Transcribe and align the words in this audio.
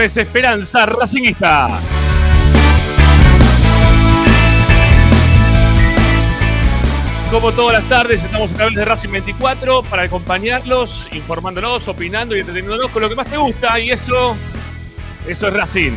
Es 0.00 0.16
Esperanza 0.16 0.86
Racingista. 0.86 1.68
Como 7.30 7.52
todas 7.52 7.80
las 7.80 7.88
tardes, 7.90 8.24
estamos 8.24 8.50
a 8.50 8.54
través 8.54 8.74
de 8.76 8.84
Racing 8.86 9.10
24 9.10 9.82
para 9.82 10.04
acompañarlos, 10.04 11.10
informándolos, 11.12 11.86
opinando 11.86 12.34
y 12.34 12.40
entreteniéndolos 12.40 12.90
con 12.90 13.02
lo 13.02 13.10
que 13.10 13.14
más 13.14 13.26
te 13.26 13.36
gusta. 13.36 13.78
Y 13.78 13.90
eso, 13.90 14.34
eso 15.26 15.48
es 15.48 15.52
Racing. 15.52 15.92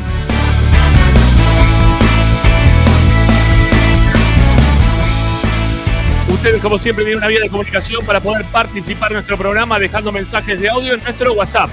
Ustedes, 6.28 6.62
como 6.62 6.78
siempre, 6.78 7.06
tienen 7.06 7.20
una 7.20 7.30
vía 7.30 7.40
de 7.40 7.50
comunicación 7.50 8.06
para 8.06 8.20
poder 8.20 8.44
participar 8.48 9.12
en 9.12 9.16
nuestro 9.16 9.38
programa 9.38 9.80
dejando 9.80 10.12
mensajes 10.12 10.60
de 10.60 10.70
audio 10.70 10.94
en 10.96 11.04
nuestro 11.04 11.32
WhatsApp. 11.34 11.70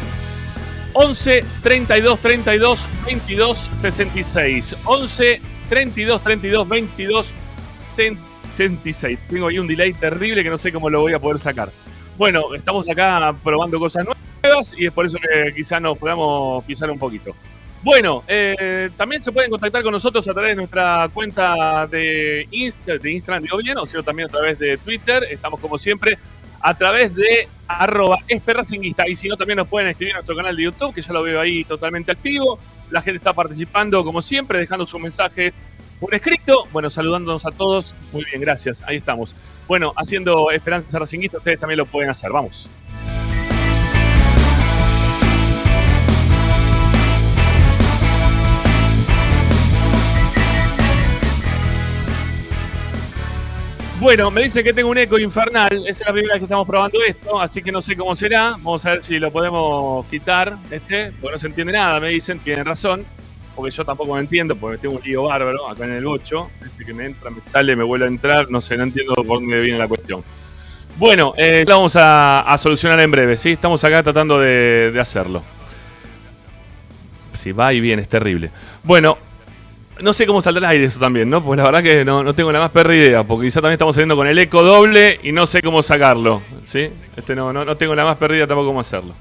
11 1.02 1.40
32 1.62 2.20
32 2.20 2.88
22 3.06 3.68
66. 3.78 4.76
11 4.84 5.40
32 5.70 6.22
32 6.22 6.68
22 6.68 7.36
66. 7.84 9.18
Tengo 9.26 9.46
ahí 9.46 9.58
un 9.58 9.66
delay 9.66 9.94
terrible 9.94 10.42
que 10.42 10.50
no 10.50 10.58
sé 10.58 10.70
cómo 10.70 10.90
lo 10.90 11.00
voy 11.00 11.14
a 11.14 11.18
poder 11.18 11.38
sacar. 11.38 11.70
Bueno, 12.18 12.54
estamos 12.54 12.86
acá 12.86 13.34
probando 13.42 13.78
cosas 13.78 14.04
nuevas 14.04 14.74
y 14.76 14.84
es 14.84 14.92
por 14.92 15.06
eso 15.06 15.16
que 15.16 15.54
quizá 15.54 15.80
nos 15.80 15.96
podamos 15.96 16.62
pisar 16.64 16.90
un 16.90 16.98
poquito. 16.98 17.34
Bueno, 17.82 18.22
eh, 18.28 18.90
también 18.94 19.22
se 19.22 19.32
pueden 19.32 19.50
contactar 19.50 19.82
con 19.82 19.92
nosotros 19.92 20.28
a 20.28 20.34
través 20.34 20.50
de 20.50 20.56
nuestra 20.56 21.08
cuenta 21.14 21.86
de, 21.86 22.46
Insta, 22.50 22.98
de 22.98 23.10
Instagram, 23.10 23.44
digo 23.44 23.56
bien, 23.56 23.78
o 23.78 23.86
sino 23.86 24.02
también 24.02 24.28
a 24.28 24.32
través 24.32 24.58
de 24.58 24.76
Twitter. 24.76 25.26
Estamos 25.30 25.60
como 25.60 25.78
siempre 25.78 26.18
a 26.60 26.76
través 26.76 27.14
de 27.14 27.48
arroba 27.66 28.18
esperracinguista. 28.28 29.08
Y 29.08 29.16
si 29.16 29.28
no, 29.28 29.36
también 29.36 29.56
nos 29.56 29.68
pueden 29.68 29.88
escribir 29.88 30.12
en 30.12 30.16
nuestro 30.16 30.36
canal 30.36 30.56
de 30.56 30.62
YouTube, 30.64 30.94
que 30.94 31.02
ya 31.02 31.12
lo 31.12 31.22
veo 31.22 31.40
ahí 31.40 31.64
totalmente 31.64 32.12
activo. 32.12 32.58
La 32.90 33.02
gente 33.02 33.18
está 33.18 33.32
participando 33.32 34.04
como 34.04 34.20
siempre, 34.20 34.58
dejando 34.58 34.84
sus 34.84 35.00
mensajes 35.00 35.60
por 36.00 36.14
escrito. 36.14 36.66
Bueno, 36.72 36.90
saludándonos 36.90 37.46
a 37.46 37.50
todos. 37.50 37.94
Muy 38.12 38.24
bien, 38.24 38.40
gracias. 38.40 38.82
Ahí 38.86 38.96
estamos. 38.96 39.34
Bueno, 39.68 39.92
haciendo 39.96 40.50
Esperanza 40.50 40.98
Racinguista, 40.98 41.38
ustedes 41.38 41.60
también 41.60 41.78
lo 41.78 41.86
pueden 41.86 42.10
hacer. 42.10 42.32
Vamos. 42.32 42.68
Bueno, 54.00 54.30
me 54.30 54.44
dicen 54.44 54.64
que 54.64 54.72
tengo 54.72 54.88
un 54.88 54.96
eco 54.96 55.18
infernal. 55.18 55.84
Esa 55.86 55.90
es 55.90 56.06
la 56.06 56.12
primera 56.14 56.32
vez 56.32 56.40
que 56.40 56.44
estamos 56.44 56.66
probando 56.66 56.98
esto, 57.06 57.38
así 57.38 57.60
que 57.60 57.70
no 57.70 57.82
sé 57.82 57.94
cómo 57.94 58.16
será. 58.16 58.52
Vamos 58.52 58.86
a 58.86 58.92
ver 58.92 59.02
si 59.02 59.18
lo 59.18 59.30
podemos 59.30 60.06
quitar. 60.06 60.56
Este, 60.70 61.12
porque 61.20 61.32
no 61.32 61.38
se 61.38 61.46
entiende 61.48 61.74
nada, 61.74 62.00
me 62.00 62.08
dicen, 62.08 62.38
tienen 62.38 62.64
razón. 62.64 63.04
Porque 63.54 63.70
yo 63.70 63.84
tampoco 63.84 64.14
me 64.14 64.20
entiendo, 64.20 64.56
porque 64.56 64.78
tengo 64.78 64.96
un 64.96 65.02
lío 65.02 65.24
bárbaro 65.24 65.68
acá 65.68 65.84
en 65.84 65.92
el 65.92 66.06
8. 66.06 66.50
Este 66.64 66.86
que 66.86 66.94
me 66.94 67.04
entra, 67.04 67.28
me 67.28 67.42
sale, 67.42 67.76
me 67.76 67.84
vuelve 67.84 68.06
a 68.06 68.08
entrar. 68.08 68.50
No 68.50 68.62
sé, 68.62 68.78
no 68.78 68.84
entiendo 68.84 69.14
por 69.16 69.26
dónde 69.26 69.60
viene 69.60 69.76
la 69.76 69.86
cuestión. 69.86 70.24
Bueno, 70.96 71.34
eh, 71.36 71.66
vamos 71.68 71.94
a, 71.94 72.40
a 72.40 72.56
solucionar 72.56 72.98
en 73.00 73.10
breve, 73.10 73.36
¿sí? 73.36 73.50
Estamos 73.50 73.84
acá 73.84 74.02
tratando 74.02 74.40
de, 74.40 74.92
de 74.92 75.00
hacerlo. 75.00 75.42
Si 77.34 77.52
va 77.52 77.74
y 77.74 77.80
viene, 77.80 78.00
es 78.00 78.08
terrible. 78.08 78.50
Bueno, 78.82 79.18
no 80.02 80.12
sé 80.12 80.26
cómo 80.26 80.42
saldrá 80.42 80.68
al 80.68 80.72
aire 80.72 80.86
eso 80.86 80.98
también, 80.98 81.28
¿no? 81.28 81.42
Pues 81.42 81.58
la 81.58 81.64
verdad 81.64 81.82
que 81.82 82.04
no, 82.04 82.22
no 82.22 82.34
tengo 82.34 82.52
la 82.52 82.60
más 82.60 82.70
perra 82.70 82.94
idea, 82.94 83.24
porque 83.24 83.46
quizá 83.46 83.60
también 83.60 83.74
estamos 83.74 83.94
saliendo 83.94 84.16
con 84.16 84.26
el 84.26 84.38
eco 84.38 84.62
doble 84.62 85.20
y 85.22 85.32
no 85.32 85.46
sé 85.46 85.62
cómo 85.62 85.82
sacarlo, 85.82 86.42
¿sí? 86.64 86.90
Este 87.16 87.34
no, 87.34 87.52
no, 87.52 87.64
no 87.64 87.76
tengo 87.76 87.94
la 87.94 88.04
más 88.04 88.16
perdida 88.16 88.46
tampoco 88.46 88.68
cómo 88.68 88.80
hacerlo. 88.80 89.14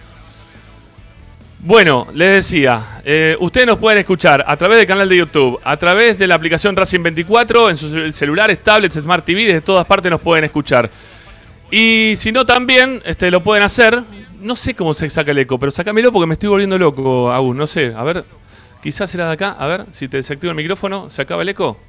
Bueno, 1.62 2.08
les 2.14 2.46
decía, 2.46 3.02
eh, 3.04 3.36
ustedes 3.40 3.68
nos 3.68 3.78
pueden 3.78 4.00
escuchar 4.00 4.46
a 4.48 4.56
través 4.56 4.78
del 4.78 4.88
canal 4.88 5.10
de 5.10 5.18
YouTube, 5.18 5.60
a 5.62 5.76
través 5.76 6.18
de 6.18 6.26
la 6.26 6.36
aplicación 6.36 6.74
Racing 6.74 7.04
24, 7.04 7.70
en 7.70 7.76
sus 7.76 8.16
celulares, 8.16 8.64
tablets, 8.64 8.96
Smart 8.96 9.26
TV, 9.26 9.46
desde 9.46 9.60
todas 9.62 9.86
partes 9.86 10.10
nos 10.10 10.22
pueden 10.22 10.46
escuchar. 10.46 10.90
Y 11.70 12.14
si 12.16 12.32
no 12.32 12.46
también, 12.46 13.02
este, 13.06 13.30
lo 13.30 13.44
pueden 13.44 13.64
hacer. 13.64 14.02
No 14.42 14.56
sé 14.56 14.74
cómo 14.74 14.94
se 14.94 15.10
saca 15.10 15.32
el 15.32 15.38
eco, 15.40 15.60
pero 15.60 15.70
sácamelo 15.70 16.14
porque 16.14 16.28
me 16.28 16.34
estoy 16.34 16.48
volviendo 16.48 16.78
loco, 16.78 17.30
Agus. 17.30 17.54
No 17.54 17.68
sé, 17.68 17.94
a 17.94 18.04
ver, 18.04 18.24
quizás 18.82 19.14
era 19.16 19.28
de 19.28 19.34
acá. 19.34 19.56
A 19.58 19.68
ver, 19.68 19.86
si 19.92 20.08
te 20.08 20.18
desactivo 20.18 20.52
el 20.52 20.58
micrófono, 20.58 21.10
¿se 21.10 21.22
acaba 21.22 21.42
el 21.42 21.50
eco? 21.50 21.80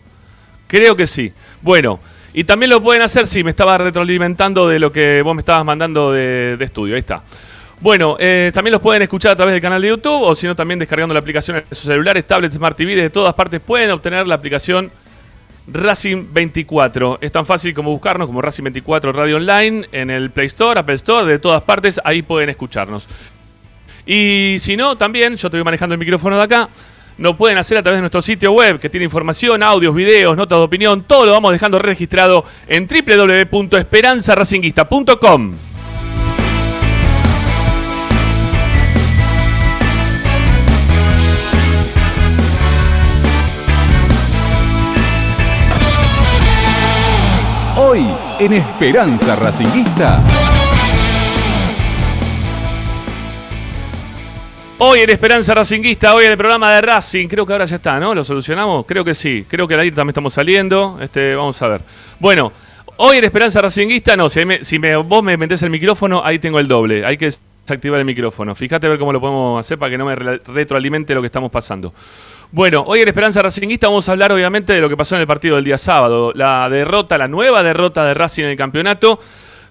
Creo 0.67 0.95
que 0.95 1.07
sí. 1.07 1.33
Bueno, 1.63 1.99
y 2.33 2.45
también 2.45 2.71
lo 2.71 2.81
pueden 2.83 3.03
hacer 3.03 3.27
si 3.27 3.43
me 3.43 3.51
estaba 3.51 3.77
retroalimentando 3.79 4.69
de 4.69 4.79
lo 4.79 4.93
que 4.93 5.21
vos 5.23 5.35
me 5.35 5.41
estabas 5.41 5.65
mandando 5.65 6.13
de, 6.13 6.57
estudio. 6.61 6.95
Ahí 6.95 7.01
está. 7.01 7.23
Bueno, 7.81 8.17
eh, 8.21 8.53
también 8.55 8.73
los 8.73 8.81
pueden 8.81 9.03
escuchar 9.03 9.33
a 9.33 9.37
través 9.37 9.53
del 9.53 9.63
canal 9.63 9.81
de 9.81 9.89
YouTube 9.89 10.23
o 10.23 10.35
si 10.37 10.47
no 10.47 10.55
también 10.55 10.79
descargando 10.79 11.15
la 11.15 11.21
aplicación 11.21 11.57
en 11.57 11.65
sus 11.71 11.87
celulares, 11.87 12.27
tablets, 12.27 12.55
Smart 12.55 12.77
TV, 12.77 12.95
de 12.95 13.11
todas 13.11 13.35
partes 13.35 13.61
pueden 13.61 13.91
obtener 13.91 14.27
la 14.27 14.35
aplicación 14.35 14.93
Racing 15.67 16.27
24. 16.33 17.19
Es 17.21 17.33
tan 17.33 17.47
fácil 17.47 17.73
como 17.75 17.91
buscarnos 17.91 18.27
como 18.27 18.43
Racing 18.43 18.65
24 18.65 19.13
Radio 19.13 19.37
Online 19.37 19.89
en 19.93 20.11
el 20.11 20.31
Play 20.31 20.47
Store, 20.47 20.79
Apple 20.79 20.97
Store, 20.97 21.27
de 21.27 21.39
todas 21.39 21.63
partes, 21.63 22.01
ahí 22.05 22.23
pueden 22.23 22.51
escucharnos. 22.51 23.09
Y 24.07 24.57
si 24.61 24.77
no, 24.77 24.97
también, 24.97 25.37
yo 25.37 25.49
estoy 25.49 25.65
manejando 25.65 25.95
el 25.95 25.99
micrófono 25.99 26.37
de 26.37 26.43
acá, 26.43 26.69
lo 27.19 27.37
pueden 27.37 27.59
hacer 27.59 27.77
a 27.77 27.83
través 27.83 27.99
de 27.99 28.03
nuestro 28.03 28.23
sitio 28.23 28.53
web 28.53 28.79
que 28.81 28.89
tiene 28.89 29.05
información, 29.05 29.63
audios, 29.63 29.95
videos, 29.95 30.35
notas 30.37 30.59
de 30.59 30.65
opinión, 30.65 31.03
todo 31.03 31.27
lo 31.27 31.33
vamos 31.33 31.53
dejando 31.53 31.79
registrado 31.79 32.45
en 32.67 32.89
www.esperanzaracinguista.com. 32.89 35.53
Hoy 47.77 48.07
en 48.39 48.53
Esperanza 48.53 49.37
Racinguista. 49.37 50.40
Hoy 54.83 55.01
en 55.01 55.11
Esperanza 55.11 55.55
Racinguista, 55.55 56.15
hoy 56.15 56.25
en 56.25 56.31
el 56.33 56.39
programa 56.39 56.73
de 56.73 56.81
Racing, 56.81 57.29
creo 57.29 57.45
que 57.45 57.53
ahora 57.53 57.67
ya 57.67 57.77
está, 57.77 58.01
¿no? 58.01 58.15
¿Lo 58.15 58.25
solucionamos? 58.25 58.87
Creo 58.87 59.05
que 59.05 59.15
sí, 59.15 59.45
creo 59.47 59.69
que 59.69 59.75
ahí 59.75 59.91
también 59.91 60.11
estamos 60.11 60.33
saliendo, 60.33 60.99
este, 61.03 61.35
vamos 61.37 61.61
a 61.61 61.69
ver. 61.69 61.83
Bueno, 62.19 62.51
hoy 62.97 63.19
en 63.19 63.25
Esperanza 63.25 63.61
Racinguista, 63.61 64.17
no, 64.17 64.31
si, 64.31 64.45
me- 64.47 64.65
si 64.65 64.79
me- 64.79 64.97
vos 64.97 65.23
me 65.23 65.37
metés 65.37 65.63
el 65.63 65.71
micrófono, 65.71 66.23
ahí 66.25 66.39
tengo 66.39 66.59
el 66.59 66.67
doble, 66.67 67.05
hay 67.05 67.19
que 67.19 67.31
desactivar 67.67 67.99
el 68.01 68.07
micrófono. 68.07 68.55
Fíjate 68.55 68.87
a 68.87 68.91
ver 68.91 68.99
cómo 68.99 69.13
lo 69.13 69.21
podemos 69.21 69.61
hacer 69.61 69.79
para 69.79 69.91
que 69.91 69.99
no 69.99 70.07
me 70.07 70.17
re- 70.17 70.41
retroalimente 70.47 71.15
lo 71.15 71.21
que 71.21 71.27
estamos 71.27 71.51
pasando. 71.51 71.93
Bueno, 72.51 72.83
hoy 72.87 73.01
en 73.01 73.09
Esperanza 73.09 73.43
Racinguista 73.43 73.87
vamos 73.89 74.09
a 74.09 74.13
hablar 74.13 74.33
obviamente 74.33 74.73
de 74.73 74.81
lo 74.81 74.89
que 74.89 74.97
pasó 74.97 75.15
en 75.15 75.21
el 75.21 75.27
partido 75.27 75.57
del 75.57 75.65
día 75.67 75.77
sábado, 75.79 76.33
la 76.35 76.71
derrota, 76.71 77.19
la 77.19 77.29
nueva 77.29 77.63
derrota 77.63 78.07
de 78.07 78.15
Racing 78.15 78.45
en 78.45 78.51
el 78.51 78.57
campeonato 78.57 79.21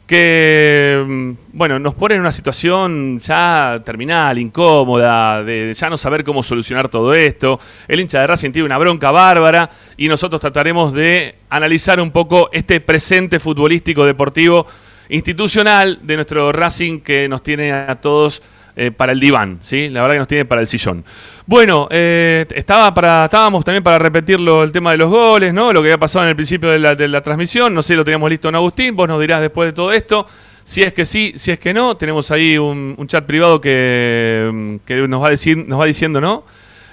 que, 0.09 1.05
mm, 1.07 1.31
bueno, 1.53 1.77
nos 1.77 1.93
pone 1.93 2.15
en 2.15 2.21
una 2.21 2.31
situación 2.31 3.19
ya 3.19 3.79
terminal, 3.85 4.39
incómoda, 4.39 5.43
de 5.43 5.71
ya 5.75 5.87
no 5.87 5.99
saber 5.99 6.23
cómo 6.23 6.41
solucionar 6.41 6.89
todo 6.89 7.13
esto. 7.13 7.59
El 7.87 7.99
hincha 7.99 8.19
de 8.19 8.25
Racing 8.25 8.49
tiene 8.49 8.65
una 8.65 8.79
bronca 8.79 9.11
bárbara 9.11 9.69
y 9.97 10.07
nosotros 10.07 10.41
trataremos 10.41 10.93
de 10.93 11.35
analizar 11.51 12.01
un 12.01 12.09
poco 12.09 12.49
este 12.51 12.81
presente 12.81 13.39
futbolístico 13.39 14.03
deportivo 14.03 14.65
institucional 15.09 15.99
de 16.01 16.15
nuestro 16.15 16.51
Racing 16.51 17.01
que 17.01 17.29
nos 17.29 17.43
tiene 17.43 17.71
a 17.71 18.01
todos 18.01 18.41
eh, 18.79 18.91
para 18.91 19.11
el 19.11 19.19
diván, 19.19 19.59
¿sí? 19.61 19.89
La 19.89 20.01
verdad 20.01 20.15
que 20.15 20.19
nos 20.19 20.27
tiene 20.29 20.45
para 20.45 20.61
el 20.61 20.67
sillón. 20.67 21.03
Bueno, 21.45 21.89
eh, 21.91 22.45
estaba 22.55 22.93
para, 22.93 23.25
estábamos 23.25 23.65
también 23.65 23.83
para 23.83 23.99
repetirlo 23.99 24.63
el 24.63 24.71
tema 24.71 24.91
de 24.91 24.97
los 24.97 25.09
goles, 25.09 25.53
¿no? 25.53 25.73
Lo 25.73 25.81
que 25.81 25.89
había 25.89 25.97
pasado 25.97 26.23
en 26.23 26.29
el 26.29 26.35
principio 26.37 26.69
de 26.69 26.79
la, 26.79 26.95
de 26.95 27.09
la 27.09 27.21
transmisión. 27.21 27.73
No 27.73 27.83
sé, 27.83 27.95
lo 27.95 28.05
teníamos 28.05 28.29
listo 28.29 28.47
en 28.47 28.55
Agustín. 28.55 28.95
Vos 28.95 29.05
nos 29.09 29.19
dirás 29.19 29.41
después 29.41 29.67
de 29.67 29.73
todo 29.73 29.91
esto. 29.91 30.25
Si 30.63 30.81
es 30.81 30.93
que 30.93 31.05
sí, 31.05 31.33
si 31.35 31.51
es 31.51 31.59
que 31.59 31.73
no, 31.73 31.97
tenemos 31.97 32.31
ahí 32.31 32.57
un, 32.57 32.95
un 32.97 33.07
chat 33.07 33.25
privado 33.25 33.59
que, 33.59 34.79
que 34.85 35.07
nos, 35.09 35.21
va 35.21 35.29
decir, 35.29 35.57
nos 35.57 35.77
va 35.77 35.85
diciendo, 35.85 36.21
¿no? 36.21 36.45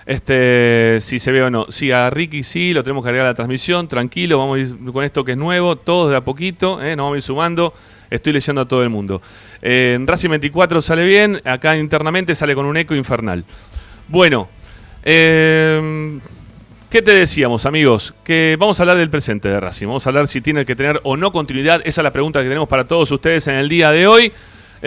Este, 0.07 0.99
si 1.01 1.19
se 1.19 1.33
ve 1.33 1.43
o 1.43 1.51
no. 1.51 1.67
Sí, 1.69 1.91
a 1.91 2.09
Ricky 2.11 2.45
sí, 2.45 2.73
lo 2.73 2.85
tenemos 2.85 3.03
que 3.03 3.09
agregar 3.09 3.27
a 3.27 3.31
la 3.31 3.35
transmisión. 3.35 3.89
Tranquilo, 3.89 4.39
vamos 4.39 4.57
a 4.57 4.61
ir 4.61 4.93
con 4.93 5.05
esto 5.05 5.25
que 5.25 5.33
es 5.33 5.37
nuevo, 5.37 5.75
todos 5.75 6.11
de 6.11 6.17
a 6.17 6.21
poquito, 6.21 6.81
¿eh? 6.81 6.95
nos 6.95 7.05
vamos 7.05 7.15
a 7.15 7.19
ir 7.19 7.23
sumando. 7.23 7.75
Estoy 8.09 8.33
leyendo 8.33 8.61
a 8.61 8.69
todo 8.69 8.85
el 8.85 8.89
mundo. 8.89 9.21
Eh, 9.61 9.95
en 9.97 10.07
Racing 10.07 10.31
24 10.31 10.81
sale 10.81 11.05
bien, 11.05 11.43
acá 11.45 11.77
internamente 11.77 12.37
sale 12.37 12.55
con 12.55 12.67
un 12.67 12.77
eco 12.77 12.95
infernal. 12.95 13.45
Bueno, 14.07 14.49
eh, 15.03 16.21
¿qué 16.89 17.03
te 17.03 17.11
decíamos, 17.11 17.67
amigos? 17.67 18.15
Que 18.23 18.57
vamos 18.61 18.79
a 18.79 18.85
hablar 18.85 18.99
del 18.99 19.11
presente 19.11 19.49
de 19.49 19.59
Racing. 19.59 19.89
Vamos 19.89 20.07
a 20.07 20.11
hablar 20.11 20.29
si 20.29 20.41
tiene 20.41 20.65
que 20.65 20.77
tener 20.77 21.01
o 21.03 21.17
no 21.17 21.33
continuidad. 21.33 21.81
Esa 21.85 22.01
es 22.01 22.05
la 22.05 22.13
pregunta 22.13 22.41
que 22.43 22.49
tenemos 22.49 22.69
para 22.69 22.87
todos 22.87 23.11
ustedes 23.11 23.49
en 23.49 23.57
el 23.57 23.69
día 23.69 23.91
de 23.91 24.07
hoy. 24.07 24.33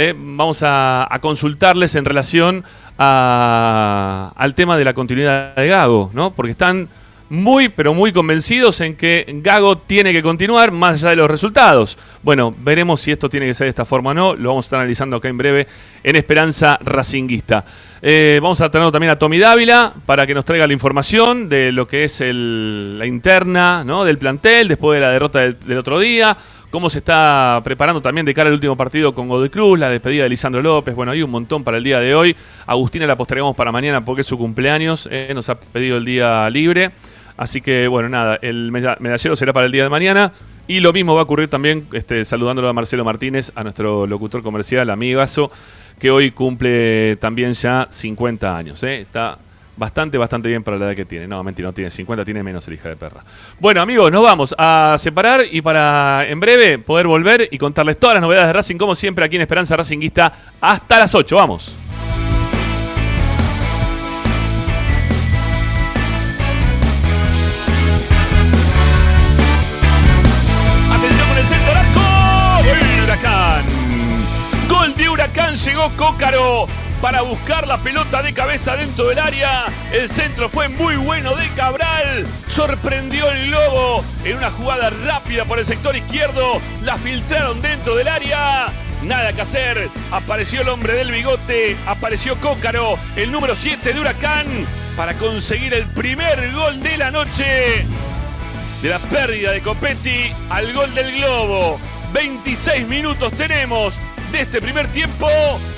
Eh, 0.02 0.14
vamos 0.18 0.62
a, 0.64 1.10
consultarles 1.20 1.94
en 1.96 2.06
relación 2.06 2.64
a- 2.98 4.32
al 4.34 4.56
tema 4.56 4.78
de 4.78 4.86
la 4.86 4.94
continuidad 4.94 5.54
de 5.56 5.68
Gago, 5.68 6.10
¿no? 6.14 6.32
Porque 6.32 6.52
están 6.52 6.88
muy, 7.30 7.68
pero 7.68 7.94
muy 7.94 8.14
convencidos 8.14 8.80
en 8.80 8.96
que 8.96 9.26
Gago 9.44 9.78
tiene 9.78 10.14
que 10.14 10.22
continuar 10.24 10.72
más 10.72 10.96
allá 11.04 11.10
de 11.10 11.16
los 11.18 11.30
resultados. 11.30 11.98
Bueno, 12.24 12.56
veremos 12.60 13.02
si 13.02 13.12
esto 13.12 13.28
tiene 13.28 13.46
que 13.46 13.54
ser 13.54 13.66
de 13.66 13.70
esta 13.72 13.84
forma 13.84 14.12
o 14.12 14.14
no. 14.14 14.36
Lo 14.36 14.50
vamos 14.52 14.66
a 14.66 14.68
estar 14.68 14.80
analizando 14.80 15.18
acá 15.18 15.28
en 15.28 15.38
breve 15.38 15.68
en 16.02 16.16
Esperanza 16.16 16.80
Racinguista. 16.82 17.66
Eh, 18.02 18.40
vamos 18.42 18.62
a 18.62 18.72
tener 18.72 18.90
también 18.92 19.12
a 19.12 19.20
Tommy 19.20 19.38
Dávila 19.38 19.94
para 20.06 20.26
que 20.26 20.34
nos 20.34 20.46
traiga 20.46 20.66
la 20.66 20.72
información 20.72 21.50
de 21.50 21.74
lo 21.74 21.90
que 21.90 22.06
es 22.06 22.22
el- 22.22 22.98
la 22.98 23.06
interna 23.06 23.84
del 24.06 24.18
plantel 24.18 24.70
después 24.70 24.96
de 24.98 25.06
la 25.06 25.12
derrota 25.12 25.40
del 25.42 25.78
otro 25.78 26.00
día. 26.00 26.38
Cómo 26.72 26.90
se 26.92 27.00
está 27.00 27.60
preparando 27.64 28.00
también 28.00 28.26
de 28.28 28.34
cara 28.34 28.48
al 28.50 28.54
último 28.54 28.78
partido 28.78 29.16
con 29.16 29.28
Godoy 29.28 29.50
Cruz, 29.50 29.80
la 29.80 29.90
despedida 29.90 30.24
de 30.24 30.30
Lisandro 30.30 30.62
López. 30.62 30.94
Bueno, 30.94 31.12
hay 31.12 31.24
un 31.24 31.32
montón 31.32 31.64
para 31.64 31.78
el 31.78 31.84
día 31.84 32.00
de 32.00 32.14
hoy. 32.14 32.36
Agustina 32.68 33.08
la 33.08 33.16
postergamos 33.16 33.56
para 33.56 33.72
mañana 33.72 34.06
porque 34.06 34.22
es 34.22 34.28
su 34.28 34.38
cumpleaños. 34.38 35.08
eh, 35.12 35.32
nos 35.34 35.50
ha 35.50 35.60
pedido 35.60 35.98
el 35.98 36.06
día 36.06 36.48
libre. 36.52 36.92
Así 37.38 37.60
que, 37.62 37.88
bueno, 37.88 38.08
nada, 38.10 38.38
el 38.44 38.72
meda- 38.72 38.98
medallero 39.00 39.36
será 39.36 39.52
para 39.52 39.66
el 39.66 39.72
día 39.72 39.82
de 39.84 39.90
mañana. 39.90 40.32
Y 40.68 40.82
lo 40.82 40.94
mismo 40.94 41.16
va 41.16 41.22
a 41.22 41.24
ocurrir 41.24 41.48
también 41.48 41.88
este, 41.94 42.24
saludándolo 42.24 42.70
a 42.70 42.74
Marcelo 42.74 43.04
Martínez, 43.04 43.52
a 43.56 43.64
nuestro 43.64 44.06
locutor 44.06 44.44
comercial, 44.44 44.92
amigazo, 44.92 45.52
que 45.98 46.12
hoy 46.12 46.30
cumple 46.30 47.16
también 47.16 47.54
ya 47.54 47.88
50 47.90 48.56
años. 48.56 48.84
¿eh? 48.84 49.00
Está 49.02 49.40
bastante, 49.80 50.18
bastante 50.18 50.50
bien 50.50 50.62
para 50.62 50.78
la 50.78 50.88
edad 50.88 50.96
que 50.96 51.06
tiene. 51.06 51.26
No, 51.26 51.44
mentira, 51.44 51.70
no 51.70 51.74
tiene 51.74 51.90
50, 51.90 52.26
tiene 52.26 52.44
menos 52.44 52.68
el 52.68 52.76
hija 52.76 52.90
de 52.90 52.98
perra. 52.98 53.24
Bueno, 53.60 53.82
amigos, 53.82 54.12
nos 54.12 54.22
vamos 54.22 54.54
a 54.58 54.98
separar 55.00 55.46
y 55.50 55.62
para 55.62 56.28
en 56.28 56.40
breve 56.40 56.78
poder 56.78 57.08
volver 57.08 57.48
y 57.50 57.58
contarles 57.58 57.98
todas 57.98 58.16
las 58.16 58.22
novedades 58.22 58.48
de 58.48 58.54
Racing, 58.54 58.78
como 58.78 58.94
siempre, 58.94 59.26
aquí 59.26 59.38
en 59.38 59.42
Esperanza 59.42 59.76
Racinguista, 59.78 60.32
hasta 60.60 61.00
las 61.00 61.16
8. 61.16 61.36
Vamos. 61.36 61.74
Atención 70.92 71.38
el 71.38 71.46
centro 71.46 71.72
arco. 71.72 72.00
Huracán. 73.04 73.66
Gol 74.68 74.96
de 74.96 75.10
Huracán. 75.10 75.56
Llegó 75.56 75.90
Cócaro 75.96 76.68
para 77.02 77.22
buscar 77.22 77.68
la 77.68 77.82
pelota 77.82 78.22
de 78.22 78.34
cabeza 78.34 78.76
dentro 78.76 79.08
del 79.08 79.20
área. 79.20 79.66
El 79.92 80.10
centro 80.10 80.50
fue 80.50 80.70
muy 80.70 80.96
bueno 80.96 81.36
de 81.36 81.48
Cabral. 81.50 82.26
Sorprendió 82.48 83.30
el 83.32 83.52
Lobo 83.52 84.04
en 84.24 84.38
una 84.38 84.52
jugada 84.52 84.90
rápida 84.90 85.46
por 85.46 85.60
el 85.60 85.66
sector 85.66 85.96
izquierdo. 85.96 86.62
La 86.84 86.98
filtraron 86.98 87.62
dentro 87.62 87.96
del 87.96 88.08
área. 88.08 88.68
Nada 89.04 89.32
que 89.34 89.42
hacer. 89.42 89.90
Apareció 90.12 90.62
el 90.62 90.70
hombre 90.70 90.94
del 90.94 91.12
bigote. 91.12 91.78
Apareció 91.88 92.36
Cócaro, 92.38 92.96
el 93.16 93.32
número 93.32 93.56
7 93.56 93.94
de 93.94 94.00
Huracán, 94.00 94.46
para 94.98 95.14
conseguir 95.14 95.74
el 95.74 95.86
primer 95.88 96.52
gol 96.52 96.82
de 96.82 96.98
la 96.98 97.12
noche 97.12 97.86
de 98.82 98.90
la 98.90 99.00
pérdida 99.00 99.52
de 99.52 99.62
Copetti 99.62 100.34
al 100.50 100.74
gol 100.74 100.94
del 100.94 101.18
Globo. 101.18 101.80
26 102.14 102.88
minutos 102.88 103.32
tenemos 103.32 103.96
de 104.32 104.42
este 104.42 104.62
primer 104.62 104.88
tiempo. 104.88 105.28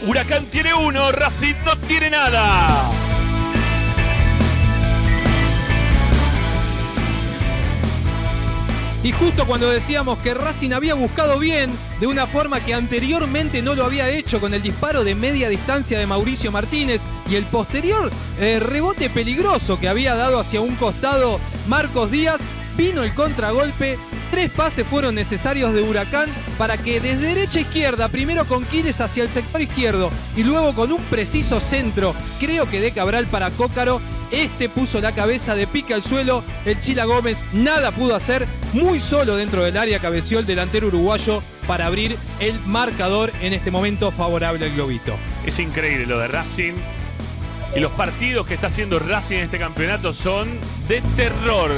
Huracán 0.06 0.45
tiene 0.45 0.74
uno, 0.74 1.12
Racing 1.12 1.56
no 1.65 1.77
tiene 1.80 2.09
nada. 2.09 2.89
Y 9.03 9.12
justo 9.13 9.48
cuando 9.48 9.68
decíamos 9.69 10.19
que 10.19 10.36
Racing 10.36 10.74
había 10.74 10.94
buscado 10.94 11.39
bien, 11.39 11.71
de 12.00 12.06
una 12.06 12.27
forma 12.27 12.59
que 12.59 12.75
anteriormente 12.75 13.63
no 13.63 13.74
lo 13.74 13.83
había 13.83 14.09
hecho 14.09 14.39
con 14.39 14.53
el 14.53 14.62
disparo 14.62 15.03
de 15.03 15.15
media 15.15 15.50
distancia 15.50 15.98
de 15.98 16.06
Mauricio 16.06 16.51
Martínez 16.51 17.01
y 17.27 17.36
el 17.36 17.45
posterior 17.45 18.12
eh, 18.39 18.59
rebote 18.59 19.09
peligroso 19.09 19.80
que 19.80 19.89
había 19.89 20.13
dado 20.13 20.39
hacia 20.39 20.62
un 20.62 20.75
costado 20.75 21.39
Marcos 21.68 22.12
Díaz, 22.12 22.42
vino 22.81 23.04
el 23.04 23.13
contragolpe. 23.13 24.00
Tres 24.31 24.50
pases 24.50 24.88
fueron 24.88 25.13
necesarios 25.13 25.72
de 25.74 25.83
Huracán 25.83 26.30
para 26.57 26.78
que 26.78 27.00
desde 27.00 27.28
derecha 27.28 27.60
a 27.60 27.62
izquierda, 27.62 28.10
primero 28.10 28.44
con 28.45 28.66
Quiles 28.66 29.00
hacia 29.01 29.22
el 29.24 29.30
sector 29.30 29.62
izquierdo 29.62 30.10
y 30.36 30.44
luego 30.44 30.74
con 30.74 30.92
un 30.92 31.01
preciso 31.04 31.60
centro, 31.60 32.16
creo 32.39 32.68
que 32.68 32.81
de 32.81 32.92
Cabral 32.92 33.28
para 33.28 33.51
Cócaro, 33.51 34.01
este 34.31 34.68
puso 34.68 35.00
la 35.00 35.12
cabeza 35.12 35.54
de 35.54 35.68
pica 35.68 35.94
al 35.94 36.01
suelo, 36.01 36.44
el 36.65 36.79
Chila 36.79 37.06
Gómez 37.06 37.38
nada 37.53 37.91
pudo 37.91 38.15
hacer, 38.15 38.48
muy 38.74 39.00
solo 39.00 39.36
dentro 39.36 39.63
del 39.63 39.77
área 39.77 40.00
cabeció 40.00 40.39
el 40.39 40.48
delantero 40.48 40.88
uruguayo 40.88 41.44
para 41.67 41.86
abrir 41.86 42.17
el 42.39 42.60
marcador 42.62 43.32
en 43.41 43.53
este 43.53 43.70
momento 43.70 44.12
favorable 44.12 44.65
al 44.65 44.74
Globito. 44.74 45.20
Es 45.46 45.60
increíble 45.60 46.08
lo 46.08 46.17
de 46.17 46.29
Racing. 46.29 46.74
Y 47.75 47.79
los 47.79 47.91
partidos 47.91 48.48
que 48.48 48.56
está 48.56 48.67
haciendo 48.67 48.98
Racing 48.98 49.36
en 49.36 49.44
este 49.44 49.60
campeonato 49.60 50.13
son 50.13 50.60
de 50.88 51.01
terror. 51.15 51.72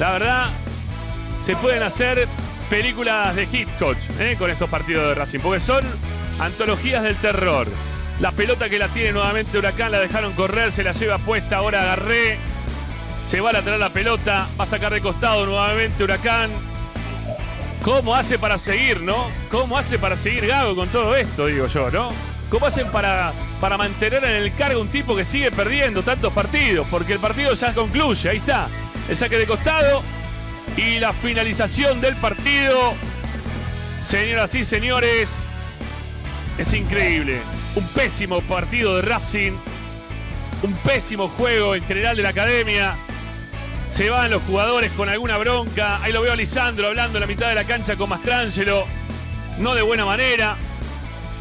La 0.00 0.12
verdad, 0.12 0.48
se 1.44 1.54
pueden 1.56 1.82
hacer 1.82 2.26
películas 2.70 3.36
de 3.36 3.42
Hitchcock 3.42 3.98
¿eh? 4.18 4.34
con 4.38 4.50
estos 4.50 4.70
partidos 4.70 5.06
de 5.06 5.14
Racing, 5.14 5.40
porque 5.40 5.60
son 5.60 5.84
antologías 6.38 7.02
del 7.02 7.16
terror. 7.16 7.68
La 8.18 8.32
pelota 8.32 8.70
que 8.70 8.78
la 8.78 8.88
tiene 8.88 9.12
nuevamente 9.12 9.58
Huracán, 9.58 9.92
la 9.92 10.00
dejaron 10.00 10.32
correr, 10.32 10.72
se 10.72 10.84
la 10.84 10.92
lleva 10.92 11.18
puesta, 11.18 11.58
ahora 11.58 11.82
agarré. 11.82 12.38
Se 13.28 13.42
va 13.42 13.50
a 13.50 13.52
lateral 13.52 13.78
la 13.78 13.90
pelota, 13.90 14.48
va 14.58 14.64
a 14.64 14.66
sacar 14.66 14.94
de 14.94 15.02
costado 15.02 15.44
nuevamente 15.44 16.02
Huracán. 16.02 16.50
¿Cómo 17.82 18.14
hace 18.14 18.38
para 18.38 18.56
seguir, 18.56 19.02
no? 19.02 19.30
¿Cómo 19.50 19.76
hace 19.76 19.98
para 19.98 20.16
seguir 20.16 20.46
Gago 20.46 20.74
con 20.76 20.88
todo 20.88 21.14
esto, 21.14 21.44
digo 21.44 21.66
yo, 21.66 21.90
no? 21.90 22.10
¿Cómo 22.48 22.64
hacen 22.64 22.90
para, 22.90 23.34
para 23.60 23.76
mantener 23.76 24.24
en 24.24 24.44
el 24.44 24.54
cargo 24.54 24.80
un 24.80 24.88
tipo 24.88 25.14
que 25.14 25.26
sigue 25.26 25.50
perdiendo 25.50 26.02
tantos 26.02 26.32
partidos? 26.32 26.86
Porque 26.90 27.12
el 27.12 27.18
partido 27.18 27.52
ya 27.52 27.74
concluye, 27.74 28.30
ahí 28.30 28.38
está. 28.38 28.66
El 29.08 29.16
saque 29.16 29.38
de 29.38 29.46
costado 29.46 30.02
y 30.76 31.00
la 31.00 31.12
finalización 31.12 32.00
del 32.00 32.16
partido. 32.16 32.94
Señoras 34.04 34.54
y 34.54 34.64
señores, 34.64 35.46
es 36.58 36.72
increíble. 36.72 37.40
Un 37.74 37.86
pésimo 37.88 38.40
partido 38.42 38.96
de 38.96 39.02
Racing. 39.02 39.52
Un 40.62 40.74
pésimo 40.74 41.28
juego 41.28 41.74
en 41.74 41.82
general 41.84 42.16
de 42.16 42.22
la 42.22 42.30
academia. 42.30 42.96
Se 43.88 44.10
van 44.10 44.30
los 44.30 44.42
jugadores 44.42 44.92
con 44.92 45.08
alguna 45.08 45.36
bronca. 45.38 46.00
Ahí 46.02 46.12
lo 46.12 46.22
veo 46.22 46.32
a 46.32 46.36
Lisandro 46.36 46.88
hablando 46.88 47.18
en 47.18 47.22
la 47.22 47.26
mitad 47.26 47.48
de 47.48 47.54
la 47.54 47.64
cancha 47.64 47.96
con 47.96 48.08
Mastrangelo. 48.08 48.86
No 49.58 49.74
de 49.74 49.82
buena 49.82 50.04
manera. 50.04 50.56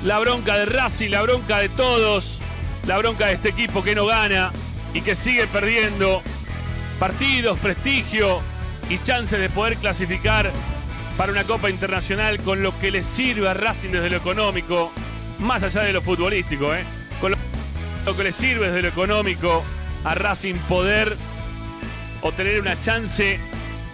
La 0.03 0.19
bronca 0.19 0.57
de 0.57 0.65
Racing, 0.65 1.09
la 1.09 1.21
bronca 1.21 1.59
de 1.59 1.69
todos. 1.69 2.39
La 2.87 2.97
bronca 2.97 3.27
de 3.27 3.33
este 3.33 3.49
equipo 3.49 3.83
que 3.83 3.93
no 3.93 4.05
gana 4.05 4.51
y 4.93 5.01
que 5.01 5.15
sigue 5.15 5.45
perdiendo 5.47 6.23
partidos, 6.99 7.57
prestigio 7.59 8.41
y 8.89 9.01
chances 9.03 9.39
de 9.39 9.49
poder 9.49 9.77
clasificar 9.77 10.51
para 11.17 11.31
una 11.31 11.43
Copa 11.45 11.69
Internacional 11.69 12.39
con 12.39 12.61
lo 12.61 12.77
que 12.79 12.91
le 12.91 13.03
sirve 13.03 13.47
a 13.47 13.53
Racing 13.53 13.89
desde 13.89 14.09
lo 14.09 14.17
económico, 14.17 14.91
más 15.39 15.63
allá 15.63 15.81
de 15.81 15.93
lo 15.93 16.01
futbolístico, 16.01 16.73
¿eh? 16.75 16.83
con 17.21 17.31
lo, 18.05 18.17
que 18.17 18.23
le 18.23 18.31
sirve 18.31 18.67
desde 18.67 18.81
lo 18.81 18.87
económico 18.89 19.63
a 20.03 20.15
Racing 20.15 20.55
poder 20.67 21.15
obtener 22.21 22.59
una 22.59 22.79
chance 22.81 23.39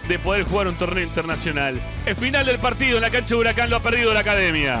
de 0.08 0.18
poder 0.18 0.44
jugar 0.44 0.68
un 0.68 0.74
torneo 0.74 1.04
internacional. 1.04 1.80
El 2.06 2.16
final 2.16 2.46
del 2.46 2.58
partido 2.58 2.96
en 2.96 3.02
la 3.02 3.10
cancha 3.10 3.34
de 3.34 3.40
Huracán 3.40 3.70
lo 3.70 3.76
ha 3.76 3.82
perdido 3.82 4.12
la 4.14 4.20
academia. 4.20 4.80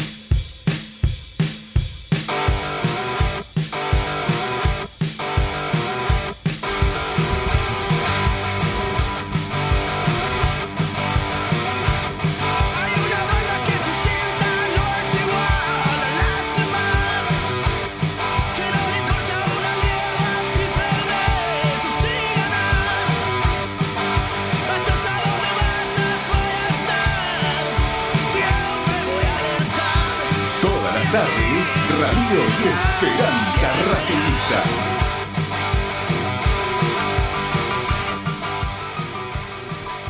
Radio 32.01 32.41
Esperanza 32.41 33.73
Racinguista. 33.91 34.63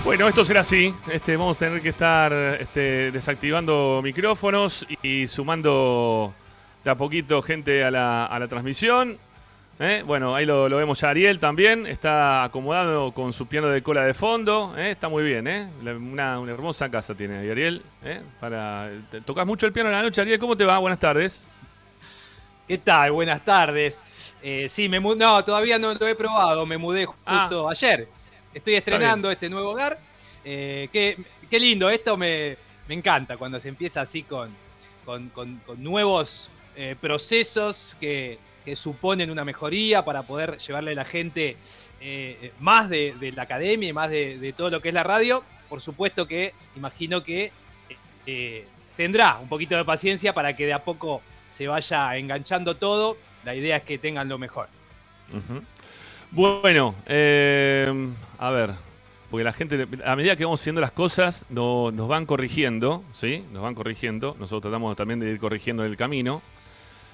Bueno, 0.06 0.30
esto 0.30 0.46
será 0.46 0.62
así. 0.62 0.96
Este, 1.12 1.36
vamos 1.36 1.58
a 1.58 1.66
tener 1.66 1.82
que 1.82 1.90
estar 1.90 2.32
este, 2.32 3.12
desactivando 3.12 4.00
micrófonos 4.02 4.88
y 5.02 5.28
sumando 5.28 6.34
de 6.86 6.92
a 6.92 6.96
poquito 6.96 7.42
gente 7.42 7.84
a 7.84 7.92
la, 7.92 8.26
a 8.26 8.40
la 8.40 8.48
transmisión. 8.48 9.18
¿eh? 9.78 10.02
Bueno, 10.06 10.34
ahí 10.34 10.46
lo, 10.46 10.70
vemos 10.70 11.02
ya 11.02 11.10
Ariel 11.10 11.40
también. 11.40 11.86
Está 11.88 12.46
acomodado 12.46 13.12
con 13.12 13.34
su 13.34 13.48
piano 13.48 13.68
de 13.68 13.84
cola 13.84 14.06
de 14.06 14.14
fondo. 14.14 14.74
¿eh? 14.78 14.92
Está 14.92 15.10
muy 15.10 15.24
bien, 15.24 15.46
¿eh? 15.46 15.70
Una, 15.82 16.40
una 16.40 16.54
hermosa 16.54 16.90
casa 16.90 17.16
tiene 17.16 17.40
ahí 17.40 17.50
Ariel. 17.50 17.82
¿eh? 18.02 18.22
Para, 18.40 18.92
¿Tocas 19.26 19.46
mucho 19.46 19.66
el 19.66 19.74
piano 19.74 19.90
en 19.90 19.96
la 19.96 20.04
noche, 20.04 20.22
Ariel? 20.22 20.40
¿Cómo 20.40 20.56
te 20.56 20.64
va? 20.64 20.78
Buenas 20.78 21.00
tardes. 21.00 21.46
¿Qué 22.72 22.78
tal? 22.78 23.12
Buenas 23.12 23.44
tardes. 23.44 24.02
Eh, 24.42 24.70
sí, 24.70 24.88
me 24.88 25.02
no, 25.02 25.44
todavía 25.44 25.78
no 25.78 25.94
lo 25.94 26.08
he 26.08 26.16
probado, 26.16 26.66
me 26.66 26.78
mudé 26.78 27.06
justo 27.06 27.68
ayer. 27.68 28.08
Estoy 28.54 28.76
estrenando 28.76 29.30
este 29.30 29.50
nuevo 29.50 29.72
hogar. 29.72 30.00
Eh, 30.46 30.88
qué, 30.94 31.18
qué 31.50 31.60
lindo, 31.60 31.90
esto 31.90 32.16
me, 32.16 32.56
me 32.88 32.96
encanta 32.96 33.36
cuando 33.36 33.60
se 33.60 33.68
empieza 33.68 34.00
así 34.00 34.24
con, 34.24 34.56
con, 35.04 35.28
con- 35.32 35.58
con 35.66 35.84
nuevos 35.84 36.50
eh, 36.78 36.96
procesos 37.02 37.98
que, 38.00 38.40
que 38.64 38.78
suponen 38.78 39.30
una 39.30 39.44
mejoría 39.44 40.06
para 40.06 40.24
poder 40.24 40.58
llevarle 40.58 40.92
a 40.92 40.96
la 40.96 41.04
gente 41.04 41.58
eh, 42.00 42.54
más 42.62 42.88
de, 42.88 43.14
de 43.20 43.34
la 43.34 43.42
academia 43.42 43.90
y 43.90 43.92
más 43.92 44.10
de, 44.10 44.38
de 44.38 44.54
todo 44.54 44.70
lo 44.70 44.82
que 44.82 44.88
es 44.88 44.94
la 44.94 45.04
radio. 45.04 45.44
Por 45.68 45.82
supuesto 45.82 46.26
que 46.26 46.54
imagino 46.78 47.22
que 47.22 47.52
tendrá 48.96 49.40
un 49.42 49.50
poquito 49.50 49.76
de 49.76 49.84
paciencia 49.84 50.34
para 50.34 50.56
que 50.56 50.66
de 50.68 50.72
a 50.72 50.82
poco 50.82 51.22
se 51.52 51.68
vaya 51.68 52.16
enganchando 52.18 52.76
todo. 52.78 53.18
La 53.44 53.54
idea 53.56 53.78
es 53.78 53.84
que 53.84 53.98
tengan 53.98 54.30
lo 54.30 54.38
mejor. 54.38 54.68
Bueno, 56.32 56.96
eh, 57.08 57.92
a 58.40 58.50
ver, 58.52 58.72
porque 59.30 59.44
la 59.44 59.54
gente, 59.54 59.88
a 60.06 60.16
medida 60.16 60.36
que 60.36 60.46
vamos 60.46 60.62
haciendo 60.62 60.80
las 60.82 60.92
cosas, 60.92 61.46
no- 61.50 61.92
nos 61.92 62.08
van 62.08 62.26
corrigiendo, 62.26 63.04
¿sí? 63.14 63.44
Nos 63.52 63.62
van 63.64 63.76
corrigiendo. 63.76 64.36
Nosotros 64.40 64.62
tratamos 64.64 64.96
también 64.96 65.20
de 65.20 65.30
ir 65.32 65.40
corrigiendo 65.40 65.84
el 65.84 65.98
camino. 65.98 66.42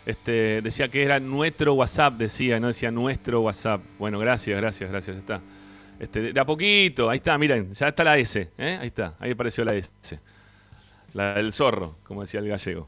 Este, 0.05 0.61
decía 0.61 0.87
que 0.87 1.03
era 1.03 1.19
nuestro 1.19 1.73
WhatsApp, 1.73 2.13
decía, 2.13 2.59
no 2.59 2.67
decía 2.67 2.91
nuestro 2.91 3.41
WhatsApp. 3.41 3.81
Bueno, 3.99 4.19
gracias, 4.19 4.55
gracias, 4.57 4.89
gracias, 4.89 5.17
está. 5.17 5.41
Este, 5.99 6.31
de 6.31 6.39
a 6.39 6.45
poquito, 6.45 7.09
ahí 7.09 7.17
está, 7.17 7.37
miren, 7.37 7.73
ya 7.73 7.87
está 7.87 8.03
la 8.03 8.17
S, 8.17 8.51
¿eh? 8.57 8.77
ahí 8.79 8.87
está, 8.87 9.15
ahí 9.19 9.31
apareció 9.31 9.65
la 9.65 9.73
S. 9.73 10.19
La 11.13 11.33
del 11.33 11.51
zorro, 11.51 11.95
como 12.03 12.21
decía 12.21 12.39
el 12.39 12.47
gallego. 12.47 12.87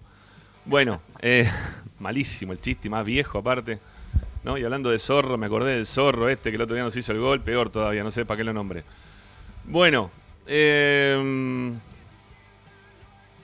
Bueno, 0.69 1.01
eh, 1.19 1.49
malísimo 1.99 2.53
el 2.53 2.61
chiste, 2.61 2.91
más 2.91 3.03
viejo 3.03 3.39
aparte. 3.39 3.79
¿no? 4.43 4.55
Y 4.55 4.63
hablando 4.63 4.91
de 4.91 4.99
zorro, 4.99 5.35
me 5.35 5.47
acordé 5.47 5.75
del 5.75 5.87
zorro 5.87 6.29
este 6.29 6.51
que 6.51 6.57
el 6.57 6.61
otro 6.61 6.75
día 6.75 6.83
nos 6.83 6.95
hizo 6.95 7.11
el 7.11 7.19
gol, 7.19 7.41
peor 7.41 7.71
todavía, 7.71 8.03
no 8.03 8.11
sé 8.11 8.23
para 8.23 8.37
qué 8.37 8.43
lo 8.43 8.53
nombré. 8.53 8.83
Bueno, 9.63 10.11
eh, 10.45 11.73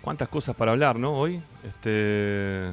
cuántas 0.04 0.28
cosas 0.28 0.56
para 0.56 0.74
hablar, 0.74 1.00
¿no? 1.00 1.14
Hoy, 1.14 1.42
este, 1.64 2.72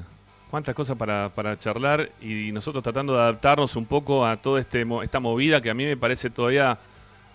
cuántas 0.51 0.75
cosas 0.75 0.99
para, 0.99 1.31
para 1.35 1.59
charlar 1.59 2.11
y 2.21 2.53
nosotros 2.53 2.85
tratando 2.85 3.15
de 3.15 3.21
adaptarnos 3.21 3.75
un 3.75 3.87
poco 3.87 4.27
a 4.27 4.37
toda 4.37 4.61
este, 4.61 4.87
esta 5.03 5.19
movida 5.19 5.63
que 5.63 5.71
a 5.71 5.75
mí 5.75 5.87
me 5.87 5.97
parece 5.97 6.29
todavía 6.29 6.79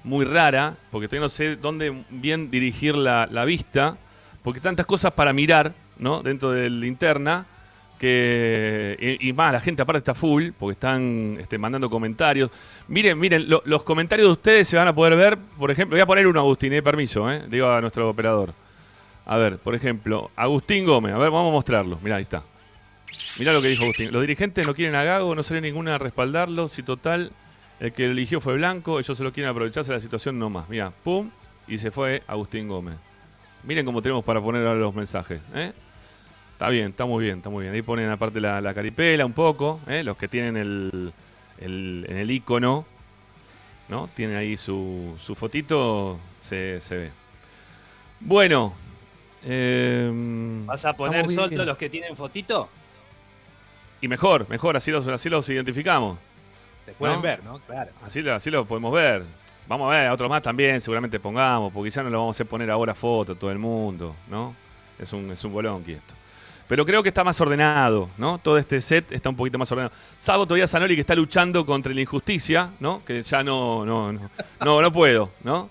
muy 0.03 0.23
rara, 0.23 0.77
porque 0.91 1.07
todavía 1.07 1.25
no 1.25 1.29
sé 1.29 1.55
dónde 1.55 2.05
bien 2.11 2.51
dirigir 2.51 2.95
la, 2.95 3.27
la 3.31 3.43
vista, 3.43 3.97
porque 4.43 4.59
tantas 4.59 4.85
cosas 4.85 5.13
para 5.13 5.33
mirar, 5.33 5.73
¿no? 5.99 6.21
Dentro 6.23 6.51
de 6.51 6.69
linterna 6.69 7.45
que 7.99 9.17
y, 9.19 9.33
más 9.33 9.51
la 9.51 9.59
gente 9.59 9.81
aparte 9.81 9.97
está 9.97 10.13
full 10.13 10.49
porque 10.57 10.73
están 10.73 11.37
este, 11.39 11.57
mandando 11.57 11.89
comentarios. 11.89 12.51
Miren 12.87 13.17
miren 13.19 13.49
lo- 13.49 13.61
los 13.65 13.83
comentarios 13.83 14.27
de 14.27 14.31
ustedes 14.33 14.67
se 14.67 14.77
van 14.77 14.87
a 14.87 14.93
poder 14.93 15.15
ver 15.15 15.37
por 15.57 15.71
ejemplo 15.71 15.95
voy 15.95 16.01
a 16.01 16.05
poner 16.05 16.27
uno 16.27 16.39
Agustín 16.39 16.73
eh, 16.73 16.83
permiso 16.83 17.29
eh, 17.31 17.43
digo 17.49 17.67
a 17.69 17.81
nuestro 17.81 18.09
operador. 18.09 18.53
A 19.25 19.37
ver 19.37 19.57
por 19.57 19.73
ejemplo 19.75 20.29
Agustín 20.35 20.85
Gómez 20.85 21.13
a 21.13 21.17
ver 21.17 21.31
vamos 21.31 21.49
a 21.49 21.53
mostrarlo. 21.53 21.99
Mirá 22.03 22.17
ahí 22.17 22.23
está. 22.23 22.43
Mirá 23.39 23.51
lo 23.53 23.61
que 23.61 23.67
dijo 23.69 23.83
Agustín. 23.83 24.11
Los 24.11 24.21
dirigentes 24.21 24.65
no 24.67 24.75
quieren 24.75 24.93
a 24.95 25.03
Gago 25.03 25.33
no 25.33 25.41
salió 25.43 25.61
ninguna 25.61 25.97
respaldarlo 25.97 26.67
si 26.67 26.83
total 26.83 27.31
el 27.79 27.93
que 27.93 28.05
lo 28.05 28.11
eligió 28.11 28.39
fue 28.41 28.55
Blanco 28.55 28.99
ellos 28.99 29.17
solo 29.17 29.31
quieren 29.33 29.49
aprovecharse 29.49 29.91
de 29.91 29.97
la 29.97 30.01
situación 30.01 30.37
nomás. 30.37 30.69
Mira 30.69 30.91
pum 31.03 31.29
y 31.67 31.77
se 31.79 31.89
fue 31.91 32.21
Agustín 32.27 32.67
Gómez. 32.67 32.95
Miren 33.63 33.85
cómo 33.85 34.01
tenemos 34.03 34.23
para 34.23 34.39
poner 34.39 34.65
ahora 34.65 34.79
los 34.79 34.93
mensajes 34.93 35.41
eh 35.55 35.71
Está 36.57 36.69
bien, 36.69 36.87
está 36.89 37.05
muy 37.05 37.23
bien, 37.23 37.37
está 37.37 37.51
muy 37.51 37.63
bien. 37.63 37.73
Ahí 37.75 37.83
ponen 37.83 38.09
aparte 38.09 38.41
la, 38.41 38.59
la 38.61 38.73
caripela 38.73 39.23
un 39.27 39.33
poco, 39.33 39.79
¿eh? 39.85 40.03
los 40.03 40.17
que 40.17 40.27
tienen 40.27 40.57
el, 40.57 41.13
el- 41.59 42.05
en 42.09 42.17
el 42.17 42.31
icono, 42.31 42.83
¿no? 43.89 44.09
Tienen 44.15 44.35
ahí 44.37 44.57
su, 44.57 45.15
su 45.19 45.35
fotito, 45.35 46.17
se, 46.39 46.81
se 46.81 46.97
ve. 46.97 47.11
Bueno. 48.19 48.73
eh, 49.43 50.11
¿Vas 50.65 50.83
a 50.85 50.93
poner 50.93 51.29
solo 51.29 51.63
los 51.63 51.77
que 51.77 51.89
tienen 51.91 52.17
fotito? 52.17 52.67
Y 54.01 54.07
mejor, 54.07 54.49
mejor, 54.49 54.75
así 54.77 54.89
los, 54.89 55.05
así 55.07 55.29
los 55.29 55.47
identificamos. 55.49 56.17
Se 56.83 56.91
pueden 56.93 57.17
¿No? 57.17 57.21
ver, 57.21 57.43
¿no? 57.43 57.59
Claro. 57.59 57.91
Así, 58.03 58.21
lo- 58.23 58.33
así 58.33 58.49
lo 58.49 58.65
podemos 58.65 58.91
ver. 58.93 59.23
Vamos 59.67 59.93
a 59.93 59.95
ver, 59.95 60.07
a 60.07 60.13
otros 60.13 60.27
más 60.27 60.41
también 60.41 60.81
seguramente 60.81 61.19
pongamos, 61.19 61.71
porque 61.71 61.89
quizá 61.89 62.01
no 62.01 62.09
lo 62.09 62.17
vamos 62.19 62.35
a 62.35 62.37
hacer 62.37 62.47
poner 62.47 62.71
ahora 62.71 62.95
foto 62.95 63.35
todo 63.35 63.51
el 63.51 63.59
mundo, 63.59 64.15
¿no? 64.27 64.55
Es 64.97 65.13
un, 65.13 65.29
es 65.31 65.43
un 65.43 65.53
bolonqui 65.53 65.91
esto. 65.91 66.15
Pero 66.67 66.85
creo 66.85 67.01
que 67.01 67.09
está 67.09 67.23
más 67.23 67.39
ordenado, 67.39 68.09
¿no? 68.17 68.39
Todo 68.39 68.57
este 68.57 68.81
set 68.81 69.11
está 69.13 69.29
un 69.29 69.35
poquito 69.37 69.57
más 69.57 69.71
ordenado. 69.71 69.93
Salvo 70.17 70.45
todavía 70.45 70.67
Zanoli 70.67 70.95
que 70.95 71.01
está 71.01 71.15
luchando 71.15 71.65
contra 71.65 71.93
la 71.93 72.01
injusticia, 72.01 72.71
¿no? 72.81 73.03
Que 73.05 73.23
ya 73.23 73.41
no, 73.43 73.85
no, 73.85 74.11
no, 74.11 74.29
no, 74.65 74.81
no 74.81 74.91
puedo, 74.91 75.31
¿no? 75.43 75.69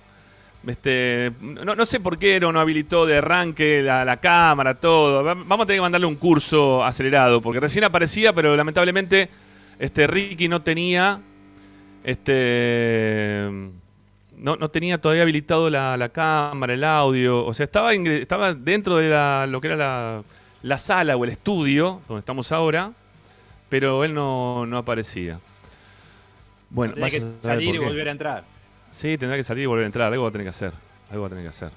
Este, 0.66 1.30
no, 1.40 1.86
sé 1.86 2.00
por 2.00 2.18
qué 2.18 2.40
no, 2.40 2.48
habilitó 2.58 3.06
de 3.06 3.18
arranque 3.18 3.82
la, 3.82 4.04
la 4.04 4.16
cámara, 4.16 4.74
todo. 4.74 5.22
Va- 5.22 5.34
Vamos 5.34 5.60
a 5.60 5.66
tener 5.66 5.78
que 5.78 5.82
mandarle 5.82 6.06
un 6.06 6.16
curso 6.16 6.82
acelerado, 6.84 7.40
porque 7.40 7.60
recién 7.60 7.84
aparecía, 7.84 8.32
pero 8.32 8.56
lamentablemente 8.56 9.28
este, 9.78 10.06
Ricky 10.08 10.48
no 10.48 10.62
tenía 10.62 11.20
este 12.26 13.48
no, 14.38 14.56
no 14.56 14.68
tenía 14.70 15.00
todavía 15.00 15.22
habilitado 15.22 15.70
la, 15.70 15.96
la 15.96 16.08
cámara, 16.10 16.74
el 16.74 16.84
audio. 16.84 17.44
O 17.44 17.54
sea, 17.54 17.64
estaba, 17.64 17.92
estaba 17.92 18.52
dentro 18.54 18.96
de 18.96 19.08
la, 19.08 19.46
lo 19.48 19.60
que 19.60 19.68
era 19.68 19.76
la, 19.76 20.22
la 20.66 20.78
sala 20.78 21.16
o 21.16 21.25
el 21.25 21.30
estudio 21.30 22.02
donde 22.08 22.18
estamos 22.20 22.50
ahora, 22.52 22.92
pero 23.68 24.02
él 24.04 24.12
no, 24.12 24.66
no 24.66 24.78
aparecía. 24.78 25.38
Bueno, 26.70 26.94
Tendrá 26.94 27.11
que 27.11 27.20
salir 27.40 27.75
y 27.75 27.78
volver 27.78 28.08
a 28.08 28.11
entrar. 28.11 28.44
Sí, 28.90 29.16
tendrá 29.16 29.37
que 29.37 29.44
salir 29.44 29.64
y 29.64 29.66
volver 29.66 29.85
a 29.85 29.87
entrar. 29.87 30.12
Algo 30.12 30.25
va 30.25 30.28
a 30.28 30.32
tener 30.32 30.44
que 30.46 30.50
hacer. 30.50 30.73
Algo 31.11 31.23
va 31.23 31.26
a 31.26 31.30
tener 31.30 31.44
que 31.44 31.50
hacer. 31.50 31.70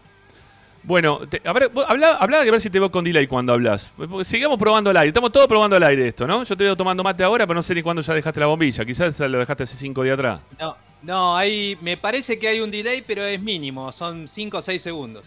Bueno, 0.81 1.19
te- 1.27 1.41
a 1.43 1.53
ver, 1.53 1.69
habla, 1.87 2.13
habla 2.13 2.43
ver 2.43 2.61
si 2.61 2.69
te 2.69 2.79
veo 2.79 2.89
con 2.89 3.03
delay 3.03 3.27
cuando 3.27 3.53
hablas. 3.53 3.93
Sigamos 4.23 4.57
probando 4.57 4.89
al 4.89 4.97
aire. 4.97 5.09
Estamos 5.09 5.31
todos 5.31 5.47
probando 5.47 5.75
al 5.75 5.83
aire 5.83 6.07
esto, 6.07 6.25
¿no? 6.25 6.43
Yo 6.43 6.57
te 6.57 6.63
veo 6.63 6.75
tomando 6.75 7.03
mate 7.03 7.23
ahora, 7.23 7.45
pero 7.45 7.55
no 7.55 7.61
sé 7.61 7.75
ni 7.75 7.83
cuándo 7.83 8.01
ya 8.01 8.13
dejaste 8.13 8.39
la 8.39 8.45
bombilla. 8.47 8.85
Quizás 8.85 9.19
lo 9.19 9.37
dejaste 9.39 9.63
hace 9.63 9.75
cinco 9.77 10.03
días 10.03 10.13
atrás. 10.15 10.39
No, 10.59 10.75
no, 11.03 11.37
hay, 11.37 11.77
me 11.81 11.97
parece 11.97 12.39
que 12.39 12.47
hay 12.47 12.59
un 12.61 12.71
delay, 12.71 13.03
pero 13.05 13.23
es 13.25 13.41
mínimo, 13.41 13.91
son 13.91 14.27
5 14.27 14.57
o 14.57 14.61
6 14.61 14.81
segundos. 14.81 15.25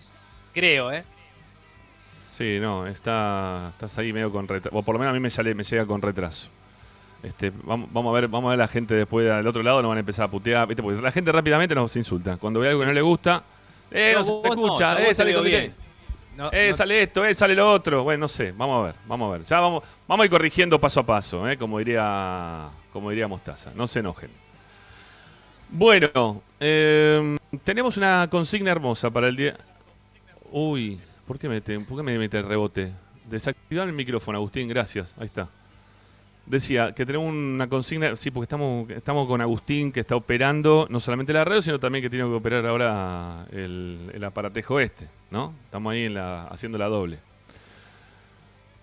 Creo, 0.55 0.91
¿eh? 0.91 1.05
Sí, 2.43 2.59
no, 2.59 2.89
está, 2.89 3.69
estás 3.71 3.97
ahí 3.99 4.13
medio 4.13 4.33
con 4.33 4.49
retraso. 4.49 4.77
O 4.77 4.83
por 4.83 4.97
lo 4.97 4.99
menos 4.99 5.13
a 5.13 5.15
mí 5.15 5.21
me, 5.21 5.31
sale, 5.31 5.55
me 5.55 5.63
llega 5.63 5.87
con 5.87 6.03
retraso. 6.03 6.49
Este, 7.23 7.53
vamos, 7.63 7.89
vamos 7.93 8.11
a 8.11 8.15
ver, 8.21 8.27
vamos 8.27 8.49
a 8.49 8.51
ver 8.51 8.59
la 8.59 8.67
gente 8.67 8.97
después 8.97 9.25
del 9.25 9.47
otro 9.47 9.63
lado, 9.63 9.81
nos 9.81 9.91
van 9.91 9.99
a 9.99 10.01
empezar 10.01 10.25
a 10.25 10.29
putear, 10.29 10.67
¿viste? 10.67 10.83
Porque 10.83 11.01
la 11.01 11.13
gente 11.13 11.31
rápidamente 11.31 11.73
nos 11.73 11.95
insulta. 11.95 12.39
Cuando 12.39 12.59
ve 12.59 12.71
algo 12.71 12.81
que 12.81 12.87
no 12.87 12.93
le 12.93 13.01
gusta, 13.01 13.45
eh, 13.93 14.15
no, 14.15 14.19
No, 14.19 14.25
se 14.25 14.33
te 14.43 14.49
escucha, 14.49 15.09
eh, 15.09 15.15
sale 15.15 15.35
con. 15.35 15.45
No, 16.37 16.51
Eh, 16.51 16.73
sale 16.73 17.05
esto, 17.05 17.25
eh, 17.25 17.33
sale 17.33 17.55
lo 17.55 17.71
otro. 17.71 18.03
Bueno, 18.03 18.23
no 18.23 18.29
sé, 18.29 18.51
vamos 18.51 18.81
a 18.81 18.87
ver, 18.87 18.97
vamos 19.07 19.29
a 19.29 19.39
ver. 19.39 19.47
Ya 19.47 19.61
vamos, 19.61 19.85
vamos 20.09 20.25
a 20.25 20.27
ir 20.27 20.31
corrigiendo 20.33 20.81
paso 20.81 20.99
a 20.99 21.07
paso, 21.07 21.49
eh, 21.49 21.57
como 21.57 21.79
diría, 21.79 22.71
como 22.93 23.11
diría 23.11 23.29
Mostaza. 23.29 23.71
No 23.77 23.87
se 23.87 24.01
enojen. 24.01 24.31
Bueno, 25.69 26.43
eh, 26.59 27.37
tenemos 27.63 27.97
una 27.97 28.27
consigna 28.29 28.73
hermosa 28.73 29.13
para 29.13 29.29
el 29.29 29.37
día. 29.37 29.57
Uy, 30.51 30.99
¿por 31.33 31.39
qué, 31.39 31.49
mete, 31.49 31.81
¿por 31.81 31.97
qué 31.97 32.03
me 32.03 32.19
mete 32.19 32.37
el 32.37 32.45
rebote? 32.45 32.93
Desactivar 33.25 33.89
el 33.89 33.95
micrófono, 33.95 34.37
Agustín, 34.37 34.69
gracias. 34.69 35.15
Ahí 35.17 35.25
está. 35.25 35.49
Decía 36.45 36.93
que 36.93 37.07
tenemos 37.07 37.33
una 37.33 37.71
consigna, 37.71 38.15
sí, 38.17 38.31
porque 38.31 38.45
estamos, 38.45 38.91
estamos 38.91 39.27
con 39.27 39.41
Agustín 39.41 39.93
que 39.93 40.01
está 40.01 40.15
operando 40.15 40.87
no 40.91 41.01
solamente 41.01 41.33
la 41.33 41.43
radio, 41.43 41.63
sino 41.63 41.81
también 41.81 42.03
que 42.03 42.11
tiene 42.11 42.27
que 42.27 42.35
operar 42.35 42.67
ahora 42.67 43.47
el, 43.51 44.23
aparatejo 44.23 44.79
este, 44.79 45.09
¿no? 45.31 45.55
Estamos 45.65 45.95
ahí 45.95 46.15
haciendo 46.51 46.77
la 46.77 46.89
doble. 46.89 47.19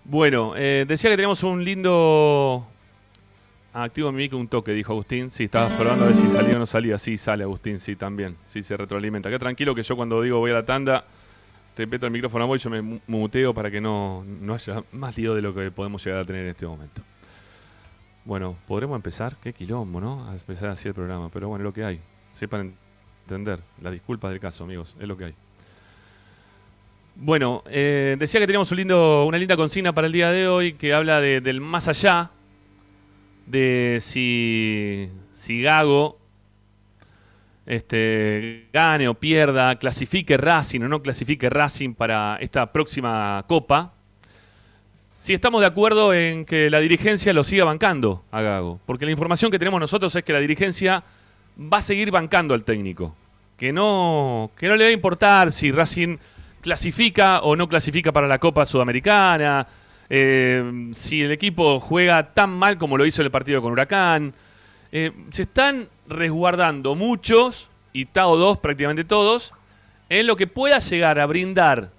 Bueno, 0.02 0.54
eh, 0.56 0.84
decía 0.88 1.08
que 1.08 1.16
tenemos 1.16 1.44
un 1.44 1.62
lindo... 1.62 2.66
Ah, 3.72 3.84
activo 3.84 4.10
mi 4.10 4.24
mic 4.24 4.32
un 4.32 4.48
toque, 4.48 4.72
dijo 4.72 4.92
Agustín. 4.92 5.30
Sí, 5.30 5.44
estabas 5.44 5.74
probando 5.74 6.02
a 6.04 6.08
ver 6.08 6.16
si 6.16 6.28
salía 6.30 6.56
o 6.56 6.58
no 6.58 6.66
salía. 6.66 6.98
Sí, 6.98 7.16
sale 7.16 7.44
Agustín, 7.44 7.78
sí, 7.78 7.94
también. 7.94 8.36
Sí, 8.46 8.64
se 8.64 8.76
retroalimenta. 8.76 9.28
Queda 9.28 9.38
tranquilo 9.38 9.72
que 9.72 9.84
yo 9.84 9.94
cuando 9.94 10.20
digo 10.20 10.40
voy 10.40 10.50
a 10.50 10.54
la 10.54 10.64
tanda, 10.64 11.04
te 11.80 11.86
meto 11.86 12.04
el 12.04 12.12
micrófono 12.12 12.44
a 12.44 12.46
vos 12.46 12.60
y 12.60 12.64
yo 12.64 12.68
me 12.70 12.82
mu- 12.82 13.00
muteo 13.06 13.54
para 13.54 13.70
que 13.70 13.80
no, 13.80 14.22
no 14.26 14.54
haya 14.54 14.84
más 14.92 15.16
lío 15.16 15.34
de 15.34 15.40
lo 15.40 15.54
que 15.54 15.70
podemos 15.70 16.04
llegar 16.04 16.20
a 16.20 16.24
tener 16.26 16.42
en 16.42 16.50
este 16.50 16.66
momento. 16.66 17.00
Bueno, 18.26 18.54
podremos 18.68 18.96
empezar. 18.96 19.36
Qué 19.42 19.54
quilombo, 19.54 19.98
¿no? 19.98 20.28
A 20.28 20.34
empezar 20.34 20.68
así 20.68 20.88
el 20.88 20.94
programa. 20.94 21.30
Pero 21.30 21.48
bueno, 21.48 21.62
es 21.62 21.64
lo 21.64 21.72
que 21.72 21.84
hay. 21.84 22.00
Sepan 22.28 22.74
entender. 23.22 23.60
Las 23.80 23.92
disculpas 23.94 24.30
del 24.30 24.40
caso, 24.40 24.64
amigos. 24.64 24.94
Es 25.00 25.08
lo 25.08 25.16
que 25.16 25.24
hay. 25.24 25.34
Bueno, 27.16 27.62
eh, 27.66 28.16
decía 28.18 28.40
que 28.40 28.46
teníamos 28.46 28.70
un 28.70 28.76
lindo, 28.76 29.24
una 29.26 29.38
linda 29.38 29.56
consigna 29.56 29.92
para 29.94 30.06
el 30.06 30.12
día 30.12 30.30
de 30.30 30.48
hoy 30.48 30.74
que 30.74 30.92
habla 30.92 31.20
de- 31.22 31.40
del 31.40 31.60
más 31.62 31.88
allá. 31.88 32.30
De 33.46 33.98
si, 34.02 35.08
si 35.32 35.62
Gago 35.62 36.18
este, 37.70 38.66
gane 38.72 39.06
o 39.06 39.14
pierda, 39.14 39.76
clasifique 39.76 40.36
Racing 40.36 40.80
o 40.80 40.88
no 40.88 41.00
clasifique 41.00 41.48
Racing 41.48 41.94
para 41.94 42.36
esta 42.40 42.72
próxima 42.72 43.44
Copa. 43.46 43.92
Si 45.12 45.34
estamos 45.34 45.60
de 45.60 45.68
acuerdo 45.68 46.12
en 46.12 46.44
que 46.44 46.68
la 46.68 46.80
dirigencia 46.80 47.32
lo 47.32 47.44
siga 47.44 47.62
bancando 47.62 48.24
a 48.32 48.42
Gago. 48.42 48.80
Porque 48.86 49.04
la 49.04 49.12
información 49.12 49.52
que 49.52 49.58
tenemos 49.60 49.78
nosotros 49.78 50.12
es 50.16 50.24
que 50.24 50.32
la 50.32 50.40
dirigencia 50.40 51.04
va 51.72 51.78
a 51.78 51.82
seguir 51.82 52.10
bancando 52.10 52.54
al 52.54 52.64
técnico. 52.64 53.14
Que 53.56 53.72
no, 53.72 54.50
que 54.56 54.66
no 54.66 54.74
le 54.74 54.86
va 54.86 54.90
a 54.90 54.92
importar 54.92 55.52
si 55.52 55.70
Racing 55.70 56.16
clasifica 56.62 57.38
o 57.42 57.54
no 57.54 57.68
clasifica 57.68 58.10
para 58.10 58.26
la 58.26 58.40
Copa 58.40 58.66
Sudamericana. 58.66 59.64
eh, 60.08 60.90
si 60.92 61.22
el 61.22 61.30
equipo 61.30 61.78
juega 61.78 62.34
tan 62.34 62.50
mal 62.50 62.78
como 62.78 62.98
lo 62.98 63.06
hizo 63.06 63.22
el 63.22 63.30
partido 63.30 63.62
con 63.62 63.70
Huracán. 63.70 64.34
Eh, 64.90 65.12
se 65.28 65.42
están 65.42 65.86
resguardando 66.10 66.94
muchos, 66.94 67.70
y 67.92 68.06
Tao 68.06 68.36
2 68.36 68.58
prácticamente 68.58 69.04
todos, 69.04 69.52
en 70.08 70.26
lo 70.26 70.36
que 70.36 70.46
pueda 70.46 70.78
llegar 70.80 71.18
a 71.18 71.26
brindar 71.26 71.90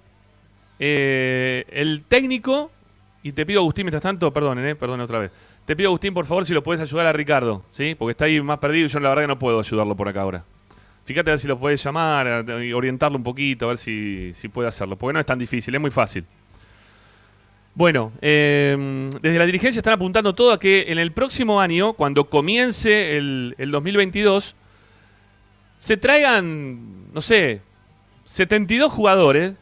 eh, 0.78 1.64
el 1.70 2.04
técnico. 2.04 2.70
Y 3.22 3.32
te 3.32 3.46
pido, 3.46 3.60
Agustín, 3.60 3.84
mientras 3.84 4.02
tanto, 4.02 4.32
perdonen, 4.32 4.66
eh, 4.66 4.74
perdonen 4.74 5.04
otra 5.04 5.18
vez. 5.18 5.30
Te 5.64 5.76
pido, 5.76 5.90
Agustín, 5.90 6.12
por 6.12 6.26
favor, 6.26 6.44
si 6.44 6.52
lo 6.52 6.62
puedes 6.62 6.80
ayudar 6.82 7.06
a 7.06 7.12
Ricardo, 7.12 7.64
¿sí? 7.70 7.94
Porque 7.94 8.12
está 8.12 8.24
ahí 8.24 8.40
más 8.40 8.58
perdido 8.58 8.86
y 8.86 8.88
yo 8.88 8.98
la 9.00 9.10
verdad 9.10 9.22
que 9.22 9.28
no 9.28 9.38
puedo 9.38 9.60
ayudarlo 9.60 9.96
por 9.96 10.08
acá 10.08 10.22
ahora. 10.22 10.44
Fíjate 11.04 11.30
a 11.30 11.32
ver 11.32 11.38
si 11.38 11.48
lo 11.48 11.58
puedes 11.58 11.82
llamar 11.82 12.44
y 12.62 12.72
orientarlo 12.72 13.16
un 13.16 13.24
poquito, 13.24 13.66
a 13.66 13.68
ver 13.68 13.78
si, 13.78 14.32
si 14.34 14.48
puede 14.48 14.68
hacerlo. 14.68 14.96
Porque 14.96 15.12
no 15.12 15.20
es 15.20 15.26
tan 15.26 15.38
difícil, 15.38 15.74
es 15.74 15.80
muy 15.80 15.90
fácil. 15.90 16.24
Bueno, 17.74 18.12
eh, 18.20 19.10
desde 19.22 19.38
la 19.38 19.46
dirigencia 19.46 19.80
están 19.80 19.94
apuntando 19.94 20.34
todo 20.34 20.52
a 20.52 20.60
que 20.60 20.86
en 20.88 20.98
el 20.98 21.12
próximo 21.12 21.58
año, 21.58 21.94
cuando 21.94 22.28
comience 22.28 23.16
el, 23.16 23.54
el 23.56 23.70
2022, 23.70 24.54
se 25.78 25.96
traigan, 25.96 27.12
no 27.12 27.20
sé, 27.22 27.62
72 28.26 28.92
jugadores, 28.92 29.54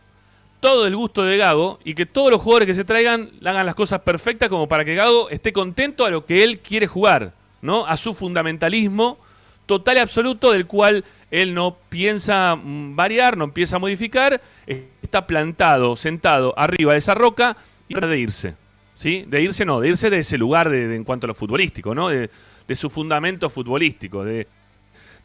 todo 0.58 0.88
el 0.88 0.96
gusto 0.96 1.22
de 1.24 1.38
Gago, 1.38 1.78
y 1.84 1.94
que 1.94 2.04
todos 2.04 2.32
los 2.32 2.42
jugadores 2.42 2.66
que 2.66 2.74
se 2.74 2.84
traigan 2.84 3.30
hagan 3.44 3.64
las 3.64 3.76
cosas 3.76 4.00
perfectas 4.00 4.48
como 4.48 4.68
para 4.68 4.84
que 4.84 4.96
Gago 4.96 5.30
esté 5.30 5.52
contento 5.52 6.04
a 6.04 6.10
lo 6.10 6.26
que 6.26 6.42
él 6.42 6.58
quiere 6.58 6.88
jugar, 6.88 7.32
¿no? 7.62 7.86
A 7.86 7.96
su 7.96 8.12
fundamentalismo 8.12 9.18
total 9.66 9.98
y 9.98 10.00
absoluto 10.00 10.50
del 10.50 10.66
cual 10.66 11.04
él 11.30 11.54
no 11.54 11.76
piensa 11.88 12.56
mm, 12.56 12.96
variar, 12.96 13.36
no 13.36 13.44
empieza 13.44 13.76
a 13.76 13.78
modificar, 13.78 14.42
está 14.66 15.28
plantado, 15.28 15.94
sentado 15.94 16.52
arriba 16.58 16.92
de 16.92 16.98
esa 16.98 17.14
roca 17.14 17.56
y 17.90 18.06
de 18.06 18.18
irse. 18.18 18.54
¿Sí? 18.94 19.24
De 19.26 19.40
irse 19.42 19.64
no, 19.64 19.80
de 19.80 19.88
irse 19.88 20.10
de 20.10 20.18
ese 20.18 20.36
lugar 20.36 20.68
de, 20.68 20.94
en 20.94 21.04
cuanto 21.04 21.26
a 21.26 21.28
lo 21.28 21.34
futbolístico, 21.34 21.94
¿no? 21.94 22.08
De, 22.10 22.28
de 22.68 22.74
su 22.74 22.90
fundamento 22.90 23.48
futbolístico, 23.48 24.24
de, 24.24 24.46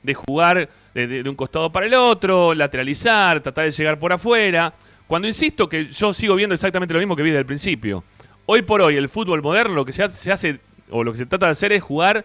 de 0.01 0.13
jugar 0.13 0.69
de, 0.93 1.23
un 1.28 1.36
costado 1.36 1.69
para 1.71 1.86
el 1.86 1.93
otro, 1.93 2.54
lateralizar, 2.54 3.41
tratar 3.41 3.65
de 3.65 3.71
llegar 3.71 3.99
por 3.99 4.13
afuera. 4.13 4.73
Cuando 5.08 5.28
insisto 5.28 5.67
que 5.67 5.88
yo 5.88 6.13
sigo 6.13 6.36
viendo 6.36 6.56
exactamente 6.56 6.93
lo 6.93 6.99
mismo 6.99 7.15
que 7.15 7.23
vi 7.23 7.30
desde 7.32 7.41
el 7.41 7.45
principio. 7.45 8.04
Hoy 8.45 8.62
por 8.62 8.82
hoy, 8.82 8.95
el 8.95 9.10
fútbol 9.10 9.41
moderno 9.41 9.75
lo 9.75 9.86
que 9.86 9.91
se, 9.91 10.04
ha- 10.04 10.12
se 10.12 10.32
hace, 10.32 10.60
o 10.89 11.04
lo 11.04 11.12
que 11.12 11.17
se 11.17 11.25
trata 11.25 11.47
de 11.47 11.51
hacer 11.51 11.71
es 11.73 11.84
jugar 11.84 12.23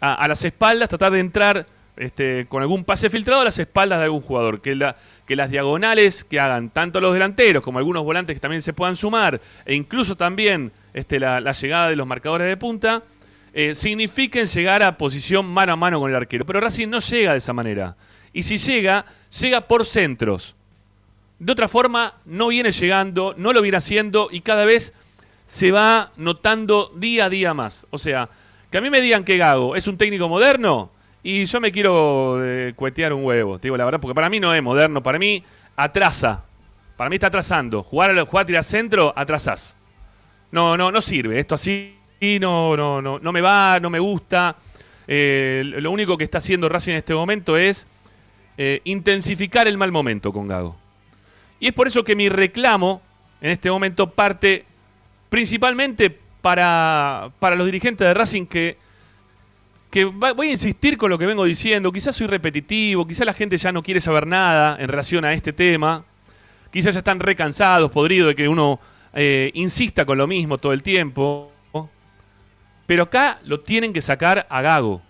a 0.00 0.26
las 0.28 0.44
espaldas, 0.44 0.88
tratar 0.88 1.12
de 1.12 1.20
entrar 1.20 1.66
este, 1.98 2.46
con 2.48 2.62
algún 2.62 2.84
pase 2.84 3.10
filtrado 3.10 3.42
a 3.42 3.44
las 3.44 3.58
espaldas 3.58 3.98
de 3.98 4.04
algún 4.04 4.20
jugador. 4.20 4.60
Que, 4.60 4.74
la, 4.74 4.96
que 5.26 5.36
las 5.36 5.50
diagonales 5.50 6.24
que 6.24 6.40
hagan 6.40 6.70
tanto 6.70 7.00
los 7.00 7.12
delanteros 7.12 7.62
como 7.62 7.78
algunos 7.78 8.04
volantes 8.04 8.34
que 8.34 8.40
también 8.40 8.62
se 8.62 8.72
puedan 8.72 8.96
sumar, 8.96 9.40
e 9.64 9.74
incluso 9.74 10.16
también 10.16 10.72
este, 10.94 11.20
la, 11.20 11.40
la 11.40 11.52
llegada 11.52 11.88
de 11.88 11.96
los 11.96 12.06
marcadores 12.06 12.48
de 12.48 12.56
punta, 12.56 13.02
eh, 13.52 13.74
signifiquen 13.74 14.46
llegar 14.46 14.82
a 14.82 14.96
posición 14.96 15.46
mano 15.46 15.72
a 15.72 15.76
mano 15.76 16.00
con 16.00 16.10
el 16.10 16.16
arquero. 16.16 16.46
Pero 16.46 16.60
Racing 16.60 16.88
no 16.88 17.00
llega 17.00 17.32
de 17.32 17.38
esa 17.38 17.52
manera. 17.52 17.96
Y 18.32 18.42
si 18.42 18.58
llega, 18.58 19.04
llega 19.40 19.62
por 19.62 19.86
centros. 19.86 20.54
De 21.38 21.52
otra 21.52 21.68
forma, 21.68 22.14
no 22.24 22.48
viene 22.48 22.72
llegando, 22.72 23.34
no 23.36 23.52
lo 23.52 23.62
viene 23.62 23.76
haciendo 23.76 24.28
y 24.30 24.40
cada 24.40 24.64
vez 24.64 24.92
se 25.44 25.70
va 25.70 26.12
notando 26.16 26.92
día 26.96 27.26
a 27.26 27.30
día 27.30 27.54
más. 27.54 27.86
O 27.90 27.98
sea, 27.98 28.28
que 28.70 28.78
a 28.78 28.80
mí 28.80 28.90
me 28.90 29.00
digan 29.00 29.24
que 29.24 29.38
Gago 29.38 29.76
es 29.76 29.86
un 29.86 29.96
técnico 29.96 30.28
moderno 30.28 30.90
y 31.22 31.44
yo 31.44 31.60
me 31.60 31.72
quiero 31.72 32.38
eh, 32.44 32.72
cuetear 32.76 33.12
un 33.12 33.24
huevo, 33.24 33.58
te 33.58 33.68
digo 33.68 33.76
la 33.76 33.84
verdad, 33.84 34.00
porque 34.00 34.14
para 34.14 34.28
mí 34.30 34.40
no 34.40 34.54
es 34.54 34.62
moderno, 34.62 35.02
para 35.02 35.18
mí 35.18 35.42
atrasa. 35.76 36.44
Para 36.96 37.10
mí 37.10 37.14
está 37.16 37.28
atrasando. 37.28 37.82
Jugar, 37.84 38.18
a- 38.18 38.24
jugar 38.24 38.42
a 38.42 38.46
tirar 38.46 38.64
centro, 38.64 39.12
atrasás. 39.14 39.76
No, 40.50 40.76
no, 40.76 40.90
no 40.90 41.00
sirve. 41.00 41.38
Esto 41.38 41.54
así 41.54 41.94
no, 42.40 42.76
no, 42.76 43.00
no, 43.00 43.18
no 43.20 43.32
me 43.32 43.40
va, 43.40 43.78
no 43.80 43.88
me 43.90 44.00
gusta. 44.00 44.56
Eh, 45.06 45.62
lo 45.64 45.90
único 45.92 46.18
que 46.18 46.24
está 46.24 46.38
haciendo 46.38 46.68
Racing 46.68 46.92
en 46.92 46.98
este 46.98 47.14
momento 47.14 47.56
es 47.56 47.86
eh, 48.56 48.80
intensificar 48.84 49.68
el 49.68 49.78
mal 49.78 49.92
momento 49.92 50.32
con 50.32 50.48
Gago. 50.48 50.76
Y 51.60 51.68
es 51.68 51.72
por 51.72 51.86
eso 51.86 52.02
que 52.02 52.16
mi 52.16 52.28
reclamo 52.28 53.00
en 53.40 53.50
este 53.52 53.70
momento 53.70 54.10
parte 54.10 54.64
principalmente 55.28 56.10
para, 56.40 57.30
para 57.38 57.54
los 57.56 57.66
dirigentes 57.66 58.06
de 58.06 58.14
Racing 58.14 58.46
que, 58.46 58.76
que 59.90 60.04
voy 60.04 60.48
a 60.48 60.52
insistir 60.52 60.98
con 60.98 61.10
lo 61.10 61.18
que 61.18 61.26
vengo 61.26 61.44
diciendo. 61.44 61.92
Quizás 61.92 62.14
soy 62.14 62.26
repetitivo, 62.26 63.06
quizás 63.06 63.26
la 63.26 63.32
gente 63.32 63.56
ya 63.56 63.72
no 63.72 63.82
quiere 63.82 64.00
saber 64.00 64.26
nada 64.26 64.76
en 64.78 64.88
relación 64.88 65.24
a 65.24 65.32
este 65.32 65.52
tema. 65.52 66.04
Quizás 66.70 66.94
ya 66.94 66.98
están 66.98 67.20
recansados, 67.20 67.90
podridos 67.90 68.28
de 68.28 68.36
que 68.36 68.48
uno 68.48 68.78
eh, 69.14 69.50
insista 69.54 70.04
con 70.04 70.18
lo 70.18 70.26
mismo 70.26 70.58
todo 70.58 70.72
el 70.72 70.82
tiempo. 70.82 71.52
Pero 72.86 73.04
acá 73.04 73.38
lo 73.44 73.60
tienen 73.60 73.92
que 73.92 74.02
sacar 74.02 74.46
a 74.48 74.62
Gago. 74.62 75.02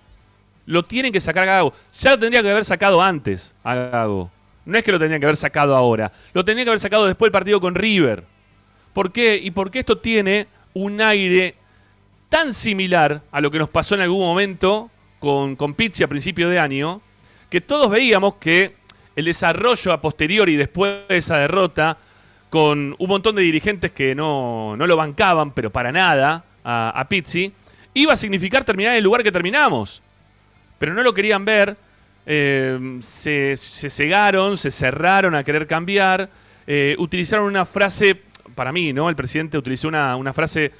Lo 0.67 0.85
tienen 0.85 1.12
que 1.12 1.21
sacar 1.21 1.45
a 1.45 1.47
Gago. 1.47 1.73
Ya 1.93 2.11
lo 2.11 2.19
tendría 2.19 2.43
que 2.43 2.51
haber 2.51 2.64
sacado 2.64 3.03
antes 3.03 3.55
a 3.64 3.75
Gago. 3.75 4.31
No 4.64 4.77
es 4.77 4.85
que 4.85 4.93
lo 4.93 4.99
tendrían 4.99 5.21
que 5.21 5.27
haber 5.27 5.37
sacado 5.37 5.75
ahora. 5.75 6.12
Lo 6.33 6.45
tendrían 6.45 6.67
que 6.67 6.71
haber 6.71 6.81
sacado 6.81 7.07
después 7.07 7.29
del 7.29 7.33
partido 7.33 7.61
con 7.61 7.75
River. 7.75 8.25
¿Por 8.93 9.12
qué? 9.12 9.37
Y 9.37 9.51
porque 9.51 9.79
esto 9.81 9.99
tiene 9.99 10.47
un 10.75 11.01
aire 11.01 11.55
tan 12.29 12.53
similar 12.55 13.23
a 13.31 13.41
lo 13.41 13.51
que 13.51 13.59
nos 13.59 13.69
pasó 13.69 13.95
en 13.95 14.03
algún 14.03 14.21
momento 14.21 14.91
con, 15.19 15.57
con 15.57 15.75
Pizzi 15.75 16.03
a 16.03 16.09
principio 16.09 16.49
de 16.49 16.59
año, 16.59 17.01
que 17.51 17.61
todos 17.61 17.91
veíamos 17.91 18.37
que 18.37 18.77
el 19.17 19.25
desarrollo 19.25 19.93
a 19.93 20.01
posteriori 20.01 20.57
después 20.57 21.09
de 21.09 21.17
esa 21.17 21.38
derrota, 21.38 21.99
con 22.51 22.95
un 22.99 23.09
montón 23.09 23.35
de 23.35 23.43
dirigentes 23.43 23.93
que 23.93 24.14
no, 24.14 24.77
no 24.77 24.87
lo 24.87 24.97
bancaban, 24.97 25.51
pero 25.53 25.71
para 25.71 25.93
nada, 25.93 26.45
a, 26.64 27.07
Pizzi, 27.09 27.53
iba 27.95 28.12
a 28.12 28.17
significar 28.17 28.64
terminar 28.64 28.93
en 28.93 28.99
el 28.99 29.05
lugar 29.05 29.23
que 29.23 29.33
terminamos. 29.33 30.03
Pero 30.79 30.95
no 30.95 31.03
lo 31.03 31.12
querían 31.12 31.45
ver, 31.45 31.77
eh, 32.27 32.99
se, 33.03 33.57
se 33.57 33.91
cegaron, 33.91 34.57
se 34.57 34.71
cerraron 34.71 35.35
a 35.35 35.43
querer 35.43 35.67
cambiar, 35.67 36.31
eh, 36.67 36.95
utilizaron 36.99 37.47
una 37.47 37.64
frase, 37.64 38.23
para 38.55 38.73
mí, 38.73 38.93
¿no? 38.93 39.09
El 39.09 39.17
presidente 39.17 39.59
utilizó 39.59 39.88
una, 39.88 40.14
una 40.17 40.33
frase 40.33 40.73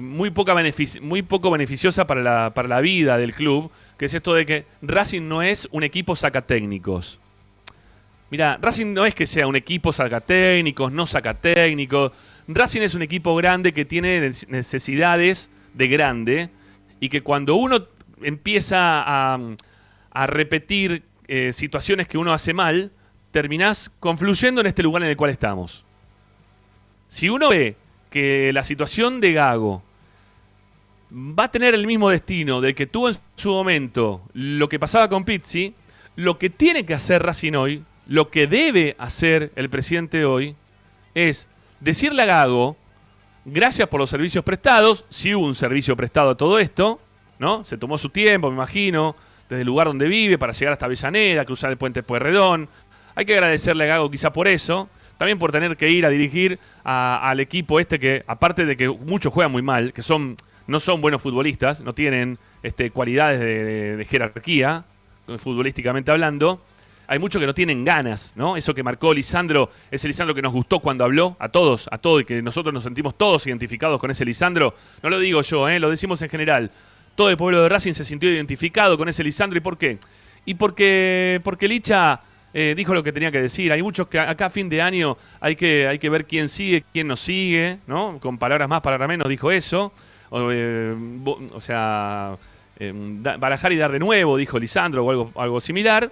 muy, 0.00 0.30
poca 0.30 0.54
muy 1.00 1.22
poco 1.22 1.50
beneficiosa 1.50 2.06
para 2.06 2.22
la, 2.22 2.52
para 2.54 2.68
la 2.68 2.80
vida 2.80 3.18
del 3.18 3.32
club, 3.34 3.70
que 3.96 4.06
es 4.06 4.14
esto 4.14 4.34
de 4.34 4.46
que 4.46 4.66
Racing 4.82 5.28
no 5.28 5.42
es 5.42 5.68
un 5.70 5.82
equipo 5.82 6.16
sacatécnicos. 6.16 7.18
Mira, 8.30 8.58
Racing 8.60 8.92
no 8.92 9.06
es 9.06 9.14
que 9.14 9.26
sea 9.26 9.46
un 9.46 9.54
equipo 9.54 9.92
sacatécnicos, 9.92 10.90
no 10.90 11.06
sacatécnicos. 11.06 12.12
Racing 12.48 12.82
es 12.82 12.94
un 12.94 13.02
equipo 13.02 13.36
grande 13.36 13.72
que 13.72 13.84
tiene 13.84 14.32
necesidades 14.48 15.50
de 15.74 15.88
grande 15.88 16.50
y 16.98 17.08
que 17.08 17.22
cuando 17.22 17.54
uno 17.54 17.86
empieza 18.22 19.02
a, 19.02 19.38
a 20.10 20.26
repetir 20.26 21.04
eh, 21.28 21.52
situaciones 21.52 22.08
que 22.08 22.18
uno 22.18 22.32
hace 22.32 22.54
mal, 22.54 22.90
terminás 23.30 23.90
confluyendo 24.00 24.60
en 24.60 24.66
este 24.66 24.82
lugar 24.82 25.02
en 25.02 25.10
el 25.10 25.16
cual 25.16 25.30
estamos. 25.30 25.84
Si 27.08 27.28
uno 27.28 27.50
ve 27.50 27.76
que 28.16 28.50
la 28.54 28.64
situación 28.64 29.20
de 29.20 29.34
Gago 29.34 29.82
va 31.12 31.44
a 31.44 31.50
tener 31.50 31.74
el 31.74 31.86
mismo 31.86 32.08
destino 32.08 32.62
del 32.62 32.74
que 32.74 32.86
tuvo 32.86 33.10
en 33.10 33.16
su 33.34 33.50
momento 33.50 34.22
lo 34.32 34.70
que 34.70 34.78
pasaba 34.78 35.06
con 35.10 35.22
Pizzi, 35.22 35.74
lo 36.14 36.38
que 36.38 36.48
tiene 36.48 36.86
que 36.86 36.94
hacer 36.94 37.22
Racing 37.22 37.52
hoy, 37.52 37.84
lo 38.06 38.30
que 38.30 38.46
debe 38.46 38.96
hacer 38.98 39.52
el 39.54 39.68
presidente 39.68 40.24
hoy, 40.24 40.56
es 41.14 41.46
decirle 41.80 42.22
a 42.22 42.24
Gago, 42.24 42.78
gracias 43.44 43.86
por 43.86 44.00
los 44.00 44.08
servicios 44.08 44.42
prestados, 44.42 45.04
si 45.10 45.34
hubo 45.34 45.44
un 45.44 45.54
servicio 45.54 45.94
prestado 45.94 46.30
a 46.30 46.36
todo 46.38 46.58
esto, 46.58 46.98
¿no? 47.38 47.66
Se 47.66 47.76
tomó 47.76 47.98
su 47.98 48.08
tiempo, 48.08 48.48
me 48.48 48.54
imagino, 48.54 49.14
desde 49.46 49.60
el 49.60 49.66
lugar 49.66 49.88
donde 49.88 50.08
vive 50.08 50.38
para 50.38 50.54
llegar 50.54 50.72
hasta 50.72 50.86
Avellaneda, 50.86 51.44
cruzar 51.44 51.70
el 51.70 51.76
puente 51.76 52.02
Pueyrredón. 52.02 52.66
Hay 53.14 53.26
que 53.26 53.34
agradecerle 53.34 53.84
a 53.84 53.88
Gago 53.88 54.10
quizá 54.10 54.32
por 54.32 54.48
eso, 54.48 54.88
también 55.18 55.38
por 55.38 55.52
tener 55.52 55.76
que 55.76 55.90
ir 55.90 56.04
a 56.06 56.08
dirigir 56.10 56.58
al 56.84 57.40
equipo 57.40 57.80
este 57.80 57.98
que, 57.98 58.24
aparte 58.26 58.66
de 58.66 58.76
que 58.76 58.88
muchos 58.88 59.32
juegan 59.32 59.52
muy 59.52 59.62
mal, 59.62 59.92
que 59.92 60.02
son 60.02 60.36
no 60.66 60.80
son 60.80 61.00
buenos 61.00 61.22
futbolistas, 61.22 61.80
no 61.82 61.94
tienen 61.94 62.38
este, 62.62 62.90
cualidades 62.90 63.38
de, 63.38 63.46
de- 63.64 63.96
de 63.96 64.04
jerarquía, 64.04 64.84
eh, 65.28 65.38
futbolísticamente 65.38 66.10
hablando, 66.10 66.60
hay 67.06 67.20
muchos 67.20 67.38
que 67.38 67.46
no 67.46 67.54
tienen 67.54 67.84
ganas, 67.84 68.32
¿no? 68.34 68.56
Eso 68.56 68.74
que 68.74 68.82
marcó 68.82 69.14
Lisandro, 69.14 69.70
ese 69.92 70.08
Lisandro 70.08 70.34
que 70.34 70.42
nos 70.42 70.52
gustó 70.52 70.80
cuando 70.80 71.04
habló, 71.04 71.36
a 71.38 71.48
todos, 71.50 71.88
a 71.92 71.98
todos, 71.98 72.22
y 72.22 72.24
que 72.24 72.42
nosotros 72.42 72.74
nos 72.74 72.82
sentimos 72.82 73.16
todos 73.16 73.46
identificados 73.46 74.00
con 74.00 74.10
ese 74.10 74.24
Lisandro, 74.24 74.74
no 75.04 75.08
lo 75.10 75.20
digo 75.20 75.40
yo, 75.42 75.68
¿eh? 75.68 75.78
lo 75.78 75.88
decimos 75.88 76.20
en 76.22 76.28
general. 76.30 76.72
Todo 77.14 77.30
el 77.30 77.36
pueblo 77.36 77.62
de 77.62 77.68
Racing 77.68 77.92
se 77.92 78.04
sintió 78.04 78.28
identificado 78.28 78.98
con 78.98 79.08
ese 79.08 79.22
Lisandro, 79.22 79.56
¿y 79.56 79.60
por 79.60 79.78
qué? 79.78 79.98
Y 80.46 80.54
porque, 80.54 81.40
porque 81.44 81.68
Licha 81.68 82.20
eh, 82.54 82.74
dijo 82.76 82.94
lo 82.94 83.02
que 83.02 83.12
tenía 83.12 83.30
que 83.30 83.40
decir. 83.40 83.72
Hay 83.72 83.82
muchos 83.82 84.08
que 84.08 84.18
acá 84.18 84.46
a 84.46 84.50
fin 84.50 84.68
de 84.68 84.80
año 84.82 85.16
hay 85.40 85.56
que, 85.56 85.86
hay 85.86 85.98
que 85.98 86.08
ver 86.08 86.26
quién 86.26 86.48
sigue, 86.48 86.84
quién 86.92 87.06
no 87.06 87.16
sigue, 87.16 87.78
¿no? 87.86 88.18
Con 88.20 88.38
palabras 88.38 88.68
más, 88.68 88.80
palabras 88.80 89.08
menos, 89.08 89.28
dijo 89.28 89.50
eso. 89.50 89.92
O, 90.30 90.48
eh, 90.50 90.94
sea, 91.60 92.36
da- 92.78 93.36
barajar 93.36 93.72
y 93.72 93.76
dar 93.76 93.92
de 93.92 93.98
nuevo, 93.98 94.36
dijo 94.36 94.58
Lisandro, 94.58 95.04
o 95.04 95.10
algo, 95.10 95.32
algo 95.36 95.60
similar. 95.60 96.10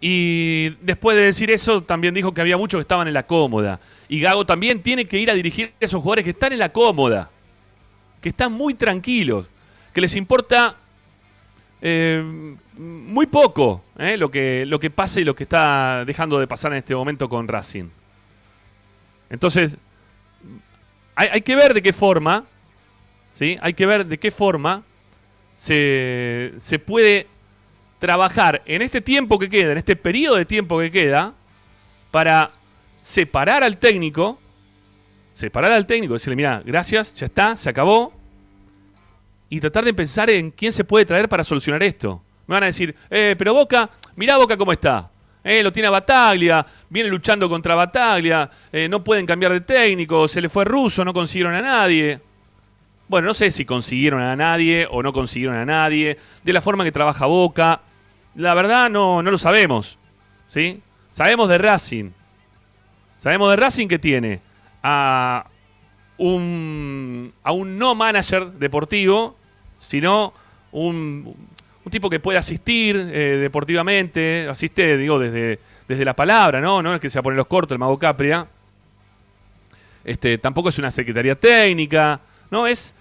Y 0.00 0.70
después 0.82 1.16
de 1.16 1.22
decir 1.24 1.50
eso, 1.50 1.82
también 1.82 2.12
dijo 2.14 2.34
que 2.34 2.40
había 2.42 2.58
muchos 2.58 2.78
que 2.78 2.82
estaban 2.82 3.08
en 3.08 3.14
la 3.14 3.22
cómoda. 3.26 3.80
Y 4.08 4.20
Gago 4.20 4.44
también 4.44 4.82
tiene 4.82 5.06
que 5.06 5.18
ir 5.18 5.30
a 5.30 5.34
dirigir 5.34 5.72
a 5.80 5.84
esos 5.84 6.02
jugadores 6.02 6.24
que 6.24 6.30
están 6.30 6.52
en 6.52 6.58
la 6.58 6.68
cómoda, 6.70 7.30
que 8.20 8.28
están 8.28 8.52
muy 8.52 8.74
tranquilos, 8.74 9.46
que 9.94 10.00
les 10.02 10.14
importa 10.16 10.76
eh, 11.80 12.54
muy 12.76 13.26
poco 13.26 13.84
eh, 13.98 14.16
lo, 14.16 14.30
que, 14.30 14.64
lo 14.66 14.78
que 14.80 14.90
pasa 14.90 15.20
y 15.20 15.24
lo 15.24 15.34
que 15.34 15.44
está 15.44 16.04
dejando 16.04 16.38
de 16.38 16.46
pasar 16.46 16.72
en 16.72 16.78
este 16.78 16.94
momento 16.94 17.28
con 17.28 17.46
Racing. 17.46 17.88
Entonces, 19.30 19.78
hay, 21.14 21.42
que 21.42 21.54
ver 21.54 21.74
de 21.74 21.82
qué 21.82 21.92
forma, 21.92 22.44
¿sí? 23.34 23.56
Hay 23.60 23.74
que 23.74 23.86
ver 23.86 24.06
de 24.06 24.18
qué 24.18 24.30
forma 24.30 24.82
se, 25.56 26.52
se 26.58 26.78
puede 26.78 27.26
trabajar 27.98 28.62
en 28.66 28.82
este 28.82 29.00
tiempo 29.00 29.38
que 29.38 29.48
queda, 29.48 29.72
en 29.72 29.78
este 29.78 29.96
periodo 29.96 30.36
de 30.36 30.44
tiempo 30.44 30.78
que 30.80 30.90
queda, 30.90 31.34
para 32.10 32.50
separar 33.00 33.62
al 33.62 33.78
técnico, 33.78 34.38
separar 35.32 35.72
al 35.72 35.86
técnico, 35.86 36.14
decirle, 36.14 36.36
mira, 36.36 36.62
gracias, 36.64 37.14
ya 37.14 37.26
está, 37.26 37.56
se 37.56 37.70
acabó, 37.70 38.12
y 39.48 39.60
tratar 39.60 39.84
de 39.84 39.94
pensar 39.94 40.30
en 40.30 40.50
quién 40.50 40.72
se 40.72 40.84
puede 40.84 41.04
traer 41.04 41.28
para 41.28 41.44
solucionar 41.44 41.82
esto. 41.82 42.22
Me 42.46 42.54
van 42.54 42.64
a 42.64 42.66
decir, 42.66 42.94
eh, 43.10 43.34
pero 43.38 43.54
Boca, 43.54 43.88
mirá 44.16 44.36
Boca 44.36 44.56
cómo 44.56 44.72
está. 44.72 45.10
Eh, 45.42 45.62
lo 45.62 45.72
tiene 45.72 45.88
a 45.88 45.90
Bataglia, 45.90 46.64
viene 46.88 47.10
luchando 47.10 47.48
contra 47.48 47.74
Bataglia, 47.74 48.50
eh, 48.72 48.88
no 48.88 49.04
pueden 49.04 49.26
cambiar 49.26 49.52
de 49.52 49.60
técnico, 49.60 50.26
se 50.26 50.40
le 50.40 50.48
fue 50.48 50.64
ruso, 50.64 51.04
no 51.04 51.12
consiguieron 51.12 51.54
a 51.54 51.60
nadie. 51.60 52.20
Bueno, 53.08 53.28
no 53.28 53.34
sé 53.34 53.50
si 53.50 53.66
consiguieron 53.66 54.22
a 54.22 54.34
nadie 54.36 54.88
o 54.90 55.02
no 55.02 55.12
consiguieron 55.12 55.56
a 55.56 55.66
nadie, 55.66 56.18
de 56.42 56.52
la 56.52 56.62
forma 56.62 56.84
que 56.84 56.92
trabaja 56.92 57.26
Boca. 57.26 57.82
La 58.34 58.54
verdad 58.54 58.88
no, 58.88 59.22
no 59.22 59.30
lo 59.30 59.38
sabemos. 59.38 59.98
¿sí? 60.48 60.80
Sabemos 61.10 61.48
de 61.48 61.58
Racing. 61.58 62.10
Sabemos 63.18 63.50
de 63.50 63.56
Racing 63.56 63.88
que 63.88 63.98
tiene 63.98 64.40
a 64.82 65.46
un, 66.18 67.32
a 67.42 67.52
un 67.52 67.78
no 67.78 67.94
manager 67.94 68.52
deportivo, 68.52 69.36
sino 69.78 70.32
un, 70.72 71.34
un 71.84 71.90
tipo 71.90 72.08
que 72.08 72.20
puede 72.20 72.38
asistir 72.38 72.96
eh, 72.96 73.36
deportivamente, 73.36 74.48
asiste, 74.48 74.96
digo, 74.96 75.18
desde, 75.18 75.58
desde 75.86 76.04
la 76.04 76.14
palabra, 76.14 76.60
¿no? 76.60 76.82
No 76.82 76.94
es 76.94 77.00
que 77.00 77.10
se 77.10 77.18
va 77.18 77.20
a 77.20 77.22
poner 77.24 77.36
los 77.36 77.46
cortos 77.46 77.74
el 77.74 77.78
Mago 77.78 77.98
Capria. 77.98 78.46
Este, 80.04 80.38
tampoco 80.38 80.70
es 80.70 80.78
una 80.78 80.90
secretaría 80.90 81.34
técnica, 81.34 82.20
¿no? 82.50 82.66
Es 82.66 82.94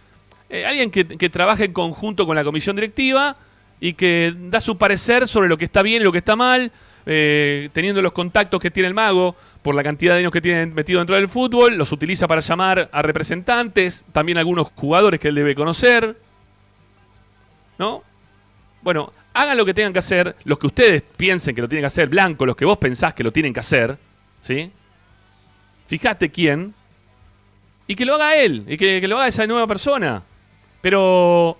eh, 0.49 0.65
alguien 0.65 0.91
que, 0.91 1.05
que 1.05 1.29
trabaja 1.29 1.63
en 1.63 1.73
conjunto 1.73 2.25
con 2.25 2.35
la 2.35 2.43
comisión 2.43 2.75
directiva 2.75 3.37
y 3.79 3.93
que 3.93 4.33
da 4.37 4.61
su 4.61 4.77
parecer 4.77 5.27
sobre 5.27 5.49
lo 5.49 5.57
que 5.57 5.65
está 5.65 5.81
bien 5.81 6.01
y 6.01 6.05
lo 6.05 6.11
que 6.11 6.17
está 6.17 6.35
mal, 6.35 6.71
eh, 7.05 7.69
teniendo 7.73 8.01
los 8.01 8.13
contactos 8.13 8.59
que 8.61 8.71
tiene 8.71 8.87
el 8.87 8.93
mago 8.93 9.35
por 9.61 9.75
la 9.75 9.83
cantidad 9.83 10.13
de 10.13 10.19
años 10.19 10.31
que 10.31 10.39
tiene 10.39 10.65
metido 10.67 10.99
dentro 10.99 11.15
del 11.15 11.27
fútbol, 11.27 11.75
los 11.75 11.91
utiliza 11.91 12.27
para 12.27 12.39
llamar 12.41 12.89
a 12.91 13.01
representantes, 13.01 14.05
también 14.13 14.37
algunos 14.37 14.67
jugadores 14.75 15.19
que 15.19 15.29
él 15.29 15.35
debe 15.35 15.55
conocer, 15.55 16.17
¿no? 17.77 18.03
Bueno, 18.83 19.13
hagan 19.33 19.57
lo 19.57 19.65
que 19.65 19.73
tengan 19.73 19.93
que 19.93 19.99
hacer, 19.99 20.35
los 20.43 20.59
que 20.59 20.67
ustedes 20.67 21.01
piensen 21.01 21.55
que 21.55 21.61
lo 21.61 21.69
tienen 21.69 21.83
que 21.83 21.87
hacer, 21.87 22.09
Blanco, 22.09 22.45
los 22.45 22.55
que 22.55 22.65
vos 22.65 22.77
pensás 22.77 23.13
que 23.13 23.23
lo 23.23 23.31
tienen 23.31 23.53
que 23.53 23.61
hacer, 23.61 23.97
¿sí? 24.39 24.71
Fíjate 25.85 26.29
quién, 26.29 26.73
y 27.87 27.95
que 27.95 28.05
lo 28.05 28.15
haga 28.15 28.35
él, 28.35 28.65
y 28.67 28.77
que, 28.77 29.05
lo 29.07 29.17
haga 29.17 29.27
esa 29.27 29.47
nueva 29.47 29.67
persona. 29.67 30.23
Pero. 30.81 31.57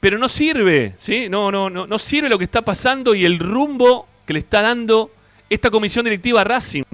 Pero 0.00 0.16
no 0.16 0.28
sirve, 0.28 0.94
¿sí? 0.98 1.28
No, 1.28 1.52
no, 1.52 1.68
no, 1.68 1.86
no 1.86 1.98
sirve 1.98 2.28
lo 2.28 2.38
que 2.38 2.44
está 2.44 2.62
pasando 2.62 3.14
y 3.14 3.26
el 3.26 3.38
rumbo 3.38 4.08
que 4.24 4.32
le 4.32 4.38
está 4.38 4.62
dando 4.62 5.12
esta 5.50 5.70
comisión 5.70 6.04
directiva 6.04 6.42
Racing. 6.42 6.84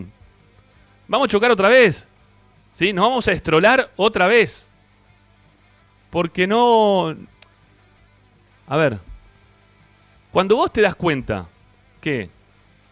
Vamos 1.06 1.26
a 1.26 1.30
chocar 1.30 1.50
otra 1.52 1.68
vez. 1.68 2.08
¿Sí? 2.72 2.92
Nos 2.92 3.06
vamos 3.06 3.28
a 3.28 3.32
estrolar 3.32 3.92
otra 3.96 4.26
vez. 4.26 4.68
Porque 6.10 6.46
no. 6.46 7.16
A 8.66 8.76
ver. 8.76 8.98
Cuando 10.32 10.56
vos 10.56 10.72
te 10.72 10.80
das 10.80 10.94
cuenta 10.94 11.48
que 12.00 12.28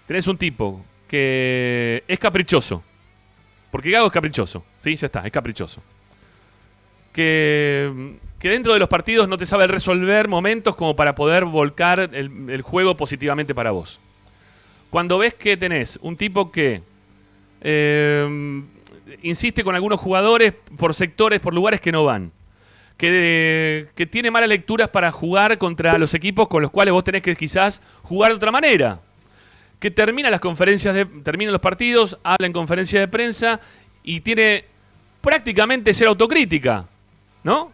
tenés 0.07 0.27
un 0.27 0.39
tipo 0.39 0.85
que 1.09 2.05
es 2.09 2.19
caprichoso. 2.19 2.83
Porque 3.71 3.91
Gago 3.91 4.07
es 4.07 4.13
caprichoso. 4.13 4.65
¿Sí? 4.79 4.97
Ya 4.97 5.07
está, 5.07 5.21
es 5.27 5.33
caprichoso. 5.33 5.83
Que, 7.13 8.19
que 8.39 8.49
dentro 8.49 8.73
de 8.73 8.79
los 8.79 8.89
partidos 8.89 9.29
no 9.29 9.39
te 9.39 9.47
sabe 9.47 9.67
resolver 9.67 10.29
momentos 10.29 10.75
como 10.75 10.97
para 10.97 11.15
poder 11.15 11.45
volcar 11.45 12.11
el, 12.13 12.63
juego 12.63 12.97
positivamente 12.97 13.55
para 13.55 13.71
vos. 13.71 14.01
Cuando 14.91 15.19
ves 15.19 15.35
que 15.35 15.57
tenés 15.57 15.99
un 16.03 16.17
tipo 16.17 16.53
que 16.53 16.83
eh, 17.61 18.63
insiste 19.23 19.65
con 19.65 19.75
algunos 19.75 19.99
jugadores 19.99 20.55
por 20.77 20.95
sectores, 20.95 21.41
por 21.41 21.55
lugares 21.55 21.81
que 21.81 21.93
no 21.93 22.05
van. 22.05 22.33
Que, 22.97 23.89
que 23.95 24.07
tiene 24.07 24.31
malas 24.31 24.49
lecturas 24.49 24.89
para 24.89 25.11
jugar 25.11 25.59
contra 25.59 25.99
los 25.99 26.15
equipos 26.15 26.49
con 26.49 26.63
los 26.63 26.71
cuales 26.71 26.93
vos 26.93 27.03
tenés 27.03 27.23
que 27.23 27.35
quizás 27.35 27.83
jugar 28.03 28.31
de 28.31 28.37
otra 28.37 28.53
manera. 28.53 29.01
Que 29.81 29.91
termina 29.91 30.31
las 30.31 30.41
conferencias 30.41 30.95
de, 30.95 31.05
termina 31.05 31.51
los 31.51 31.61
partidos, 31.61 32.19
habla 32.23 32.47
en 32.47 32.53
conferencia 32.53 33.01
de 33.01 33.09
prensa 33.09 33.61
y 34.03 34.21
tiene 34.21 34.65
prácticamente 35.21 35.93
ser 35.93 36.07
autocrítica. 36.07 36.87
¿No? 37.43 37.73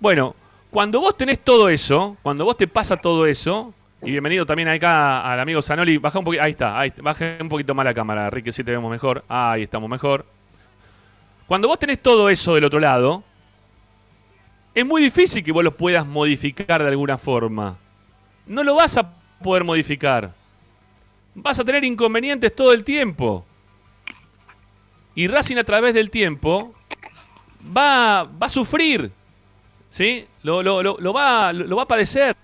Bueno, 0.00 0.34
cuando 0.70 1.00
vos 1.00 1.16
tenés 1.16 1.38
todo 1.38 1.68
eso, 1.68 2.16
cuando 2.22 2.44
vos 2.44 2.56
te 2.56 2.66
pasa 2.66 2.96
todo 2.96 3.26
eso, 3.26 3.72
Y 4.04 4.10
bienvenido 4.10 4.44
también 4.44 4.68
acá 4.68 5.20
al 5.20 5.38
amigo 5.38 5.62
Zanoli. 5.62 5.98
Baja 5.98 6.18
un 6.18 6.24
poquito. 6.24 6.42
Ahí 6.42 6.50
está. 6.50 6.78
Ahí, 6.78 6.92
baja 7.00 7.36
un 7.40 7.48
poquito 7.48 7.72
más 7.72 7.84
la 7.84 7.94
cámara, 7.94 8.28
Ricky, 8.30 8.52
si 8.52 8.64
te 8.64 8.72
vemos 8.72 8.90
mejor. 8.90 9.24
Ahí 9.28 9.62
estamos 9.62 9.88
mejor. 9.88 10.26
Cuando 11.46 11.68
vos 11.68 11.78
tenés 11.78 12.00
todo 12.00 12.28
eso 12.28 12.54
del 12.56 12.64
otro 12.64 12.80
lado, 12.80 13.22
es 14.74 14.86
muy 14.86 15.02
difícil 15.02 15.42
que 15.44 15.52
vos 15.52 15.62
lo 15.64 15.76
puedas 15.76 16.06
modificar 16.06 16.82
de 16.82 16.88
alguna 16.88 17.18
forma. 17.18 17.76
No 18.46 18.64
lo 18.64 18.74
vas 18.74 18.96
a 18.96 19.10
poder 19.42 19.64
modificar. 19.64 20.32
Vas 21.34 21.58
a 21.58 21.64
tener 21.64 21.84
inconvenientes 21.84 22.54
todo 22.54 22.72
el 22.72 22.84
tiempo. 22.84 23.44
Y 25.14 25.26
Racing 25.28 25.56
a 25.58 25.64
través 25.64 25.92
del 25.94 26.10
tiempo 26.10 26.72
va, 27.76 28.22
va 28.22 28.46
a 28.46 28.50
sufrir. 28.50 29.12
¿Sí? 29.90 30.26
Lo, 30.42 30.62
lo- 30.62 31.12
va, 31.12 31.52
lo 31.52 31.76
va 31.76 31.82
a 31.82 31.88
padecer 31.88 32.34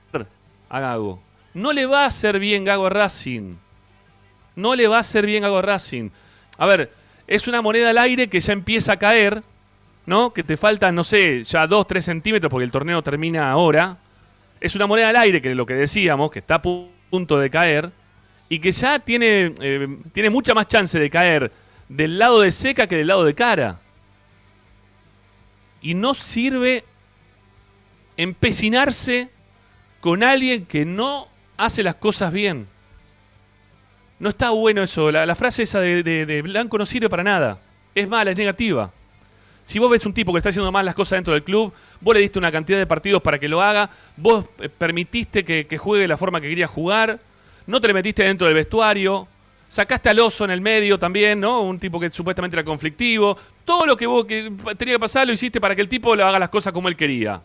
a 0.69 0.81
Gago. 0.81 1.21
No 1.55 1.73
le 1.73 1.87
va 1.87 2.05
a 2.05 2.07
hacer 2.09 2.39
bien 2.39 2.65
Gago 2.65 2.87
a 2.87 2.91
Racing. 2.91 3.57
No 4.55 4.75
le 4.75 4.87
va 4.87 4.99
a 4.99 5.01
hacer 5.01 5.25
bien 5.25 5.43
Gago 5.43 5.59
a 5.59 5.63
Racing. 5.63 6.11
A 6.59 6.67
ver, 6.67 6.93
es 7.27 7.49
una 7.49 7.63
moneda 7.63 7.91
al 7.91 7.99
aire 7.99 8.29
que 8.29 8.41
ya 8.41 8.53
empieza 8.53 8.93
a 8.93 8.99
caer, 8.99 9.43
¿no? 10.09 10.33
Que 10.33 10.43
te 10.43 10.57
faltan, 10.57 10.95
no 10.95 11.05
sé, 11.05 11.45
ya 11.45 11.67
2, 11.67 11.87
3 11.87 12.03
centímetros 12.05 12.51
porque 12.51 12.65
el 12.65 12.71
torneo 12.71 13.03
termina 13.03 13.51
ahora. 13.51 13.99
Es 14.59 14.75
una 14.75 14.87
moneda 14.87 15.11
al 15.11 15.17
aire, 15.17 15.43
que 15.43 15.51
es 15.51 15.57
lo 15.57 15.67
que 15.67 15.75
decíamos, 15.75 16.31
que 16.31 16.39
está 16.39 16.55
a 16.57 16.63
pu- 16.63 16.89
punto 17.11 17.39
de 17.39 17.51
caer. 17.51 17.93
Y 18.49 18.59
que 18.59 18.73
ya 18.73 18.99
tiene, 18.99 19.53
eh, 19.61 19.99
tiene 20.13 20.31
mucha 20.31 20.55
más 20.55 20.67
chance 20.67 20.99
de 20.99 21.11
caer 21.11 21.53
del 21.91 22.19
lado 22.19 22.41
de 22.41 22.51
seca 22.53 22.87
que 22.87 22.97
del 22.97 23.07
lado 23.09 23.23
de 23.27 23.35
cara. 23.35 23.81
Y 25.83 25.93
no 25.93 26.15
sirve 26.15 26.85
empecinarse 28.17 29.29
con 30.01 30.23
alguien 30.23 30.65
que 30.65 30.85
no 30.87 31.29
hace 31.59 31.83
las 31.83 31.97
cosas 31.97 32.33
bien. 32.33 32.67
No 34.19 34.31
está 34.31 34.51
bueno 34.51 34.83
eso. 34.83 35.13
La, 35.13 35.27
la 35.27 35.35
frase 35.35 35.65
esa 35.65 35.81
de, 35.81 36.03
de- 36.03 36.25
de 36.25 36.41
Blanco 36.43 36.79
no 36.79 36.87
sirve 36.87 37.11
para 37.11 37.23
nada. 37.23 37.61
Es 37.95 38.09
mala, 38.09 38.31
es 38.31 38.37
negativa. 38.39 38.91
Si 39.69 39.79
vos 39.79 39.91
ves 39.91 40.07
un 40.07 40.15
tipo 40.15 40.33
que 40.33 40.39
está 40.39 40.49
haciendo 40.49 40.73
mal 40.73 40.87
las 40.87 40.95
cosas 40.95 41.19
dentro 41.19 41.35
del 41.35 41.45
club, 41.45 41.71
vos 42.01 42.15
le 42.15 42.23
diste 42.23 42.39
una 42.39 42.51
cantidad 42.51 42.79
de 42.79 42.87
partidos 42.87 43.21
para 43.21 43.39
que 43.39 43.49
lo 43.49 43.61
haga, 43.61 43.91
vos 44.17 44.47
eh, 44.61 44.71
permitiste 44.71 45.45
que, 45.45 45.77
juegue 45.77 46.01
de 46.01 46.09
la 46.09 46.17
forma 46.17 46.41
que 46.41 46.49
quería 46.49 46.67
jugar, 46.67 47.21
no 47.67 47.79
te 47.79 47.89
le 47.89 47.93
metiste 47.93 48.23
dentro 48.23 48.47
del 48.47 48.57
vestuario, 48.57 49.29
sacaste 49.69 50.09
al 50.09 50.21
oso 50.21 50.47
en 50.47 50.53
el 50.53 50.63
medio 50.63 50.99
también, 50.99 51.39
¿no? 51.39 51.61
Un 51.61 51.79
tipo 51.79 52.01
que 52.01 52.11
supuestamente 52.11 52.57
era 52.57 52.65
conflictivo. 52.65 53.37
Todo 53.67 53.85
lo 53.85 53.95
que 53.95 54.07
vos 54.07 54.25
que 54.25 54.51
tenía 54.79 54.95
que 54.95 55.01
pasar 55.01 55.27
lo 55.27 55.35
hiciste 55.35 55.61
para 55.61 55.77
que 55.77 55.83
el 55.83 55.89
tipo 55.91 56.17
le 56.17 56.23
haga 56.23 56.39
las 56.39 56.49
cosas 56.49 56.73
como 56.73 56.89
él 56.89 56.97
quería. 56.97 57.43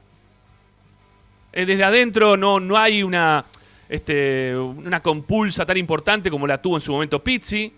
Eh, 1.52 1.66
desde 1.66 1.84
adentro 1.84 2.38
no, 2.38 2.58
no 2.58 2.78
hay 2.78 3.04
una, 3.04 3.44
este, 3.90 4.56
una 4.56 5.04
compulsa 5.04 5.66
tan 5.66 5.76
importante 5.76 6.32
como 6.32 6.48
la 6.48 6.62
tuvo 6.62 6.78
en 6.78 6.82
su 6.82 6.94
momento 6.94 7.22
Pizzi. 7.22 7.74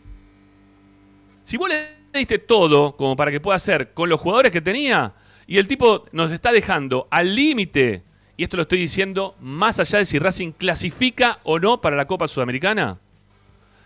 Si 1.41 1.57
vos 1.57 1.67
le 1.67 2.04
diste 2.19 2.39
todo 2.39 2.95
como 2.95 3.15
para 3.15 3.31
que 3.31 3.39
pueda 3.39 3.55
hacer 3.55 3.93
con 3.93 4.09
los 4.09 4.19
jugadores 4.19 4.51
que 4.51 4.61
tenía, 4.61 5.13
y 5.47 5.57
el 5.57 5.67
tipo 5.67 6.05
nos 6.11 6.31
está 6.31 6.51
dejando 6.51 7.07
al 7.11 7.35
límite, 7.35 8.03
y 8.37 8.43
esto 8.43 8.57
lo 8.57 8.63
estoy 8.63 8.79
diciendo 8.79 9.35
más 9.39 9.79
allá 9.79 9.99
de 9.99 10.05
si 10.05 10.19
Racing 10.19 10.51
clasifica 10.51 11.39
o 11.43 11.59
no 11.59 11.81
para 11.81 11.95
la 11.95 12.07
Copa 12.07 12.27
Sudamericana, 12.27 12.99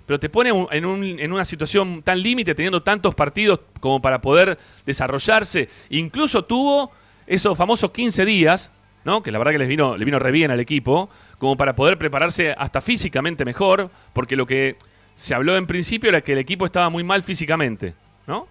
pero 0.10 0.20
te 0.20 0.28
pone 0.28 0.50
en 0.72 1.32
una 1.32 1.46
situación 1.46 2.02
tan 2.02 2.24
límite, 2.24 2.56
teniendo 2.56 2.82
tantos 2.82 3.14
partidos 3.14 3.60
como 3.80 4.02
para 4.02 4.20
poder 4.20 4.58
desarrollarse. 4.84 5.70
Incluso 5.92 6.46
tuvo 6.46 6.92
esos 7.28 7.56
famosos 7.56 7.92
15 7.92 8.26
días, 8.26 8.72
¿no? 9.06 9.22
que 9.22 9.32
la 9.32 9.38
verdad 9.38 9.52
que 9.52 9.60
les 9.60 9.68
vino, 9.68 9.98
le 9.98 10.06
vino 10.06 10.18
re 10.18 10.32
bien 10.32 10.50
al 10.50 10.60
equipo, 10.60 11.12
como 11.38 11.56
para 11.58 11.76
poder 11.76 12.00
prepararse 12.00 12.56
hasta 12.58 12.82
físicamente 12.82 13.46
mejor, 13.46 13.92
porque 14.14 14.36
lo 14.36 14.48
que 14.48 14.78
se 15.14 15.36
habló 15.36 15.56
en 15.58 15.68
principio 15.68 16.10
era 16.10 16.22
que 16.22 16.32
el 16.32 16.40
equipo 16.40 16.66
estaba 16.66 16.90
muy 16.90 17.04
mal 17.04 17.22
físicamente. 17.22 17.94
¿No? 18.30 18.48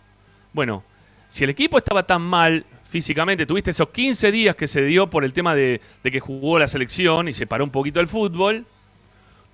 Bueno, 0.53 0.83
si 1.31 1.45
el 1.45 1.51
equipo 1.51 1.79
estaba 1.79 2.03
tan 2.03 2.21
mal 2.21 2.67
físicamente, 2.85 3.47
tuviste 3.47 3.71
esos 3.71 3.89
15 3.89 4.33
días 4.33 4.57
que 4.57 4.67
se 4.67 4.83
dio 4.83 5.09
por 5.09 5.25
el 5.25 5.33
tema 5.33 5.55
de, 5.55 5.81
que 6.03 6.21
jugó 6.21 6.59
la 6.59 6.69
selección 6.69 7.29
y 7.29 7.33
se 7.33 7.47
paró 7.47 7.65
un 7.65 7.71
poquito 7.71 8.01
el 8.01 8.07
fútbol, 8.07 8.67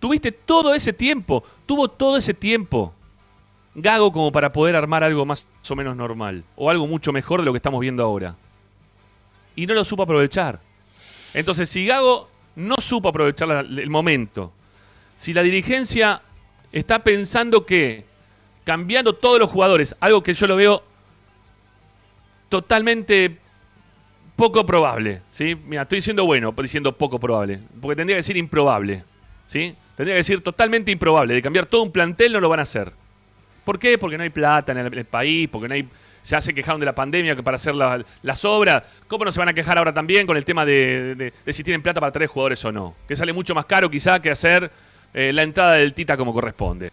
Tuviste 0.00 0.32
todo 0.32 0.74
ese 0.74 0.92
tiempo, 0.92 1.42
tuvo 1.64 1.88
todo 1.88 2.18
ese 2.18 2.34
tiempo 2.34 2.92
Gago 3.74 4.12
como 4.12 4.30
para 4.30 4.52
poder 4.52 4.76
armar 4.76 5.02
algo 5.02 5.24
más 5.24 5.46
o 5.66 5.74
menos 5.74 5.96
normal, 5.96 6.44
o 6.56 6.68
algo 6.68 6.87
mucho 6.87 7.10
mejor 7.10 7.40
de 7.40 7.46
lo 7.46 7.52
que 7.52 7.56
estamos 7.56 7.80
viendo 7.80 8.04
ahora. 8.04 8.37
Y 9.56 9.66
no 9.66 9.72
lo 9.72 9.84
supo 9.84 10.02
aprovechar. 10.02 10.60
Entonces, 11.32 11.70
si 11.70 11.87
Gago 11.87 12.28
no 12.54 12.76
supo 12.78 13.08
aprovechar 13.08 13.48
el 13.50 13.88
momento, 13.88 14.52
si 15.16 15.32
la 15.32 15.42
dirigencia 15.42 16.20
está 16.70 17.02
pensando 17.02 17.64
que 17.64 18.04
cambiando 18.64 19.12
todos 19.14 19.38
los 19.38 19.50
jugadores, 19.50 19.94
algo 20.00 20.22
que 20.22 20.35
yo 20.35 20.46
lo 20.46 20.57
veo 20.57 20.83
totalmente 22.48 23.38
poco 24.37 24.66
probable, 24.66 25.22
¿sí? 25.31 25.55
Mira, 25.55 25.83
estoy 25.83 25.98
diciendo 25.98 26.24
bueno, 26.24 26.53
diciendo 26.59 26.96
poco 26.96 27.18
probable, 27.20 27.61
porque 27.81 27.96
tendría 27.96 28.14
que 28.16 28.20
decir 28.20 28.37
improbable, 28.37 29.05
¿sí? 29.46 29.74
Tendría 29.96 30.14
que 30.14 30.18
decir 30.20 30.42
totalmente 30.42 30.90
improbable, 30.90 31.35
de 31.35 31.42
cambiar 31.42 31.66
todo 31.66 31.83
un 31.83 31.92
plantel 31.92 32.33
no 32.33 32.40
lo 32.40 32.48
van 32.48 32.61
a 32.61 32.64
hacer. 32.64 32.92
¿Por 33.64 33.79
qué? 33.79 33.96
Porque 33.96 34.16
no 34.18 34.24
hay 34.24 34.31
plata 34.31 34.72
en 34.72 34.79
el, 34.79 35.05
país, 35.05 35.48
porque 35.50 35.68
no 35.68 35.74
hay... 35.74 35.88
Ya 36.24 36.40
se 36.40 36.55
quejaron 36.55 36.81
de 36.81 36.87
la 36.87 36.94
pandemia 36.94 37.37
que 37.37 37.42
para 37.42 37.57
hacer 37.57 37.74
la- 37.74 38.03
las 38.22 38.44
obras. 38.44 38.83
¿Cómo 39.09 39.27
no 39.27 39.33
se 39.33 39.38
van 39.38 39.50
a 39.50 39.53
quejar 39.53 39.77
ahora 39.79 39.92
también 39.92 40.27
con 40.27 40.37
el 40.38 40.44
tema 40.44 40.64
de 40.64 41.33
si 41.46 41.62
tienen 41.62 41.83
plata 41.83 42.00
para 42.00 42.12
traer 42.12 42.29
jugadores 42.29 42.64
o 42.64 42.72
no? 42.72 42.94
Que 43.07 43.14
sale 43.14 43.33
mucho 43.33 43.55
más 43.55 43.66
caro 43.66 43.90
quizá 43.90 44.20
que 44.20 44.31
hacer 44.31 44.70
eh, 45.12 45.33
la 45.35 45.42
entrada 45.42 45.74
del 45.74 45.92
Tita 45.94 46.16
como 46.16 46.33
corresponde. 46.33 46.90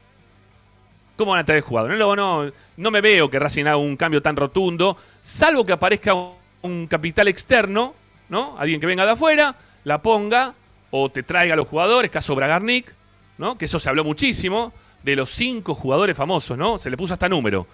¿Cómo 1.22 1.34
van 1.34 1.42
a 1.42 1.46
traer 1.46 1.62
jugadores? 1.62 2.00
No, 2.00 2.52
no, 2.78 2.92
me 2.92 3.00
veo 3.00 3.30
que 3.30 3.38
Racing 3.38 3.66
haga 3.66 3.78
un 3.78 3.96
cambio 3.96 4.24
tan 4.24 4.36
rotundo, 4.36 4.98
salvo 5.22 5.64
que 5.64 5.72
aparezca 5.72 6.16
un, 6.16 6.34
un 6.64 6.88
capital 6.88 7.28
externo, 7.28 7.94
¿no? 8.28 8.56
Alguien 8.58 8.82
que 8.82 8.88
venga 8.88 9.06
de 9.06 9.12
afuera, 9.12 9.56
la 9.84 10.02
ponga, 10.02 10.56
o 10.90 11.12
te 11.12 11.22
traiga 11.22 11.54
a 11.54 11.58
los 11.58 11.68
jugadores, 11.68 12.10
caso 12.10 12.34
Bragarnik, 12.34 12.92
¿no? 13.38 13.56
Que 13.56 13.66
eso 13.66 13.78
se 13.78 13.88
habló 13.88 14.04
muchísimo, 14.04 14.74
de 15.04 15.16
los 15.16 15.30
cinco 15.30 15.76
jugadores 15.76 16.18
famosos, 16.18 16.58
¿no? 16.58 16.80
Se 16.80 16.90
le 16.90 16.98
puso 16.98 17.14
hasta 17.14 17.30
número. 17.30 17.68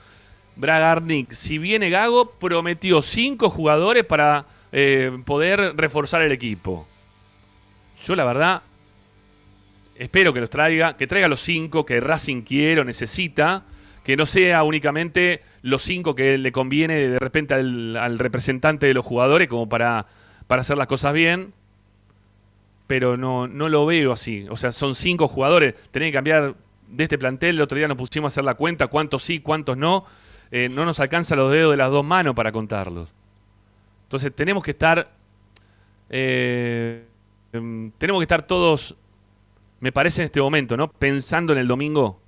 Bragarnik, 0.58 1.32
si 1.32 1.58
viene 1.58 1.90
Gago, 1.90 2.32
prometió 2.32 3.02
cinco 3.02 3.50
jugadores 3.50 4.04
para 4.04 4.46
eh, 4.74 5.18
poder 5.24 5.74
reforzar 5.78 6.22
el 6.22 6.34
equipo. 6.34 6.86
Yo 8.06 8.14
la 8.14 8.26
verdad 8.26 8.62
espero 10.00 10.34
que 10.34 10.40
los 10.40 10.50
traiga, 10.50 10.98
que 10.98 11.08
traiga 11.08 11.28
los 11.28 11.42
cinco 11.42 11.86
que 11.86 12.00
Racing 12.00 12.42
quiere 12.42 12.82
o 12.82 12.84
necesita, 12.84 13.66
que 14.04 14.16
no 14.16 14.26
sea 14.26 14.64
únicamente 14.64 15.42
los 15.62 15.82
cinco 15.82 16.16
que 16.16 16.38
le 16.38 16.52
conviene 16.52 16.96
de 16.96 17.20
repente 17.20 17.54
al, 17.54 18.18
representante 18.18 18.86
de 18.86 18.94
los 18.94 19.06
jugadores 19.06 19.48
como 19.48 19.68
para, 19.68 20.06
para 20.48 20.62
hacer 20.62 20.78
las 20.78 20.88
cosas 20.88 21.14
bien. 21.14 21.54
Pero 22.88 23.18
no, 23.18 23.48
no 23.48 23.68
lo 23.68 23.86
veo 23.86 24.14
así. 24.14 24.46
O 24.50 24.56
sea, 24.56 24.72
son 24.72 24.96
cinco 24.96 25.28
jugadores. 25.28 25.76
Tenés 25.92 26.10
que 26.10 26.14
cambiar 26.14 26.56
de 26.88 27.04
este 27.04 27.18
plantel. 27.18 27.56
El 27.56 27.62
otro 27.62 27.78
día 27.78 27.90
nos 27.90 27.98
pusimos 27.98 28.32
a 28.32 28.34
hacer 28.34 28.46
la 28.46 28.54
cuenta, 28.54 28.88
cuántos 28.88 29.24
sí, 29.24 29.42
cuántos 29.42 29.76
no. 29.76 30.06
Eh, 30.52 30.70
no 30.70 30.86
nos 30.86 31.02
alcanza 31.02 31.36
los 31.36 31.52
dedos 31.52 31.72
de 31.72 31.78
las 31.78 31.92
dos 31.92 32.06
manos 32.06 32.34
para 32.34 32.54
contarlos. 32.54 33.14
Entonces 34.04 34.34
tenemos 34.34 34.64
que 34.64 34.72
estar. 34.72 35.12
eh, 36.10 37.06
em, 37.52 37.92
tenemos 37.98 38.22
que 38.22 38.24
estar 38.24 38.44
todos 38.48 38.96
me 39.80 39.92
parece 39.92 40.22
en 40.22 40.26
este 40.26 40.42
momento, 40.42 40.76
¿no? 40.78 40.92
Pensando 40.92 41.54
en 41.54 41.60
el 41.60 41.68
domingo, 41.68 42.20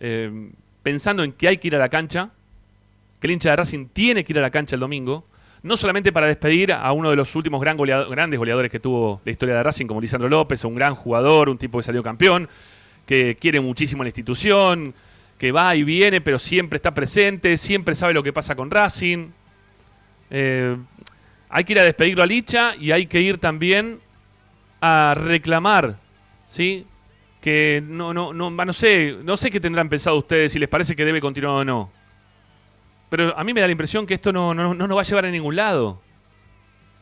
eh, 0.00 0.50
pensando 0.82 1.24
en 1.24 1.32
que 1.32 1.48
hay 1.48 1.58
que 1.58 1.68
ir 1.68 1.76
a 1.76 1.78
la 1.78 1.88
cancha, 1.88 2.30
que 3.20 3.26
el 3.26 3.32
hincha 3.32 3.50
de 3.50 3.56
Racing 3.56 3.86
tiene 3.92 4.24
que 4.24 4.32
ir 4.32 4.38
a 4.38 4.42
la 4.42 4.50
cancha 4.50 4.76
el 4.76 4.80
domingo, 4.80 5.24
no 5.62 5.76
solamente 5.76 6.12
para 6.12 6.26
despedir 6.26 6.72
a 6.72 6.90
uno 6.92 7.10
de 7.10 7.16
los 7.16 7.34
últimos 7.36 7.60
grandes 7.60 8.38
goleadores 8.38 8.70
que 8.70 8.80
tuvo 8.80 9.20
la 9.24 9.30
historia 9.30 9.54
de 9.54 9.62
Racing, 9.62 9.86
como 9.86 10.00
Lisandro 10.00 10.28
López, 10.28 10.64
un 10.64 10.74
gran 10.74 10.94
jugador, 10.94 11.48
un 11.48 11.58
tipo 11.58 11.78
que 11.78 11.84
salió 11.84 12.02
campeón, 12.02 12.48
que 13.06 13.36
quiere 13.40 13.60
muchísimo 13.60 14.02
la 14.02 14.08
institución, 14.08 14.94
que 15.38 15.52
va 15.52 15.74
y 15.76 15.84
viene, 15.84 16.20
pero 16.20 16.38
siempre 16.38 16.76
está 16.76 16.92
presente, 16.94 17.56
siempre 17.56 17.94
sabe 17.94 18.14
lo 18.14 18.22
que 18.22 18.32
pasa 18.32 18.54
con 18.56 18.70
Racing. 18.70 19.28
Eh, 20.30 20.76
hay 21.48 21.64
que 21.64 21.72
ir 21.72 21.78
a 21.78 21.84
despedirlo 21.84 22.22
a 22.22 22.26
Licha 22.26 22.74
y 22.76 22.90
hay 22.90 23.06
que 23.06 23.20
ir 23.20 23.38
también 23.38 24.00
a 24.80 25.14
reclamar, 25.16 25.98
¿sí? 26.52 26.86
Que 27.40 27.82
no, 27.84 28.12
no, 28.12 28.32
no, 28.34 28.50
no 28.50 28.72
sé, 28.74 29.16
no 29.24 29.36
sé 29.38 29.50
qué 29.50 29.58
tendrán 29.58 29.88
pensado 29.88 30.16
ustedes, 30.18 30.52
si 30.52 30.58
les 30.58 30.68
parece 30.68 30.94
que 30.94 31.04
debe 31.04 31.20
continuar 31.20 31.54
o 31.54 31.64
no. 31.64 31.90
Pero 33.08 33.36
a 33.36 33.42
mí 33.42 33.54
me 33.54 33.60
da 33.60 33.66
la 33.66 33.72
impresión 33.72 34.06
que 34.06 34.14
esto 34.14 34.32
no, 34.32 34.52
no, 34.54 34.74
no 34.74 34.86
nos 34.86 34.96
va 34.96 35.00
a 35.00 35.04
llevar 35.04 35.24
a 35.24 35.30
ningún 35.30 35.56
lado. 35.56 35.98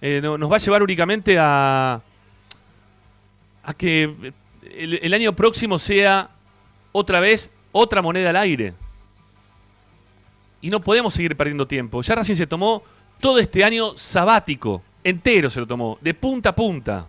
Eh, 0.01 0.21
no- 0.23 0.39
nos 0.39 0.51
va 0.51 0.57
a 0.57 0.61
llevar 0.61 0.83
únicamente 0.83 1.37
a, 1.39 2.01
a 3.65 3.75
que 3.75 4.33
el, 4.73 4.99
el 5.03 5.15
año 5.15 5.35
próximo 5.35 5.79
sea 5.79 6.31
otra 6.93 7.19
vez 7.21 7.51
otra 7.73 8.01
moneda 8.03 8.31
al 8.31 8.37
aire. 8.37 8.73
Y 10.63 10.71
no 10.71 10.81
podemos 10.81 11.13
seguir 11.13 11.37
perdiendo 11.37 11.67
tiempo. 11.67 12.03
Ya 12.03 12.15
Racing 12.15 12.37
se 12.37 12.47
tomó 12.47 12.83
todo 13.19 13.39
este 13.39 13.65
año 13.65 13.97
sabático, 13.97 14.83
entero 15.05 15.51
se 15.51 15.61
lo 15.61 15.67
tomó, 15.67 15.99
de 16.01 16.15
punta 16.15 16.51
a 16.51 16.55
punta. 16.55 17.07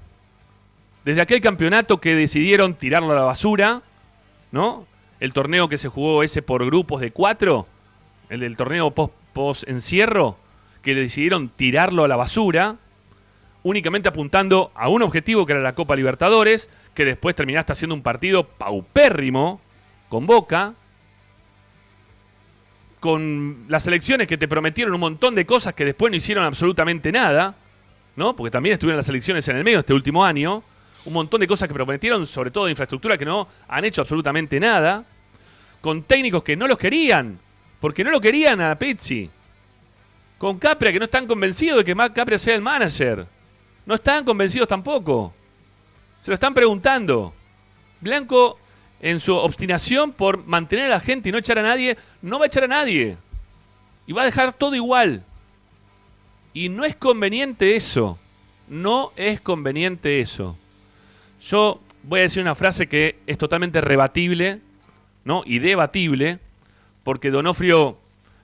Desde 1.06 1.22
aquel 1.22 1.42
campeonato 1.42 2.00
que 2.00 2.16
decidieron 2.16 2.76
tirarlo 2.76 3.12
a 3.12 3.16
la 3.16 3.24
basura, 3.24 3.82
¿no? 4.52 4.86
El 5.20 5.34
torneo 5.34 5.68
que 5.68 5.78
se 5.78 5.88
jugó 5.88 6.24
ese 6.24 6.42
por 6.42 6.66
grupos 6.66 7.02
de 7.02 7.12
cuatro, 7.12 7.68
el 8.30 8.42
del 8.42 8.56
torneo 8.56 8.92
post, 8.92 9.14
post 9.34 9.68
encierro, 9.68 10.38
que 10.82 10.96
decidieron 10.96 11.50
tirarlo 11.50 12.04
a 12.04 12.08
la 12.08 12.16
basura, 12.16 12.78
únicamente 13.64 14.10
apuntando 14.10 14.72
a 14.76 14.90
un 14.90 15.02
objetivo 15.02 15.46
que 15.46 15.54
era 15.54 15.62
la 15.62 15.76
Copa 15.76 15.96
Libertadores, 15.96 16.70
que 16.94 17.06
después 17.06 17.36
terminaste 17.36 17.72
haciendo 17.72 17.96
un 17.96 18.02
partido 18.02 18.44
paupérrimo 18.44 19.60
con 20.10 20.26
Boca, 20.26 20.74
con 23.00 23.66
las 23.68 23.88
elecciones 23.88 24.28
que 24.28 24.38
te 24.38 24.48
prometieron 24.48 24.94
un 24.94 25.00
montón 25.00 25.34
de 25.34 25.46
cosas 25.46 25.74
que 25.74 25.86
después 25.86 26.12
no 26.12 26.18
hicieron 26.18 26.46
absolutamente 26.46 27.12
nada, 27.12 27.56
¿no? 28.16 28.36
Porque 28.36 28.52
también 28.52 28.74
estuvieron 28.74 28.98
las 28.98 29.10
elecciones 29.10 29.48
en 29.48 29.58
el 29.58 29.64
medio 29.64 29.80
este 29.80 29.94
último 29.94 30.24
año, 30.24 30.64
un 31.06 31.14
montón 31.14 31.40
de 31.42 31.48
cosas 31.48 31.68
que 31.68 31.74
prometieron, 31.74 32.26
sobre 32.28 32.52
todo 32.52 32.66
de 32.66 32.72
infraestructura, 32.72 33.18
que 33.18 33.26
no 33.26 33.48
han 33.68 33.86
hecho 33.86 34.02
absolutamente 34.02 34.60
nada, 34.60 35.04
con 35.82 36.04
técnicos 36.04 36.44
que 36.44 36.56
no 36.56 36.68
los 36.68 36.78
querían, 36.78 37.40
porque 37.80 38.04
no 38.04 38.12
lo 38.12 38.22
querían 38.22 38.62
a 38.62 38.78
Pizzi, 38.78 39.30
con 40.38 40.58
Capria 40.60 40.92
que 40.92 41.00
no 41.00 41.06
están 41.06 41.28
convencidos 41.28 41.80
de 41.80 41.84
que 41.84 41.96
Mac 41.96 42.14
Capria 42.14 42.38
sea 42.38 42.56
el 42.56 42.62
manager, 42.62 43.26
no 43.86 43.96
están 43.96 44.24
convencidos 44.24 44.68
tampoco, 44.68 45.34
se 46.20 46.30
lo 46.30 46.36
están 46.36 46.54
preguntando. 46.54 47.34
Blanco, 48.00 48.60
en 49.00 49.20
su 49.20 49.36
obstinación 49.36 50.12
por 50.12 50.46
mantener 50.46 50.86
a 50.86 50.96
la 50.96 51.00
gente 51.00 51.30
y 51.30 51.32
no 51.32 51.40
echar 51.40 51.58
a 51.58 51.64
nadie, 51.64 51.98
no 52.22 52.38
va 52.38 52.46
a 52.46 52.48
echar 52.48 52.64
a 52.64 52.68
nadie. 52.68 53.18
Y 54.06 54.14
va 54.14 54.22
a 54.22 54.26
dejar 54.26 54.54
todo 54.54 54.76
igual. 54.76 55.24
Y 56.54 56.70
no 56.70 56.86
es 56.86 56.96
conveniente 56.96 57.76
eso. 57.76 58.20
No 58.68 59.12
es 59.16 59.42
conveniente 59.42 60.20
eso. 60.20 60.58
Yo 61.42 61.82
voy 62.04 62.20
a 62.20 62.24
decir 62.24 62.42
una 62.42 62.56
frase 62.56 62.88
que 62.88 63.18
es 63.26 63.38
totalmente 63.38 63.82
rebatible, 63.82 64.60
¿no? 65.26 65.44
Y 65.46 65.60
debatible, 65.60 66.40
porque 67.04 67.32
Donofrio, 67.32 67.98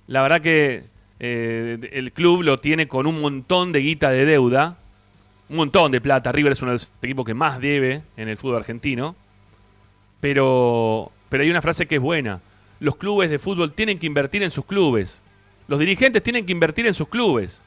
la 0.07 0.21
verdad 0.23 0.41
que 0.41 0.83
eh, 1.19 1.89
el 1.93 2.11
club 2.11 2.43
lo 2.43 2.59
tiene 2.59 2.87
con 2.87 3.05
un 3.05 3.21
montón 3.21 3.71
de 3.71 3.79
guita 3.79 4.09
de 4.09 4.25
deuda, 4.25 4.77
un 5.49 5.57
montón 5.57 5.91
de 5.91 6.01
plata. 6.01 6.31
River 6.31 6.51
es 6.51 6.61
uno 6.61 6.71
de 6.71 6.75
los 6.75 6.89
equipos 7.01 7.25
que 7.25 7.33
más 7.33 7.59
debe 7.59 8.01
en 8.17 8.29
el 8.29 8.37
fútbol 8.37 8.57
argentino. 8.57 9.15
Pero, 10.19 11.11
pero 11.29 11.43
hay 11.43 11.51
una 11.51 11.61
frase 11.61 11.85
que 11.85 11.95
es 11.95 12.01
buena. 12.01 12.41
Los 12.79 12.95
clubes 12.95 13.29
de 13.29 13.37
fútbol 13.37 13.73
tienen 13.73 13.99
que 13.99 14.07
invertir 14.07 14.41
en 14.41 14.49
sus 14.49 14.65
clubes. 14.65 15.21
Los 15.67 15.79
dirigentes 15.79 16.23
tienen 16.23 16.45
que 16.45 16.51
invertir 16.51 16.87
en 16.87 16.93
sus 16.93 17.07
clubes. 17.07 17.61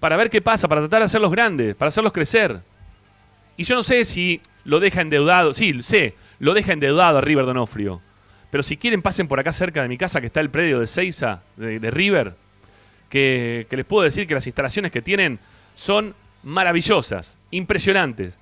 Para 0.00 0.16
ver 0.16 0.30
qué 0.30 0.40
pasa, 0.40 0.66
para 0.66 0.80
tratar 0.80 1.00
de 1.00 1.06
hacerlos 1.06 1.30
grandes, 1.30 1.74
para 1.74 1.90
hacerlos 1.90 2.12
crecer. 2.12 2.60
Y 3.58 3.64
yo 3.64 3.74
no 3.74 3.82
sé 3.82 4.06
si 4.06 4.40
lo 4.64 4.80
deja 4.80 5.02
endeudado. 5.02 5.52
Sí, 5.52 5.82
sé, 5.82 6.14
lo 6.38 6.54
deja 6.54 6.72
endeudado 6.72 7.18
a 7.18 7.20
River 7.20 7.44
Donofrio. 7.44 8.00
Pero 8.50 8.62
si 8.62 8.78
quieren, 8.78 9.02
pasen 9.02 9.28
por 9.28 9.40
acá 9.40 9.52
cerca 9.52 9.82
de 9.82 9.88
mi 9.88 9.98
casa, 9.98 10.20
que 10.20 10.28
está 10.28 10.40
el 10.40 10.48
predio 10.48 10.80
de 10.80 10.86
Seiza, 10.86 11.42
de, 11.56 11.90
River. 11.90 12.34
Que, 13.10 13.66
que 13.68 13.76
les 13.76 13.84
puedo 13.84 14.04
decir 14.04 14.26
que 14.26 14.34
las 14.34 14.46
instalaciones 14.46 14.92
que 14.92 15.02
tienen 15.02 15.40
son 15.74 16.14
maravillosas, 16.44 17.38
impresionantes. 17.50 18.38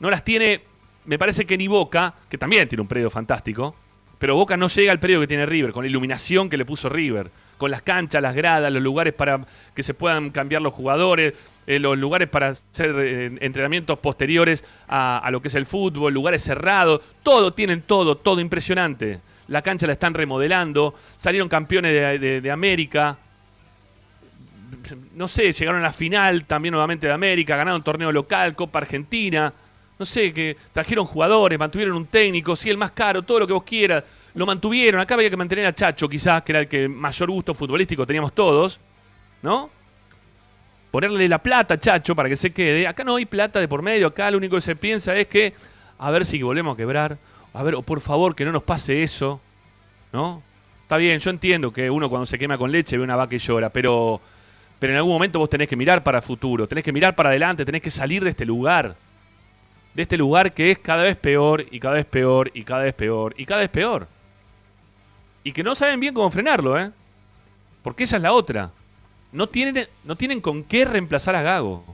No 0.00 0.10
las 0.10 0.24
tiene, 0.24 0.62
me 1.04 1.18
parece 1.18 1.44
que 1.44 1.58
ni 1.58 1.68
Boca, 1.68 2.14
que 2.30 2.38
también 2.38 2.66
tiene 2.66 2.80
un 2.82 2.88
predio 2.88 3.10
fantástico, 3.10 3.76
pero 4.18 4.36
Boca 4.36 4.56
no 4.56 4.68
llega 4.68 4.90
al 4.90 5.00
predio 5.00 5.20
que 5.20 5.26
tiene 5.26 5.44
River, 5.44 5.72
con 5.72 5.84
la 5.84 5.90
iluminación 5.90 6.48
que 6.48 6.56
le 6.56 6.64
puso 6.64 6.88
River, 6.88 7.30
con 7.58 7.70
las 7.70 7.82
canchas, 7.82 8.22
las 8.22 8.34
gradas, 8.34 8.72
los 8.72 8.82
lugares 8.82 9.12
para 9.14 9.46
que 9.74 9.82
se 9.82 9.94
puedan 9.94 10.30
cambiar 10.30 10.62
los 10.62 10.74
jugadores, 10.74 11.32
eh, 11.66 11.78
los 11.78 11.96
lugares 11.98 12.28
para 12.28 12.48
hacer 12.48 12.94
eh, 12.98 13.38
entrenamientos 13.40 13.98
posteriores 13.98 14.64
a, 14.88 15.28
lo 15.30 15.40
que 15.40 15.48
es 15.48 15.54
el 15.54 15.66
fútbol, 15.66 16.12
lugares 16.12 16.42
cerrados, 16.42 17.00
todo, 17.22 17.52
tienen 17.52 17.82
todo, 17.82 18.16
todo 18.16 18.40
impresionante. 18.40 19.20
La 19.48 19.62
cancha 19.62 19.86
la 19.86 19.92
están 19.94 20.14
remodelando, 20.14 20.94
salieron 21.16 21.48
campeones 21.48 21.92
de, 21.92 22.18
de- 22.18 22.40
de 22.40 22.50
América, 22.50 23.18
no 25.14 25.28
sé, 25.28 25.52
llegaron 25.52 25.80
a 25.80 25.84
la 25.84 25.92
final 25.92 26.44
también 26.44 26.72
nuevamente 26.72 27.06
de 27.06 27.12
América, 27.12 27.56
ganaron 27.56 27.82
torneo 27.82 28.12
local, 28.12 28.54
Copa 28.54 28.80
Argentina, 28.80 29.52
no 29.98 30.04
sé, 30.04 30.32
que 30.32 30.56
trajeron 30.72 31.06
jugadores, 31.06 31.58
mantuvieron 31.58 31.96
un 31.96 32.06
técnico, 32.06 32.54
sí, 32.56 32.68
el 32.70 32.76
más 32.76 32.90
caro, 32.90 33.22
todo 33.22 33.40
lo 33.40 33.46
que 33.46 33.52
vos 33.52 33.62
quieras, 33.64 34.04
lo 34.36 34.44
mantuvieron, 34.44 35.00
acá 35.00 35.14
había 35.14 35.30
que 35.30 35.36
mantener 35.36 35.64
a 35.64 35.74
Chacho 35.74 36.10
quizás, 36.10 36.42
que 36.42 36.52
era 36.52 36.60
el 36.60 36.68
que 36.68 36.88
mayor 36.88 37.30
gusto 37.30 37.54
futbolístico 37.54 38.06
teníamos 38.06 38.34
todos, 38.34 38.78
¿no? 39.40 39.70
Ponerle 40.90 41.26
la 41.26 41.38
plata 41.38 41.74
a 41.74 41.80
Chacho 41.80 42.14
para 42.14 42.28
que 42.28 42.36
se 42.36 42.52
quede, 42.52 42.86
acá 42.86 43.02
no 43.02 43.16
hay 43.16 43.24
plata 43.24 43.60
de 43.60 43.66
por 43.66 43.80
medio, 43.80 44.08
acá 44.08 44.30
lo 44.30 44.36
único 44.36 44.56
que 44.56 44.60
se 44.60 44.76
piensa 44.76 45.16
es 45.16 45.26
que, 45.26 45.54
a 45.98 46.10
ver 46.10 46.26
si 46.26 46.42
volvemos 46.42 46.74
a 46.74 46.76
quebrar, 46.76 47.16
a 47.54 47.62
ver, 47.62 47.76
o 47.76 47.82
por 47.82 48.02
favor 48.02 48.36
que 48.36 48.44
no 48.44 48.52
nos 48.52 48.62
pase 48.62 49.02
eso, 49.02 49.40
¿no? 50.12 50.42
Está 50.82 50.98
bien, 50.98 51.18
yo 51.18 51.30
entiendo 51.30 51.72
que 51.72 51.90
uno 51.90 52.10
cuando 52.10 52.26
se 52.26 52.38
quema 52.38 52.58
con 52.58 52.70
leche 52.70 52.98
ve 52.98 53.04
una 53.04 53.16
vaca 53.16 53.34
y 53.34 53.38
llora, 53.38 53.70
pero, 53.70 54.20
pero 54.78 54.92
en 54.92 54.98
algún 54.98 55.14
momento 55.14 55.38
vos 55.38 55.48
tenés 55.48 55.66
que 55.66 55.76
mirar 55.76 56.02
para 56.02 56.18
el 56.18 56.22
futuro, 56.22 56.68
tenés 56.68 56.84
que 56.84 56.92
mirar 56.92 57.16
para 57.16 57.30
adelante, 57.30 57.64
tenés 57.64 57.80
que 57.80 57.90
salir 57.90 58.22
de 58.22 58.28
este 58.30 58.44
lugar. 58.44 58.96
De 59.94 60.02
este 60.02 60.18
lugar 60.18 60.52
que 60.52 60.72
es 60.72 60.78
cada 60.78 61.04
vez 61.04 61.16
peor 61.16 61.64
y 61.70 61.80
cada 61.80 61.94
vez 61.94 62.04
peor 62.04 62.50
y 62.52 62.64
cada 62.64 62.82
vez 62.82 62.92
peor 62.92 63.34
y 63.38 63.46
cada 63.46 63.60
vez 63.62 63.70
peor. 63.70 64.08
Y 65.46 65.52
que 65.52 65.62
no 65.62 65.76
saben 65.76 66.00
bien 66.00 66.12
cómo 66.12 66.28
frenarlo, 66.28 66.76
¿eh? 66.76 66.90
Porque 67.84 68.02
esa 68.02 68.16
es 68.16 68.22
la 68.22 68.32
otra. 68.32 68.72
No 69.30 69.48
tienen, 69.48 69.86
no 70.02 70.16
tienen 70.16 70.40
con 70.40 70.64
qué 70.64 70.84
reemplazar 70.84 71.36
a 71.36 71.42
Gago. 71.42 71.84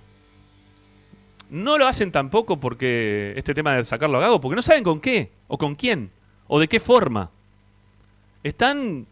No 1.51 1.77
lo 1.77 1.87
hacen 1.87 2.11
tampoco 2.11 2.59
porque 2.59 3.35
este 3.37 3.53
tema 3.53 3.77
de 3.77 3.85
sacarlo 3.85 4.17
a 4.17 4.21
Gago, 4.23 4.41
porque 4.41 4.57
no 4.57 4.63
saben 4.63 4.83
con 4.83 5.03
qué, 5.03 5.31
o 5.49 5.59
con 5.59 5.75
quién, 5.75 6.11
o 6.47 6.59
de 6.59 6.67
qué 6.67 6.81
forma. 6.81 7.29
Están 8.43 9.07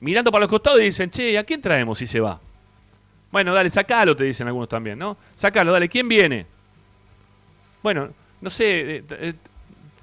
mirando 0.00 0.30
para 0.30 0.42
los 0.42 0.50
costados 0.50 0.82
y 0.82 0.84
dicen, 0.84 1.08
che, 1.08 1.38
¿a 1.38 1.44
quién 1.44 1.62
traemos 1.62 1.96
si 1.96 2.06
se 2.06 2.20
va? 2.20 2.38
Bueno, 3.30 3.54
dale, 3.54 3.70
sacalo, 3.70 4.14
te 4.14 4.24
dicen 4.24 4.46
algunos 4.48 4.68
también, 4.68 4.98
¿no? 4.98 5.16
Sacalo, 5.34 5.72
dale, 5.72 5.88
¿quién 5.88 6.06
viene? 6.06 6.44
Bueno, 7.82 8.10
no 8.38 8.50
sé, 8.50 8.96
eh, 8.96 9.04
eh, 9.08 9.34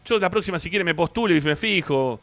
yo 0.04 0.18
la 0.18 0.32
próxima 0.32 0.58
si 0.58 0.72
quiere 0.72 0.84
me 0.84 0.96
postulo 0.96 1.36
y 1.36 1.42
me 1.42 1.56
fijo. 1.56 2.20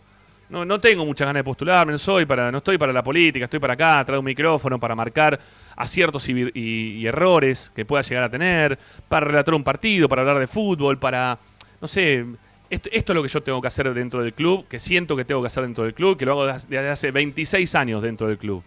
No, 0.48 0.64
no 0.64 0.78
tengo 0.78 1.04
muchas 1.04 1.26
ganas 1.26 1.40
de 1.40 1.44
postularme, 1.44 1.92
no 1.92 1.98
soy 1.98 2.24
para, 2.24 2.52
no 2.52 2.58
estoy 2.58 2.78
para 2.78 2.92
la 2.92 3.02
política, 3.02 3.46
estoy 3.46 3.58
para 3.58 3.74
acá, 3.74 4.04
traigo 4.04 4.20
un 4.20 4.26
micrófono 4.26 4.78
para 4.78 4.94
marcar 4.94 5.38
aciertos 5.74 6.28
y, 6.28 7.04
errores 7.04 7.72
que 7.74 7.84
pueda 7.84 8.02
llegar 8.02 8.24
a 8.24 8.30
tener, 8.30 8.78
para 9.08 9.26
relatar 9.26 9.54
un 9.54 9.64
partido, 9.64 10.08
para 10.08 10.22
hablar 10.22 10.38
de 10.38 10.46
fútbol, 10.46 10.98
para, 10.98 11.38
no 11.80 11.88
sé, 11.88 12.24
esto, 12.70 12.88
esto 12.92 13.12
es 13.12 13.14
lo 13.16 13.22
que 13.22 13.28
yo 13.28 13.42
tengo 13.42 13.60
que 13.60 13.68
hacer 13.68 13.92
dentro 13.92 14.22
del 14.22 14.34
club, 14.34 14.68
que 14.68 14.78
siento 14.78 15.16
que 15.16 15.24
tengo 15.24 15.40
que 15.40 15.48
hacer 15.48 15.64
dentro 15.64 15.82
del 15.82 15.94
club, 15.94 16.16
que 16.16 16.24
lo 16.24 16.32
hago 16.32 16.46
desde 16.46 16.88
hace 16.88 17.10
26 17.10 17.74
años 17.74 18.00
dentro 18.02 18.28
del 18.28 18.38
club. 18.38 18.62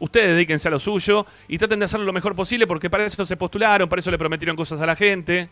Ustedes 0.00 0.28
dedíquense 0.28 0.68
a 0.68 0.70
lo 0.70 0.78
suyo 0.78 1.26
y 1.48 1.58
traten 1.58 1.80
de 1.80 1.86
hacerlo 1.86 2.06
lo 2.06 2.12
mejor 2.12 2.36
posible 2.36 2.66
porque 2.66 2.88
para 2.88 3.04
eso 3.04 3.24
se 3.26 3.36
postularon, 3.36 3.88
para 3.88 4.00
eso 4.00 4.10
le 4.10 4.18
prometieron 4.18 4.56
cosas 4.56 4.80
a 4.80 4.86
la 4.86 4.94
gente. 4.94 5.48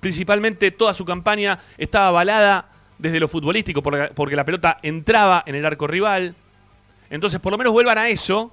Principalmente 0.00 0.70
toda 0.70 0.92
su 0.92 1.04
campaña 1.04 1.58
estaba 1.78 2.08
avalada 2.08 2.73
desde 2.98 3.20
lo 3.20 3.28
futbolístico 3.28 3.82
porque, 3.82 4.36
la 4.36 4.44
pelota 4.44 4.78
entraba 4.82 5.42
en 5.46 5.54
el 5.54 5.66
arco 5.66 5.86
rival. 5.86 6.34
Entonces, 7.10 7.40
por 7.40 7.52
lo 7.52 7.58
menos 7.58 7.72
vuelvan 7.72 7.98
a 7.98 8.08
eso, 8.08 8.52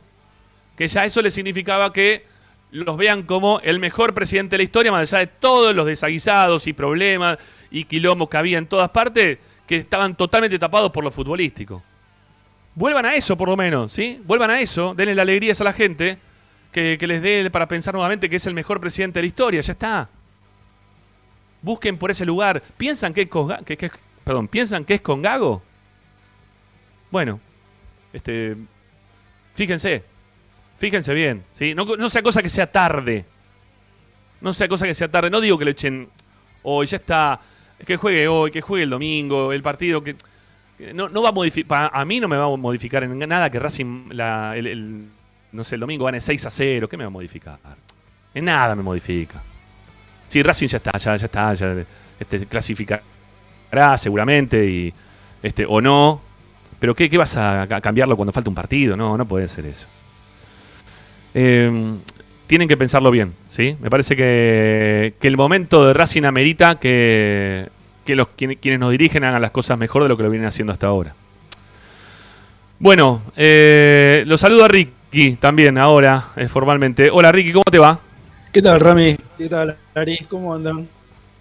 que 0.78 0.88
ya 0.88 1.06
eso 1.06 1.22
les 1.22 1.34
significaba 1.34 1.94
que 1.94 2.26
los 2.72 2.96
vean 2.98 3.24
como 3.24 3.60
el 3.64 3.80
mejor 3.80 4.14
presidente 4.14 4.54
de 4.54 4.60
la 4.60 4.64
historia, 4.64 4.92
más 4.92 5.12
allá 5.12 5.20
de 5.20 5.28
todos 5.28 5.76
los 5.76 5.86
desaguisados 5.86 6.68
y 6.68 6.74
problemas 6.74 7.38
y 7.70 7.84
quilombos 7.84 8.30
que 8.30 8.38
había 8.38 8.58
en 8.58 8.68
todas 8.68 8.90
partes, 8.90 9.38
que 9.68 9.78
estaban 9.78 10.16
totalmente 10.16 10.58
tapados 10.58 10.92
por 10.92 11.04
lo 11.04 11.12
futbolístico. 11.12 11.84
Vuelvan 12.74 13.06
a 13.06 13.16
eso, 13.16 13.36
por 13.36 13.50
lo 13.50 13.58
menos, 13.58 13.92
¿sí? 13.92 14.22
Vuelvan 14.26 14.52
a 14.52 14.62
eso, 14.62 14.94
denle 14.96 15.16
la 15.16 15.24
alegría 15.24 15.54
a 15.60 15.64
la 15.64 15.74
gente, 15.74 16.18
que, 16.72 16.98
les 17.02 17.22
dé 17.22 17.50
para 17.52 17.68
pensar 17.68 17.94
nuevamente 17.94 18.30
que 18.30 18.38
es 18.38 18.46
el 18.46 18.54
mejor 18.54 18.80
presidente 18.80 19.20
de 19.20 19.24
la 19.24 19.28
historia, 19.28 19.62
ya 19.62 19.74
está. 19.74 20.10
Busquen 21.62 21.98
por 21.98 22.10
ese 22.12 22.26
lugar. 22.26 22.64
¿Piensan 22.78 23.14
que 23.14 23.30
que- 23.30 23.78
que 23.78 23.92
perdón, 24.24 24.48
¿piensan 24.48 24.86
que 24.86 24.96
es 24.96 25.02
con 25.02 25.22
Gago? 25.22 25.62
Bueno, 27.10 27.40
este, 28.14 28.56
fíjense, 29.54 30.04
fíjense 30.78 31.14
bien, 31.14 31.44
¿sí? 31.54 31.76
No, 31.76 32.10
sea 32.10 32.22
cosa 32.22 32.42
que 32.42 32.50
sea 32.50 32.72
tarde. 32.72 33.26
No 34.40 34.54
sea 34.54 34.68
cosa 34.68 34.86
que 34.86 34.96
sea 34.96 35.10
tarde. 35.10 35.30
No 35.30 35.42
digo 35.42 35.58
que 35.58 35.66
lo 35.66 35.72
echen 35.72 36.10
hoy, 36.64 36.88
ya 36.88 36.98
está. 36.98 37.40
Que 37.86 37.98
juegue 37.98 38.28
hoy, 38.28 38.52
que 38.52 38.62
juegue 38.62 38.84
el 38.84 38.90
domingo, 38.90 39.54
el 39.54 39.62
partido 39.62 40.04
que. 40.04 40.16
No, 40.94 41.10
no 41.10 41.22
va 41.22 41.30
a 41.30 41.32
modificar. 41.32 41.92
A 41.94 42.06
mí 42.06 42.20
no 42.20 42.28
me 42.28 42.38
va 42.38 42.46
a 42.46 42.58
modificar 42.58 43.04
en 43.04 43.18
nada 43.20 43.50
que 43.50 43.60
Racing, 43.60 44.10
el, 44.12 45.08
no 45.52 45.64
sé, 45.64 45.76
el 45.76 45.82
domingo 45.82 46.06
gane 46.06 46.20
6 46.20 46.46
a 46.46 46.50
0. 46.50 46.90
¿Qué 46.90 46.98
me 46.98 47.04
va 47.04 47.10
a 47.10 47.12
modificar? 47.12 47.60
En 48.34 48.46
nada 48.46 48.76
me 48.76 48.82
modifica. 48.82 49.44
Sí, 50.28 50.42
Racing 50.42 50.68
ya 50.68 50.78
está, 50.78 50.98
ya, 50.98 51.16
ya 51.18 51.26
está, 51.26 51.54
ya 51.54 51.86
este, 52.20 52.48
clasificará 53.72 53.98
seguramente 53.98 54.66
y 54.70 54.94
este 55.42 55.66
o 55.68 55.82
no. 55.82 56.22
Pero 56.80 56.96
¿qué, 56.96 57.10
qué 57.10 57.18
vas 57.18 57.38
a, 57.38 57.68
cambiarlo 57.82 58.16
cuando 58.16 58.32
falta 58.32 58.50
un 58.50 58.56
partido? 58.56 58.98
No, 58.98 59.18
no 59.18 59.28
puede 59.28 59.48
ser 59.48 59.66
eso. 59.66 59.88
Eh, 61.34 61.96
tienen 62.48 62.68
que 62.68 62.76
pensarlo 62.76 63.12
bien, 63.12 63.34
¿sí? 63.48 63.78
Me 63.80 63.90
parece 63.90 64.16
que, 64.16 65.14
que 65.20 65.28
el 65.28 65.38
momento 65.38 65.86
de 65.86 65.94
Racing 65.94 66.24
amerita 66.26 66.76
que, 66.76 67.70
que 68.04 68.16
los 68.16 68.28
quien- 68.36 68.58
quienes 68.60 68.80
nos 68.80 68.92
dirigen 68.92 69.24
hagan 69.24 69.42
las 69.42 69.52
cosas 69.52 69.78
mejor 69.78 70.04
de 70.04 70.10
lo 70.10 70.18
que 70.18 70.24
lo 70.24 70.30
vienen 70.30 70.48
haciendo 70.48 70.74
hasta 70.74 70.88
ahora. 70.88 71.14
Bueno, 72.80 73.22
eh, 73.38 74.24
lo 74.26 74.38
saludo 74.40 74.66
a 74.66 74.68
Ricky 74.68 75.36
también 75.40 75.78
ahora, 75.78 76.24
eh, 76.36 76.48
formalmente. 76.48 77.10
Hola 77.12 77.32
Ricky, 77.32 77.52
¿cómo 77.54 77.64
te 77.72 77.78
va? 77.80 78.00
¿Qué 78.52 78.62
tal, 78.62 78.80
Rami? 78.80 79.16
¿Qué 79.38 79.48
tal, 79.48 79.78
Ari? 79.94 80.18
¿Cómo 80.28 80.54
andan? 80.54 80.88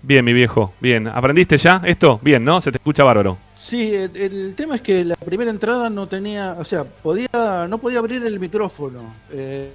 Bien, 0.03 0.25
mi 0.25 0.33
viejo, 0.33 0.73
bien. 0.81 1.07
¿Aprendiste 1.09 1.59
ya 1.59 1.83
esto? 1.85 2.19
Bien, 2.23 2.43
¿no? 2.43 2.61
Se 2.61 2.73
te 2.73 2.79
escucha 2.79 3.05
bárbaro. 3.05 3.37
Sí, 3.55 3.95
el, 3.95 4.17
el 4.17 4.55
tema 4.55 4.77
es 4.77 4.81
que 4.81 5.05
la 5.05 5.15
primera 5.17 5.51
entrada 5.51 5.91
no 5.91 6.09
tenía, 6.09 6.57
o 6.59 6.65
sea, 6.65 6.85
podía, 6.85 7.67
no 7.69 7.79
podía 7.79 7.99
abrir 7.99 8.23
el 8.25 8.41
micrófono. 8.41 9.15
Eh, 9.31 9.71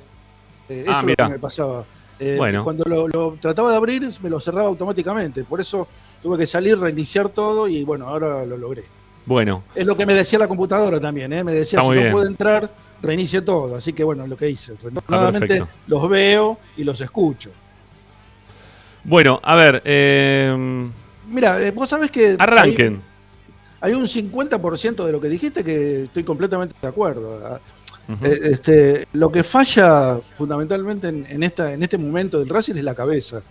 eh, 0.70 0.82
eso 0.88 0.92
Ah, 0.92 1.02
es 1.02 1.08
lo 1.08 1.16
que 1.16 1.32
me 1.34 1.40
pasaba. 1.40 1.86
Eh, 2.20 2.36
Bueno. 2.38 2.64
Cuando 2.64 2.84
lo, 2.86 3.08
lo 3.08 3.38
trataba 3.40 3.70
de 3.72 3.78
abrir, 3.78 4.10
me 4.24 4.30
lo 4.30 4.40
cerraba 4.40 4.68
automáticamente. 4.68 5.44
Por 5.44 5.62
eso 5.62 5.88
tuve 6.24 6.40
que 6.40 6.48
salir, 6.48 6.80
reiniciar 6.80 7.30
todo 7.30 7.68
y 7.68 7.84
bueno, 7.84 8.08
ahora 8.08 8.46
lo 8.46 8.58
logré. 8.58 8.84
Bueno, 9.28 9.64
Es 9.76 9.86
lo 9.88 9.98
que 9.98 10.06
me 10.06 10.14
decía 10.14 10.38
la 10.40 10.48
computadora 10.48 11.00
también, 11.00 11.34
¿eh? 11.34 11.44
Me 11.44 11.52
decía, 11.52 11.82
si 11.82 11.88
no 11.90 12.12
puede 12.12 12.28
entrar, 12.28 12.72
reinicie 13.02 13.42
todo. 13.42 13.76
Así 13.76 13.92
que 13.94 14.04
bueno, 14.04 14.26
lo 14.28 14.38
que 14.38 14.50
hice. 14.50 14.74
Perfecto. 14.74 15.68
los 15.88 16.10
veo 16.10 16.58
y 16.78 16.84
los 16.84 17.00
escucho. 17.02 17.52
Bueno, 19.06 19.40
a 19.44 19.56
ver, 19.56 19.82
eh, 19.86 20.90
Mira, 21.30 21.72
vos 21.72 21.90
sabés 21.90 22.12
que... 22.12 22.36
arranquen. 22.38 23.02
Hay 23.82 23.94
un 23.94 24.08
50% 24.08 25.06
de 25.06 25.12
lo 25.12 25.22
que 25.22 25.30
dijiste 25.30 25.64
que 25.64 26.04
estoy 26.04 26.24
completamente 26.24 26.76
de 26.82 26.88
acuerdo. 26.88 27.40
Ah, 27.46 27.60
eh, 28.24 28.40
Este, 28.44 29.08
lo 29.14 29.32
que 29.32 29.44
falla 29.44 30.20
fundamentalmente 30.34 31.08
en, 31.08 31.26
en 31.28 31.44
esta, 31.44 31.74
en 31.74 31.84
este 31.84 31.98
momento 31.98 32.40
del 32.40 32.50
Racing 32.50 32.76
es 32.76 32.84
la 32.84 32.96
cabeza. 32.96 33.44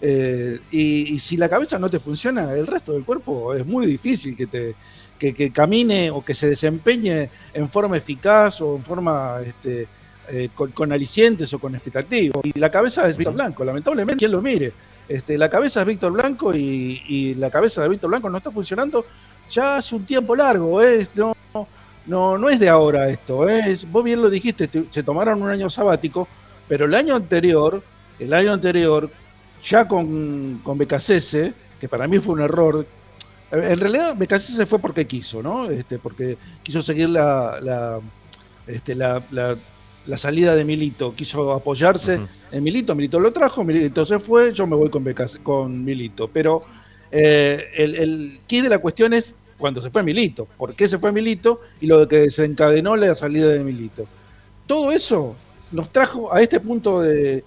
Eh, 0.00 0.58
y, 0.70 1.14
y 1.14 1.18
si 1.18 1.36
la 1.36 1.48
cabeza 1.48 1.78
no 1.78 1.88
te 1.88 2.00
funciona, 2.00 2.52
el 2.52 2.66
resto 2.66 2.92
del 2.92 3.04
cuerpo 3.04 3.54
es 3.54 3.64
muy 3.66 3.86
difícil 3.86 4.36
que, 4.36 4.46
te, 4.46 4.74
que, 5.18 5.32
que 5.32 5.52
camine 5.52 6.10
o 6.10 6.24
que 6.24 6.34
se 6.34 6.48
desempeñe 6.48 7.30
en 7.54 7.68
forma 7.68 7.96
eficaz 7.96 8.60
o 8.60 8.76
en 8.76 8.84
forma 8.84 9.40
este, 9.44 9.88
eh, 10.28 10.48
con, 10.54 10.72
con 10.72 10.92
alicientes 10.92 11.52
o 11.54 11.58
con 11.58 11.74
expectativas. 11.74 12.40
Y 12.44 12.58
la 12.58 12.70
cabeza 12.70 13.08
es 13.08 13.16
Víctor 13.16 13.34
Blanco, 13.34 13.64
lamentablemente, 13.64 14.18
quien 14.18 14.32
lo 14.32 14.42
mire. 14.42 14.72
Este, 15.08 15.36
la 15.36 15.48
cabeza 15.50 15.80
es 15.80 15.86
Víctor 15.86 16.12
Blanco 16.12 16.54
y, 16.54 17.34
la 17.36 17.50
cabeza 17.50 17.82
de 17.82 17.88
Víctor 17.88 18.10
Blanco 18.10 18.30
no 18.30 18.38
está 18.38 18.50
funcionando 18.50 19.04
ya 19.48 19.76
hace 19.76 19.94
un 19.94 20.04
tiempo 20.06 20.34
largo. 20.36 20.80
No, 21.14 21.34
no, 22.06 22.38
no 22.38 22.48
es 22.48 22.58
de 22.58 22.68
ahora 22.68 23.08
esto. 23.08 23.48
Es, 23.48 23.90
vos 23.90 24.02
bien 24.04 24.22
lo 24.22 24.30
dijiste, 24.30 24.68
te- 24.68 24.86
se 24.90 25.02
tomaron 25.02 25.42
un 25.42 25.50
año 25.50 25.68
sabático, 25.68 26.28
pero 26.68 26.86
el 26.86 26.94
año 26.94 27.14
anterior, 27.14 27.82
el 28.18 28.32
año 28.32 28.52
anterior, 28.52 29.10
ya 29.62 29.86
con, 29.86 30.60
con 30.62 30.78
Becasese, 30.78 31.52
que 31.80 31.88
para 31.88 32.08
mí 32.08 32.18
fue 32.18 32.34
un 32.34 32.40
error. 32.42 32.86
En 33.50 33.78
realidad, 33.78 34.16
Becasese 34.16 34.66
fue 34.66 34.78
porque 34.78 35.06
quiso, 35.06 35.42
¿no? 35.42 35.68
Este, 35.68 35.98
porque 35.98 36.38
quiso 36.62 36.80
seguir 36.80 37.10
la, 37.10 38.00
este, 38.66 38.94
la 40.06 40.16
salida 40.16 40.54
de 40.56 40.64
Milito, 40.64 41.14
quiso 41.14 41.52
apoyarse 41.52 42.20
en 42.50 42.62
Milito, 42.64 42.94
Milito 42.94 43.20
lo 43.20 43.32
trajo, 43.32 43.62
Milito 43.64 44.04
se 44.04 44.18
fue, 44.18 44.52
yo 44.52 44.66
me 44.66 44.76
voy 44.76 44.90
con, 44.90 45.04
Becas- 45.04 45.38
con 45.42 45.84
Milito. 45.84 46.28
Pero 46.28 46.64
eh, 47.10 47.66
el, 47.76 47.94
el 47.96 48.40
key 48.46 48.60
de 48.62 48.68
la 48.68 48.78
cuestión 48.78 49.12
es 49.12 49.34
cuando 49.58 49.80
se 49.80 49.90
fue 49.90 50.02
Milito, 50.02 50.46
por 50.58 50.74
qué 50.74 50.88
se 50.88 50.98
fue 50.98 51.12
Milito 51.12 51.60
y 51.80 51.86
lo 51.86 52.08
que 52.08 52.18
desencadenó 52.20 52.96
la 52.96 53.14
salida 53.14 53.46
de 53.48 53.62
Milito. 53.62 54.06
Todo 54.66 54.90
eso 54.90 55.36
nos 55.70 55.92
trajo 55.92 56.32
a 56.34 56.40
este 56.40 56.58
punto 56.60 57.00
de 57.00 57.44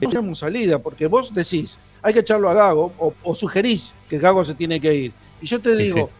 no 0.00 0.08
tenemos 0.10 0.40
salida, 0.40 0.80
porque 0.80 1.06
vos 1.06 1.32
decís, 1.32 1.78
hay 2.02 2.12
que 2.12 2.20
echarlo 2.20 2.50
a 2.50 2.54
Gago, 2.54 2.92
o, 2.98 3.14
o 3.22 3.34
sugerís 3.34 3.94
que 4.10 4.18
Gago 4.18 4.44
se 4.44 4.54
tiene 4.54 4.80
que 4.80 4.92
ir. 4.94 5.12
Y 5.40 5.46
yo 5.46 5.60
te 5.60 5.70
Y 5.74 5.76
digo, 5.84 6.10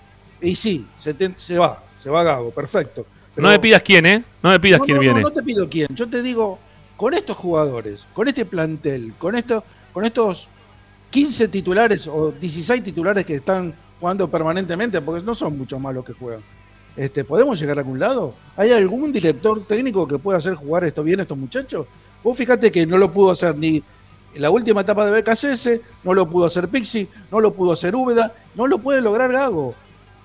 y 0.40 0.54
sí, 0.54 0.86
se, 0.96 1.12
te- 1.14 1.34
se 1.36 1.58
va, 1.58 1.82
se 1.98 2.08
va 2.08 2.22
Gago, 2.22 2.50
perfecto. 2.52 3.04
No 3.36 3.48
me 3.48 3.58
pidas 3.58 3.82
quién, 3.82 4.06
¿eh? 4.06 4.24
No 4.42 4.50
me 4.50 4.60
pidas 4.60 4.80
No, 4.80 4.84
quién 4.84 4.96
no, 4.96 5.00
viene. 5.00 5.20
No, 5.20 5.28
no 5.28 5.32
te 5.32 5.42
pido 5.42 5.68
quién. 5.68 5.88
Yo 5.90 6.08
te 6.08 6.22
digo, 6.22 6.58
con 6.96 7.14
estos 7.14 7.36
jugadores, 7.36 8.06
con 8.12 8.28
este 8.28 8.44
plantel, 8.44 9.14
con, 9.18 9.34
esto, 9.34 9.64
con 9.92 10.04
estos 10.04 10.48
15 11.10 11.48
titulares 11.48 12.06
o 12.06 12.32
16 12.32 12.82
titulares 12.82 13.24
que 13.26 13.34
están 13.34 13.74
jugando 14.00 14.28
permanentemente, 14.30 15.00
porque 15.00 15.24
no 15.24 15.34
son 15.34 15.56
muchos 15.58 15.80
más 15.80 15.94
los 15.94 16.04
que 16.04 16.12
juegan. 16.12 16.42
Este, 16.96 17.24
¿Podemos 17.24 17.58
llegar 17.58 17.76
a 17.78 17.80
algún 17.80 17.98
lado? 17.98 18.34
¿Hay 18.56 18.70
algún 18.70 19.12
director 19.12 19.66
técnico 19.66 20.06
que 20.06 20.18
pueda 20.18 20.38
hacer 20.38 20.54
jugar 20.54 20.84
esto 20.84 21.02
bien 21.02 21.18
a 21.18 21.22
estos 21.22 21.36
muchachos? 21.38 21.86
Vos 22.22 22.36
fíjate 22.36 22.70
que 22.70 22.86
no 22.86 22.96
lo 22.98 23.12
pudo 23.12 23.32
hacer 23.32 23.56
ni 23.56 23.82
en 24.34 24.42
la 24.42 24.50
última 24.50 24.80
etapa 24.80 25.08
de 25.08 25.20
BKCS, 25.20 25.80
no 26.02 26.14
lo 26.14 26.28
pudo 26.28 26.46
hacer 26.46 26.68
Pixi, 26.68 27.08
no 27.30 27.40
lo 27.40 27.52
pudo 27.54 27.72
hacer 27.72 27.94
Úbeda, 27.94 28.34
no 28.54 28.66
lo 28.66 28.78
puede 28.78 29.00
lograr 29.00 29.32
Gago. 29.32 29.74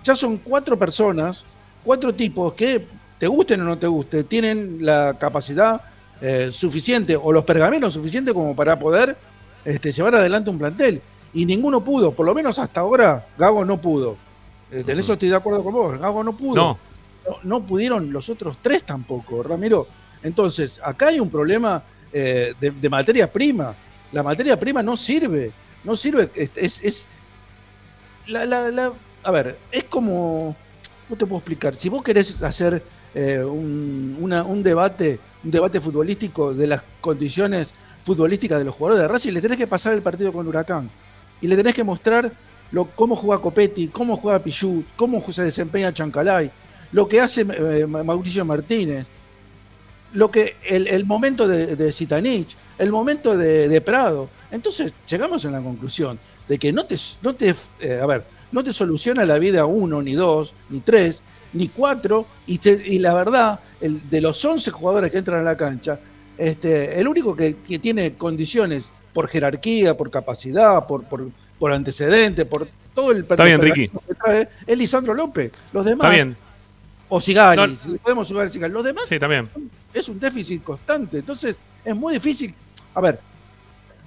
Ya 0.03 0.15
son 0.15 0.37
cuatro 0.37 0.77
personas, 0.77 1.45
cuatro 1.83 2.13
tipos 2.13 2.53
que, 2.53 2.87
te 3.19 3.27
gusten 3.27 3.61
o 3.61 3.65
no 3.65 3.77
te 3.77 3.85
guste, 3.87 4.23
tienen 4.23 4.77
la 4.79 5.15
capacidad 5.19 5.81
eh, 6.21 6.49
suficiente 6.51 7.15
o 7.15 7.31
los 7.31 7.43
pergaminos 7.43 7.93
suficientes 7.93 8.33
como 8.33 8.55
para 8.55 8.79
poder 8.79 9.15
este, 9.65 9.91
llevar 9.91 10.15
adelante 10.15 10.49
un 10.49 10.57
plantel. 10.57 11.01
Y 11.33 11.45
ninguno 11.45 11.83
pudo, 11.83 12.11
por 12.13 12.25
lo 12.25 12.33
menos 12.33 12.57
hasta 12.57 12.81
ahora, 12.81 13.27
Gago 13.37 13.63
no 13.65 13.79
pudo. 13.79 14.17
Eh, 14.71 14.83
en 14.87 14.97
eso 14.99 15.13
estoy 15.13 15.29
de 15.29 15.35
acuerdo 15.35 15.63
con 15.63 15.73
vos, 15.73 15.99
Gago 15.99 16.23
no 16.23 16.35
pudo. 16.35 16.55
No, 16.55 16.79
No, 17.27 17.37
no 17.43 17.61
pudieron 17.67 18.11
los 18.11 18.29
otros 18.29 18.57
tres 18.61 18.83
tampoco, 18.83 19.43
Ramiro. 19.43 19.87
Entonces, 20.23 20.79
acá 20.83 21.07
hay 21.07 21.19
un 21.19 21.29
problema 21.29 21.83
eh, 22.11 22.53
de, 22.59 22.71
de 22.71 22.89
materia 22.89 23.31
prima. 23.31 23.75
La 24.11 24.23
materia 24.23 24.59
prima 24.59 24.81
no 24.81 24.97
sirve. 24.97 25.51
No 25.83 25.95
sirve. 25.95 26.31
Es. 26.35 26.51
es- 26.55 26.83
es- 26.83 27.07
la- 28.27 28.45
la- 28.45 28.69
la- 28.71 28.93
a 29.23 29.31
ver, 29.31 29.57
es 29.71 29.83
como. 29.85 30.55
No 31.09 31.15
te 31.15 31.25
puedo 31.25 31.37
explicar. 31.39 31.75
Si 31.75 31.89
vos 31.89 32.01
querés 32.03 32.41
hacer 32.41 32.83
eh, 33.19 33.43
un, 33.43 34.17
un 34.21 34.63
debate, 34.63 35.19
un 35.43 35.51
debate 35.51 35.81
futbolístico 35.81 36.53
de 36.53 36.67
las 36.67 36.81
condiciones 37.01 37.73
futbolísticas 38.05 38.59
de 38.59 38.65
los 38.65 38.75
jugadores 38.75 39.01
de 39.01 39.07
Racing, 39.09 39.33
le 39.33 39.41
tenés 39.41 39.57
que 39.57 39.67
pasar 39.67 39.93
el 39.93 40.01
partido 40.01 40.31
con 40.31 40.47
Huracán. 40.47 40.89
Y 41.41 41.47
le 41.47 41.57
tenés 41.57 41.73
que 41.73 41.83
mostrar 41.83 42.31
lo, 42.71 42.85
cómo 42.85 43.15
juega 43.17 43.41
Copetti, 43.41 43.89
cómo 43.89 44.15
juega 44.15 44.39
Pichut, 44.39 44.85
cómo 44.95 45.21
se 45.21 45.43
desempeña 45.43 45.93
Chancalay, 45.93 46.49
lo 46.93 47.09
que 47.09 47.19
hace 47.19 47.41
eh, 47.41 47.85
Mauricio 47.85 48.45
Martínez, 48.45 49.07
lo 50.13 50.31
que 50.31 50.55
el, 50.65 51.05
momento 51.05 51.47
de, 51.47 51.75
de 51.75 51.91
Zitanich, 51.91 52.55
el 52.77 52.91
momento 52.91 53.37
de, 53.37 53.67
de 53.67 53.81
Prado. 53.81 54.29
Entonces 54.49 54.93
llegamos 55.07 55.45
a 55.45 55.51
la 55.51 55.61
conclusión 55.61 56.19
de 56.47 56.57
que 56.57 56.71
no 56.71 56.85
te, 56.85 56.95
no 57.21 57.35
te 57.35 57.53
eh, 57.81 57.99
a 58.01 58.05
ver, 58.05 58.23
no 58.51 58.63
te 58.63 58.73
soluciona 58.73 59.25
la 59.25 59.37
vida 59.37 59.65
uno, 59.65 60.01
ni 60.01 60.13
dos, 60.13 60.55
ni 60.69 60.79
tres, 60.79 61.21
ni 61.53 61.67
cuatro, 61.69 62.25
y, 62.47 62.99
la 62.99 63.13
verdad, 63.13 63.59
el, 63.81 64.09
de 64.09 64.21
los 64.21 64.43
11 64.43 64.71
jugadores 64.71 65.11
que 65.11 65.17
entran 65.17 65.39
a 65.39 65.43
la 65.43 65.57
cancha, 65.57 65.99
este, 66.37 66.99
el 66.99 67.07
único 67.07 67.35
que, 67.35 67.57
que 67.57 67.79
tiene 67.79 68.13
condiciones 68.13 68.91
por 69.13 69.27
jerarquía, 69.27 69.97
por 69.97 70.09
capacidad, 70.11 70.85
por, 70.87 71.03
por, 71.05 71.27
por 71.57 71.71
antecedente, 71.73 72.45
por 72.45 72.67
todo 72.93 73.11
el 73.11 73.19
Está 73.21 73.43
bien, 73.43 73.59
Ricky. 73.59 73.89
que 73.89 74.15
trae, 74.15 74.47
es 74.65 74.77
Lisandro 74.77 75.13
López. 75.13 75.51
Los 75.73 75.85
demás, 75.85 76.05
está 76.05 76.09
bien. 76.15 76.37
o 77.09 77.19
Sigali, 77.19 77.71
No. 77.71 77.75
si 77.75 77.89
le 77.89 77.97
podemos 77.97 78.27
jugar 78.27 78.45
a 78.47 78.49
Sigali. 78.49 78.73
Los 78.73 78.83
demás 78.83 79.05
Sí, 79.09 79.19
también. 79.19 79.49
es 79.93 80.07
un 80.09 80.19
déficit 80.19 80.63
constante. 80.63 81.17
Entonces, 81.19 81.57
es 81.83 81.95
muy 81.95 82.13
difícil. 82.13 82.53
A 82.93 83.01
ver, 83.01 83.19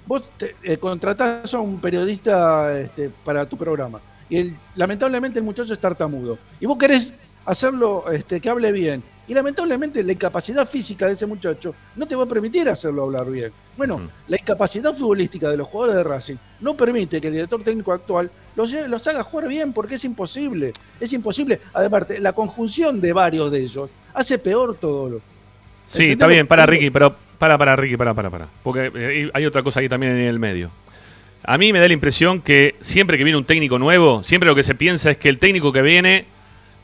vos 0.05 0.23
te, 0.37 0.55
eh, 0.63 0.77
contratás 0.77 1.53
a 1.53 1.59
un 1.59 1.79
periodista 1.79 2.77
este, 2.79 3.09
para 3.23 3.45
tu 3.47 3.57
programa 3.57 3.99
y 4.29 4.37
el- 4.37 4.57
lamentablemente 4.75 5.39
el 5.39 5.45
muchacho 5.45 5.73
es 5.73 5.79
tartamudo 5.79 6.37
y 6.59 6.65
vos 6.65 6.77
querés 6.77 7.13
hacerlo 7.45 8.05
este, 8.11 8.39
que 8.39 8.49
hable 8.49 8.71
bien 8.71 9.03
y 9.27 9.33
lamentablemente 9.33 10.03
la 10.03 10.11
incapacidad 10.11 10.67
física 10.67 11.05
de 11.07 11.13
ese 11.13 11.25
muchacho 11.25 11.73
no 11.95 12.05
te 12.05 12.15
va 12.15 12.23
a 12.23 12.27
permitir 12.27 12.67
hacerlo 12.69 13.03
hablar 13.03 13.29
bien. 13.29 13.51
Bueno, 13.77 14.09
la 14.27 14.37
incapacidad 14.37 14.95
futbolística 14.95 15.49
de 15.49 15.57
los 15.57 15.67
jugadores 15.67 15.97
de 15.97 16.03
Racing 16.03 16.35
no 16.59 16.75
permite 16.75 17.21
que 17.21 17.27
el 17.27 17.33
director 17.33 17.63
técnico 17.63 17.93
actual 17.93 18.29
los, 18.55 18.71
los 18.73 19.07
haga 19.07 19.23
jugar 19.23 19.47
bien 19.47 19.73
porque 19.73 19.95
es 19.95 20.05
imposible. 20.05 20.73
Es 20.99 21.13
imposible. 21.13 21.59
Además, 21.73 22.05
la 22.19 22.33
conjunción 22.33 22.99
de 22.99 23.13
varios 23.13 23.49
de 23.49 23.61
ellos 23.61 23.89
hace 24.13 24.37
peor 24.37 24.75
todo 24.75 25.09
lo, 25.09 25.21
Sí, 25.85 26.03
¿Entendés 26.03 26.11
está 26.13 26.27
bien, 26.27 26.47
para? 26.47 26.65
Ricky, 26.65 26.89
pero 26.89 27.15
para, 27.37 27.57
para 27.57 27.75
Ricky, 27.75 27.97
para, 27.97 28.13
para, 28.13 28.29
para. 28.29 28.47
Porque 28.63 28.91
eh, 28.95 29.29
hay 29.33 29.45
otra 29.45 29.63
cosa 29.63 29.79
ahí 29.79 29.89
también 29.89 30.13
en 30.13 30.27
el 30.27 30.39
medio. 30.39 30.71
A 31.43 31.57
mí 31.57 31.73
me 31.73 31.79
da 31.79 31.87
la 31.87 31.93
impresión 31.93 32.41
que 32.41 32.75
siempre 32.79 33.17
que 33.17 33.25
viene 33.25 33.37
un 33.37 33.43
técnico 33.43 33.77
nuevo, 33.77 34.23
siempre 34.23 34.47
lo 34.47 34.55
que 34.55 34.63
se 34.63 34.75
piensa 34.75 35.11
es 35.11 35.17
que 35.17 35.27
el 35.27 35.39
técnico 35.39 35.73
que 35.73 35.81
viene 35.81 36.25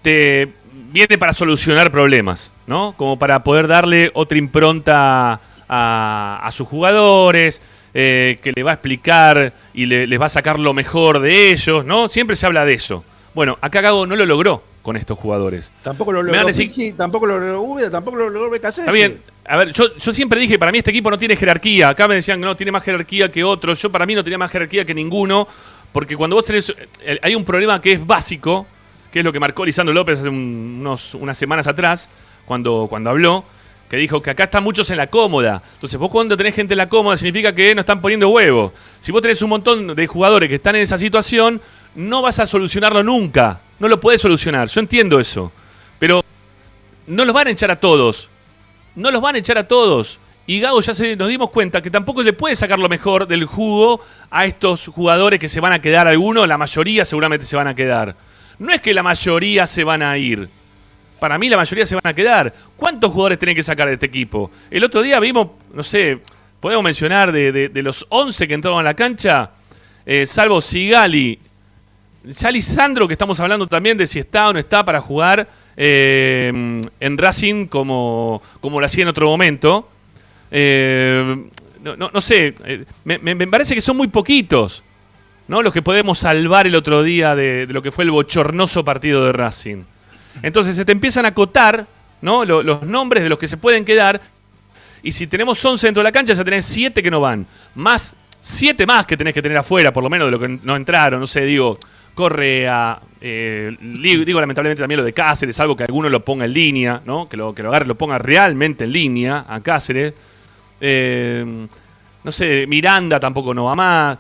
te 0.02 0.50
viene 0.92 1.18
para 1.18 1.34
solucionar 1.34 1.92
problemas, 1.92 2.52
¿no? 2.68 2.94
Como 2.98 3.20
para 3.20 3.44
poder 3.44 3.68
darle 3.68 4.12
otra 4.14 4.38
impronta 4.38 5.40
a, 5.68 6.40
a 6.44 6.52
sus 6.52 6.68
jugadores, 6.68 7.62
eh, 7.94 8.40
que 8.42 8.52
le 8.56 8.64
va 8.64 8.72
a 8.72 8.74
explicar 8.76 9.54
y 9.74 9.86
le- 9.86 10.08
les 10.08 10.20
va 10.22 10.26
a 10.28 10.30
sacar 10.30 10.60
lo 10.60 10.74
mejor 10.74 11.20
de 11.20 11.52
ellos, 11.52 11.86
¿no? 11.86 12.10
Siempre 12.10 12.36
se 12.36 12.46
habla 12.46 12.66
de 12.66 12.74
eso. 12.74 13.04
Bueno, 13.34 13.58
acá 13.62 13.82
Gago 13.82 14.06
no 14.08 14.16
lo 14.16 14.26
logró 14.26 14.64
con 14.82 14.96
estos 14.98 15.20
jugadores. 15.20 15.72
Tampoco 15.84 16.12
lo 16.12 16.24
logró 16.24 16.42
a 16.42 16.44
decir- 16.46 16.66
Pizzi, 16.68 16.94
tampoco 16.94 17.28
lo 17.28 17.40
logró 17.40 17.62
Úbeda, 17.62 17.90
tampoco 17.92 18.18
lo 18.18 18.30
logró 18.30 18.50
BKC. 18.50 18.80
Está 18.80 18.92
bien, 18.92 19.20
A 19.46 19.58
ver, 19.58 19.72
yo, 19.72 19.96
yo 19.98 20.14
siempre 20.14 20.40
dije, 20.40 20.58
para 20.60 20.72
mí 20.72 20.78
este 20.80 20.92
equipo 20.92 21.10
no 21.12 21.18
tiene 21.18 21.36
jerarquía. 21.36 21.90
Acá 21.90 22.08
me 22.08 22.16
decían 22.16 22.40
que 22.40 22.46
no, 22.46 22.56
tiene 22.56 22.72
más 22.72 22.84
jerarquía 22.84 23.32
que 23.32 23.44
otros. 23.44 23.82
Yo 23.82 23.92
para 23.92 24.06
mí 24.06 24.14
no 24.16 24.24
tenía 24.24 24.38
más 24.38 24.52
jerarquía 24.52 24.86
que 24.86 24.94
ninguno. 24.94 25.48
Porque 25.92 26.16
cuando 26.16 26.36
vos 26.36 26.46
tenés... 26.46 26.72
eh, 27.02 27.18
Hay 27.22 27.34
un 27.34 27.44
problema 27.44 27.82
que 27.82 27.94
es 27.94 28.06
básico, 28.06 28.68
que 29.12 29.20
es 29.20 29.26
lo 29.26 29.32
que 29.34 29.40
marcó 29.40 29.66
Lisandro 29.66 29.94
López 29.94 30.20
hace 30.20 30.30
un- 30.30 30.78
unos, 30.82 31.14
unas 31.16 31.38
semanas 31.38 31.68
atrás, 31.68 32.10
cuando, 32.46 32.88
cuando 32.90 33.10
habló, 33.10 33.44
que 33.90 33.98
dijo 33.98 34.22
que 34.22 34.30
acá 34.30 34.44
están 34.44 34.64
muchos 34.64 34.90
en 34.92 34.98
la 34.98 35.08
cómoda. 35.08 35.64
Entonces 35.74 36.00
vos 36.00 36.10
cuando 36.10 36.38
tenés 36.38 36.54
gente 36.56 36.74
en 36.76 36.78
la 36.78 36.90
cómoda 36.90 37.18
significa 37.18 37.54
que 37.56 37.74
no 37.74 37.82
están 37.82 38.02
poniendo 38.02 38.30
huevo. 38.30 38.72
Si 39.00 39.12
vos 39.12 39.22
tenés 39.22 39.42
un 39.42 39.50
montón 39.50 39.96
de 39.96 40.08
jugadores 40.08 40.48
que 40.48 40.56
están 40.56 40.76
en 40.76 40.82
esa 40.84 40.98
situación, 41.00 41.60
no 41.96 42.22
vas 42.22 42.38
a 42.40 42.46
solucionarlo 42.46 43.02
nunca. 43.04 43.62
No 43.80 43.88
lo 43.88 44.00
podés 44.00 44.22
solucionar. 44.22 44.68
Yo 44.70 44.80
entiendo 44.80 45.20
eso. 45.20 45.52
Pero 45.98 46.24
no 47.08 47.26
los 47.26 47.34
van 47.34 47.48
a 47.48 47.50
echar 47.50 47.72
a 47.72 47.80
todos. 47.80 48.30
No 48.96 49.10
los 49.10 49.22
van 49.22 49.36
a 49.36 49.40
echar 49.40 49.58
a 49.58 49.68
todos. 49.68 50.20
Y 50.46 50.60
Gago 50.60 50.82
ya 50.82 50.94
nos 51.16 51.28
dimos 51.28 51.50
cuenta 51.50 51.82
que 51.82 51.90
tampoco 51.90 52.22
le 52.22 52.34
puede 52.34 52.56
sacar 52.56 52.78
lo 52.80 52.90
mejor 52.90 53.28
del 53.28 53.46
jugo 53.46 54.02
a 54.30 54.46
estos 54.46 54.88
jugadores 54.88 55.40
que 55.40 55.50
se 55.50 55.60
van 55.60 55.74
a 55.74 55.82
quedar 55.82 56.08
algunos, 56.08 56.48
la 56.48 56.58
mayoría 56.58 57.06
seguramente 57.06 57.46
se 57.46 57.56
van 57.56 57.68
a 57.68 57.76
quedar. 57.76 58.16
No 58.60 58.74
es 58.74 58.82
que 58.82 58.94
la 58.94 59.02
mayoría 59.02 59.66
se 59.66 59.84
van 59.84 60.04
a 60.04 60.18
ir. 60.18 60.50
Para 61.20 61.38
mí 61.38 61.50
la 61.50 61.58
mayoría 61.58 61.86
se 61.86 61.96
van 61.96 62.06
a 62.06 62.14
quedar. 62.14 62.54
¿Cuántos 62.76 63.12
jugadores 63.12 63.40
tienen 63.40 63.56
que 63.56 63.64
sacar 63.64 63.88
de 63.88 63.94
este 63.94 64.06
equipo? 64.06 64.52
El 64.70 64.84
otro 64.84 65.02
día 65.02 65.20
vimos, 65.20 65.48
no 65.74 65.82
sé, 65.82 66.20
podemos 66.60 66.84
mencionar 66.84 67.32
de, 67.32 67.72
los 67.76 68.06
11 68.10 68.48
que 68.48 68.54
entraban 68.54 68.82
a 68.82 68.84
la 68.84 68.94
cancha, 68.94 69.52
eh, 70.06 70.26
salvo 70.26 70.62
Sigali, 70.62 71.40
ya 72.24 72.52
Lisandro, 72.52 73.08
que 73.08 73.14
estamos 73.14 73.40
hablando 73.40 73.66
también 73.68 73.98
de 73.98 74.08
si 74.08 74.20
está 74.20 74.50
o 74.50 74.54
no 74.54 74.60
está 74.60 74.84
para 74.84 75.00
jugar 75.00 75.48
eh, 75.78 76.82
en 77.00 77.18
Racing 77.18 77.68
como, 77.68 78.42
como 78.60 78.80
lo 78.80 78.86
hacía 78.86 79.04
en 79.04 79.08
otro 79.08 79.28
momento. 79.28 79.90
Eh, 80.52 81.46
no, 81.82 82.22
sé, 82.22 82.56
me 83.06 83.48
parece 83.48 83.74
que 83.74 83.82
son 83.82 83.96
muy 83.96 84.10
poquitos 84.10 84.84
¿no? 85.50 85.62
los 85.62 85.74
que 85.74 85.82
podemos 85.82 86.18
salvar 86.20 86.66
el 86.68 86.76
otro 86.76 87.04
día 87.04 87.36
de, 87.36 87.68
lo 87.70 87.82
que 87.82 87.92
fue 87.92 88.06
el 88.06 88.12
bochornoso 88.12 88.86
partido 88.86 89.26
de 89.26 89.34
Racing. 89.34 89.84
Entonces 90.42 90.78
se 90.78 90.86
te 90.86 90.94
empiezan 90.94 91.26
a 91.26 91.30
acotar 91.30 91.86
¿no? 92.22 92.46
Lo- 92.46 92.64
los 92.64 92.84
nombres 92.84 93.24
de 93.24 93.30
los 93.30 93.38
que 93.38 93.48
se 93.48 93.58
pueden 93.58 93.84
quedar. 93.84 94.22
Y 95.02 95.12
si 95.14 95.28
tenemos 95.28 95.64
11 95.64 95.88
dentro 95.88 96.02
de 96.02 96.06
la 96.06 96.12
cancha, 96.12 96.34
ya 96.34 96.44
tenés 96.44 96.66
7 96.66 97.02
que 97.02 97.10
no 97.12 97.20
van. 97.22 97.46
Más 97.76 98.16
7 98.42 98.86
más 98.86 99.06
que 99.06 99.16
tenés 99.18 99.34
que 99.34 99.42
tener 99.42 99.58
afuera, 99.58 99.92
por 99.94 100.04
lo 100.04 100.10
menos 100.10 100.28
de 100.28 100.32
lo 100.32 100.40
que 100.40 100.60
no 100.62 100.76
entraron. 100.76 101.20
No 101.22 101.28
sé, 101.28 101.42
digo, 101.46 101.78
Correa, 102.14 103.00
eh, 103.22 103.76
digo 103.80 104.40
lamentablemente 104.42 104.82
también 104.84 104.98
lo 105.00 105.06
de 105.06 105.14
Cáceres, 105.14 105.58
algo 105.62 105.76
que 105.78 105.84
alguno 105.84 106.10
lo 106.10 106.24
ponga 106.24 106.44
en 106.46 106.52
línea, 106.54 107.02
¿no? 107.06 107.30
Que 107.30 107.38
lo, 107.38 107.56
que 107.56 107.64
lo 107.64 107.70
agarre, 107.70 107.86
lo 107.88 107.96
ponga 107.96 108.18
realmente 108.18 108.84
en 108.84 108.92
línea 108.92 109.46
a 109.48 109.62
Cáceres. 109.62 110.14
Eh, 110.82 111.68
no 112.24 112.32
sé, 112.32 112.66
Miranda 112.68 113.20
tampoco 113.20 113.54
no 113.54 113.64
va 113.66 113.76
más. 113.76 114.18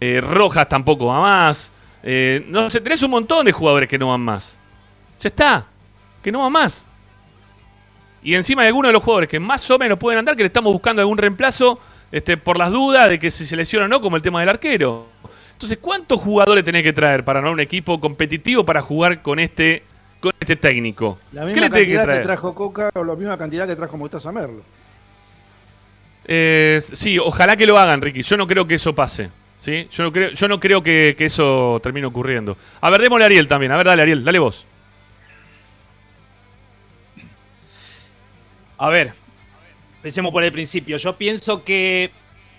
Eh, 0.00 0.20
Rojas 0.20 0.68
tampoco 0.68 1.06
va 1.06 1.20
más. 1.20 1.72
eh, 2.02 2.44
no 2.48 2.68
sé, 2.70 2.80
tenés 2.80 3.02
un 3.02 3.10
montón 3.10 3.46
de 3.46 3.52
jugadores 3.52 3.88
que 3.88 3.98
no 3.98 4.08
van 4.08 4.20
más. 4.20 4.58
Ya 5.20 5.28
está, 5.28 5.66
que 6.22 6.30
no 6.32 6.40
van 6.40 6.52
más. 6.52 6.86
Y 8.22 8.34
encima 8.34 8.62
hay 8.62 8.68
algunos 8.68 8.88
de 8.88 8.94
los 8.94 9.02
jugadores 9.02 9.28
que 9.28 9.38
más 9.38 9.70
o 9.70 9.78
menos 9.78 9.98
pueden 9.98 10.18
andar, 10.18 10.34
que 10.34 10.42
le 10.42 10.46
estamos 10.46 10.72
buscando 10.72 11.02
algún 11.02 11.18
reemplazo 11.18 11.78
este, 12.10 12.36
por 12.36 12.58
las 12.58 12.70
dudas 12.70 13.08
de 13.10 13.18
que 13.18 13.30
si 13.30 13.44
se 13.46 13.54
lesiona 13.56 13.84
o 13.86 13.88
no, 13.88 14.00
como 14.00 14.16
el 14.16 14.22
tema 14.22 14.40
del 14.40 14.48
arquero. 14.48 15.08
Entonces, 15.52 15.78
¿cuántos 15.80 16.20
jugadores 16.20 16.64
tenés 16.64 16.82
que 16.82 16.92
traer 16.92 17.24
para 17.24 17.38
armar 17.38 17.52
un 17.52 17.60
equipo 17.60 18.00
competitivo 18.00 18.64
para 18.64 18.80
jugar 18.80 19.22
con 19.22 19.38
este, 19.38 19.84
con 20.20 20.32
este 20.40 20.56
técnico? 20.56 21.18
La 21.32 21.42
¿Qué 21.42 21.46
misma 21.48 21.60
le 21.60 21.70
tenés 21.70 21.70
que 21.70 21.94
cantidad 21.94 22.00
que, 22.00 22.06
traer? 22.06 22.22
trajo 22.24 22.54
Coca 22.54 22.90
o 22.94 23.04
la 23.04 23.14
misma 23.14 23.36
cantidad 23.38 23.66
que 23.66 23.76
trajo 23.76 23.96
Mostaza 23.96 24.32
Merlo. 24.32 24.62
Eh, 26.26 26.80
sí, 26.82 27.18
ojalá 27.18 27.56
que 27.56 27.66
lo 27.66 27.78
hagan, 27.78 28.00
Ricky. 28.00 28.22
Yo 28.22 28.36
no 28.36 28.46
creo 28.46 28.66
que 28.66 28.76
eso 28.76 28.94
pase. 28.94 29.30
¿Sí? 29.58 29.88
Yo 29.90 30.04
no 30.04 30.12
creo, 30.12 30.30
yo 30.30 30.48
no 30.48 30.60
creo 30.60 30.82
que, 30.82 31.14
que 31.16 31.26
eso 31.26 31.80
termine 31.82 32.06
ocurriendo. 32.06 32.56
A 32.80 32.90
ver, 32.90 33.00
démosle 33.00 33.24
a 33.24 33.26
Ariel 33.26 33.48
también. 33.48 33.72
A 33.72 33.76
ver, 33.76 33.86
dale, 33.86 34.02
Ariel, 34.02 34.24
dale 34.24 34.38
vos. 34.38 34.66
A 38.78 38.88
ver, 38.88 39.12
empecemos 39.96 40.32
por 40.32 40.42
el 40.44 40.52
principio. 40.52 40.96
Yo 40.96 41.16
pienso 41.16 41.62
que 41.64 42.10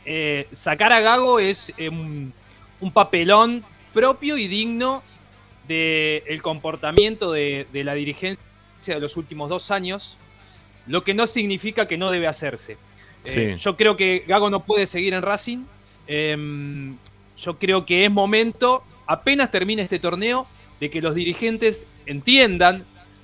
eh, 0.05 0.47
sacar 0.53 0.91
a 0.93 1.01
Gago 1.01 1.39
es 1.39 1.73
eh, 1.77 1.89
un, 1.89 2.33
un 2.79 2.91
papelón 2.91 3.63
propio 3.93 4.37
y 4.37 4.47
digno 4.47 5.03
del 5.67 6.41
comportamiento 6.41 7.31
de, 7.31 7.67
de 7.73 7.83
la 7.83 7.95
dirigencia 7.95 8.39
de 8.85 8.99
los 8.99 9.17
últimos 9.17 9.49
dos 9.49 9.71
años, 9.71 10.17
lo 10.85 11.03
que 11.03 11.13
no 11.15 11.25
significa 11.25 11.87
que 11.87 11.97
no 11.97 12.11
debe 12.11 12.27
hacerse. 12.27 12.73
Eh, 12.73 12.77
Sí. 13.23 13.55
yo 13.63 13.75
creo 13.75 13.97
que 13.97 14.23
Gago 14.27 14.51
no 14.51 14.59
puede 14.59 14.85
seguir 14.85 15.15
en 15.15 15.23
Racing. 15.23 15.65
Em, 16.07 16.97
yo 17.37 17.57
creo 17.57 17.85
que 17.85 18.05
es 18.05 18.11
momento, 18.11 18.83
apenas 19.07 19.51
termine 19.51 19.81
este 19.81 19.99
torneo, 19.99 20.47
de 20.79 20.89
que 20.89 21.01
los 21.01 21.15
dirigentes 21.15 21.87
entiendan 22.05 22.83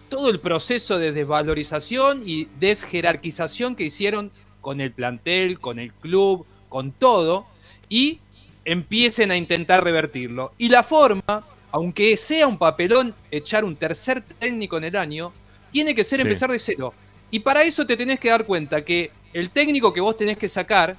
todo 0.10 0.30
el 0.30 0.40
proceso 0.40 0.98
de 0.98 1.12
desvalorización 1.12 2.24
y 2.26 2.48
desjerarquización 2.60 3.76
que 3.76 3.84
hicieron 3.86 4.32
con 4.60 4.82
el 4.82 4.92
plantel, 4.92 5.60
con 5.60 5.80
el 5.80 5.94
club, 5.94 6.46
con 6.70 6.92
todo, 6.92 7.46
y 7.90 8.20
empiecen 8.66 9.32
a 9.32 9.38
intentar 9.38 9.84
revertirlo. 9.84 10.54
Y 10.58 10.70
la 10.70 10.84
forma, 10.84 11.44
aunque 11.72 12.16
sea 12.18 12.48
un 12.48 12.58
papelón 12.58 13.16
echar 13.32 13.64
un 13.64 13.76
tercer 13.76 14.22
técnico 14.22 14.78
en 14.78 14.84
el 14.86 14.96
año, 14.96 15.32
tiene 15.72 15.96
que 15.96 16.04
ser 16.04 16.18
Sí. 16.20 16.24
empezar 16.24 16.52
de 16.52 16.60
cero. 16.60 16.94
Y 17.32 17.40
para 17.40 17.64
eso 17.64 17.86
te 17.86 17.96
tenés 17.96 18.20
que 18.20 18.30
dar 18.30 18.46
cuenta 18.46 18.84
que 18.84 19.12
el 19.34 19.50
técnico 19.50 19.94
que 19.94 20.02
vos 20.02 20.18
tenés 20.18 20.38
que 20.38 20.50
sacar 20.50 20.98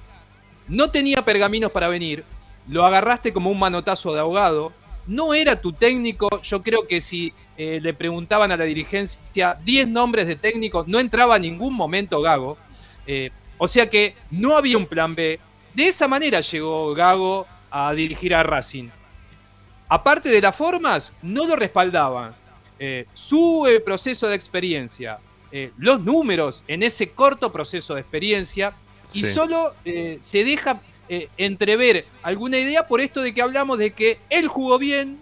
no 0.67 0.89
tenía 0.89 1.23
pergaminos 1.23 1.71
para 1.71 1.87
venir, 1.87 2.23
lo 2.67 2.85
agarraste 2.85 3.33
como 3.33 3.49
un 3.49 3.59
manotazo 3.59 4.13
de 4.13 4.19
ahogado, 4.19 4.71
no 5.07 5.33
era 5.33 5.59
tu 5.59 5.73
técnico, 5.73 6.41
yo 6.41 6.63
creo 6.63 6.87
que 6.87 7.01
si 7.01 7.33
eh, 7.57 7.79
le 7.81 7.93
preguntaban 7.93 8.51
a 8.51 8.57
la 8.57 8.63
dirigencia 8.63 9.57
10 9.63 9.89
nombres 9.89 10.27
de 10.27 10.35
técnicos, 10.35 10.87
no 10.87 10.99
entraba 10.99 11.35
en 11.35 11.43
ningún 11.43 11.73
momento 11.73 12.21
Gago, 12.21 12.57
Eh, 13.05 13.31
o 13.57 13.67
sea 13.67 13.89
que 13.89 14.15
no 14.31 14.55
había 14.55 14.77
un 14.77 14.85
plan 14.85 15.13
B. 15.13 15.37
De 15.73 15.87
esa 15.87 16.07
manera 16.07 16.39
llegó 16.39 16.93
Gago 16.93 17.45
a 17.69 17.93
dirigir 17.93 18.33
a 18.33 18.43
Racing. 18.43 18.89
Aparte 19.89 20.29
de 20.29 20.41
las 20.41 20.55
formas, 20.55 21.11
no 21.21 21.45
lo 21.45 21.57
respaldaban. 21.57 22.33
Eh, 22.79 23.05
su 23.13 23.67
proceso 23.85 24.27
de 24.27 24.35
experiencia, 24.35 25.19
los 25.77 26.01
números 26.01 26.63
en 26.67 26.81
ese 26.81 27.11
corto 27.11 27.51
proceso 27.51 27.93
de 27.93 28.01
experiencia, 28.01 28.73
y 29.13 29.21
Sí. 29.21 29.33
solo 29.33 29.73
eh, 29.85 30.17
se 30.21 30.43
deja 30.43 30.81
eh, 31.09 31.29
entrever 31.37 32.05
alguna 32.21 32.57
idea 32.57 32.87
por 32.87 33.01
esto 33.01 33.21
de 33.21 33.33
que 33.33 33.41
hablamos 33.41 33.77
de 33.77 33.91
que 33.91 34.19
él 34.29 34.47
jugó 34.47 34.77
bien, 34.79 35.17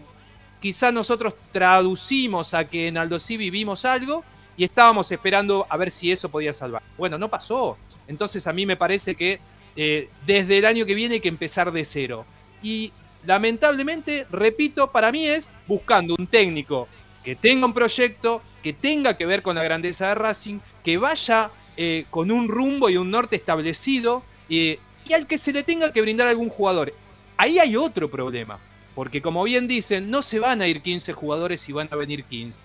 quizá 0.62 0.92
nosotros 0.92 1.34
traducimos 1.52 2.54
a 2.54 2.66
que 2.68 2.88
en 2.88 2.98
Aldo 2.98 3.20
Civi 3.20 3.50
vimos 3.50 3.84
algo 3.86 4.24
y 4.56 4.64
estábamos 4.64 5.12
esperando 5.12 5.66
a 5.70 5.78
ver 5.78 5.90
si 5.90 6.12
eso 6.12 6.30
podía 6.30 6.54
salvar. 6.54 6.84
Bueno, 6.98 7.18
no 7.18 7.30
pasó. 7.30 7.78
Entonces 8.08 8.46
a 8.46 8.54
mí 8.54 8.66
me 8.66 8.78
parece 8.78 9.16
que 9.16 9.40
eh, 9.76 10.10
desde 10.28 10.60
el 10.60 10.66
año 10.66 10.86
que 10.86 10.94
viene 10.94 11.16
hay 11.16 11.20
que 11.22 11.30
empezar 11.30 11.72
de 11.72 11.84
cero. 11.84 12.26
Y 12.62 12.92
lamentablemente, 13.26 14.28
repito, 14.30 14.92
para 14.92 15.12
mí 15.12 15.26
es 15.26 15.52
buscando 15.68 16.16
un 16.18 16.28
técnico 16.28 16.88
que 17.24 17.36
tenga 17.36 17.66
un 17.66 17.74
proyecto, 17.74 18.42
que 18.62 18.74
tenga 18.74 19.18
que 19.18 19.26
ver 19.26 19.42
con 19.42 19.56
la 19.56 19.64
grandeza 19.64 20.10
de 20.10 20.16
Racing, 20.16 20.60
que 20.84 20.98
vaya 20.98 21.50
eh, 21.84 22.06
con 22.12 22.30
un 22.30 22.48
rumbo 22.48 22.92
y 22.92 22.98
un 22.98 23.10
norte 23.10 23.36
establecido 23.36 24.22
eh, 24.52 24.78
y 25.10 25.14
al 25.14 25.26
que 25.26 25.40
se 25.40 25.52
le 25.52 25.64
tenga 25.64 25.92
que 25.92 26.00
brindar 26.00 26.28
algún 26.28 26.50
jugador. 26.50 26.94
Ahí 27.38 27.58
hay 27.58 27.76
otro 27.76 28.08
problema, 28.08 28.60
porque 28.94 29.20
como 29.20 29.42
bien 29.42 29.68
dicen, 29.68 30.12
no 30.12 30.22
se 30.22 30.38
van 30.38 30.62
a 30.62 30.68
ir 30.68 30.84
15 30.84 31.12
jugadores 31.14 31.68
y 31.68 31.72
van 31.72 31.88
a 31.90 31.96
venir 31.96 32.24
15. 32.26 32.60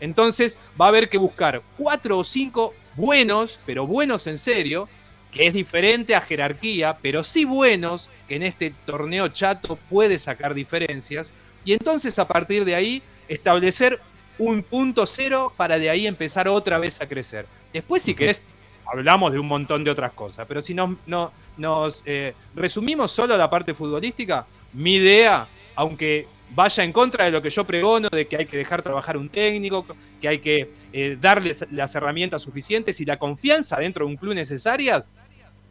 Entonces 0.00 0.58
va 0.80 0.86
a 0.86 0.88
haber 0.88 1.10
que 1.10 1.18
buscar 1.18 1.60
cuatro 1.76 2.16
o 2.16 2.24
cinco 2.24 2.72
buenos, 2.96 3.60
pero 3.66 3.86
buenos 3.86 4.26
en 4.26 4.38
serio, 4.38 4.88
que 5.30 5.46
es 5.46 5.52
diferente 5.52 6.14
a 6.14 6.22
jerarquía, 6.22 6.96
pero 7.02 7.24
sí 7.24 7.44
buenos, 7.44 8.08
que 8.26 8.36
en 8.36 8.42
este 8.44 8.72
torneo 8.86 9.28
chato 9.28 9.76
puede 9.90 10.18
sacar 10.18 10.54
diferencias, 10.54 11.30
y 11.62 11.74
entonces 11.74 12.18
a 12.18 12.26
partir 12.26 12.64
de 12.64 12.74
ahí 12.74 13.02
establecer 13.28 14.00
un 14.38 14.62
punto 14.62 15.06
cero 15.06 15.52
para 15.56 15.78
de 15.78 15.90
ahí 15.90 16.06
empezar 16.06 16.48
otra 16.48 16.78
vez 16.78 17.00
a 17.00 17.08
crecer. 17.08 17.46
Después 17.72 18.02
si 18.02 18.14
querés, 18.14 18.44
hablamos 18.86 19.32
de 19.32 19.38
un 19.38 19.46
montón 19.46 19.84
de 19.84 19.90
otras 19.90 20.12
cosas, 20.12 20.46
pero 20.46 20.60
si 20.60 20.74
nos, 20.74 20.96
no, 21.06 21.32
nos 21.56 22.02
eh, 22.06 22.34
resumimos 22.54 23.10
solo 23.10 23.34
a 23.34 23.38
la 23.38 23.48
parte 23.48 23.74
futbolística, 23.74 24.46
mi 24.72 24.94
idea, 24.94 25.46
aunque 25.76 26.26
vaya 26.50 26.84
en 26.84 26.92
contra 26.92 27.24
de 27.24 27.30
lo 27.30 27.42
que 27.42 27.50
yo 27.50 27.64
pregono, 27.64 28.08
de 28.08 28.26
que 28.26 28.36
hay 28.36 28.46
que 28.46 28.56
dejar 28.56 28.82
trabajar 28.82 29.16
un 29.16 29.28
técnico, 29.28 29.86
que 30.20 30.28
hay 30.28 30.38
que 30.38 30.72
eh, 30.92 31.16
darles 31.20 31.66
las 31.70 31.94
herramientas 31.94 32.42
suficientes 32.42 33.00
y 33.00 33.04
la 33.04 33.18
confianza 33.18 33.76
dentro 33.78 34.04
de 34.04 34.12
un 34.12 34.16
club 34.16 34.34
necesaria, 34.34 35.04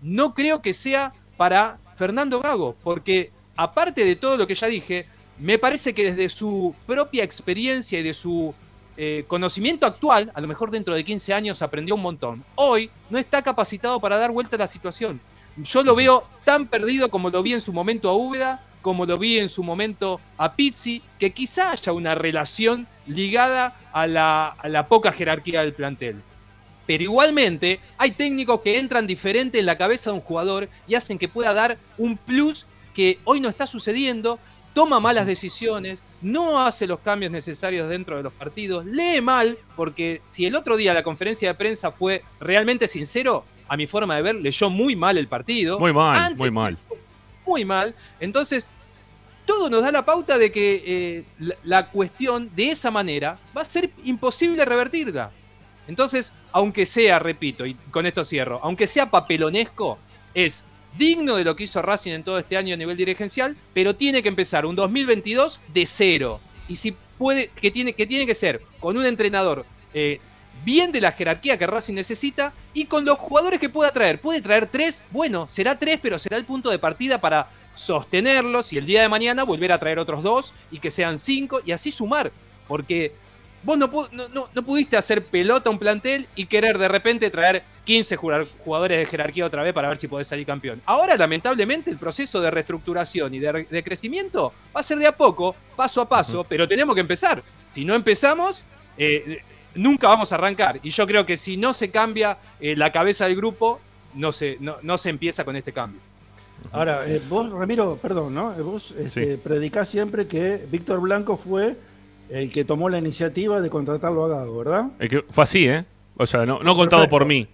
no 0.02 0.34
creo 0.34 0.62
que 0.62 0.74
sea 0.74 1.14
para 1.38 1.78
Fernando 1.96 2.40
Gago, 2.42 2.76
porque 2.84 3.32
aparte 3.56 4.04
de 4.04 4.16
todo 4.16 4.38
lo 4.38 4.48
que 4.48 4.56
ya 4.56 4.68
dije, 4.68 5.06
me 5.40 5.58
parece 5.58 5.94
que 5.94 6.12
desde 6.12 6.30
su 6.30 6.76
propia 6.86 7.24
experiencia 7.24 8.00
y 8.00 8.04
de 8.04 8.14
su 8.14 8.54
eh, 8.96 9.26
conocimiento 9.28 9.86
actual, 9.86 10.32
a 10.36 10.42
lo 10.42 10.48
mejor 10.48 10.70
dentro 10.70 10.94
de 10.94 11.04
15 11.04 11.34
años 11.34 11.62
aprendió 11.62 11.96
un 11.96 12.02
montón. 12.02 12.44
Hoy 12.56 12.92
no 13.10 13.18
está 13.18 13.42
capacitado 13.42 14.00
para 14.00 14.18
dar 14.18 14.32
vuelta 14.32 14.56
a 14.56 14.60
la 14.60 14.68
situación. 14.68 15.20
Yo 15.58 15.84
lo 15.84 15.96
veo 15.96 16.24
tan 16.44 16.68
perdido 16.68 17.10
como 17.10 17.30
lo 17.30 17.42
vi 17.42 17.54
en 17.54 17.62
su 17.62 17.74
momento 17.74 18.10
a 18.10 18.14
Úbeda, 18.14 18.64
como 18.82 19.06
lo 19.06 19.18
vi 19.18 19.40
en 19.40 19.50
su 19.50 19.64
momento 19.64 20.20
a 20.38 20.56
Pizzi, 20.56 21.02
que 21.18 21.32
quizá 21.32 21.72
haya 21.72 21.94
una 21.94 22.16
relación 22.16 22.88
ligada 23.08 23.76
a 23.94 24.06
la, 24.08 24.50
a 24.50 24.70
la 24.70 24.88
poca 24.88 25.12
jerarquía 25.12 25.62
del 25.62 25.74
plantel. 25.74 26.22
Pero 26.86 27.04
igualmente 27.04 27.80
hay 27.98 28.12
técnicos 28.12 28.62
que 28.62 28.78
entran 28.78 29.08
diferente 29.08 29.58
en 29.58 29.66
la 29.66 29.78
cabeza 29.78 30.10
de 30.10 30.18
un 30.18 30.22
jugador 30.22 30.70
y 30.88 30.96
hacen 30.96 31.18
que 31.18 31.30
pueda 31.30 31.54
dar 31.54 31.78
un 31.98 32.18
plus 32.18 32.66
que 32.94 33.20
hoy 33.24 33.40
no 33.40 33.50
está 33.50 33.66
sucediendo, 33.66 34.38
toma 34.74 35.00
malas 35.00 35.26
decisiones, 35.28 36.02
no 36.22 36.60
hace 36.60 36.88
los 36.88 37.00
cambios 37.00 37.32
necesarios 37.32 37.88
dentro 37.90 38.18
de 38.18 38.24
los 38.24 38.34
partidos, 38.34 38.86
lee 38.86 39.22
mal, 39.22 39.58
porque 39.76 40.22
si 40.26 40.46
el 40.46 40.56
otro 40.56 40.78
día 40.78 40.94
la 40.94 41.04
conferencia 41.04 41.50
de 41.50 41.54
prensa 41.56 41.92
fue 41.92 42.24
realmente 42.40 42.88
sincero, 42.88 43.46
a 43.68 43.78
mi 43.78 43.88
forma 43.88 44.16
de 44.16 44.22
ver, 44.22 44.36
leyó 44.36 44.70
muy 44.70 44.96
mal 44.96 45.18
el 45.18 45.28
partido. 45.28 45.80
Muy 45.80 45.94
mal, 45.94 46.18
Antes- 46.18 46.38
muy 46.38 46.52
mal. 46.52 46.78
Muy 47.46 47.66
mal. 47.66 47.96
Entonces, 48.20 48.70
todo 49.46 49.70
nos 49.70 49.82
da 49.82 49.92
la 49.92 50.06
pauta 50.06 50.38
de 50.38 50.52
que 50.52 50.84
eh, 50.86 51.24
la, 51.40 51.56
la 51.64 51.90
cuestión 51.90 52.50
de 52.56 52.70
esa 52.70 52.90
manera 52.92 53.38
va 53.56 53.62
a 53.62 53.66
ser 53.66 53.90
imposible 54.06 54.64
revertirla. 54.64 55.32
Entonces, 55.88 56.34
aunque 56.52 56.86
sea, 56.86 57.20
repito, 57.20 57.66
y 57.66 57.74
con 57.92 58.06
esto 58.06 58.24
cierro, 58.24 58.60
aunque 58.64 58.88
sea 58.88 59.10
papelonesco, 59.12 59.98
es 60.34 60.64
digno 60.98 61.36
de 61.36 61.44
lo 61.44 61.56
que 61.56 61.64
hizo 61.64 61.82
Racing 61.82 62.12
en 62.12 62.24
todo 62.24 62.40
este 62.40 62.58
año 62.58 62.74
a 62.74 62.78
nivel 62.78 62.98
dirigencial, 62.98 63.56
pero 63.74 63.96
tiene 63.96 64.22
que 64.22 64.30
empezar 64.30 64.66
un 64.66 64.76
2022 64.76 65.62
de 65.74 65.86
cero. 65.86 66.40
Y 66.68 66.76
si 66.76 66.96
puede, 67.18 67.50
que 67.50 67.72
tiene 67.72 67.94
que, 67.94 68.36
ser 68.36 68.62
con 68.80 68.98
un 68.98 69.06
entrenador 69.06 69.66
eh, 69.94 70.20
bien 70.64 70.92
de 70.92 71.02
la 71.02 71.12
jerarquía 71.12 71.58
que 71.58 71.68
Racing 71.68 71.94
necesita 71.94 72.54
y 72.74 72.86
con 72.86 73.06
los 73.06 73.18
jugadores 73.18 73.60
que 73.60 73.70
pueda 73.70 73.92
traer. 73.92 74.20
Puede 74.22 74.42
traer 74.42 74.68
tres, 74.68 75.04
bueno, 75.12 75.48
será 75.48 75.78
tres, 75.78 76.00
pero 76.02 76.20
será 76.20 76.38
el 76.38 76.46
punto 76.46 76.70
de 76.70 76.80
partida 76.80 77.20
para 77.20 77.50
sostenerlos 77.76 78.72
y 78.72 78.78
el 78.78 78.86
día 78.86 79.02
de 79.02 79.10
mañana 79.10 79.44
volver 79.44 79.72
a 79.72 79.80
traer 79.80 80.00
otros 80.00 80.24
dos 80.24 80.54
y 80.72 80.80
que 80.80 80.92
sean 80.92 81.20
cinco 81.20 81.62
y 81.66 81.72
así 81.72 81.92
sumar. 81.92 82.32
Porque 82.68 83.14
vos 83.64 83.78
no, 83.78 83.90
no, 84.12 84.28
no- 84.30 84.50
no 84.54 84.64
pudiste 84.64 84.98
hacer 84.98 85.26
pelota 85.26 85.70
a 85.70 85.72
un 85.72 85.80
plantel 85.80 86.28
y 86.36 86.46
querer 86.46 86.78
de 86.78 86.88
repente 86.88 87.30
traer 87.30 87.64
15 87.86 88.16
jugar- 88.16 88.48
jugadores 88.64 88.98
de 89.00 89.06
jerarquía 89.06 89.46
otra 89.46 89.64
vez 89.64 89.74
para 89.74 89.90
ver 89.90 89.98
si 89.98 90.08
podés 90.08 90.28
salir 90.28 90.46
campeón. 90.46 90.82
Ahora, 90.86 91.16
lamentablemente, 91.18 91.90
el 91.90 91.98
proceso 91.98 92.40
de 92.42 92.52
reestructuración 92.52 93.34
y 93.34 93.40
de, 93.40 93.52
re- 93.52 93.68
de 93.70 93.84
crecimiento 93.84 94.54
va 94.76 94.80
a 94.80 94.84
ser 94.84 94.98
de 95.00 95.08
a 95.08 95.12
poco, 95.16 95.56
paso 95.76 96.02
a 96.02 96.08
paso, 96.08 96.44
pero 96.44 96.68
tenemos 96.68 96.94
que 96.96 97.02
empezar. 97.02 97.44
Si 97.74 97.84
no 97.84 97.96
empezamos, 97.96 98.64
eh, 98.98 99.42
nunca 99.76 100.08
vamos 100.08 100.32
a 100.32 100.36
arrancar. 100.36 100.80
Y 100.84 100.90
yo 100.92 101.06
creo 101.08 101.26
que 101.26 101.36
si 101.38 101.58
no 101.58 101.74
se 101.74 101.90
cambia 101.92 102.38
eh, 102.60 102.76
la 102.76 102.92
cabeza 102.92 103.26
del 103.26 103.36
grupo, 103.36 103.80
no 104.14 104.32
se, 104.32 104.58
no, 104.60 104.78
no 104.84 104.98
se 104.98 105.10
empieza 105.10 105.44
con 105.44 105.56
este 105.56 105.74
cambio. 105.74 106.00
Ahora, 106.72 107.02
eh, 107.06 107.22
vos, 107.28 107.52
Ramiro, 107.52 107.98
perdón, 108.02 108.34
¿no? 108.34 108.54
Eh, 108.54 108.62
Vos 108.62 108.92
este, 108.98 109.36
Sí. 109.36 109.42
predicás 109.44 109.90
siempre 109.90 110.28
que 110.28 110.66
Víctor 110.72 111.02
Blanco 111.02 111.36
fue 111.36 111.76
el 112.34 112.52
que 112.52 112.66
tomó 112.66 112.90
la 112.90 112.98
iniciativa 112.98 113.62
de 113.62 113.70
contratarlo 113.70 114.26
a 114.26 114.28
Gago, 114.30 114.58
¿verdad? 114.60 114.88
Es 115.00 115.10
que 115.10 115.24
fue 115.30 115.44
así, 115.44 115.68
¿eh? 115.68 115.86
O 116.18 116.26
sea, 116.26 116.46
no, 116.46 116.60
no 116.64 116.76
contado 116.76 117.02
Perfecto. 117.04 117.10
por 117.10 117.26
mí. 117.26 117.48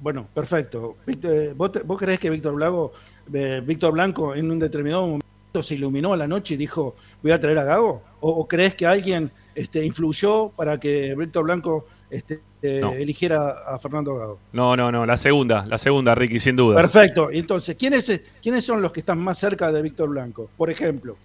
Bueno, 0.00 0.26
perfecto. 0.34 0.96
Eh, 1.06 1.54
¿vos, 1.56 1.70
te- 1.72 1.82
vos 1.82 1.98
creés 1.98 2.18
que 2.18 2.28
Víctor 2.30 2.54
Blanco, 2.54 2.92
eh, 3.32 3.62
Víctor 3.64 3.92
Blanco 3.92 4.34
en 4.34 4.50
un 4.50 4.58
determinado 4.58 5.02
momento 5.06 5.62
se 5.62 5.74
iluminó 5.76 6.12
a 6.12 6.16
la 6.16 6.26
noche 6.26 6.54
y 6.54 6.56
dijo, 6.56 6.96
voy 7.22 7.30
a 7.32 7.38
traer 7.40 7.58
a 7.58 7.64
Gago? 7.64 8.02
¿O, 8.20 8.30
o 8.30 8.48
crees 8.48 8.74
que 8.74 8.86
alguien 8.86 9.30
este, 9.54 9.84
influyó 9.84 10.48
para 10.50 10.80
que 10.80 11.14
Víctor 11.16 11.44
Blanco 11.44 11.86
este, 12.10 12.40
eh, 12.62 12.80
No. 12.80 12.92
eligiera 12.92 13.50
a 13.66 13.78
Fernando 13.78 14.14
Gago? 14.16 14.38
No, 14.52 14.76
no, 14.76 14.90
no. 14.90 15.06
La 15.06 15.16
segunda, 15.16 15.64
la 15.66 15.78
segunda, 15.78 16.14
Ricky, 16.16 16.40
sin 16.40 16.56
duda. 16.56 16.74
Perfecto. 16.76 17.30
Y 17.30 17.38
Entonces, 17.38 17.76
¿quiénes, 17.76 18.22
¿quiénes 18.42 18.64
son 18.64 18.82
los 18.82 18.90
que 18.92 19.00
están 19.00 19.20
más 19.20 19.38
cerca 19.38 19.70
de 19.70 19.82
Víctor 19.82 20.08
Blanco? 20.10 20.50
Por 20.56 20.68
ejemplo. 20.70 21.16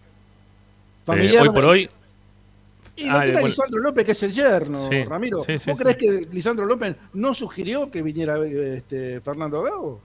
Eh, 1.07 1.39
hoy 1.39 1.49
por 1.49 1.65
hoy, 1.65 1.89
Y 2.97 3.05
lo 3.05 3.11
Ah, 3.17 3.19
tiene 3.21 3.31
bueno. 3.33 3.47
Lisandro 3.47 3.79
López, 3.79 4.03
que 4.05 4.11
es 4.11 4.23
el 4.23 4.31
yerno, 4.33 4.89
Sí, 4.89 5.03
Ramiro. 5.05 5.43
sí, 5.45 5.57
sí, 5.59 5.69
¿Vos 5.69 5.79
crees 5.79 5.95
que 5.97 6.27
Lisandro 6.31 6.65
López 6.65 6.95
no 7.13 7.33
sugirió 7.33 7.89
que 7.91 8.01
viniera 8.01 8.37
este, 8.45 9.21
Fernando 9.21 9.61
Gago? 9.61 10.01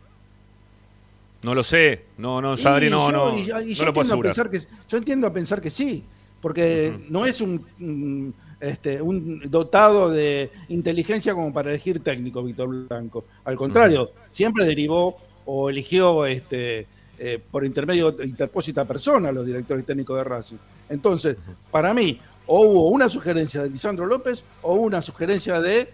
no 1.43 1.55
lo 1.57 1.63
sé. 1.65 2.05
No, 2.19 2.41
no, 2.41 2.57
Sabri, 2.57 2.89
no, 2.89 3.11
yo- 3.11 3.17
no. 3.33 3.37
y 3.39 3.45
yo- 3.45 3.61
y 3.61 3.71
no 3.71 3.73
yo 3.75 3.85
lo 3.87 3.93
puedo 3.93 4.05
entiendo 4.15 4.29
a 4.29 4.31
asegurar. 4.31 4.51
pensar 4.51 4.51
que, 4.51 4.89
yo 4.89 4.99
entiendo 4.99 5.27
a 5.27 5.33
pensar 5.33 5.61
que 5.61 5.71
sí, 5.71 6.05
porque 6.41 6.97
no 7.09 7.27
es 7.27 7.41
un, 7.41 7.65
un, 7.81 8.35
este, 8.61 9.03
un 9.03 9.41
dotado 9.51 10.09
de 10.11 10.51
inteligencia 10.69 11.35
como 11.35 11.53
para 11.53 11.71
elegir 11.71 12.01
técnico 12.01 12.45
Víctor 12.45 12.69
Blanco. 12.87 13.25
Al 13.45 13.57
contrario, 13.57 14.13
siempre 14.31 14.65
derivó 14.65 15.17
o 15.47 15.69
eligió 15.69 16.27
este, 16.27 16.87
eh, 17.19 17.41
por 17.51 17.65
intermedio 17.65 18.15
interpósita 18.23 18.85
persona 18.85 19.31
a 19.31 19.33
los 19.33 19.45
directores 19.47 19.85
técnicos 19.85 20.17
de 20.19 20.25
Racing. 20.25 20.57
Entonces, 20.91 21.37
para 21.73 21.93
mí, 21.93 22.21
o 22.47 22.61
hubo 22.63 22.89
una 22.89 23.09
sugerencia 23.09 23.63
de 23.63 23.71
Lisandro 23.71 24.07
López 24.07 24.45
o 24.63 24.75
una 24.75 25.01
sugerencia 25.03 25.61
de 25.61 25.89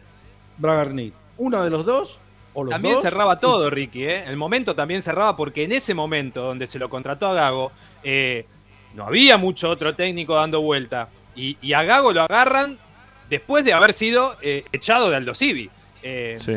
Bragarnit. 0.56 1.14
Uno 1.36 1.62
de 1.62 1.70
los 1.70 1.84
dos, 1.84 2.20
o 2.54 2.64
los 2.64 2.72
También 2.72 2.94
dos. 2.94 3.02
cerraba 3.02 3.38
todo, 3.38 3.70
Ricky. 3.70 4.04
¿eh? 4.04 4.24
El 4.26 4.36
momento 4.36 4.74
también 4.74 5.02
cerraba 5.02 5.36
porque 5.36 5.64
en 5.64 5.72
ese 5.72 5.94
momento 5.94 6.42
donde 6.42 6.66
se 6.66 6.78
lo 6.78 6.88
contrató 6.90 7.26
a 7.28 7.34
Gago, 7.34 7.70
eh, 8.02 8.46
no 8.94 9.04
había 9.04 9.36
mucho 9.36 9.70
otro 9.70 9.94
técnico 9.94 10.34
dando 10.34 10.60
vuelta. 10.60 11.08
Y, 11.36 11.56
y 11.62 11.72
a 11.74 11.82
Gago 11.84 12.12
lo 12.12 12.22
agarran 12.22 12.78
después 13.30 13.64
de 13.64 13.72
haber 13.72 13.92
sido 13.92 14.34
eh, 14.42 14.64
echado 14.72 15.10
de 15.10 15.16
Aldo 15.16 15.34
Civi. 15.34 15.70
Eh, 16.02 16.34
Sí. 16.36 16.54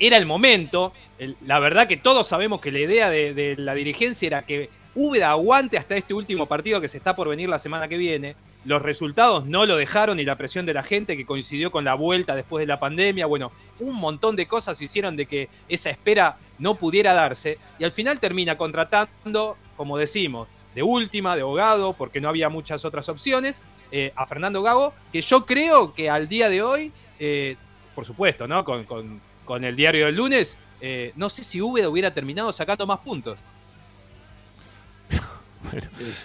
Era 0.00 0.16
el 0.16 0.24
momento. 0.24 0.92
el- 1.18 1.36
la 1.46 1.58
verdad 1.58 1.86
que 1.86 1.98
todos 1.98 2.26
sabemos 2.26 2.60
que 2.60 2.72
la 2.72 2.78
idea 2.80 3.10
de, 3.10 3.34
de 3.34 3.54
la 3.58 3.74
dirigencia 3.74 4.26
era 4.26 4.42
que 4.42 4.70
Úbeda 4.96 5.30
aguante 5.30 5.76
hasta 5.76 5.94
este 5.96 6.14
último 6.14 6.46
partido 6.46 6.80
que 6.80 6.88
se 6.88 6.96
está 6.98 7.14
por 7.14 7.28
venir 7.28 7.48
la 7.50 7.58
semana 7.58 7.86
que 7.86 7.96
viene. 7.98 8.34
Los 8.64 8.80
resultados 8.80 9.44
no 9.44 9.66
lo 9.66 9.76
dejaron 9.76 10.18
y 10.20 10.24
la 10.24 10.36
presión 10.36 10.64
de 10.64 10.74
la 10.74 10.82
gente 10.82 11.16
que 11.16 11.26
coincidió 11.26 11.70
con 11.70 11.84
la 11.84 11.94
vuelta 11.94 12.34
después 12.34 12.62
de 12.62 12.66
la 12.66 12.80
pandemia. 12.80 13.26
Bueno, 13.26 13.52
un 13.78 13.96
montón 13.96 14.36
de 14.36 14.46
cosas 14.46 14.80
hicieron 14.80 15.16
de 15.16 15.26
que 15.26 15.48
esa 15.68 15.90
espera 15.90 16.38
no 16.58 16.76
pudiera 16.76 17.12
darse 17.12 17.58
y 17.78 17.84
al 17.84 17.92
final 17.92 18.20
termina 18.20 18.56
contratando, 18.56 19.56
como 19.76 19.98
decimos, 19.98 20.48
de 20.74 20.82
última, 20.82 21.36
de 21.36 21.42
abogado, 21.42 21.92
porque 21.92 22.20
no 22.20 22.28
había 22.28 22.48
muchas 22.48 22.84
otras 22.84 23.08
opciones, 23.08 23.62
eh, 23.92 24.12
a 24.16 24.26
Fernando 24.26 24.62
Gago, 24.62 24.92
que 25.12 25.20
yo 25.20 25.46
creo 25.46 25.92
que 25.92 26.10
al 26.10 26.28
día 26.28 26.48
de 26.48 26.62
hoy, 26.62 26.92
eh, 27.18 27.56
por 27.94 28.04
supuesto, 28.04 28.48
¿no? 28.48 28.64
Con, 28.64 29.64
el 29.64 29.76
diario 29.76 30.06
del 30.06 30.16
lunes, 30.16 30.56
eh, 30.80 31.12
no 31.16 31.28
sé 31.28 31.44
si 31.44 31.60
Úbeda 31.60 31.88
hubiera 31.88 32.12
terminado 32.12 32.50
sacando 32.50 32.86
más 32.86 32.98
puntos. 33.00 33.38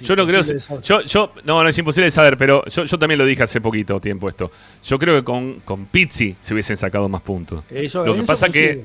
Yo 0.01 0.15
no 0.15 0.25
creo. 0.27 0.39
imposible 0.41 0.53
de 0.55 0.59
saber. 0.61 0.83
Yo, 0.83 1.01
yo, 1.01 1.33
no, 1.43 1.63
no 1.63 1.69
es 1.69 1.77
imposible 1.77 2.05
de 2.05 2.11
saber, 2.11 2.37
pero 2.37 2.63
yo, 2.65 2.83
yo 2.85 2.99
también 2.99 3.17
lo 3.17 3.25
dije 3.25 3.43
hace 3.43 3.61
poquito 3.61 3.99
tiempo 3.99 4.29
esto. 4.29 4.51
Yo 4.85 4.97
creo 4.99 5.15
que 5.15 5.23
con, 5.23 5.59
con 5.61 5.85
Pizzi 5.85 6.35
se 6.39 6.53
hubiesen 6.53 6.77
sacado 6.77 7.07
más 7.09 7.21
puntos. 7.21 7.63
Eso- 7.69 8.05
Lo 8.05 8.13
que 8.13 8.19
eso 8.19 8.27
pasa 8.27 8.49
que-. 8.49 8.83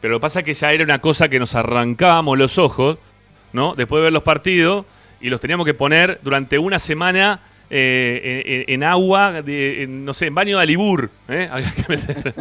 Pero 0.00 0.12
lo 0.12 0.18
que 0.18 0.22
pasa 0.22 0.38
es 0.40 0.44
que 0.46 0.54
ya 0.54 0.72
era 0.72 0.82
una 0.84 0.98
cosa 1.00 1.28
que 1.28 1.38
nos 1.38 1.54
arrancábamos 1.54 2.38
los 2.38 2.56
ojos, 2.58 2.96
¿no? 3.52 3.74
Después 3.74 4.00
de 4.00 4.04
ver 4.04 4.12
los 4.12 4.22
partidos 4.22 4.86
y 5.20 5.28
los 5.28 5.40
teníamos 5.40 5.66
que 5.66 5.74
poner 5.74 6.18
durante 6.22 6.58
una 6.58 6.78
semana 6.78 7.40
eh, 7.68 8.64
en, 8.68 8.82
agua, 8.82 9.42
de, 9.42 9.82
en, 9.82 10.04
no 10.06 10.14
sé, 10.14 10.26
en 10.28 10.34
baño 10.34 10.56
de 10.56 10.62
alibur. 10.62 11.10
¿eh? 11.28 11.48
Había 11.52 11.70
que 11.74 11.84
meter. 11.88 12.34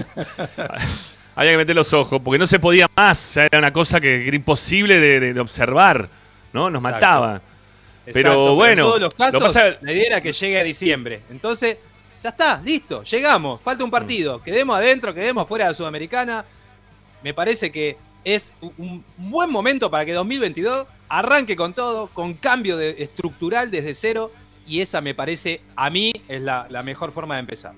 Había 1.36 1.51
que 1.51 1.57
meter 1.57 1.76
los 1.76 1.93
ojos, 1.93 2.22
porque 2.24 2.38
no 2.39 2.47
se 2.47 2.60
podía 2.60 2.88
más. 2.95 3.36
Ya 3.36 3.43
era 3.43 3.60
una 3.60 3.72
cosa 3.74 3.99
que 4.01 4.28
era 4.28 4.36
imposible 4.36 4.99
de, 4.99 5.20
de- 5.20 5.34
de 5.34 5.39
observar, 5.39 6.10
¿no? 6.53 6.70
Nos 6.70 6.80
Exacto. 6.82 6.95
mataba. 7.05 7.41
Pero 8.14 8.55
bueno, 8.55 8.84
en 8.84 8.88
todos 8.88 9.01
los 9.01 9.14
lo 9.14 9.18
casos, 9.18 9.41
pasa- 9.41 9.78
la 9.82 9.91
idea 9.91 10.07
era 10.07 10.22
que 10.22 10.32
llegue 10.34 10.60
a 10.60 10.64
diciembre. 10.64 11.22
Entonces, 11.30 11.78
ya 12.24 12.30
está, 12.30 12.62
listo, 12.64 13.03
llegamos. 13.03 13.62
Falta 13.62 13.84
un 13.84 13.91
partido. 13.91 14.41
Quedemos 14.41 14.76
adentro, 14.76 15.14
quedemos 15.14 15.47
fuera 15.47 15.66
de 15.66 15.72
la 15.72 15.76
Sudamericana. 15.76 16.45
Me 17.24 17.34
parece 17.34 17.72
que 17.72 17.97
es 18.24 18.53
un 18.62 19.03
un 19.18 19.32
buen 19.32 19.49
momento 19.49 19.89
para 19.89 20.05
que 20.05 20.14
2022 20.14 20.88
arranque 21.07 21.55
con 21.55 21.74
todo, 21.74 22.07
con 22.07 22.34
cambio 22.36 22.78
de, 22.78 22.95
estructural 22.99 23.72
desde 23.72 23.93
cero. 23.93 24.32
Y 24.68 24.82
esa 24.82 25.01
me 25.01 25.16
parece, 25.16 25.62
a 25.76 25.89
mí, 25.89 26.12
es 26.28 26.41
la, 26.41 26.68
la 26.70 26.84
mejor 26.84 27.12
forma 27.12 27.36
de 27.36 27.39
empezar. 27.41 27.74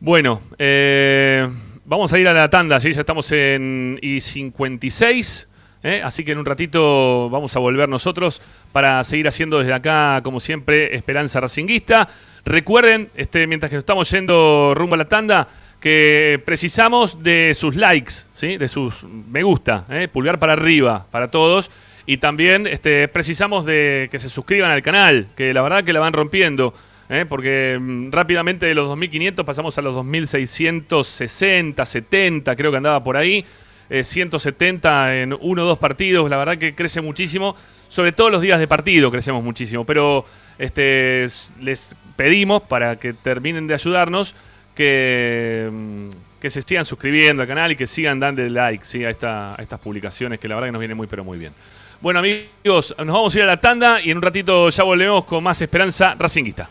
Bueno, 0.00 0.40
eh, 0.58 1.48
vamos 1.84 2.12
a 2.12 2.18
ir 2.18 2.28
a 2.28 2.32
la 2.32 2.48
tanda, 2.50 2.78
¿sí? 2.80 2.92
ya 2.92 3.00
estamos 3.00 3.32
en 3.32 3.98
I56, 4.02 5.47
¿eh? 5.82 6.00
así 6.04 6.24
que 6.24 6.32
en 6.32 6.38
un 6.38 6.46
ratito 6.46 7.28
vamos 7.30 7.54
a 7.56 7.58
volver 7.58 7.88
nosotros 7.88 8.40
para 8.72 9.02
seguir 9.04 9.28
haciendo 9.28 9.58
desde 9.58 9.72
acá, 9.72 10.20
como 10.22 10.40
siempre, 10.40 10.94
Esperanza 10.94 11.40
Racinguista. 11.40 12.08
Recuerden, 12.44 13.10
este, 13.14 13.46
mientras 13.46 13.70
que 13.70 13.76
nos 13.76 13.82
estamos 13.82 14.10
yendo 14.10 14.72
rumbo 14.74 14.94
a 14.94 14.98
la 14.98 15.04
tanda, 15.04 15.48
que 15.80 16.42
precisamos 16.44 17.22
de 17.22 17.52
sus 17.54 17.76
likes, 17.76 18.14
¿sí? 18.32 18.56
de 18.56 18.68
sus 18.68 19.04
me 19.04 19.42
gusta, 19.42 19.84
¿eh? 19.90 20.08
pulgar 20.08 20.38
para 20.38 20.54
arriba 20.54 21.06
para 21.10 21.30
todos. 21.30 21.70
Y 22.06 22.16
también 22.16 22.66
este, 22.66 23.06
precisamos 23.08 23.66
de 23.66 24.08
que 24.10 24.18
se 24.18 24.28
suscriban 24.28 24.70
al 24.70 24.82
canal, 24.82 25.28
que 25.36 25.52
la 25.52 25.62
verdad 25.62 25.84
que 25.84 25.92
la 25.92 26.00
van 26.00 26.12
rompiendo. 26.14 26.74
¿eh? 27.08 27.24
porque 27.28 27.78
mm, 27.80 28.10
rápidamente 28.10 28.66
de 28.66 28.74
los 28.74 28.88
2.500 28.96 29.44
pasamos 29.44 29.76
a 29.78 29.82
los 29.82 29.94
2.660, 29.94 31.84
70, 31.84 32.56
creo 32.56 32.70
que 32.70 32.76
andaba 32.76 33.02
por 33.02 33.16
ahí. 33.16 33.44
Eh, 33.90 34.04
170 34.04 35.16
en 35.16 35.36
uno 35.40 35.62
o 35.62 35.66
dos 35.66 35.78
partidos, 35.78 36.28
la 36.28 36.36
verdad 36.36 36.58
que 36.58 36.74
crece 36.74 37.00
muchísimo, 37.00 37.56
sobre 37.88 38.12
todo 38.12 38.30
los 38.30 38.42
días 38.42 38.58
de 38.58 38.68
partido 38.68 39.10
crecemos 39.10 39.42
muchísimo, 39.42 39.84
pero 39.84 40.24
este, 40.58 41.26
les 41.60 41.96
pedimos 42.16 42.62
para 42.62 42.96
que 42.96 43.12
terminen 43.12 43.66
de 43.66 43.74
ayudarnos 43.74 44.34
que, 44.74 45.68
mm, 45.72 46.08
que 46.40 46.50
se 46.50 46.62
sigan 46.62 46.84
suscribiendo 46.84 47.42
al 47.42 47.48
canal 47.48 47.72
y 47.72 47.76
que 47.76 47.86
sigan 47.86 48.20
dando 48.20 48.42
like 48.42 48.84
¿sí? 48.84 49.04
a, 49.04 49.08
a 49.08 49.56
estas 49.58 49.80
publicaciones 49.80 50.38
que 50.38 50.48
la 50.48 50.54
verdad 50.54 50.68
que 50.68 50.72
nos 50.72 50.80
viene 50.80 50.94
muy 50.94 51.06
pero 51.06 51.24
muy 51.24 51.38
bien. 51.38 51.52
Bueno 52.00 52.20
amigos, 52.20 52.94
nos 52.98 53.08
vamos 53.08 53.34
a 53.34 53.38
ir 53.38 53.42
a 53.42 53.46
la 53.46 53.60
tanda 53.60 54.00
y 54.00 54.10
en 54.10 54.18
un 54.18 54.22
ratito 54.22 54.70
ya 54.70 54.84
volvemos 54.84 55.24
con 55.24 55.42
más 55.42 55.60
esperanza 55.60 56.14
racinguista. 56.16 56.70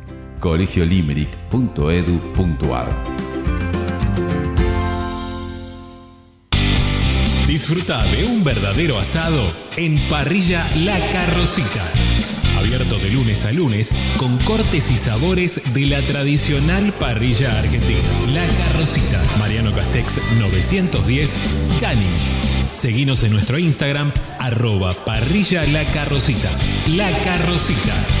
colegiolimerick.edu.ar 0.41 2.89
Disfruta 7.47 8.03
de 8.05 8.25
un 8.25 8.43
verdadero 8.43 8.97
asado 8.97 9.53
en 9.77 9.99
Parrilla 10.09 10.67
La 10.77 10.97
Carrocita. 11.11 11.83
Abierto 12.57 12.97
de 12.97 13.11
lunes 13.11 13.45
a 13.45 13.51
lunes 13.51 13.93
con 14.17 14.39
cortes 14.39 14.89
y 14.89 14.97
sabores 14.97 15.71
de 15.73 15.85
la 15.85 16.03
tradicional 16.05 16.91
parrilla 16.93 17.59
argentina. 17.59 17.99
La 18.33 18.47
Carrocita, 18.47 19.21
Mariano 19.37 19.71
Castex 19.73 20.19
910, 20.39 21.37
Cani. 21.79 22.07
Seguinos 22.71 23.23
en 23.23 23.33
nuestro 23.33 23.57
Instagram, 23.57 24.13
arroba 24.39 24.93
parrilla 24.93 25.67
La 25.67 25.85
Carrocita. 25.85 26.49
La 26.87 27.11
Carrocita. 27.23 28.20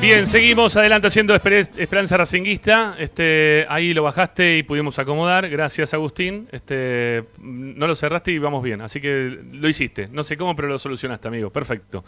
Bien, 0.00 0.26
seguimos 0.26 0.74
adelante 0.76 1.08
haciendo 1.08 1.34
Esper- 1.34 1.76
Esperanza 1.76 2.16
Racinguista. 2.16 2.96
Este, 2.98 3.66
ahí 3.68 3.92
lo 3.92 4.02
bajaste 4.02 4.56
y 4.56 4.62
pudimos 4.62 4.98
acomodar. 4.98 5.46
Gracias, 5.50 5.92
Agustín. 5.92 6.48
Este, 6.52 7.24
no 7.38 7.86
lo 7.86 7.94
cerraste 7.94 8.32
y 8.32 8.38
vamos 8.38 8.62
bien. 8.62 8.80
Así 8.80 8.98
que 8.98 9.38
lo 9.52 9.68
hiciste. 9.68 10.08
No 10.10 10.24
sé 10.24 10.38
cómo, 10.38 10.56
pero 10.56 10.68
lo 10.68 10.78
solucionaste, 10.78 11.28
amigo. 11.28 11.50
Perfecto. 11.50 12.02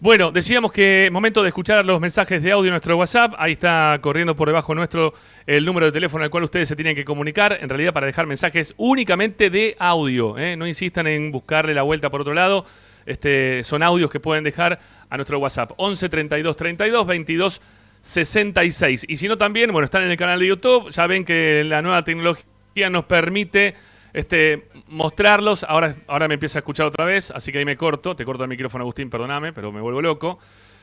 Bueno, 0.00 0.32
decíamos 0.32 0.72
que 0.72 1.08
momento 1.12 1.42
de 1.42 1.48
escuchar 1.48 1.84
los 1.84 2.00
mensajes 2.00 2.42
de 2.42 2.50
audio 2.50 2.66
en 2.68 2.72
nuestro 2.72 2.96
WhatsApp. 2.96 3.34
Ahí 3.38 3.52
está 3.52 3.96
corriendo 4.00 4.34
por 4.34 4.48
debajo 4.48 4.74
nuestro 4.74 5.14
el 5.46 5.64
número 5.64 5.86
de 5.86 5.92
teléfono 5.92 6.24
al 6.24 6.30
cual 6.30 6.44
ustedes 6.44 6.68
se 6.68 6.74
tienen 6.74 6.96
que 6.96 7.04
comunicar. 7.04 7.58
En 7.60 7.68
realidad, 7.68 7.92
para 7.92 8.06
dejar 8.06 8.26
mensajes 8.26 8.74
únicamente 8.76 9.50
de 9.50 9.76
audio. 9.78 10.36
¿eh? 10.36 10.56
No 10.56 10.66
insistan 10.66 11.06
en 11.06 11.30
buscarle 11.30 11.74
la 11.74 11.82
vuelta 11.82 12.10
por 12.10 12.22
otro 12.22 12.34
lado. 12.34 12.66
Este, 13.06 13.62
son 13.64 13.82
audios 13.82 14.10
que 14.10 14.20
pueden 14.20 14.42
dejar 14.44 14.78
a 15.10 15.16
nuestro 15.16 15.38
WhatsApp 15.38 15.72
11 15.76 16.08
32 16.08 16.56
32 16.56 17.06
22 17.06 17.60
66. 18.02 19.04
Y 19.08 19.16
si 19.16 19.28
no, 19.28 19.36
también, 19.36 19.70
bueno, 19.72 19.84
están 19.84 20.02
en 20.04 20.10
el 20.10 20.16
canal 20.16 20.40
de 20.40 20.46
YouTube. 20.46 20.90
Ya 20.90 21.06
ven 21.06 21.24
que 21.24 21.64
la 21.66 21.82
nueva 21.82 22.02
tecnología 22.04 22.88
nos 22.90 23.04
permite 23.04 23.74
este, 24.12 24.68
mostrarlos. 24.88 25.64
Ahora, 25.64 25.96
ahora 26.06 26.26
me 26.28 26.34
empieza 26.34 26.58
a 26.58 26.60
escuchar 26.60 26.86
otra 26.86 27.04
vez, 27.04 27.30
así 27.30 27.52
que 27.52 27.58
ahí 27.58 27.64
me 27.64 27.76
corto. 27.76 28.16
Te 28.16 28.24
corto 28.24 28.44
el 28.44 28.48
micrófono, 28.48 28.82
Agustín, 28.82 29.10
perdóname, 29.10 29.52
pero 29.52 29.70
me 29.72 29.80
vuelvo 29.80 30.00
loco. 30.00 30.38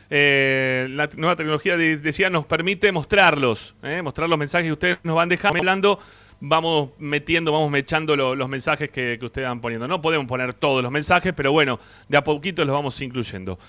Eh, 0.10 0.88
la 0.92 1.10
nueva 1.18 1.36
tecnología, 1.36 1.76
de- 1.76 1.98
decía, 1.98 2.30
nos 2.30 2.46
permite 2.46 2.92
mostrarlos, 2.92 3.76
¿eh? 3.84 4.02
mostrar 4.02 4.30
los 4.30 4.38
mensajes 4.38 4.68
que 4.68 4.72
ustedes 4.74 4.98
nos 5.04 5.16
van 5.16 5.28
dejando. 5.28 5.58
Hablando, 5.60 6.00
vamos 6.40 6.92
metiendo, 7.00 7.52
vamos 7.52 7.70
mechando 7.72 8.16
lo- 8.16 8.36
los 8.36 8.48
mensajes 8.48 8.90
que, 8.90 9.18
que 9.20 9.26
ustedes 9.26 9.48
van 9.50 9.60
poniendo. 9.60 9.88
No 9.88 10.02
podemos 10.02 10.28
poner 10.28 10.54
todos 10.54 10.82
los 10.82 10.92
mensajes, 10.92 11.34
pero 11.36 11.52
bueno, 11.52 11.80
de 12.08 12.16
a 12.18 12.24
poquito 12.24 12.64
los 12.64 12.74
vamos 12.74 13.02
incluyendo. 13.02 13.60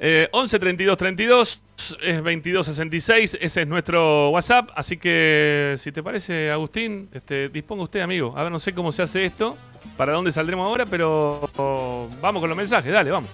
Eh, 0.00 0.28
11 0.30 0.58
32 0.58 0.96
32 0.96 1.62
es 2.02 2.22
22 2.22 2.66
66, 2.66 3.38
ese 3.40 3.62
es 3.62 3.68
nuestro 3.68 4.30
WhatsApp. 4.30 4.70
Así 4.74 4.96
que, 4.96 5.76
si 5.78 5.92
te 5.92 6.02
parece, 6.02 6.50
Agustín, 6.50 7.08
este, 7.12 7.48
disponga 7.48 7.84
usted, 7.84 8.00
amigo. 8.00 8.34
A 8.36 8.42
ver, 8.44 8.52
no 8.52 8.58
sé 8.58 8.72
cómo 8.72 8.92
se 8.92 9.02
hace 9.02 9.24
esto, 9.24 9.56
para 9.96 10.12
dónde 10.12 10.32
saldremos 10.32 10.66
ahora, 10.66 10.86
pero 10.86 11.50
vamos 12.20 12.40
con 12.40 12.48
los 12.48 12.56
mensajes, 12.56 12.92
dale, 12.92 13.10
vamos. 13.10 13.30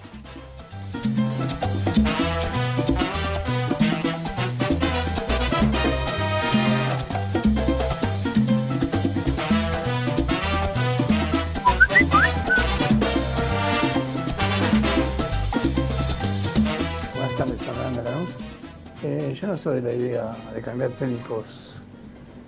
Eh, 19.07 19.37
yo 19.39 19.49
no 19.49 19.55
soy 19.55 19.81
de 19.81 19.81
la 19.83 19.93
idea 19.93 20.35
de 20.51 20.61
cambiar 20.63 20.89
técnicos 20.89 21.77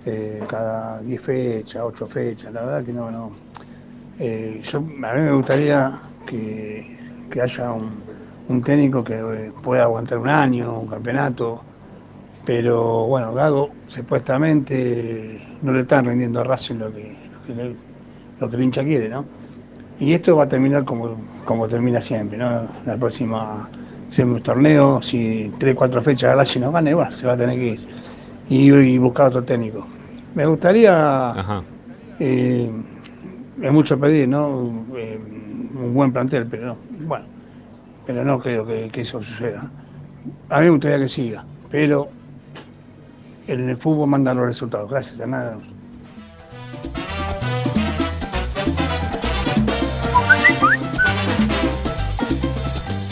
eh, 0.08 0.42
cada 0.48 1.00
10 1.04 1.22
fechas, 1.22 1.84
8 1.86 2.08
fechas, 2.08 2.52
la 2.52 2.62
verdad 2.66 2.84
que 2.84 2.94
no, 2.94 3.12
no. 3.12 3.32
Eh, 4.18 4.60
yo, 4.64 4.80
a 4.80 4.82
mí 4.82 5.22
me 5.22 5.34
gustaría 5.34 6.02
que, 6.26 6.98
que 7.30 7.42
haya 7.44 7.72
un, 7.72 7.92
un 8.50 8.64
técnico 8.64 9.04
que 9.04 9.52
pueda 9.62 9.84
aguantar 9.84 10.18
un 10.18 10.30
año, 10.30 10.80
un 10.80 10.88
campeonato, 10.88 11.62
pero 12.44 13.06
bueno, 13.06 13.36
Gago 13.36 13.70
supuestamente 13.86 15.40
no 15.62 15.72
le 15.72 15.82
están 15.82 16.06
rindiendo 16.08 16.40
a 16.40 16.44
Racing 16.44 16.78
lo 16.78 16.92
que, 16.92 17.16
lo 17.50 17.76
lo 18.40 18.50
que 18.50 18.56
el 18.56 18.64
hincha 18.64 18.84
quiere, 18.84 19.10
¿no? 19.10 19.26
Y 20.00 20.12
esto 20.12 20.36
va 20.36 20.46
a 20.46 20.50
terminar 20.50 20.86
como, 20.86 21.18
como 21.46 21.68
termina 21.68 22.02
siempre, 22.02 22.36
¿no? 22.36 22.68
La 22.84 22.98
próxima, 22.98 23.70
un 24.24 24.42
torneo, 24.42 25.02
si 25.02 25.52
3, 25.58 25.76
4 25.76 26.02
fechas 26.02 26.36
Racing 26.36 26.62
no 26.62 26.72
gana, 26.72 26.90
y 26.90 26.94
bueno, 26.94 27.12
se 27.12 27.28
va 27.28 27.34
a 27.34 27.38
tener 27.38 27.58
que 27.58 27.68
ir. 27.68 27.88
Y, 28.50 28.72
y 28.72 28.98
buscar 28.98 29.28
otro 29.28 29.44
técnico. 29.44 29.86
Me 30.34 30.46
gustaría, 30.46 31.64
eh, 32.20 32.72
es 33.62 33.72
mucho 33.72 34.00
pedir, 34.00 34.30
¿no? 34.30 34.86
Eh, 34.96 35.20
un 35.20 35.94
buen 35.94 36.12
plantel, 36.12 36.48
pero 36.48 36.68
no, 36.68 36.78
bueno, 37.06 37.26
pero 38.06 38.24
no 38.24 38.40
creo 38.40 38.66
que, 38.66 38.90
que 38.92 39.02
eso 39.02 39.22
suceda. 39.22 39.72
A 40.50 40.60
mí 40.60 40.66
me 40.66 40.72
gustaría 40.72 41.00
que 41.00 41.10
siga, 41.10 41.46
pero 41.70 42.10
en 43.48 43.70
el 43.70 43.78
fútbol 43.78 44.10
mandan 44.10 44.38
los 44.38 44.46
resultados. 44.46 44.90
Gracias, 44.90 45.20
Hernán. 45.20 45.60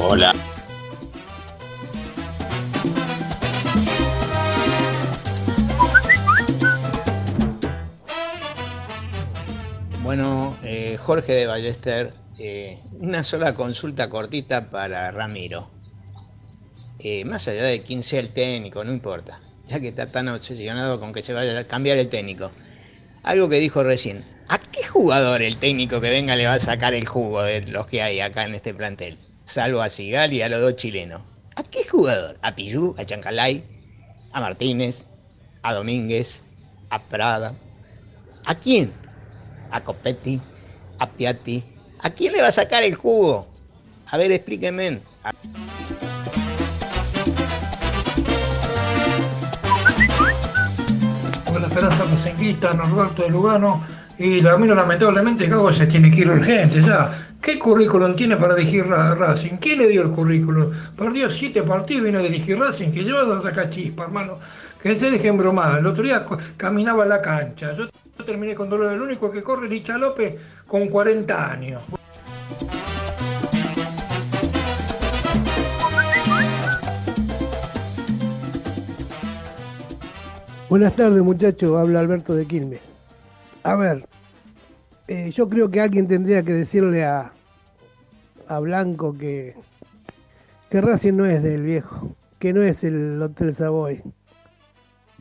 Hola. 0.08 0.34
Bueno, 10.16 10.56
eh, 10.64 10.96
Jorge 10.98 11.34
de 11.34 11.46
Ballester, 11.46 12.14
eh, 12.40 12.80
una 13.02 13.22
sola 13.22 13.54
consulta 13.54 14.10
cortita 14.10 14.70
para 14.70 15.12
Ramiro. 15.12 15.70
Eh, 17.00 17.26
más 17.26 17.50
allá 17.50 17.66
de 17.66 17.82
quién 17.82 18.02
sea 18.02 18.22
el 18.22 18.30
técnico, 18.30 18.82
no 18.86 18.94
importa, 18.94 19.42
ya 19.66 19.82
que 19.82 19.90
está 19.90 20.10
tan 20.10 20.30
obsesionado 20.30 21.02
con 21.02 21.12
que 21.12 21.22
se 21.22 21.34
vaya 21.34 21.60
a 21.60 21.66
cambiar 21.66 21.98
el 21.98 22.08
técnico. 22.08 22.50
Algo 23.24 23.50
que 23.50 23.60
dijo 23.60 23.84
recién, 23.84 24.24
¿a 24.48 24.58
qué 24.58 24.88
jugador 24.88 25.42
el 25.42 25.58
técnico 25.58 26.00
que 26.00 26.12
venga 26.12 26.38
le 26.38 26.48
va 26.48 26.54
a 26.54 26.60
sacar 26.62 26.94
el 26.94 27.06
jugo 27.06 27.44
de 27.44 27.64
los 27.64 27.86
que 27.86 28.02
hay 28.02 28.22
acá 28.22 28.46
en 28.46 28.56
este 28.56 28.74
plantel? 28.74 29.18
Salvo 29.44 29.82
a 29.82 29.90
Sigal 29.90 30.32
y 30.32 30.42
a 30.42 30.48
los 30.48 30.62
dos 30.62 30.78
chilenos. 30.78 31.24
¿A 31.58 31.64
qué 31.64 31.84
jugador? 31.84 32.40
¿A 32.42 32.56
Pillú? 32.56 32.96
¿A 32.98 33.04
Chancalay? 33.04 33.66
¿A 34.32 34.40
Martínez? 34.40 35.08
¿A 35.62 35.74
Domínguez? 35.74 36.46
¿A 36.90 37.04
Prada? 37.04 37.54
¿A 38.46 38.56
quién? 38.56 38.94
¿A 39.76 39.82
Copetti? 39.84 40.40
¿A 41.00 41.06
Piatti? 41.10 41.62
¿A 42.00 42.10
quién 42.10 42.32
le 42.32 42.42
va 42.42 42.48
a 42.48 42.52
sacar 42.52 42.84
el 42.84 42.96
jugo? 42.96 43.46
A 44.08 44.16
ver, 44.16 44.32
explíquenme. 44.32 45.02
Con 51.46 51.62
la 51.62 51.68
esperanza 51.68 52.04
racinguista, 52.06 52.74
Norberto 52.74 53.24
de 53.24 53.30
Lugano, 53.30 53.84
y 54.18 54.42
la 54.42 54.58
miro 54.58 54.76
lamentablemente 54.76 55.48
Gago 55.48 55.74
se 55.74 55.88
tiene 55.88 56.10
que 56.12 56.22
ir 56.22 56.30
urgente 56.30 56.82
ya. 56.82 57.28
¿Qué 57.42 57.60
currículum 57.60 58.16
tiene 58.16 58.38
para 58.38 58.56
dirigir 58.56 58.88
Ra- 58.88 59.14
Racing? 59.14 59.58
¿Quién 59.60 59.80
le 59.80 59.88
dio 59.90 60.02
el 60.02 60.10
currículum? 60.12 60.72
Perdió 60.98 61.30
siete 61.30 61.62
partidos 61.62 62.06
vino 62.06 62.20
a 62.20 62.22
dirigir 62.24 62.58
Racing, 62.58 62.92
que 62.92 63.04
lleva 63.04 63.38
a 63.38 63.42
sacar 63.42 63.70
chispa, 63.70 64.04
hermano. 64.04 64.40
Que 64.86 64.96
se 64.96 65.10
dejen 65.10 65.36
bromar. 65.36 65.80
El 65.80 65.88
otro 65.88 66.04
día 66.04 66.24
caminaba 66.58 67.02
en 67.02 67.10
la 67.10 67.20
cancha. 67.20 67.74
Yo 67.74 67.88
terminé 68.24 68.54
con 68.54 68.70
dolor. 68.70 68.94
El 68.94 69.02
único 69.02 69.32
que 69.32 69.42
corre 69.42 69.66
es 69.66 69.72
Licha 69.72 69.98
López 69.98 70.36
con 70.68 70.90
40 70.90 71.52
años. 71.52 71.82
Buenas 80.70 80.96
tardes 80.96 81.24
muchachos, 81.24 81.76
habla 81.76 82.00
Alberto 82.02 82.36
de 82.36 82.46
Quilmes. 82.46 82.82
A 83.64 83.76
ver, 83.76 84.08
eh, 85.08 85.32
yo 85.32 85.50
creo 85.50 85.72
que 85.72 85.82
alguien 85.82 86.08
tendría 86.08 86.44
que 86.44 86.54
decirle 86.54 87.04
a, 87.04 87.32
a 88.48 88.60
Blanco 88.60 89.18
que, 89.18 89.56
que 90.70 90.80
Racing 90.80 91.14
no 91.14 91.26
es 91.26 91.42
del 91.42 91.64
viejo, 91.64 92.16
que 92.38 92.54
no 92.54 92.62
es 92.62 92.84
el 92.84 93.20
Hotel 93.20 93.56
Savoy. 93.56 94.04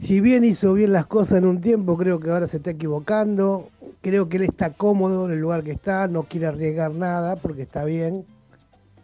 Si 0.00 0.20
bien 0.20 0.44
hizo 0.44 0.74
bien 0.74 0.92
las 0.92 1.06
cosas 1.06 1.38
en 1.38 1.46
un 1.46 1.60
tiempo, 1.60 1.96
creo 1.96 2.18
que 2.20 2.30
ahora 2.30 2.46
se 2.46 2.56
está 2.58 2.70
equivocando. 2.70 3.68
Creo 4.02 4.28
que 4.28 4.36
él 4.36 4.42
está 4.42 4.70
cómodo 4.70 5.26
en 5.26 5.32
el 5.32 5.40
lugar 5.40 5.62
que 5.62 5.72
está, 5.72 6.08
no 6.08 6.24
quiere 6.24 6.46
arriesgar 6.46 6.94
nada 6.94 7.36
porque 7.36 7.62
está 7.62 7.84
bien, 7.84 8.26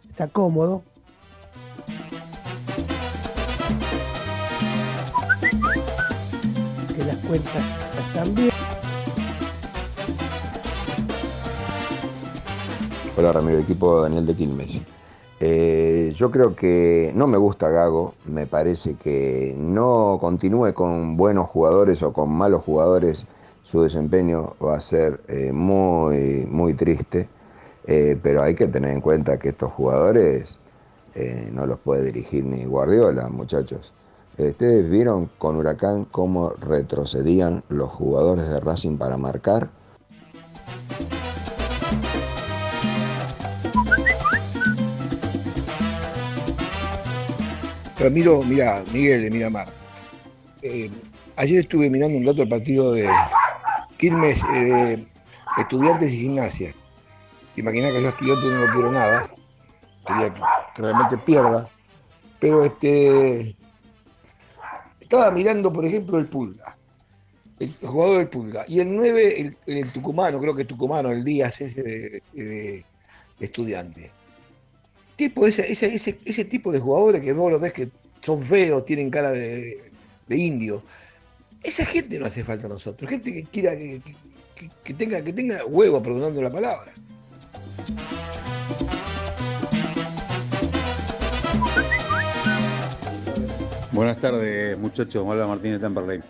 está 0.09 0.27
cómodo. 0.27 0.83
Que 6.95 7.03
las 7.05 7.17
cuentas 7.25 7.63
están 8.07 8.35
bien. 8.35 8.51
Hola 13.17 13.33
Ramiro, 13.33 13.59
equipo 13.59 14.01
Daniel 14.01 14.25
de 14.27 14.35
Quilmes. 14.35 14.81
Eh, 15.43 16.13
yo 16.15 16.29
creo 16.29 16.55
que 16.55 17.11
no 17.15 17.25
me 17.25 17.39
gusta 17.39 17.67
Gago, 17.67 18.13
me 18.25 18.45
parece 18.45 18.93
que 18.93 19.55
no 19.57 20.19
continúe 20.21 20.71
con 20.75 21.17
buenos 21.17 21.49
jugadores 21.49 22.03
o 22.03 22.13
con 22.13 22.29
malos 22.29 22.61
jugadores, 22.63 23.25
su 23.63 23.81
desempeño 23.81 24.53
va 24.63 24.75
a 24.75 24.79
ser 24.79 25.19
eh, 25.27 25.51
muy, 25.51 26.45
muy 26.47 26.75
triste, 26.75 27.27
Eh, 27.87 28.15
pero 28.21 28.43
hay 28.43 28.53
que 28.53 28.67
tener 28.67 28.91
en 28.91 29.01
cuenta 29.01 29.39
que 29.39 29.49
estos 29.49 29.71
jugadores 29.73 30.59
no 31.51 31.65
los 31.65 31.79
puede 31.79 32.03
dirigir 32.03 32.45
ni 32.45 32.63
Guardiola, 32.63 33.27
muchachos. 33.27 33.91
Ustedes 34.37 34.87
vieron 34.89 35.29
con 35.39 35.55
Huracán 35.57 36.05
cómo 36.05 36.51
retrocedían 36.51 37.63
los 37.69 37.89
jugadores 37.89 38.47
de 38.47 38.59
Racing 38.59 38.97
para 38.97 39.17
marcar. 39.17 39.69
Ramiro, 48.01 48.41
mira, 48.41 48.83
Miguel 48.91 49.21
de 49.21 49.29
Miramar. 49.29 49.67
Eh, 50.63 50.89
ayer 51.35 51.59
estuve 51.59 51.87
mirando 51.87 52.17
un 52.17 52.25
rato 52.25 52.41
el 52.41 52.49
partido 52.49 52.93
de 52.93 53.07
Quilmes, 53.97 54.41
eh, 54.55 55.05
Estudiantes 55.59 56.11
y 56.11 56.21
Gimnasia. 56.21 56.73
Te 57.53 57.61
que 57.61 58.01
yo 58.01 58.09
estudiante 58.09 58.47
no 58.47 58.65
lo 58.65 58.73
quiero 58.73 58.91
nada. 58.91 59.29
Quería 60.07 60.33
que 60.73 60.81
realmente 60.81 61.17
pierda. 61.19 61.69
Pero 62.39 62.65
este. 62.65 63.55
Estaba 64.99 65.29
mirando, 65.29 65.71
por 65.71 65.85
ejemplo, 65.85 66.17
el 66.17 66.25
Pulga. 66.25 66.75
El 67.59 67.71
jugador 67.83 68.17
del 68.17 68.29
Pulga. 68.29 68.65
Y 68.67 68.79
el 68.79 68.95
9, 68.95 69.41
el, 69.41 69.57
el 69.67 69.91
tucumano, 69.91 70.39
creo 70.39 70.55
que 70.55 70.65
tucumano, 70.65 71.11
el 71.11 71.23
Díaz 71.23 71.61
ese 71.61 71.83
de 72.33 72.85
estudiante. 73.39 74.11
Ese, 75.25 76.45
tipo 76.45 76.71
de 76.71 76.79
jugadores 76.79 77.21
que 77.21 77.33
vos 77.33 77.51
lo 77.51 77.59
ves 77.59 77.73
que 77.73 77.89
son 78.21 78.41
feos, 78.41 78.85
tienen 78.85 79.09
cara 79.09 79.31
de, 79.31 79.77
de 80.27 80.37
indio. 80.37 80.83
Esa 81.63 81.85
gente 81.85 82.17
no 82.17 82.25
hace 82.25 82.43
falta 82.43 82.65
a 82.65 82.69
nosotros. 82.69 83.09
Gente 83.09 83.31
que 83.31 83.43
quiera 83.43 83.73
que, 83.75 84.93
tenga, 84.93 85.21
que 85.21 85.31
tenga 85.31 85.63
huevo, 85.65 86.01
perdonando 86.01 86.41
la 86.41 86.49
palabra. 86.49 86.91
Buenas 93.91 94.17
tardes, 94.19 94.77
muchachos. 94.77 95.23
Hola 95.27 95.45
Martín 95.45 95.73
de 95.73 95.79
Temperley. 95.79 96.21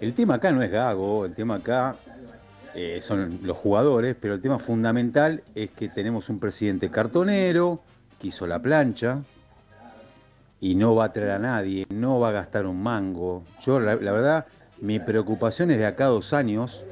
El 0.00 0.12
tema 0.12 0.34
acá 0.34 0.52
no 0.52 0.62
es 0.62 0.70
Gago, 0.70 1.24
el 1.24 1.34
tema 1.34 1.56
acá 1.56 1.96
eh, 2.74 3.00
son 3.00 3.38
los 3.42 3.56
jugadores, 3.56 4.16
pero 4.20 4.34
el 4.34 4.42
tema 4.42 4.58
fundamental 4.58 5.42
es 5.54 5.70
que 5.70 5.88
tenemos 5.88 6.28
un 6.28 6.38
presidente 6.38 6.90
cartonero 6.90 7.80
que 8.20 8.28
hizo 8.28 8.46
la 8.46 8.60
plancha 8.60 9.22
y 10.60 10.74
no 10.74 10.94
va 10.94 11.06
a 11.06 11.12
traer 11.12 11.30
a 11.30 11.38
nadie, 11.38 11.86
no 11.88 12.20
va 12.20 12.28
a 12.28 12.32
gastar 12.32 12.66
un 12.66 12.82
mango. 12.82 13.42
Yo, 13.64 13.80
la, 13.80 13.96
verdad, 13.96 14.46
mi 14.80 15.00
preocupación 15.00 15.70
es 15.70 15.78
de 15.78 15.86
acá 15.86 16.04
a 16.04 16.08
dos 16.08 16.34
años, 16.34 16.84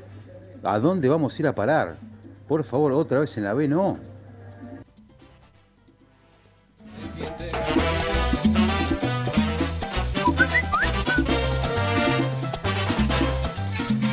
¿a 0.63 0.79
dónde 0.79 1.09
vamos 1.09 1.37
a 1.37 1.43
ir 1.43 1.47
a 1.47 1.55
parar? 1.55 1.97
Por 2.49 2.65
favor, 2.65 2.93
otra 2.93 3.21
vez 3.21 3.37
en 3.37 3.45
la 3.45 3.53
B, 3.53 3.69
no. 3.69 3.99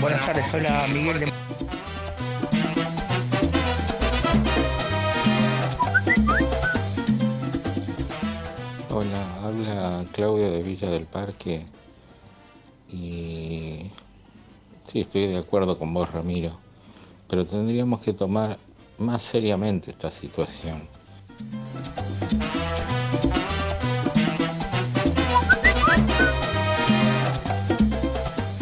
Buenas 0.02 0.26
tardes, 0.26 0.54
hola 0.54 0.86
Miguel 0.94 1.20
de... 1.22 1.55
Claudio 10.16 10.50
de 10.50 10.64
Villa 10.64 10.90
del 10.90 11.04
Parque 11.04 11.66
y 12.90 13.82
sí, 14.86 15.02
estoy 15.02 15.28
de 15.28 15.38
acuerdo 15.38 15.78
con 15.78 15.94
vos, 15.94 16.10
Ramiro, 16.10 16.58
pero 17.30 17.46
tendríamos 17.46 18.00
que 18.00 18.14
tomar 18.14 18.58
más 18.98 19.22
seriamente 19.22 19.92
esta 19.92 20.10
situación. 20.10 20.84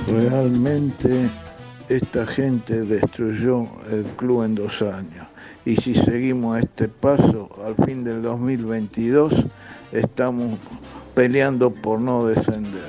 Realmente 0.07 1.29
esta 1.87 2.25
gente 2.25 2.81
destruyó 2.81 3.67
el 3.91 4.05
club 4.17 4.41
en 4.41 4.55
dos 4.55 4.81
años. 4.81 5.27
Y 5.65 5.75
si 5.75 5.93
seguimos 5.93 6.57
este 6.57 6.87
paso, 6.87 7.47
al 7.63 7.75
fin 7.85 8.03
del 8.03 8.23
2022 8.23 9.35
estamos 9.91 10.57
peleando 11.13 11.71
por 11.71 11.99
no 11.99 12.25
descender. 12.25 12.81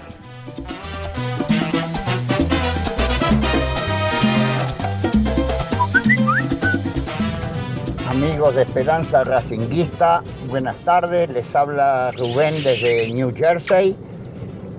Amigos 8.09 8.55
de 8.55 8.63
Esperanza 8.63 9.25
Racinguista, 9.25 10.23
buenas 10.49 10.77
tardes. 10.79 11.29
Les 11.31 11.55
habla 11.55 12.11
Rubén 12.13 12.55
desde 12.63 13.13
New 13.13 13.35
Jersey. 13.35 13.97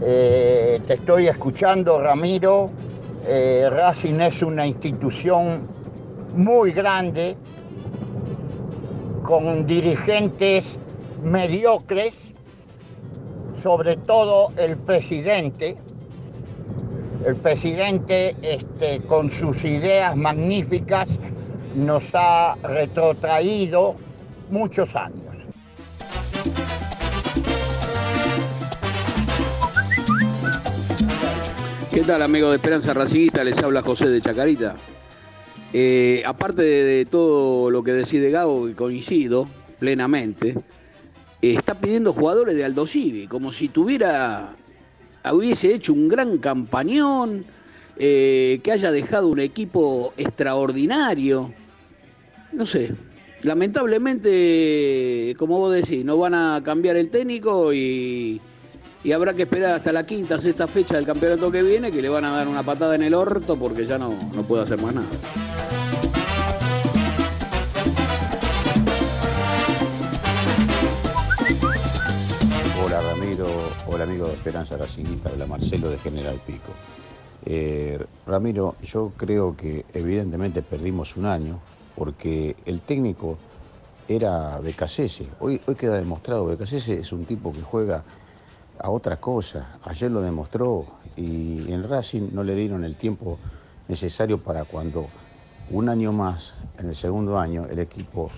Eh, 0.02 0.82
te 0.88 0.96
estoy 0.96 1.28
escuchando, 1.28 2.02
Ramiro. 2.02 2.70
Eh, 3.28 3.70
Racing 3.70 4.20
es 4.20 4.42
una 4.42 4.66
institución 4.66 5.68
muy 6.36 6.72
grande, 6.72 7.36
con 9.24 9.66
dirigentes 9.66 10.64
mediocres, 11.24 12.14
sobre 13.66 13.98
todo 13.98 14.52
el 14.58 14.78
presidente. 14.78 15.76
El 17.26 17.36
presidente, 17.38 18.36
este, 18.44 19.02
con 19.08 19.32
sus 19.32 19.66
ideas 19.66 20.16
magníficas, 20.16 21.10
nos 21.74 22.04
ha 22.14 22.54
retrotraído 22.62 23.96
muchos 24.52 24.96
años. 24.96 25.18
¿Qué 31.92 32.02
tal 32.02 32.22
amigos 32.22 32.52
de 32.52 32.58
Esperanza 32.58 32.94
Raciguita? 32.94 33.44
Les 33.44 33.58
habla 33.64 33.82
José 33.82 34.10
de 34.10 34.22
Chacarita. 34.22 34.76
Eh, 35.74 36.22
aparte 36.24 36.62
de, 36.62 37.06
todo 37.06 37.72
lo 37.72 37.82
que 37.82 37.94
decide 37.94 38.30
Gago, 38.30 38.68
que 38.68 38.76
coincido 38.76 39.48
plenamente, 39.80 40.54
está 41.52 41.76
pidiendo 41.76 42.14
jugadores 42.14 42.56
de 42.56 42.64
Aldo 42.64 42.88
Civi, 42.88 43.28
como 43.28 43.52
si 43.52 43.68
tuviera, 43.70 44.56
hubiese 45.32 45.74
hecho 45.74 45.94
un 45.94 46.08
gran 46.08 46.38
campañón, 46.38 47.46
eh, 47.98 48.60
que 48.64 48.72
haya 48.72 48.92
dejado 48.92 49.28
un 49.28 49.40
equipo 49.40 50.14
extraordinario. 50.18 51.54
No 52.52 52.66
sé, 52.66 52.92
lamentablemente, 53.44 55.36
como 55.38 55.60
vos 55.60 55.74
decís, 55.74 56.04
no 56.04 56.18
van 56.18 56.34
a 56.34 56.62
cambiar 56.64 56.98
el 56.98 57.10
técnico 57.10 57.74
y, 57.74 58.42
y 59.04 59.12
habrá 59.12 59.34
que 59.34 59.44
esperar 59.44 59.76
hasta 59.76 59.92
la 59.92 60.06
quinta, 60.06 60.40
sexta 60.40 60.68
fecha 60.68 60.96
del 60.96 61.06
campeonato 61.06 61.52
que 61.52 61.62
viene, 61.62 61.92
que 61.92 62.02
le 62.02 62.10
van 62.10 62.26
a 62.26 62.32
dar 62.32 62.48
una 62.48 62.64
patada 62.64 62.96
en 62.96 63.04
el 63.04 63.14
orto 63.14 63.56
porque 63.56 63.86
ya 63.86 63.98
no, 63.98 64.14
no 64.34 64.44
puede 64.44 64.64
hacer 64.64 64.82
más 64.82 64.96
nada. 64.96 65.08
Ramiro, 73.46 73.70
hola 73.88 74.04
amigo 74.06 74.28
de 74.28 74.34
Esperanza 74.34 74.76
Racingista, 74.76 75.30
hola 75.32 75.46
Marcelo 75.46 75.90
de 75.90 76.00
General 76.00 76.40
Pico. 76.48 76.72
Eh, 77.46 78.04
Ramiro, 78.26 78.76
yo 78.82 79.12
creo 79.16 79.56
que 79.56 79.86
evidentemente 79.94 80.64
perdimos 80.64 81.16
un 81.16 81.26
año 81.26 81.60
porque 81.96 82.56
el 82.66 82.82
técnico 82.82 83.38
era 84.08 84.60
Becasese. 84.60 85.28
Hoy, 85.40 85.62
hoy 85.68 85.76
queda 85.76 85.98
demostrado, 85.98 86.48
Becasese 86.48 87.00
es 87.00 87.12
un 87.12 87.26
tipo 87.26 87.54
que 87.54 87.62
juega 87.62 88.04
a 88.80 88.90
otra 88.90 89.18
cosa. 89.18 89.78
Ayer 89.84 90.10
lo 90.10 90.22
demostró 90.22 90.88
y 91.16 91.72
en 91.72 91.88
Racing 91.88 92.30
no 92.32 92.44
le 92.44 92.56
dieron 92.56 92.84
el 92.84 92.96
tiempo 92.96 93.38
necesario 93.88 94.40
para 94.42 94.66
cuando 94.66 95.06
un 95.70 95.90
año 95.90 96.12
más, 96.12 96.54
en 96.80 96.90
el 96.90 96.96
segundo 96.96 97.38
año, 97.38 97.68
el 97.70 97.78
equipo 97.78 98.32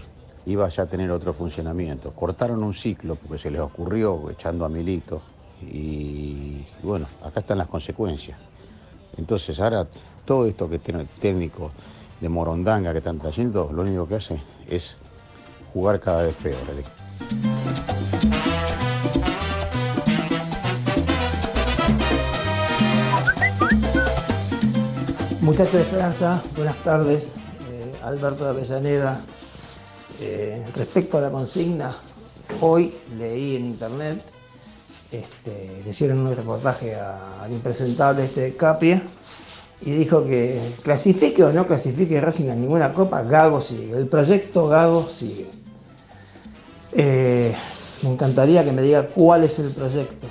iba 0.47 0.67
ya 0.69 0.83
a 0.83 0.85
tener 0.85 1.11
otro 1.11 1.33
funcionamiento. 1.33 2.11
Cortaron 2.11 2.63
un 2.63 2.73
ciclo 2.73 3.15
porque 3.15 3.37
se 3.37 3.51
les 3.51 3.59
ocurrió 3.59 4.29
echando 4.29 4.63
a 4.63 4.69
Milito 4.69 5.21
y 5.61 6.65
bueno, 6.81 7.05
acá 7.23 7.41
están 7.41 7.57
las 7.57 7.67
consecuencias. 7.67 8.39
Entonces 9.17 9.59
ahora 9.59 9.85
todo 10.25 10.45
esto 10.45 10.69
que 10.69 10.79
tiene 10.79 11.01
el 11.01 11.07
técnico 11.07 11.71
de 12.21 12.29
Morondanga 12.29 12.93
que 12.93 12.99
están 12.99 13.19
trayendo, 13.19 13.69
lo 13.73 13.81
único 13.81 14.07
que 14.07 14.15
hace 14.15 14.41
es 14.69 14.95
jugar 15.73 15.99
cada 15.99 16.23
vez 16.23 16.35
peor. 16.35 16.57
Muchachos 25.41 25.73
de 25.73 25.81
Esperanza, 25.81 26.41
buenas 26.55 26.77
tardes. 26.77 27.25
Eh, 27.25 27.93
Alberto 28.03 28.45
de 28.45 28.49
Avellaneda. 28.51 29.21
Eh, 30.19 30.63
respecto 30.75 31.17
a 31.17 31.21
la 31.21 31.29
consigna, 31.29 31.95
hoy 32.61 32.93
leí 33.17 33.55
en 33.55 33.65
internet, 33.65 34.21
este, 35.11 35.81
le 35.83 35.89
hicieron 35.89 36.19
un 36.19 36.35
reportaje 36.35 36.95
al 36.95 37.51
impresentable 37.51 38.25
este 38.25 38.41
de 38.41 38.55
Capria 38.55 39.01
y 39.81 39.91
dijo 39.91 40.25
que 40.25 40.59
clasifique 40.81 41.43
o 41.43 41.53
no 41.53 41.67
clasifique 41.67 42.19
Racing 42.19 42.49
a 42.49 42.55
ninguna 42.55 42.93
copa, 42.93 43.21
Gago 43.21 43.61
sigue. 43.61 43.95
El 43.95 44.07
proyecto 44.07 44.67
Gago 44.67 45.07
sigue. 45.07 45.45
Eh, 46.93 47.53
me 48.01 48.09
encantaría 48.09 48.63
que 48.63 48.71
me 48.71 48.81
diga 48.81 49.07
cuál 49.07 49.43
es 49.43 49.59
el 49.59 49.71
proyecto. 49.71 50.27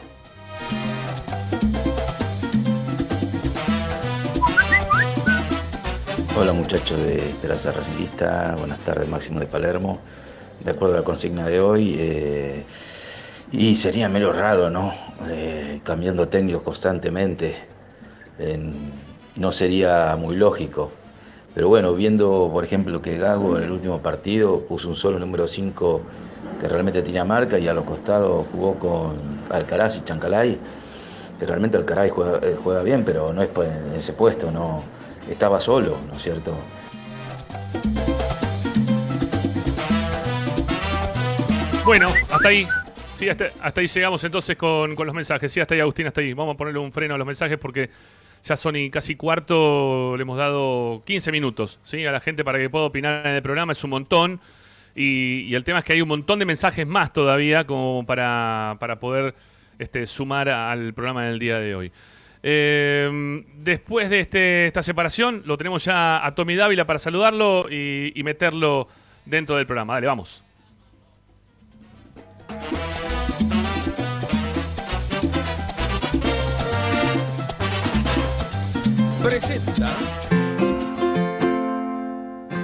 Hola 6.38 6.52
muchachos 6.52 7.00
de 7.02 7.18
Esperanza 7.18 7.72
Racingista, 7.72 8.54
buenas 8.58 8.78
tardes 8.80 9.08
Máximo 9.08 9.40
de 9.40 9.46
Palermo. 9.46 9.98
De 10.64 10.70
acuerdo 10.70 10.94
a 10.94 10.98
la 10.98 11.04
consigna 11.04 11.46
de 11.46 11.60
hoy, 11.60 11.96
eh, 11.98 12.64
Y 13.52 13.76
sería 13.76 14.08
medio 14.08 14.32
raro, 14.32 14.70
¿no? 14.70 14.92
Eh, 15.28 15.80
cambiando 15.84 16.26
técnicos 16.28 16.62
constantemente. 16.62 17.54
En- 18.38 18.74
no 19.36 19.52
sería 19.52 20.16
muy 20.18 20.34
lógico. 20.36 20.90
Pero 21.54 21.68
bueno, 21.68 21.94
viendo, 21.94 22.50
por 22.52 22.64
ejemplo, 22.64 23.00
que 23.00 23.16
Gago 23.18 23.56
en 23.56 23.64
el 23.64 23.70
último 23.70 24.00
partido 24.00 24.60
puso 24.62 24.88
un 24.88 24.96
solo 24.96 25.18
número 25.18 25.46
5 25.46 26.02
que 26.60 26.68
realmente 26.68 27.02
tenía 27.02 27.24
marca 27.24 27.58
y 27.58 27.68
a 27.68 27.72
los 27.74 27.84
costados 27.84 28.46
jugó 28.52 28.74
con 28.78 29.14
Alcaraz 29.50 29.96
y 29.98 30.02
Chancalay, 30.04 30.58
que 31.38 31.46
realmente 31.46 31.76
Alcaraz 31.76 32.10
juega, 32.10 32.38
eh, 32.42 32.56
juega 32.62 32.82
bien, 32.82 33.04
pero 33.04 33.32
no 33.32 33.42
es 33.42 33.50
en 33.56 33.94
ese 33.96 34.12
puesto, 34.12 34.50
no 34.50 34.82
estaba 35.30 35.60
solo, 35.60 35.98
¿no 36.08 36.16
es 36.16 36.22
cierto? 36.22 36.56
Bueno, 41.84 42.08
hasta 42.30 42.48
ahí. 42.48 42.66
Sí, 43.16 43.28
hasta, 43.28 43.46
ahí 43.62 43.86
llegamos 43.86 44.22
entonces 44.24 44.56
con, 44.56 44.96
con 44.96 45.06
los 45.06 45.14
mensajes. 45.14 45.52
Sí, 45.52 45.60
hasta 45.60 45.74
ahí, 45.74 45.80
Agustín, 45.80 46.06
hasta 46.06 46.20
ahí. 46.20 46.32
Vamos 46.32 46.54
a 46.54 46.56
ponerle 46.56 46.80
un 46.80 46.92
freno 46.92 47.14
a 47.14 47.18
los 47.18 47.26
mensajes 47.26 47.58
porque 47.58 47.90
ya 48.44 48.56
son 48.56 48.76
y 48.76 48.90
casi 48.90 49.14
cuarto. 49.14 50.16
Le 50.16 50.22
hemos 50.22 50.36
dado 50.36 51.02
15 51.06 51.30
minutos 51.32 51.78
¿sí? 51.84 52.04
a 52.04 52.12
la 52.12 52.20
gente 52.20 52.44
para 52.44 52.58
que 52.58 52.68
pueda 52.68 52.86
opinar 52.86 53.26
en 53.26 53.34
el 53.34 53.42
programa. 53.42 53.72
Es 53.72 53.84
un 53.84 53.90
montón. 53.90 54.40
Y, 54.94 55.46
y 55.48 55.54
el 55.54 55.62
tema 55.62 55.78
es 55.78 55.84
que 55.84 55.92
hay 55.92 56.02
un 56.02 56.08
montón 56.08 56.38
de 56.38 56.44
mensajes 56.44 56.86
más 56.86 57.12
todavía 57.12 57.66
como 57.66 58.04
para, 58.04 58.76
para 58.80 58.98
poder 58.98 59.34
este, 59.78 60.06
sumar 60.06 60.48
al 60.48 60.92
programa 60.92 61.24
del 61.24 61.38
día 61.38 61.58
de 61.58 61.74
hoy. 61.74 61.92
Eh, 62.48 63.42
después 63.56 64.08
de 64.08 64.20
este, 64.20 64.68
esta 64.68 64.80
separación, 64.80 65.42
lo 65.46 65.58
tenemos 65.58 65.84
ya 65.84 66.24
a 66.24 66.32
Tommy 66.32 66.54
Dávila 66.54 66.86
para 66.86 67.00
saludarlo 67.00 67.66
y, 67.68 68.12
y 68.14 68.22
meterlo 68.22 68.86
dentro 69.24 69.56
del 69.56 69.66
programa. 69.66 69.94
Dale, 69.94 70.06
vamos. 70.06 70.44
Presenta. 79.24 79.92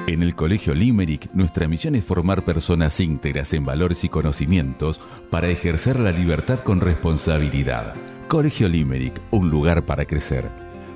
En 0.07 0.22
el 0.22 0.37
Colegio 0.37 0.76
Limerick, 0.76 1.33
nuestra 1.33 1.66
misión 1.66 1.97
es 1.97 2.05
formar 2.05 2.45
personas 2.45 3.01
íntegras 3.01 3.53
en 3.53 3.64
valores 3.64 4.05
y 4.05 4.09
conocimientos 4.09 5.01
para 5.28 5.49
ejercer 5.49 5.99
la 5.99 6.12
libertad 6.12 6.61
con 6.61 6.80
responsabilidad. 6.80 7.97
Colegio 8.33 8.66
Limerick, 8.66 9.20
un 9.30 9.51
lugar 9.51 9.85
para 9.85 10.07
crecer. 10.07 10.51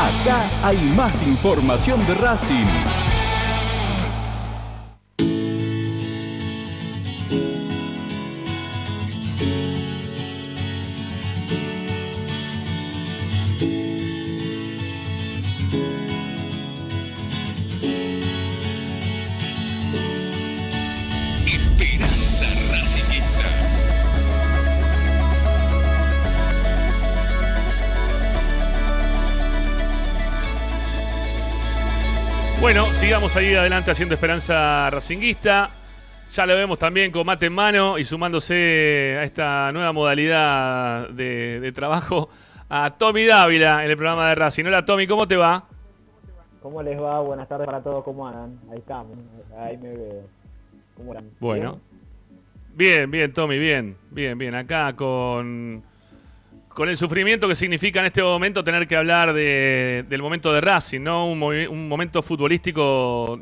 Acá 0.00 0.48
hay 0.62 0.78
más 0.96 1.12
información 1.26 2.00
de 2.06 2.14
Racing. 2.14 2.66
Bueno, 32.60 32.84
sigamos 32.92 33.34
ahí 33.36 33.54
adelante 33.54 33.90
haciendo 33.90 34.14
Esperanza 34.14 34.90
Racinguista. 34.90 35.70
Ya 36.30 36.44
lo 36.44 36.54
vemos 36.54 36.78
también 36.78 37.10
con 37.10 37.24
mate 37.24 37.46
en 37.46 37.54
mano 37.54 37.98
y 37.98 38.04
sumándose 38.04 39.16
a 39.18 39.24
esta 39.24 39.72
nueva 39.72 39.92
modalidad 39.92 41.08
de, 41.08 41.58
de 41.58 41.72
trabajo 41.72 42.28
a 42.68 42.90
Tommy 42.90 43.24
Dávila 43.24 43.82
en 43.82 43.90
el 43.90 43.96
programa 43.96 44.28
de 44.28 44.34
Racing. 44.34 44.66
Hola 44.66 44.84
Tommy, 44.84 45.06
¿cómo 45.06 45.26
te 45.26 45.36
va? 45.36 45.64
¿Cómo 46.60 46.82
les 46.82 47.00
va? 47.00 47.20
Buenas 47.20 47.48
tardes 47.48 47.64
para 47.64 47.82
todos, 47.82 48.04
¿cómo 48.04 48.28
andan? 48.28 48.60
Ahí 48.70 48.78
estamos, 48.78 49.16
ahí 49.58 49.78
me 49.78 49.96
veo. 49.96 50.28
¿Cómo 50.98 51.12
andan? 51.12 51.30
Bueno. 51.40 51.80
Bien, 52.74 53.10
bien, 53.10 53.32
Tommy, 53.32 53.58
bien, 53.58 53.96
bien, 54.10 54.36
bien. 54.36 54.54
Acá 54.54 54.94
con, 54.94 55.82
con 56.80 56.88
el 56.88 56.96
sufrimiento 56.96 57.46
que 57.46 57.54
significa 57.54 58.00
en 58.00 58.06
este 58.06 58.22
momento 58.22 58.64
tener 58.64 58.88
que 58.88 58.96
hablar 58.96 59.34
de- 59.34 60.02
del 60.08 60.22
momento 60.22 60.50
de 60.50 60.62
Racing, 60.62 61.02
¿no? 61.02 61.26
Un, 61.26 61.88
momento 61.90 62.22
futbolístico 62.22 63.38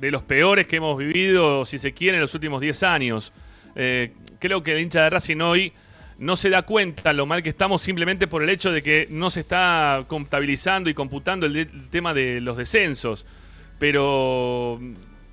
de 0.00 0.10
los 0.10 0.22
peores 0.22 0.66
que 0.66 0.76
hemos 0.76 0.96
vivido, 0.96 1.66
si 1.66 1.78
se 1.78 1.92
quiere, 1.92 2.16
en 2.16 2.22
los 2.22 2.32
últimos 2.32 2.62
10 2.62 2.82
años. 2.84 3.34
Eh, 3.76 4.12
creo 4.38 4.62
que 4.62 4.72
el 4.72 4.80
hincha 4.80 5.02
de 5.02 5.10
Racing 5.10 5.38
hoy 5.42 5.74
no 6.16 6.34
se 6.34 6.48
da 6.48 6.62
cuenta 6.62 7.12
lo 7.12 7.26
mal 7.26 7.42
que 7.42 7.50
estamos 7.50 7.82
simplemente 7.82 8.26
por 8.26 8.42
el 8.42 8.48
hecho 8.48 8.72
de 8.72 8.82
que 8.82 9.06
no 9.10 9.28
se 9.28 9.40
está 9.40 10.04
contabilizando 10.06 10.88
y 10.88 10.94
computando 10.94 11.44
el, 11.44 11.68
tema 11.90 12.14
de 12.14 12.40
los 12.40 12.56
descensos. 12.56 13.26
Pero 13.78 14.80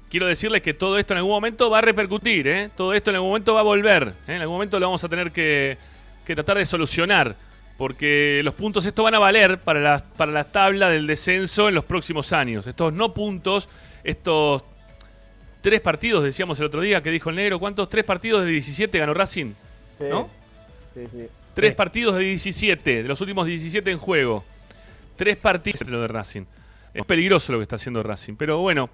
quiero 0.10 0.28
decirles 0.28 0.62
que 0.62 0.74
todo 0.74 1.00
esto 1.00 1.14
en 1.14 1.20
algún 1.20 1.32
momento 1.32 1.70
va 1.70 1.78
a 1.78 1.82
repercutir, 1.84 2.50
¿eh? 2.50 2.70
Todo 2.76 2.94
esto 2.94 3.12
en 3.12 3.16
algún 3.16 3.30
momento 3.30 3.54
va 3.54 3.62
a 3.62 3.64
volver. 3.64 4.14
¿eh? 4.28 4.36
En 4.36 4.42
algún 4.42 4.56
momento 4.56 4.78
lo 4.78 4.88
vamos 4.88 5.06
a 5.06 5.08
tener 5.08 5.32
que 5.32 5.78
tratar 6.26 6.58
de 6.58 6.66
solucionar. 6.66 7.45
Porque 7.78 8.42
los 8.44 8.54
puntos 8.54 8.86
estos 8.86 9.04
van 9.04 9.16
a 9.16 9.20
valer 9.20 9.60
para 9.60 9.80
la, 9.80 10.04
para 10.16 10.32
la 10.32 10.46
tabla 10.46 10.90
del 10.90 11.08
descenso 11.08 11.68
en 11.68 11.76
los 11.76 11.84
próximos 11.84 12.32
años. 12.32 12.66
Estos 12.68 12.94
no 12.94 13.14
puntos, 13.14 13.68
estos 14.04 14.64
tres 15.62 15.82
partidos, 15.82 16.24
decíamos 16.24 16.60
el 16.60 16.68
otro 16.68 16.82
día, 16.82 17.02
que 17.02 17.12
dijo 17.12 17.30
el 17.30 17.36
negro, 17.36 17.60
¿cuántos? 17.60 17.90
Tres 17.90 18.06
partidos 18.06 18.46
de 18.46 18.52
17 18.52 18.98
ganó 18.98 19.14
Racing. 19.14 19.54
Sí, 19.98 20.06
¿No? 20.10 20.30
Sí, 20.94 21.02
sí. 21.12 21.28
Tres 21.54 21.74
partidos 21.74 22.16
de 22.16 22.22
17, 22.22 23.04
de 23.04 23.08
los 23.08 23.20
últimos 23.22 23.48
17 23.48 23.90
en 23.90 23.98
juego. 23.98 24.44
Tres 25.16 25.38
partidos 25.38 25.80
de 25.82 25.92
lo 25.92 26.02
de 26.02 26.08
Racing. 26.08 26.44
Es 26.94 27.06
peligroso 27.06 27.52
lo 27.52 27.60
que 27.60 27.64
está 27.64 27.78
haciendo 27.78 28.04
Racing. 28.04 28.36
Pero 28.36 28.60
bueno, 28.60 28.90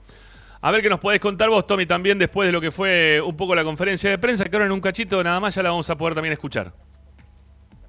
a 0.61 0.71
ver 0.71 0.81
qué 0.81 0.89
nos 0.89 0.99
podés 0.99 1.19
contar 1.19 1.49
vos, 1.49 1.65
Tommy, 1.65 1.85
también 1.85 2.19
después 2.19 2.47
de 2.47 2.51
lo 2.51 2.61
que 2.61 2.71
fue 2.71 3.19
un 3.19 3.35
poco 3.35 3.55
la 3.55 3.63
conferencia 3.63 4.09
de 4.09 4.17
prensa, 4.17 4.45
que 4.45 4.55
ahora 4.55 4.67
en 4.67 4.71
un 4.71 4.79
cachito 4.81 5.23
nada 5.23 5.39
más 5.39 5.55
ya 5.55 5.63
la 5.63 5.71
vamos 5.71 5.89
a 5.89 5.97
poder 5.97 6.13
también 6.13 6.33
escuchar. 6.33 6.71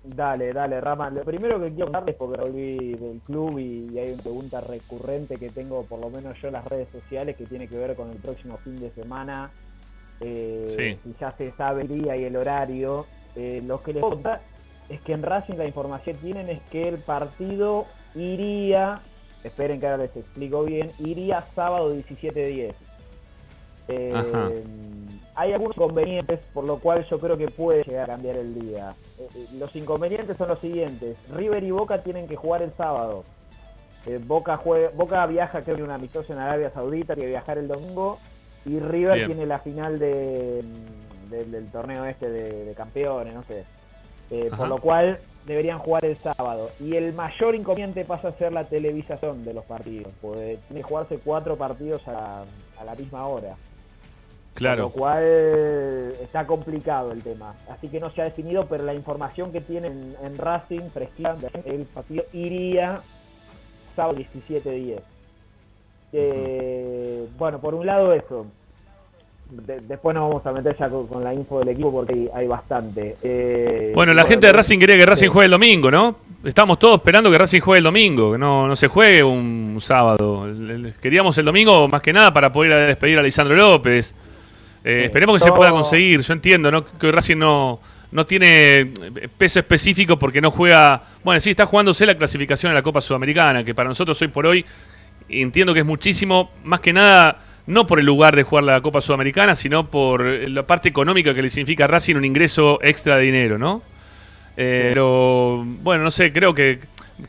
Dale, 0.04 0.52
dale, 0.52 0.80
Rama. 0.80 1.10
Lo 1.10 1.22
primero 1.22 1.60
que 1.60 1.68
quiero 1.68 1.86
contarles, 1.86 2.16
porque 2.16 2.40
volví 2.40 2.94
del 2.94 3.20
club 3.20 3.58
y, 3.58 3.90
y 3.92 3.98
hay 3.98 4.12
una 4.12 4.22
pregunta 4.22 4.60
recurrente 4.60 5.36
que 5.36 5.50
tengo, 5.50 5.84
por 5.84 6.00
lo 6.00 6.10
menos 6.10 6.40
yo 6.40 6.48
en 6.48 6.54
las 6.54 6.64
redes 6.64 6.88
sociales, 6.90 7.36
que 7.36 7.46
tiene 7.46 7.68
que 7.68 7.76
ver 7.76 7.94
con 7.94 8.10
el 8.10 8.16
próximo 8.16 8.56
fin 8.58 8.80
de 8.80 8.90
semana. 8.90 9.50
Eh, 10.20 10.66
Sí. 10.76 10.98
Si 11.04 11.14
ya 11.20 11.32
se 11.32 11.52
sabe 11.52 11.82
el 11.82 11.88
día 11.88 12.16
y 12.16 12.24
el 12.24 12.36
horario. 12.36 13.06
Eh, 13.36 13.62
lo 13.64 13.82
que 13.82 13.92
les 13.94 14.02
contar 14.02 14.40
es 14.88 15.00
que 15.00 15.12
en 15.12 15.22
Racing 15.22 15.54
la 15.54 15.66
información 15.66 16.16
que 16.16 16.22
tienen 16.22 16.48
es 16.50 16.60
que 16.70 16.88
el 16.88 16.98
partido 16.98 17.86
iría, 18.14 19.00
esperen 19.42 19.80
que 19.80 19.86
ahora 19.86 20.02
les 20.02 20.16
explico 20.16 20.64
bien, 20.64 20.90
iría 20.98 21.44
sábado 21.54 21.94
17-10. 21.94 22.74
Eh, 23.88 24.12
hay 25.34 25.52
algunos 25.52 25.76
inconvenientes, 25.76 26.44
por 26.52 26.64
lo 26.64 26.78
cual 26.78 27.06
yo 27.08 27.18
creo 27.18 27.36
que 27.38 27.48
puede 27.48 27.82
llegar 27.84 28.10
a 28.10 28.14
cambiar 28.14 28.36
el 28.36 28.54
día. 28.54 28.94
Eh, 29.34 29.46
los 29.58 29.74
inconvenientes 29.76 30.36
son 30.36 30.48
los 30.48 30.58
siguientes. 30.60 31.18
River 31.34 31.62
y 31.64 31.70
Boca 31.70 32.02
tienen 32.02 32.26
que 32.26 32.36
jugar 32.36 32.62
el 32.62 32.72
sábado. 32.72 33.24
Eh, 34.06 34.18
Boca, 34.22 34.56
juega, 34.56 34.90
Boca 34.94 35.24
viaja, 35.26 35.62
creo 35.62 35.76
que 35.76 35.82
un 35.82 35.90
amistoso 35.90 36.32
en 36.32 36.38
Arabia 36.38 36.70
Saudita, 36.70 37.14
tiene 37.14 37.28
que 37.28 37.32
viajar 37.32 37.58
el 37.58 37.68
domingo. 37.68 38.18
Y 38.64 38.78
River 38.78 39.14
Bien. 39.14 39.26
tiene 39.26 39.46
la 39.46 39.58
final 39.58 39.98
de, 39.98 40.62
del, 41.30 41.50
del 41.50 41.66
torneo 41.70 42.04
este 42.04 42.30
de, 42.30 42.64
de 42.64 42.74
campeones, 42.74 43.34
no 43.34 43.42
sé. 43.44 43.64
Eh, 44.30 44.50
por 44.56 44.68
lo 44.68 44.78
cual 44.78 45.18
deberían 45.46 45.78
jugar 45.78 46.04
el 46.04 46.16
sábado. 46.16 46.70
Y 46.80 46.94
el 46.96 47.12
mayor 47.12 47.54
inconveniente 47.54 48.04
pasa 48.04 48.28
a 48.28 48.32
ser 48.32 48.52
la 48.52 48.64
televisación 48.64 49.44
de 49.44 49.52
los 49.52 49.64
partidos. 49.64 50.12
Porque 50.22 50.58
tiene 50.68 50.82
que 50.82 50.88
jugarse 50.88 51.18
cuatro 51.18 51.56
partidos 51.56 52.06
a, 52.08 52.44
a 52.78 52.84
la 52.84 52.94
misma 52.94 53.26
hora. 53.26 53.56
Claro. 54.54 54.82
Lo 54.84 54.90
cual 54.90 55.22
está 56.22 56.46
complicado 56.46 57.10
el 57.12 57.22
tema. 57.22 57.54
Así 57.70 57.88
que 57.88 57.98
no 57.98 58.10
se 58.10 58.20
ha 58.20 58.24
definido, 58.24 58.66
pero 58.66 58.84
la 58.84 58.94
información 58.94 59.50
que 59.50 59.60
tienen 59.62 60.14
en 60.22 60.36
Racing, 60.38 60.90
fresquita, 60.92 61.36
el 61.64 61.84
partido 61.86 62.24
iría 62.32 63.00
sábado 63.96 64.18
17-10. 64.18 65.00
Eh, 66.12 67.26
bueno, 67.38 67.58
por 67.60 67.74
un 67.74 67.86
lado 67.86 68.12
eso. 68.12 68.46
De- 69.50 69.80
después 69.80 70.14
nos 70.14 70.28
vamos 70.30 70.46
a 70.46 70.52
meter 70.52 70.76
ya 70.78 70.88
con, 70.88 71.06
con 71.06 71.22
la 71.22 71.34
info 71.34 71.58
del 71.58 71.68
equipo 71.70 71.92
porque 71.92 72.12
hay, 72.14 72.30
hay 72.34 72.46
bastante. 72.46 73.16
Eh, 73.22 73.92
Bueno, 73.94 74.14
la 74.14 74.24
gente 74.24 74.46
de 74.46 74.52
Racing 74.52 74.78
quería 74.78 74.96
que 74.96 75.04
Racing 75.06 75.26
sí. 75.26 75.30
juegue 75.32 75.46
el 75.46 75.50
domingo, 75.52 75.90
¿no? 75.90 76.16
Estamos 76.44 76.78
todos 76.78 76.96
esperando 76.96 77.30
que 77.30 77.36
Racing 77.38 77.60
juegue 77.60 77.78
el 77.78 77.84
domingo, 77.84 78.32
que 78.32 78.38
no, 78.38 78.66
no 78.66 78.76
se 78.76 78.88
juegue 78.88 79.22
un 79.22 79.76
sábado. 79.80 80.46
Queríamos 81.00 81.36
el 81.38 81.44
domingo 81.44 81.86
más 81.88 82.00
que 82.02 82.12
nada 82.12 82.32
para 82.32 82.50
poder 82.52 82.86
despedir 82.88 83.18
a 83.18 83.22
Lisandro 83.22 83.54
López. 83.54 84.14
Eh, 84.84 85.02
esperemos 85.04 85.38
que 85.38 85.44
se 85.44 85.52
pueda 85.52 85.70
conseguir. 85.70 86.20
Yo 86.20 86.32
entiendo, 86.32 86.70
¿no? 86.70 86.84
Que 86.84 87.12
Racing 87.12 87.36
no, 87.36 87.80
no 88.10 88.26
tiene 88.26 88.80
eh, 88.80 88.90
peso 89.36 89.58
específico 89.58 90.18
porque 90.18 90.40
no 90.40 90.50
juega. 90.50 91.02
Bueno, 91.24 91.40
sí, 91.40 91.50
está 91.50 91.66
jugándose 91.66 92.06
la 92.06 92.16
clasificación 92.16 92.72
a 92.72 92.74
la 92.74 92.82
Copa 92.82 93.00
Sudamericana, 93.00 93.64
que 93.64 93.74
para 93.74 93.88
nosotros 93.88 94.20
hoy 94.22 94.28
por 94.28 94.46
hoy 94.46 94.64
entiendo 95.28 95.72
que 95.72 95.80
es 95.80 95.86
muchísimo, 95.86 96.50
más 96.64 96.80
que 96.80 96.92
nada, 96.92 97.38
no 97.66 97.86
por 97.86 97.98
el 97.98 98.06
lugar 98.06 98.36
de 98.36 98.42
jugar 98.42 98.64
la 98.64 98.80
Copa 98.80 99.00
Sudamericana, 99.00 99.54
sino 99.54 99.88
por 99.88 100.26
eh, 100.26 100.48
la 100.48 100.66
parte 100.66 100.88
económica 100.88 101.34
que 101.34 101.42
le 101.42 101.50
significa 101.50 101.84
a 101.84 101.88
Racing 101.88 102.16
un 102.16 102.24
ingreso 102.24 102.78
extra 102.82 103.16
de 103.16 103.24
dinero, 103.24 103.58
¿no? 103.58 103.82
Eh, 104.56 104.88
Pero, 104.90 105.64
bueno, 105.64 106.04
no 106.04 106.10
sé, 106.10 106.32
creo 106.32 106.54
que 106.54 106.80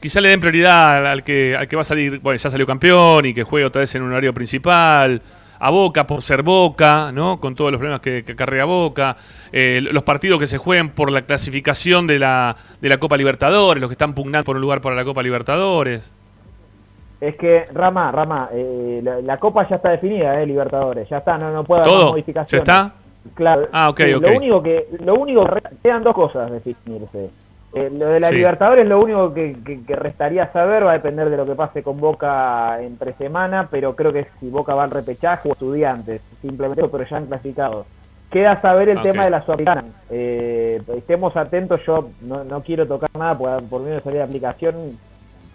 quizá 0.01 0.19
le 0.19 0.30
den 0.30 0.41
prioridad 0.41 1.07
al 1.07 1.23
que, 1.23 1.55
al 1.55 1.67
que 1.67 1.75
va 1.75 1.84
a 1.84 1.85
salir, 1.85 2.19
bueno, 2.19 2.38
ya 2.38 2.49
salió 2.49 2.65
campeón 2.65 3.25
y 3.27 3.34
que 3.34 3.43
juegue 3.43 3.65
otra 3.65 3.81
vez 3.81 3.95
en 3.95 4.01
un 4.01 4.11
horario 4.11 4.34
principal. 4.34 5.21
A 5.59 5.71
Boca 5.71 6.05
por 6.05 6.21
ser 6.21 6.43
Boca, 6.43 7.11
¿no? 7.13 7.39
Con 7.39 7.55
todos 7.55 7.71
los 7.71 7.80
problemas 7.80 8.01
que, 8.01 8.23
que 8.23 8.34
acarrea 8.34 8.65
Boca. 8.65 9.15
Eh, 9.51 9.81
los 9.81 10.03
partidos 10.03 10.39
que 10.39 10.47
se 10.47 10.57
jueguen 10.57 10.89
por 10.89 11.11
la 11.11 11.23
clasificación 11.23 12.07
de 12.07 12.19
la, 12.19 12.55
de 12.81 12.89
la 12.89 12.97
Copa 12.97 13.17
Libertadores, 13.17 13.80
los 13.80 13.89
que 13.89 13.93
están 13.93 14.13
pugnando 14.13 14.45
por 14.45 14.55
un 14.55 14.61
lugar 14.61 14.81
para 14.81 14.95
la 14.95 15.05
Copa 15.05 15.23
Libertadores. 15.23 16.11
Es 17.21 17.35
que, 17.38 17.65
Rama, 17.73 18.11
Rama, 18.11 18.49
eh, 18.51 18.99
la, 19.01 19.21
la 19.21 19.38
Copa 19.38 19.67
ya 19.69 19.77
está 19.77 19.91
definida, 19.91 20.41
eh, 20.41 20.45
Libertadores. 20.45 21.07
Ya 21.07 21.19
está, 21.19 21.38
no, 21.38 21.51
no 21.53 21.63
puede 21.63 21.84
haber 21.84 21.93
modificaciones. 21.93 22.51
¿Ya 22.51 22.57
está? 22.73 22.93
Claro. 23.35 23.69
Ah, 23.71 23.89
ok, 23.89 24.01
sí, 24.01 24.13
ok. 24.13 24.23
Lo 24.23 24.35
único 24.35 24.63
que, 24.63 24.88
lo 24.99 25.15
único 25.15 25.45
que 25.45 25.61
quedan 25.81 26.03
dos 26.03 26.13
cosas 26.13 26.51
de 26.51 26.59
definirse. 26.59 27.30
Eh, 27.76 27.90
lo 27.91 28.08
de 28.10 28.20
la 28.20 28.28
Sí. 28.30 28.36
Libertadores, 28.36 28.88
lo 28.88 29.02
único 29.02 29.34
que, 29.34 29.56
que- 29.66 29.84
que 29.84 29.95
restaría 29.95 30.52
saber 30.52 30.86
va 30.86 30.91
a 30.91 30.94
depender 30.94 31.30
de 31.30 31.38
lo 31.38 31.45
que 31.45 31.56
pase 31.56 31.82
con 31.82 32.00
Boca 32.00 32.80
entre 32.82 33.14
semana, 33.14 33.68
pero 33.72 33.95
creo 33.95 34.14
que 34.14 34.28
si 34.40 34.50
Boca 34.50 34.76
va 34.76 34.84
al 34.84 34.91
repechaje 34.91 35.50
o 35.50 35.54
estudiantes, 35.54 36.22
simplemente, 36.41 36.84
pero 36.88 37.04
ya 37.04 37.18
han 37.18 37.26
clasificado. 37.26 37.86
Queda 38.30 38.60
saber 38.62 38.90
el 38.90 39.02
tema 39.02 39.24
de 39.26 39.30
la 39.32 39.41
Sudamericana. 39.44 39.84
Eh, 40.10 40.82
estemos 40.95 41.36
atentos, 41.36 41.82
yo 41.86 42.10
no, 42.22 42.44
no 42.44 42.62
quiero 42.62 42.86
tocar 42.88 43.10
nada 43.18 43.38
por, 43.38 43.64
por 43.66 43.82
medio 43.82 43.95
de 43.95 44.02
salir 44.02 44.18
de 44.20 44.24
aplicación. 44.24 44.76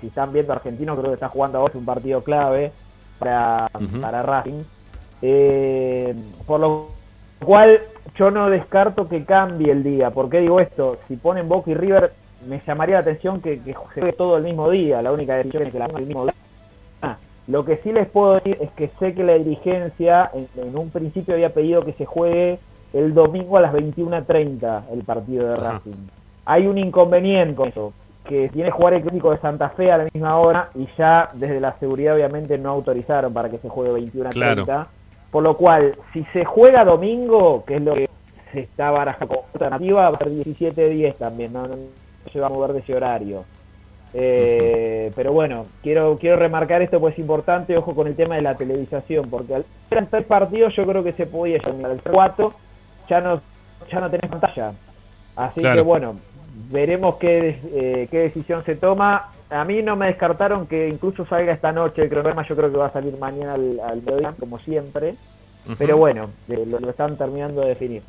Si 0.01 0.07
están 0.09 0.32
viendo 0.32 0.53
Argentino, 0.53 0.95
creo 0.97 1.09
que 1.11 1.15
está 1.15 1.28
jugando 1.28 1.59
ahora 1.59 1.74
un 1.77 1.85
partido 1.85 2.23
clave 2.23 2.70
para, 3.19 3.69
Ujú. 3.74 4.01
para 4.01 4.23
Racing. 4.23 4.62
Eh, 5.23 6.15
por 6.47 6.61
lo 6.61 6.89
cual 7.45 7.81
yo 8.19 8.31
no 8.31 8.51
descarto 8.51 9.07
que 9.07 9.24
cambie 9.24 9.70
el 9.70 9.82
día. 9.82 10.11
¿Por 10.11 10.28
qué 10.28 10.40
digo 10.40 10.61
esto? 10.61 10.99
Si 11.07 11.16
ponen 11.16 11.49
Boca 11.49 11.70
y 11.70 11.74
River, 11.74 12.12
me 12.47 12.61
llamaría 12.66 12.97
la 12.97 13.01
atención 13.01 13.40
que, 13.40 13.61
que 13.61 13.73
se 13.73 13.74
juegue 13.74 14.12
todo 14.12 14.36
el 14.36 14.45
mismo 14.45 14.70
día. 14.70 15.01
La 15.03 15.12
única 15.12 15.36
decisión 15.36 15.65
es 15.65 15.73
que 15.73 15.78
la 15.78 15.86
pongan 15.86 16.03
el 16.03 16.09
mismo 16.09 16.24
día. 16.24 16.35
Ah, 17.03 17.16
lo 17.47 17.65
que 17.65 17.77
sí 17.78 17.93
les 17.93 18.09
puedo 18.09 18.35
decir 18.35 18.59
es 18.61 18.70
que 18.73 18.89
sé 18.99 19.15
que 19.15 19.23
la 19.23 19.35
dirigencia 19.35 20.31
en, 20.35 20.49
en 20.57 20.77
un 20.77 20.90
principio 20.90 21.35
había 21.35 21.55
pedido 21.55 21.85
que 21.85 21.93
se 21.93 22.07
juegue 22.07 22.59
el 22.93 23.15
domingo 23.15 23.57
a 23.57 23.61
las 23.61 23.73
21.30 23.73 24.90
el 24.93 25.03
partido 25.05 25.49
de 25.49 25.55
Ajá. 25.55 25.73
Racing. 25.73 26.09
Hay 26.45 26.66
un 26.66 26.78
inconveniente 26.78 27.55
con 27.55 27.69
eso, 27.69 27.93
que 28.24 28.49
tiene 28.49 28.70
que 28.70 28.77
jugar 28.77 28.95
el 28.95 29.03
crítico 29.03 29.31
de 29.31 29.39
Santa 29.39 29.69
Fe 29.70 29.93
a 29.93 29.99
la 29.99 30.05
misma 30.05 30.39
hora 30.39 30.70
y 30.74 30.89
ya 30.97 31.28
desde 31.35 31.61
la 31.61 31.73
seguridad 31.73 32.15
obviamente 32.15 32.59
no 32.59 32.70
autorizaron 32.70 33.32
para 33.32 33.49
que 33.51 33.59
se 33.59 33.69
juegue 33.69 33.93
21.30. 33.93 34.31
Claro. 34.31 34.86
Por 35.30 35.42
lo 35.42 35.56
cual, 35.56 35.94
si 36.12 36.24
se 36.32 36.44
juega 36.44 36.84
domingo, 36.84 37.64
que 37.66 37.76
es 37.76 37.82
lo 37.82 37.94
que 37.94 38.09
se 38.52 38.60
está 38.60 38.90
barajando 38.90 39.34
como 39.34 39.46
alternativa, 39.52 40.10
va 40.10 40.16
a 40.16 40.18
ser 40.18 40.28
17-10 40.28 41.16
también, 41.16 41.52
no, 41.52 41.66
no 41.66 41.76
se 42.32 42.40
va 42.40 42.46
a 42.46 42.50
mover 42.50 42.72
de 42.72 42.78
ese 42.80 42.94
horario. 42.94 43.44
Eh, 44.14 45.12
Pero 45.14 45.32
bueno, 45.32 45.66
quiero 45.82 46.16
quiero 46.18 46.36
remarcar 46.36 46.80
esto 46.80 46.98
pues 46.98 47.12
es 47.12 47.18
importante, 47.18 47.76
ojo 47.76 47.94
con 47.94 48.06
el 48.06 48.16
tema 48.16 48.36
de 48.36 48.42
la 48.42 48.55
televisación, 48.55 49.28
porque 49.28 49.55
al 49.55 49.64
eran 49.90 50.06
tres 50.06 50.24
partidos 50.24 50.74
yo 50.74 50.86
creo 50.86 51.05
que 51.05 51.12
se 51.12 51.26
podía 51.26 51.59
llegar 51.59 51.90
al 51.90 52.00
cuatro, 52.02 52.55
ya 53.09 53.20
no, 53.20 53.40
ya 53.90 54.00
no 54.00 54.09
tenés 54.10 54.30
pantalla. 54.30 54.72
Así 55.36 55.60
Claro. 55.60 55.76
que 55.76 55.82
bueno, 55.82 56.14
veremos 56.70 57.16
qué, 57.16 57.60
eh, 57.72 58.09
qué 58.10 58.18
decisión 58.20 58.64
se 58.64 58.76
toma. 58.76 59.30
A 59.50 59.64
mí 59.64 59.82
no 59.82 59.96
me 59.96 60.06
descartaron 60.06 60.66
que 60.66 60.88
incluso 60.88 61.24
salga 61.26 61.52
esta 61.52 61.72
noche 61.72 62.02
el 62.02 62.08
cronograma, 62.10 62.46
yo 62.46 62.54
creo 62.54 62.70
que 62.70 62.76
va 62.76 62.86
a 62.86 62.92
salir 62.92 63.16
mañana 63.16 63.54
al, 63.54 63.80
al 63.80 64.02
mediodía, 64.02 64.34
como 64.38 64.58
siempre. 64.58 65.14
Pero 65.78 65.96
bueno, 65.98 66.30
eh, 66.48 66.64
lo, 66.66 66.80
lo 66.80 66.90
están 66.90 67.16
terminando 67.18 67.60
de 67.62 67.68
definir. 67.68 68.02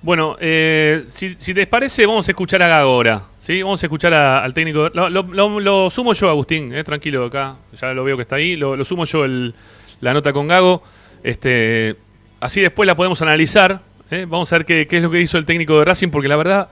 Bueno, 0.00 0.36
eh, 0.40 1.04
si, 1.08 1.34
si 1.38 1.52
te 1.54 1.66
parece, 1.66 2.06
vamos 2.06 2.28
a 2.28 2.30
escuchar 2.30 2.62
a 2.62 2.68
Gago 2.68 2.90
ahora. 2.90 3.22
¿sí? 3.38 3.62
Vamos 3.62 3.82
a 3.82 3.86
escuchar 3.86 4.14
a- 4.14 4.44
al 4.44 4.54
técnico. 4.54 4.88
Lo, 4.94 5.08
lo- 5.10 5.22
lo- 5.24 5.60
lo 5.60 5.90
sumo 5.90 6.12
yo, 6.12 6.28
Agustín, 6.30 6.72
eh, 6.74 6.84
tranquilo 6.84 7.24
acá. 7.24 7.56
Ya 7.80 7.92
lo 7.92 8.04
veo 8.04 8.16
que 8.16 8.22
está 8.22 8.36
ahí. 8.36 8.56
Lo, 8.56 8.76
lo 8.76 8.84
sumo 8.84 9.04
yo 9.06 9.24
el- 9.24 9.54
la 10.00 10.12
nota 10.14 10.32
con 10.32 10.46
Gago. 10.46 10.82
Este, 11.22 11.96
así 12.40 12.60
después 12.60 12.86
la 12.86 12.94
podemos 12.94 13.20
analizar. 13.22 13.80
eh. 14.10 14.24
Vamos 14.28 14.52
a 14.52 14.56
ver 14.58 14.66
qué, 14.66 14.86
qué 14.86 14.98
es 14.98 15.02
lo 15.02 15.10
que 15.10 15.20
hizo 15.20 15.36
el 15.36 15.44
técnico 15.46 15.78
de 15.78 15.84
Racing, 15.84 16.08
porque 16.10 16.28
la 16.28 16.36
verdad 16.36 16.68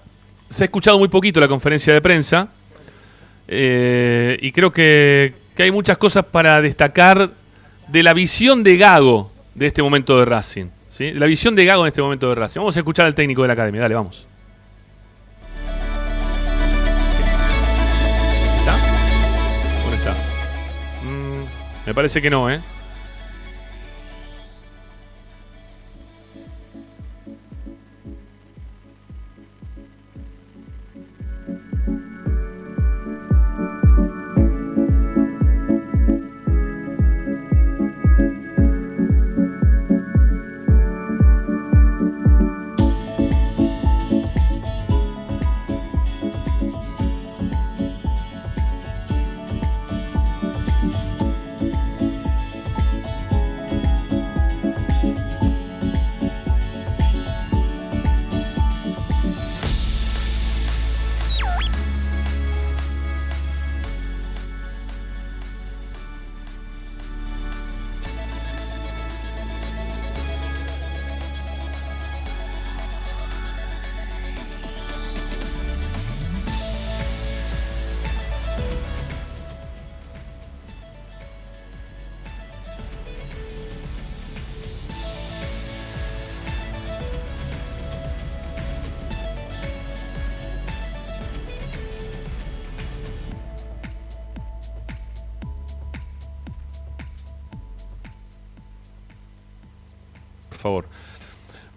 se 0.49 0.65
ha 0.65 0.67
escuchado 0.67 0.99
muy 0.99 1.09
poquito 1.09 1.41
la 1.41 1.49
conferencia 1.49 1.93
de 1.93 2.01
prensa. 2.01 2.49
Eh, 3.49 4.39
y 4.41 4.53
creo 4.53 4.73
que, 4.73 5.35
que 5.55 5.63
hay 5.63 5.71
muchas 5.71 5.99
cosas 5.99 6.25
para 6.25 6.61
destacar 6.61 7.31
de 7.89 8.03
la 8.03 8.13
visión 8.13 8.63
de 8.63 8.77
Gago 8.77 9.31
de 9.55 9.67
este 9.69 9.83
momento 9.83 10.19
de 10.19 10.25
Racing. 10.25 10.67
¿sí? 10.89 11.13
La 11.13 11.27
visión 11.27 11.55
de 11.55 11.65
Gago 11.65 11.85
en 11.85 11.89
este 11.89 12.03
momento 12.03 12.29
de 12.29 12.35
Racing. 12.35 12.61
Vamos 12.61 12.77
a 12.77 12.81
escuchar 12.81 13.07
al 13.07 13.15
técnico 13.15 13.43
de 13.43 13.49
la 13.49 13.55
academia. 13.55 13.83
Dale, 13.83 13.95
vamos. 13.95 14.27
¿Está? 18.61 18.77
¿Dónde 19.83 19.97
está? 19.97 20.13
Mm, 21.03 21.87
me 21.87 21.95
parece 21.95 22.21
que 22.21 22.31
no, 22.31 22.51
¿eh? 22.51 22.61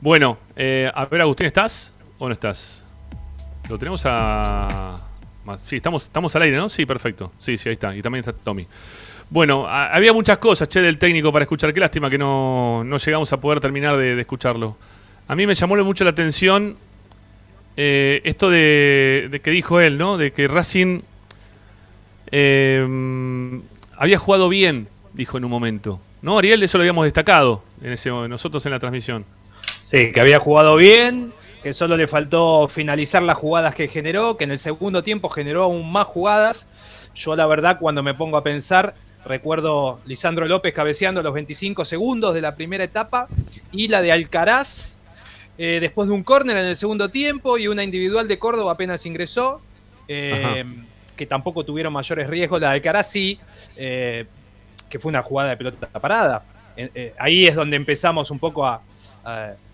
Bueno, 0.09 0.39
eh, 0.55 0.91
a 0.91 1.05
ver, 1.05 1.21
Agustín, 1.21 1.45
¿estás 1.45 1.93
o 2.17 2.25
no 2.25 2.33
estás? 2.33 2.83
Lo 3.69 3.77
tenemos 3.77 4.01
a. 4.05 4.95
Sí, 5.61 5.75
estamos, 5.75 6.05
estamos 6.05 6.35
al 6.35 6.41
aire, 6.41 6.57
¿no? 6.57 6.67
Sí, 6.67 6.83
perfecto. 6.87 7.31
Sí, 7.37 7.59
sí, 7.59 7.69
ahí 7.69 7.73
está. 7.73 7.95
Y 7.95 8.01
también 8.01 8.21
está 8.21 8.33
Tommy. 8.33 8.65
Bueno, 9.29 9.67
había 9.69 10.11
muchas 10.11 10.39
cosas, 10.39 10.67
che, 10.67 10.81
del 10.81 10.97
técnico 10.97 11.31
para 11.31 11.43
escuchar. 11.43 11.71
Qué 11.75 11.79
lástima 11.79 12.09
que 12.09 12.17
no, 12.17 12.83
no 12.83 12.97
llegamos 12.97 13.31
a 13.33 13.39
poder 13.39 13.59
terminar 13.59 13.97
de, 13.97 14.19
escucharlo. 14.19 14.77
A 15.27 15.35
mí 15.35 15.45
me 15.45 15.53
llamó 15.53 15.75
mucho 15.83 16.03
la 16.03 16.09
atención 16.09 16.75
eh, 17.77 18.21
esto 18.23 18.49
de, 18.49 19.27
de 19.29 19.41
que 19.41 19.51
dijo 19.51 19.79
él, 19.79 19.99
¿no? 19.99 20.17
De 20.17 20.31
que 20.31 20.47
Racing 20.47 21.01
eh, 22.31 23.61
había 23.95 24.17
jugado 24.17 24.49
bien, 24.49 24.87
dijo 25.13 25.37
en 25.37 25.45
un 25.45 25.51
momento. 25.51 26.01
¿No, 26.23 26.39
Ariel? 26.39 26.63
Eso 26.63 26.79
lo 26.79 26.81
habíamos 26.81 27.05
destacado 27.05 27.63
en 27.83 27.91
ese, 27.91 28.09
nosotros 28.09 28.65
en 28.65 28.71
la 28.71 28.79
transmisión. 28.79 29.23
Sí, 29.89 30.11
que 30.11 30.21
había 30.21 30.37
jugado 30.37 30.75
bien, 30.75 31.33
que 31.63 31.73
solo 31.73 31.97
le 31.97 32.07
faltó 32.07 32.67
finalizar 32.67 33.23
las 33.23 33.35
jugadas 33.35 33.73
que 33.73 33.87
generó, 33.87 34.37
que 34.37 34.43
en 34.43 34.51
el 34.51 34.59
segundo 34.59 35.01
tiempo 35.01 35.29
generó 35.29 35.63
aún 35.63 35.91
más 35.91 36.05
jugadas. 36.05 36.67
Yo 37.15 37.35
la 37.35 37.47
verdad 37.47 37.79
cuando 37.79 38.03
me 38.03 38.13
pongo 38.13 38.37
a 38.37 38.43
pensar, 38.43 38.93
recuerdo 39.25 39.99
Lisandro 40.05 40.47
López 40.47 40.75
cabeceando 40.75 41.23
los 41.23 41.33
25 41.33 41.85
segundos 41.85 42.35
de 42.35 42.41
la 42.41 42.53
primera 42.53 42.83
etapa 42.83 43.27
y 43.71 43.87
la 43.87 44.03
de 44.03 44.11
Alcaraz 44.11 44.97
eh, 45.57 45.79
después 45.81 46.07
de 46.07 46.13
un 46.13 46.21
córner 46.21 46.57
en 46.57 46.65
el 46.65 46.75
segundo 46.75 47.09
tiempo 47.09 47.57
y 47.57 47.67
una 47.67 47.83
individual 47.83 48.27
de 48.27 48.37
Córdoba 48.37 48.73
apenas 48.73 49.07
ingresó, 49.07 49.59
eh, 50.07 50.65
que 51.17 51.25
tampoco 51.25 51.63
tuvieron 51.65 51.93
mayores 51.93 52.27
riesgos. 52.27 52.61
La 52.61 52.67
de 52.67 52.73
Alcaraz 52.75 53.09
sí, 53.09 53.39
eh, 53.75 54.27
que 54.87 54.99
fue 54.99 55.09
una 55.09 55.23
jugada 55.23 55.49
de 55.49 55.57
pelota 55.57 55.87
parada. 55.99 56.43
Ahí 57.17 57.47
es 57.47 57.55
donde 57.55 57.75
empezamos 57.75 58.29
un 58.29 58.37
poco 58.37 58.67
a 58.67 58.83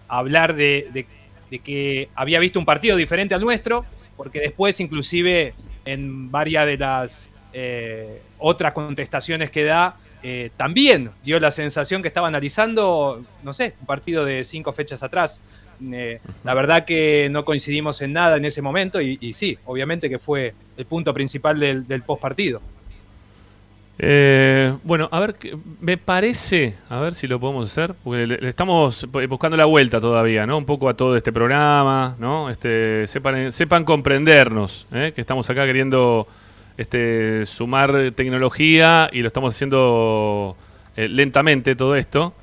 hablar 0.08 0.56
de, 0.56 0.90
de- 0.94 1.60
que 1.60 2.10
había 2.16 2.40
visto 2.40 2.60
un 2.60 2.66
partido 2.66 2.98
diferente 2.98 3.34
al 3.34 3.40
nuestro, 3.40 3.86
porque 4.18 4.42
después 4.42 4.78
inclusive 4.82 5.54
en 5.86 6.30
varias 6.30 6.66
de 6.66 6.78
las 6.78 7.30
eh, 7.54 8.22
otras 8.40 8.74
contestaciones 8.74 9.52
que 9.52 9.64
da, 9.64 9.96
eh, 10.22 10.50
también 10.58 11.12
dio 11.24 11.40
la 11.40 11.52
sensación 11.52 12.02
que 12.02 12.10
estaba 12.10 12.28
analizando, 12.28 13.24
no 13.44 13.54
sé, 13.54 13.76
un 13.80 13.86
partido 13.86 14.26
de 14.26 14.44
cinco 14.44 14.74
fechas 14.74 15.02
atrás. 15.02 15.42
Eh, 15.82 16.20
la 16.44 16.54
verdad 16.54 16.84
que 16.84 17.30
no 17.32 17.46
coincidimos 17.46 18.02
en 18.02 18.12
nada 18.14 18.36
en 18.38 18.44
ese 18.46 18.62
momento 18.62 19.00
y, 19.02 19.18
y 19.22 19.32
sí, 19.34 19.58
obviamente 19.66 20.10
que 20.10 20.20
fue 20.20 20.54
el 20.76 20.86
punto 20.86 21.14
principal 21.14 21.58
del, 21.60 21.88
del 21.88 22.02
post 22.02 22.22
partido. 22.22 22.62
Eh, 23.98 24.76
bueno, 24.84 25.08
a 25.12 25.20
ver, 25.22 25.36
me 25.80 25.98
parece, 25.98 26.76
a 26.90 27.00
ver 27.00 27.14
si 27.14 27.28
lo 27.28 27.40
podemos 27.40 27.72
hacer, 27.72 27.94
porque 28.04 28.28
le, 28.28 28.50
estamos 28.50 29.08
bu- 29.10 29.28
buscando 29.30 29.56
la 29.56 29.66
vuelta 29.66 30.02
todavía, 30.02 30.46
¿no? 30.46 30.58
Un 30.58 30.66
poco 30.66 30.90
a 30.90 30.96
todo 30.98 31.16
este 31.16 31.32
programa, 31.32 32.16
¿no? 32.20 32.50
Este, 32.50 33.08
sepan, 33.08 33.54
sepan 33.54 33.86
comprendernos, 33.86 34.86
¿eh? 34.92 35.14
que 35.16 35.22
estamos 35.22 35.50
acá 35.50 35.66
queriendo 35.66 36.28
este, 36.78 37.46
sumar 37.46 38.12
tecnología 38.16 39.10
y 39.14 39.22
lo 39.22 39.28
estamos 39.28 39.56
haciendo 39.56 40.58
eh, 40.98 41.08
lentamente 41.08 41.76
todo 41.76 41.96
esto. 41.96 42.34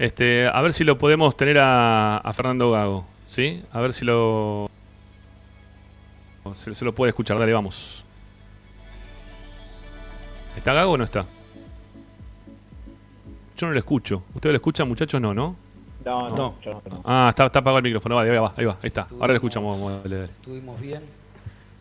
Este, 0.00 0.48
a 0.52 0.60
ver 0.62 0.72
si 0.72 0.82
lo 0.82 0.98
podemos 0.98 1.36
tener 1.36 1.58
a, 1.58 2.16
a 2.16 2.32
Fernando 2.32 2.72
Gago, 2.72 3.06
¿sí? 3.28 3.62
A 3.72 3.80
ver 3.80 3.92
si 3.92 4.04
lo 4.04 4.68
se, 6.54 6.74
se 6.74 6.84
lo 6.84 6.92
puede 6.94 7.10
escuchar, 7.10 7.38
dale, 7.38 7.52
vamos. 7.52 8.04
¿Está 10.58 10.72
Gago 10.72 10.90
o 10.90 10.96
no 10.96 11.04
está? 11.04 11.24
Yo 13.56 13.68
no 13.68 13.72
lo 13.72 13.78
escucho. 13.78 14.24
¿Ustedes 14.34 14.52
lo 14.52 14.56
escuchan, 14.56 14.88
muchachos? 14.88 15.20
No, 15.20 15.32
¿no? 15.32 15.54
No, 16.04 16.28
no, 16.30 16.56
yo 16.60 16.72
no, 16.72 16.82
no. 16.90 17.02
Ah, 17.04 17.28
está, 17.30 17.46
está 17.46 17.60
apagado 17.60 17.78
el 17.78 17.84
micrófono. 17.84 18.16
Vale, 18.16 18.32
ahí 18.32 18.38
va, 18.38 18.54
ahí 18.56 18.64
va, 18.64 18.72
ahí 18.72 18.88
está. 18.88 19.06
Ahora 19.12 19.28
lo 19.28 19.34
escuchamos. 19.34 19.78
vamos, 19.78 20.02
dale, 20.02 20.16
dale. 20.16 20.32
Estuvimos 20.32 20.80
bien, 20.80 21.02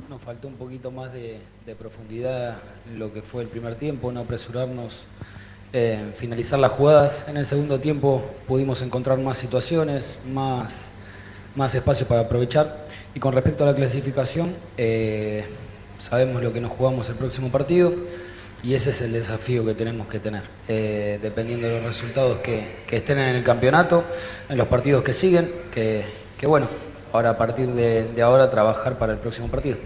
nos 0.08 0.22
faltó 0.22 0.48
un 0.48 0.54
poquito 0.58 0.92
más 0.92 1.12
de, 1.12 1.40
de 1.66 1.76
profundidad 1.76 2.60
en 2.88 3.00
lo 3.00 3.12
que 3.12 3.24
fue 3.24 3.42
el 3.42 3.50
primer 3.50 3.76
tiempo, 3.76 4.12
no 4.12 4.20
apresurarnos 4.20 5.02
eh, 5.74 6.00
en 6.00 6.14
finalizar 6.14 6.60
las 6.60 6.74
jugadas. 6.74 7.26
En 7.28 7.38
el 7.38 7.48
segundo 7.48 7.80
tiempo 7.80 8.24
pudimos 8.48 8.84
encontrar 8.84 9.18
más 9.18 9.40
situaciones, 9.40 10.20
más, 10.32 10.92
más 11.56 11.74
espacio 11.74 12.08
para 12.08 12.22
aprovechar. 12.22 12.86
Y 13.16 13.20
con 13.20 13.34
respecto 13.34 13.64
a 13.64 13.68
la 13.72 13.76
clasificación, 13.76 14.54
eh, 14.78 15.46
sabemos 16.00 16.44
lo 16.44 16.54
que 16.54 16.62
nos 16.62 16.72
jugamos 16.74 17.10
el 17.10 17.16
próximo 17.16 17.50
partido 17.50 17.92
y 18.64 18.74
ese 18.74 18.90
es 18.90 19.02
el 19.02 19.14
desafío 19.14 19.66
que 19.66 19.74
tenemos 19.74 20.08
que 20.08 20.20
tener. 20.20 20.44
Eh, 20.68 21.20
dependiendo 21.22 21.68
de 21.68 21.76
los 21.76 21.84
resultados 21.84 22.38
que, 22.40 22.78
que 22.88 22.98
estén 22.98 23.20
en 23.20 23.36
el 23.36 23.44
campeonato, 23.44 24.04
en 24.50 24.58
los 24.58 24.68
partidos 24.68 25.04
que 25.04 25.14
siguen, 25.14 25.50
que, 25.72 26.04
que 26.38 26.48
bueno, 26.48 26.68
ahora 27.14 27.32
a 27.32 27.38
partir 27.38 27.68
de, 27.70 28.22
ahora 28.22 28.50
trabajar 28.50 28.98
para 28.98 29.14
el 29.14 29.20
próximo 29.20 29.48
partido. 29.48 29.78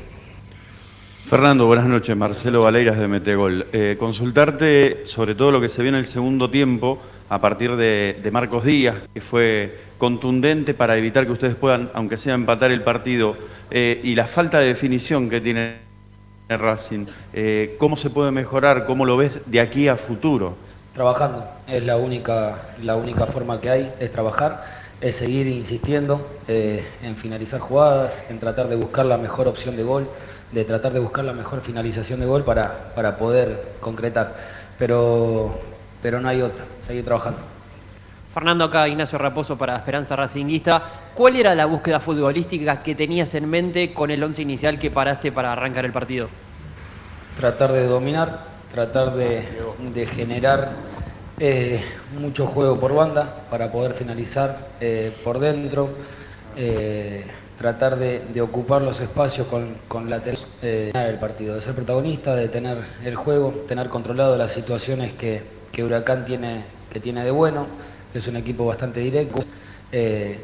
Fernando, 1.27 1.67
buenas 1.67 1.85
noches. 1.85 2.15
Marcelo 2.17 2.63
Valeiras 2.63 2.97
de 2.97 3.07
Metegol. 3.07 3.67
Eh, 3.71 3.95
consultarte 3.97 5.05
sobre 5.05 5.35
todo 5.35 5.51
lo 5.51 5.61
que 5.61 5.69
se 5.69 5.81
vio 5.81 5.89
en 5.89 5.95
el 5.95 6.07
segundo 6.07 6.49
tiempo 6.49 6.99
a 7.29 7.39
partir 7.39 7.75
de, 7.75 8.19
de 8.21 8.31
Marcos 8.31 8.65
Díaz, 8.65 8.95
que 9.13 9.21
fue 9.21 9.77
contundente 9.97 10.73
para 10.73 10.97
evitar 10.97 11.25
que 11.25 11.31
ustedes 11.31 11.55
puedan, 11.55 11.89
aunque 11.93 12.17
sea 12.17 12.33
empatar 12.33 12.71
el 12.71 12.81
partido, 12.81 13.37
eh, 13.69 14.01
y 14.03 14.15
la 14.15 14.25
falta 14.25 14.59
de 14.59 14.67
definición 14.67 15.29
que 15.29 15.39
tiene 15.39 15.90
Racing. 16.57 17.05
Eh, 17.33 17.75
¿Cómo 17.79 17.97
se 17.97 18.09
puede 18.09 18.31
mejorar? 18.31 18.85
¿Cómo 18.85 19.05
lo 19.05 19.17
ves 19.17 19.39
de 19.45 19.59
aquí 19.59 19.87
a 19.87 19.95
futuro? 19.95 20.55
Trabajando, 20.93 21.45
es 21.67 21.83
la 21.83 21.97
única, 21.97 22.73
la 22.81 22.95
única 22.95 23.25
forma 23.25 23.61
que 23.61 23.69
hay, 23.69 23.93
es 23.99 24.11
trabajar, 24.11 24.65
es 24.99 25.15
seguir 25.15 25.47
insistiendo 25.47 26.27
eh, 26.47 26.85
en 27.01 27.15
finalizar 27.15 27.59
jugadas, 27.59 28.23
en 28.29 28.39
tratar 28.39 28.67
de 28.67 28.75
buscar 28.75 29.05
la 29.05 29.17
mejor 29.17 29.47
opción 29.47 29.77
de 29.77 29.83
gol, 29.83 30.07
de 30.51 30.65
tratar 30.65 30.91
de 30.91 30.99
buscar 30.99 31.23
la 31.23 31.33
mejor 31.33 31.61
finalización 31.61 32.19
de 32.19 32.25
gol 32.25 32.43
para, 32.43 32.93
para 32.93 33.17
poder 33.17 33.75
concretar. 33.79 34.35
Pero, 34.77 35.57
pero 36.01 36.19
no 36.19 36.27
hay 36.27 36.41
otra, 36.41 36.63
seguir 36.85 37.05
trabajando. 37.05 37.50
Fernando, 38.33 38.65
acá 38.65 38.87
Ignacio 38.87 39.17
Raposo 39.17 39.57
para 39.57 39.75
Esperanza 39.75 40.15
Racinguista. 40.15 40.81
¿Cuál 41.13 41.35
era 41.35 41.53
la 41.53 41.65
búsqueda 41.65 41.99
futbolística 41.99 42.81
que 42.81 42.95
tenías 42.95 43.33
en 43.35 43.49
mente 43.49 43.93
con 43.93 44.09
el 44.11 44.23
once 44.23 44.41
inicial 44.41 44.79
que 44.79 44.89
paraste 44.89 45.31
para 45.31 45.51
arrancar 45.51 45.85
el 45.85 45.91
partido? 45.91 46.29
tratar 47.41 47.71
de 47.71 47.87
dominar, 47.87 48.39
tratar 48.73 49.15
de, 49.15 50.05
generar 50.05 50.71
eh, 51.39 51.83
mucho 52.19 52.45
juego 52.45 52.79
por 52.79 52.93
banda 52.93 53.43
para 53.49 53.71
poder 53.71 53.93
finalizar 53.93 54.57
eh, 54.79 55.11
por 55.23 55.39
dentro, 55.39 55.89
eh, 56.55 57.25
tratar 57.57 57.97
de, 57.97 58.41
ocupar 58.41 58.81
los 58.81 58.99
espacios 58.99 59.47
con, 59.47 59.75
con 59.87 60.09
ganar 60.09 60.21
el 60.61 61.17
partido, 61.19 61.55
de 61.55 61.61
ser 61.61 61.73
protagonista, 61.73 62.35
de 62.35 62.47
tener 62.47 62.77
el 63.03 63.15
juego, 63.15 63.63
tener 63.67 63.89
controlado 63.89 64.37
las 64.37 64.51
situaciones 64.51 65.13
que, 65.13 65.41
que 65.71 65.83
Huracán 65.83 66.25
tiene, 66.25 66.63
que 66.91 66.99
tiene 66.99 67.23
de 67.23 67.31
bueno, 67.31 67.65
es 68.19 68.27
un 68.27 68.35
equipo 68.35 68.65
bastante 68.65 68.99
directo. 68.99 69.43
Eh, 69.91 70.39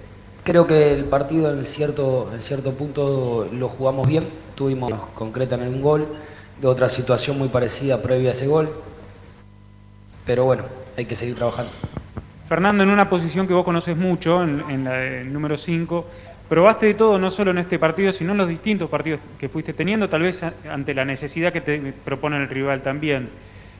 Creo 0.48 0.66
que 0.66 0.94
el 0.94 1.04
partido 1.04 1.52
en 1.52 1.66
cierto, 1.66 2.32
en 2.34 2.40
cierto 2.40 2.72
punto 2.72 3.50
lo 3.52 3.68
jugamos 3.68 4.08
bien, 4.08 4.24
tuvimos 4.56 4.90
nos 4.90 5.08
concretan 5.08 5.62
en 5.62 5.74
un 5.74 5.82
gol, 5.82 6.08
de 6.62 6.68
otra 6.68 6.88
situación 6.88 7.38
muy 7.38 7.50
parecida 7.50 8.02
previa 8.02 8.30
a 8.30 8.32
ese 8.32 8.48
gol, 8.48 8.70
pero 10.26 10.46
bueno, 10.46 10.64
hay 10.96 11.04
que 11.04 11.18
seguir 11.18 11.36
trabajando. 11.36 11.70
Fernando, 12.48 12.84
en 12.84 12.92
una 12.92 13.10
posición 13.10 13.46
que 13.46 13.54
vos 13.54 13.66
conoces 13.66 13.98
mucho, 13.98 14.42
en, 14.42 14.88
el 14.88 15.34
número 15.34 15.58
5, 15.58 16.06
probaste 16.48 16.86
de 16.86 16.94
todo, 16.94 17.20
no 17.20 17.30
solo 17.30 17.52
en 17.52 17.58
este 17.58 17.78
partido, 17.78 18.14
sino 18.14 18.32
en 18.32 18.38
los 18.38 18.48
distintos 18.48 18.90
partidos 18.90 19.20
que 19.38 19.50
fuiste 19.50 19.74
teniendo, 19.74 20.08
tal 20.08 20.22
vez 20.22 20.40
ante 20.72 20.94
la 20.94 21.04
necesidad 21.04 21.52
que 21.52 21.60
te 21.60 21.94
propone 22.06 22.38
el 22.38 22.48
rival 22.48 22.82
también. 22.84 23.28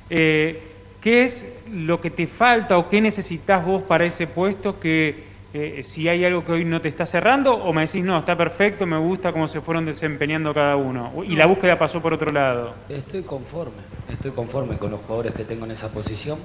Eh, 0.10 0.62
¿Qué 1.08 1.24
es 1.24 1.46
lo 1.72 2.02
que 2.02 2.12
te 2.12 2.28
falta 2.28 2.78
o 2.78 2.90
qué 2.90 3.00
necesitas 3.00 3.66
vos 3.66 3.82
para 3.84 4.04
ese 4.04 4.28
puesto 4.28 4.78
que 4.78 5.24
eh, 5.54 5.82
si 5.82 6.10
hay 6.10 6.26
algo 6.26 6.44
que 6.44 6.52
hoy 6.52 6.66
no 6.66 6.82
te 6.82 6.90
está 6.90 7.06
cerrando 7.06 7.54
o 7.56 7.72
me 7.72 7.84
decís, 7.84 8.04
no, 8.04 8.18
está 8.20 8.36
perfecto, 8.36 8.86
me 8.86 8.98
gusta 8.98 9.32
cómo 9.32 9.48
se 9.48 9.62
fueron 9.62 9.86
desempeñando 9.86 10.54
cada 10.54 10.76
uno? 10.76 11.14
Y 11.26 11.38
la 11.38 11.46
búsqueda 11.46 11.80
pasó 11.80 12.02
por 12.02 12.14
otro 12.14 12.30
lado. 12.34 12.74
Estoy 12.90 13.22
conforme, 13.22 13.78
estoy 14.12 14.32
conforme 14.32 14.78
con 14.78 14.92
los 14.92 15.00
jugadores 15.00 15.34
que 15.34 15.46
tengo 15.46 15.64
en 15.64 15.72
esa 15.72 15.88
posición. 15.88 16.40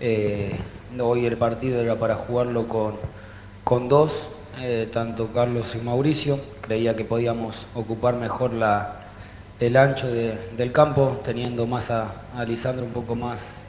Eh, 0.00 0.54
hoy 1.00 1.26
el 1.26 1.36
partido 1.36 1.82
era 1.82 1.96
para 1.96 2.14
jugarlo 2.14 2.68
con, 2.68 2.94
con 3.64 3.88
dos, 3.88 4.12
eh, 4.60 4.88
tanto 4.92 5.32
Carlos 5.32 5.74
y 5.74 5.84
Mauricio. 5.84 6.38
Creía 6.60 6.94
que 6.94 7.02
podíamos 7.04 7.66
ocupar 7.74 8.14
mejor 8.14 8.52
la, 8.52 9.00
el 9.58 9.76
ancho 9.76 10.06
de- 10.06 10.38
del 10.56 10.70
campo, 10.70 11.20
teniendo 11.24 11.66
más 11.66 11.90
a, 11.90 12.22
a 12.36 12.44
Lisandro 12.44 12.86
un 12.86 12.92
poco 12.92 13.16
más 13.16 13.65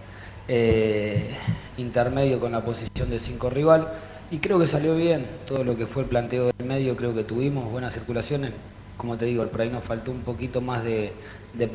eh, 0.48 1.36
intermedio 1.78 2.40
con 2.40 2.52
la 2.52 2.62
posición 2.62 3.10
de 3.10 3.20
cinco 3.20 3.50
rival. 3.50 3.88
Y 4.30 4.40
creo 4.40 4.60
que 4.60 4.68
salió 4.68 4.96
bien 4.96 5.26
todo 5.48 5.64
lo 5.64 5.78
que 5.78 5.86
fue 5.86 6.04
el 6.04 6.10
planteo 6.10 6.52
del 6.58 6.68
medio, 6.68 6.96
creo 6.98 7.16
que 7.16 7.24
tuvimos 7.24 7.72
buenas 7.72 7.94
circulaciones. 7.94 8.52
Como 8.98 9.16
te 9.16 9.26
digo, 9.26 9.46
por 9.48 9.62
ahí 9.62 9.70
nos 9.70 9.84
faltó 9.84 10.12
un 10.12 10.22
poquito 10.22 10.60
más 10.60 10.84
de, 10.84 11.14
de 11.54 11.70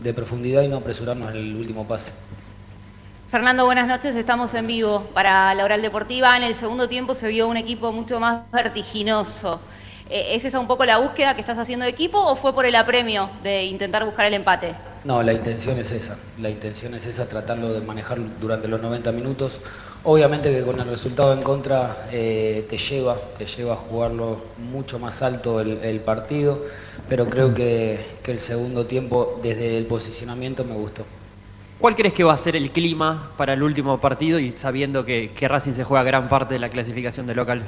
de 0.00 0.14
profundidad 0.14 0.62
y 0.62 0.68
no 0.68 0.78
apresurarnos 0.78 1.30
en 1.30 1.36
el 1.36 1.56
último 1.56 1.86
pase. 1.86 2.12
Fernando, 3.30 3.64
buenas 3.64 3.88
noches. 3.88 4.14
Estamos 4.14 4.52
en 4.52 4.66
vivo 4.66 5.08
para 5.14 5.54
la 5.54 5.64
Oral 5.64 5.80
Deportiva. 5.80 6.36
En 6.36 6.42
el 6.42 6.54
segundo 6.54 6.88
tiempo 6.88 7.14
se 7.14 7.28
vio 7.28 7.48
un 7.48 7.56
equipo 7.56 7.90
mucho 7.90 8.20
más 8.20 8.42
vertiginoso. 8.52 9.58
Eh, 10.10 10.34
¿Es 10.34 10.44
esa 10.44 10.60
un 10.60 10.66
poco 10.66 10.84
la 10.84 10.98
búsqueda 10.98 11.34
que 11.34 11.40
estás 11.40 11.56
haciendo 11.56 11.84
de 11.84 11.90
equipo 11.90 12.18
o 12.18 12.36
fue 12.36 12.54
por 12.54 12.66
el 12.66 12.74
apremio 12.74 13.30
de 13.42 13.64
intentar 13.64 14.04
buscar 14.04 14.26
el 14.26 14.34
empate? 14.34 14.74
No, 15.04 15.20
la 15.22 15.32
intención 15.32 15.78
es 15.78 15.90
esa. 15.90 16.16
La 16.40 16.48
intención 16.48 16.94
es 16.94 17.06
esa, 17.06 17.26
tratarlo 17.26 17.72
de 17.72 17.80
manejar 17.80 18.18
durante 18.40 18.68
los 18.68 18.80
90 18.80 19.10
minutos. 19.12 19.58
Obviamente 20.04 20.52
que 20.52 20.62
con 20.62 20.78
el 20.80 20.88
resultado 20.88 21.32
en 21.32 21.42
contra 21.42 22.08
eh, 22.12 22.66
te 22.68 22.78
lleva, 22.78 23.16
te 23.36 23.46
lleva 23.46 23.74
a 23.74 23.76
jugarlo 23.76 24.38
mucho 24.58 24.98
más 24.98 25.22
alto 25.22 25.60
el, 25.60 25.78
el 25.82 26.00
partido, 26.00 26.64
pero 27.08 27.26
creo 27.26 27.54
que, 27.54 28.06
que 28.22 28.32
el 28.32 28.40
segundo 28.40 28.86
tiempo 28.86 29.40
desde 29.42 29.76
el 29.78 29.86
posicionamiento 29.86 30.64
me 30.64 30.74
gustó. 30.74 31.04
¿Cuál 31.78 31.96
crees 31.96 32.14
que 32.14 32.22
va 32.22 32.34
a 32.34 32.38
ser 32.38 32.54
el 32.54 32.70
clima 32.70 33.30
para 33.36 33.54
el 33.54 33.62
último 33.62 34.00
partido 34.00 34.38
y 34.38 34.52
sabiendo 34.52 35.04
que, 35.04 35.32
que 35.36 35.48
Racing 35.48 35.72
se 35.72 35.82
juega 35.82 36.04
gran 36.04 36.28
parte 36.28 36.54
de 36.54 36.60
la 36.60 36.68
clasificación 36.68 37.26
de 37.26 37.34
local? 37.34 37.62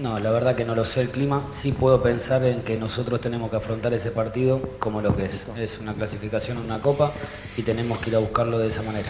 No, 0.00 0.20
la 0.20 0.30
verdad 0.30 0.54
que 0.54 0.64
no 0.64 0.74
lo 0.74 0.84
sé 0.84 1.00
el 1.00 1.10
clima. 1.10 1.42
Sí 1.60 1.72
puedo 1.72 2.02
pensar 2.02 2.44
en 2.44 2.60
que 2.62 2.76
nosotros 2.76 3.20
tenemos 3.20 3.50
que 3.50 3.56
afrontar 3.56 3.92
ese 3.94 4.10
partido 4.10 4.60
como 4.78 5.00
lo 5.02 5.16
que 5.16 5.24
es. 5.26 5.42
Es 5.58 5.78
una 5.80 5.92
clasificación, 5.92 6.58
una 6.58 6.78
copa 6.80 7.12
y 7.56 7.62
tenemos 7.62 7.98
que 7.98 8.10
ir 8.10 8.16
a 8.16 8.20
buscarlo 8.20 8.58
de 8.58 8.68
esa 8.68 8.82
manera. 8.82 9.08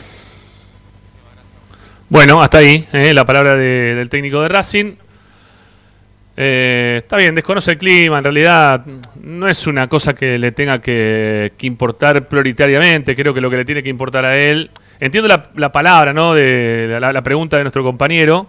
Bueno, 2.09 2.40
hasta 2.43 2.59
ahí 2.59 2.86
eh, 2.93 3.12
la 3.12 3.27
palabra 3.27 3.55
de- 3.55 3.94
del 3.97 4.09
técnico 4.09 4.40
de 4.40 4.48
Racing. 4.48 4.94
Eh, 6.40 7.01
está 7.02 7.16
bien, 7.16 7.35
desconoce 7.35 7.73
el 7.73 7.78
clima, 7.78 8.19
en 8.19 8.24
realidad 8.24 8.86
no 9.20 9.48
es 9.48 9.66
una 9.66 9.89
cosa 9.89 10.15
que 10.15 10.39
le 10.39 10.52
tenga 10.52 10.81
que, 10.81 11.52
que 11.59 11.66
importar 11.66 12.28
prioritariamente, 12.28 13.16
creo 13.16 13.35
que 13.35 13.40
lo 13.40 13.51
que 13.51 13.56
le 13.56 13.65
tiene 13.65 13.82
que 13.82 13.89
importar 13.90 14.24
a 14.24 14.39
él, 14.39 14.70
entiendo 15.01 15.27
la, 15.27 15.51
la 15.56 15.73
palabra, 15.73 16.12
¿no? 16.12 16.35
De 16.35 16.97
la, 17.01 17.12
la 17.12 17.23
pregunta 17.24 17.56
de 17.56 17.65
nuestro 17.65 17.82
compañero, 17.82 18.47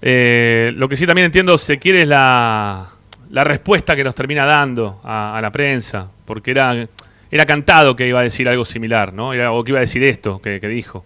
Eh, 0.00 0.72
lo 0.76 0.88
que 0.88 0.96
sí 0.96 1.06
también 1.06 1.26
entiendo 1.26 1.58
se 1.58 1.78
quiere 1.78 2.02
es 2.02 2.08
la, 2.08 2.86
la 3.30 3.44
respuesta 3.44 3.96
que 3.96 4.04
nos 4.04 4.14
termina 4.14 4.44
dando 4.44 5.00
a, 5.04 5.38
la 5.42 5.50
prensa, 5.50 6.10
porque 6.24 6.52
era, 6.52 6.86
era 7.30 7.46
cantado 7.46 7.96
que 7.96 8.06
iba 8.06 8.20
a 8.20 8.22
decir 8.22 8.48
algo 8.48 8.64
similar, 8.64 9.12
¿no? 9.12 9.30
O 9.30 9.64
que 9.64 9.70
iba 9.70 9.78
a 9.78 9.82
decir 9.82 10.02
esto 10.04 10.40
que, 10.40 10.60
que 10.60 10.68
dijo. 10.68 11.04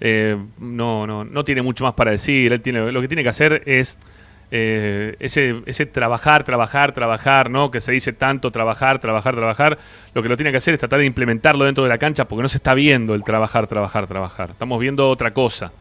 Eh, 0.00 0.36
no, 0.58 1.06
no, 1.06 1.24
no 1.24 1.44
tiene 1.44 1.62
mucho 1.62 1.84
más 1.84 1.94
para 1.94 2.10
decir. 2.10 2.50
Lo 2.52 3.00
que 3.00 3.08
tiene 3.08 3.22
que 3.22 3.28
hacer 3.28 3.62
es 3.66 3.98
eh, 4.50 5.14
ese, 5.20 5.62
ese 5.66 5.86
trabajar, 5.86 6.42
trabajar, 6.42 6.92
trabajar, 6.92 7.50
¿no? 7.50 7.70
Que 7.70 7.80
se 7.80 7.92
dice 7.92 8.12
tanto 8.12 8.50
trabajar, 8.50 8.98
trabajar, 8.98 9.36
trabajar. 9.36 9.78
Lo 10.14 10.22
que 10.22 10.28
lo 10.28 10.36
tiene 10.36 10.50
que 10.50 10.56
hacer 10.56 10.74
es 10.74 10.80
tratar 10.80 10.98
de 10.98 11.06
implementarlo 11.06 11.64
dentro 11.64 11.84
de 11.84 11.90
la 11.90 11.98
cancha 11.98 12.26
porque 12.26 12.42
no 12.42 12.48
se 12.48 12.56
está 12.56 12.74
viendo 12.74 13.14
el 13.14 13.22
trabajar, 13.22 13.66
trabajar, 13.66 14.06
trabajar. 14.06 14.50
Estamos 14.50 14.80
viendo 14.80 15.08
otra 15.08 15.32
cosa. 15.32 15.72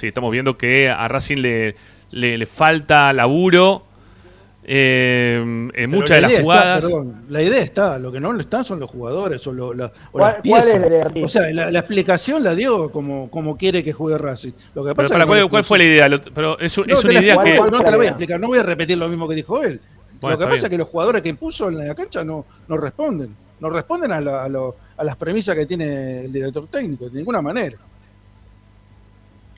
Sí, 0.00 0.06
estamos 0.06 0.30
viendo 0.30 0.56
que 0.56 0.88
a 0.88 1.06
Racing 1.08 1.36
le, 1.42 1.76
le, 2.12 2.38
le 2.38 2.46
falta 2.46 3.12
laburo 3.12 3.84
eh, 4.64 5.36
en 5.74 5.90
muchas 5.90 6.16
de 6.16 6.20
las 6.22 6.30
está, 6.32 6.42
jugadas. 6.42 6.84
perdón, 6.84 7.22
la 7.28 7.42
idea 7.42 7.60
está, 7.62 7.98
lo 7.98 8.10
que 8.10 8.18
no 8.18 8.32
lo 8.32 8.40
están 8.40 8.64
son 8.64 8.80
los 8.80 8.90
jugadores 8.90 9.46
o, 9.46 9.52
lo- 9.52 9.74
la- 9.74 9.86
o 9.86 10.12
¿Cuál- 10.12 10.32
las 10.32 10.40
piezas. 10.42 10.80
o 11.22 11.28
sea, 11.28 11.50
la, 11.52 11.70
la 11.70 11.78
explicación 11.80 12.42
la 12.42 12.54
dio 12.54 12.90
como, 12.90 13.30
como 13.30 13.58
quiere 13.58 13.84
que 13.84 13.92
juegue 13.92 14.16
Racing. 14.16 14.52
Lo 14.74 14.82
que 14.84 14.88
Pero 14.90 14.94
pasa 14.94 15.14
para 15.26 15.26
cuál, 15.48 15.64
fue 15.64 15.76
la 15.78 15.84
idea? 15.84 16.08
Lo- 16.08 16.22
Pero 16.22 16.58
es, 16.58 16.78
un- 16.78 16.86
No, 16.86 16.94
es 16.94 17.04
una 17.04 17.12
la 17.12 17.20
idea 17.20 17.36
que. 17.42 17.56
no 17.58 17.70
te 17.84 17.90
la 17.90 17.96
voy 17.96 18.06
a 18.06 18.08
explicar, 18.10 18.40
no 18.40 18.46
voy 18.46 18.58
a 18.58 18.62
repetir 18.62 18.96
lo 18.96 19.08
mismo 19.08 19.28
que 19.28 19.34
dijo 19.34 19.62
él. 19.62 19.80
Bueno, 20.18 20.36
lo 20.36 20.38
que 20.38 20.44
pasa 20.46 20.54
bien. 20.54 20.64
es 20.64 20.70
que 20.70 20.78
los 20.78 20.88
jugadores 20.88 21.20
que 21.20 21.28
impuso 21.28 21.68
en 21.68 21.76
la 21.86 21.94
cancha 21.94 22.24
no, 22.24 22.46
no 22.68 22.76
responden. 22.78 23.36
No 23.60 23.68
responden 23.68 24.12
a, 24.12 24.20
la- 24.22 24.44
a 24.44 24.48
lo- 24.48 24.76
a 24.96 25.04
las 25.04 25.16
premisas 25.16 25.54
que 25.56 25.66
tiene 25.66 26.24
el 26.24 26.32
director 26.32 26.66
técnico, 26.68 27.10
de 27.10 27.18
ninguna 27.18 27.42
manera. 27.42 27.76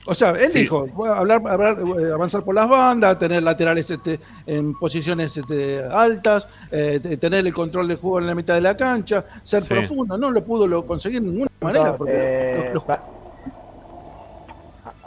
O 0.05 0.13
sea, 0.13 0.31
él 0.31 0.51
Sí. 0.51 0.59
dijo, 0.61 0.85
voy 0.87 1.07
a 1.09 1.17
hablar, 1.17 1.41
hablar, 1.47 1.77
eh, 1.79 2.11
avanzar 2.13 2.43
por 2.43 2.53
las 2.53 2.67
bandas, 2.67 3.17
tener 3.17 3.41
laterales 3.41 3.89
este, 3.89 4.19
en 4.45 4.73
posiciones 4.77 5.37
este, 5.37 5.81
altas, 5.83 6.47
eh, 6.71 6.99
te- 7.01 7.15
tener 7.17 7.45
el 7.47 7.53
control 7.53 7.87
de 7.87 7.95
juego 7.95 8.19
en 8.19 8.27
la 8.27 8.35
mitad 8.35 8.53
de 8.55 8.61
la 8.61 8.75
cancha, 8.75 9.23
ser 9.43 9.61
Sí. 9.61 9.69
profundo. 9.73 10.17
No 10.17 10.29
lo 10.31 10.43
pudo 10.43 10.67
lo 10.67 10.85
conseguir 10.85 11.21
de 11.21 11.27
ninguna 11.27 11.49
manera. 11.61 11.95
Porque 11.95 12.11
Eh, 12.15 12.61
los- 12.65 12.73
los 12.73 12.83
pa- 12.83 12.99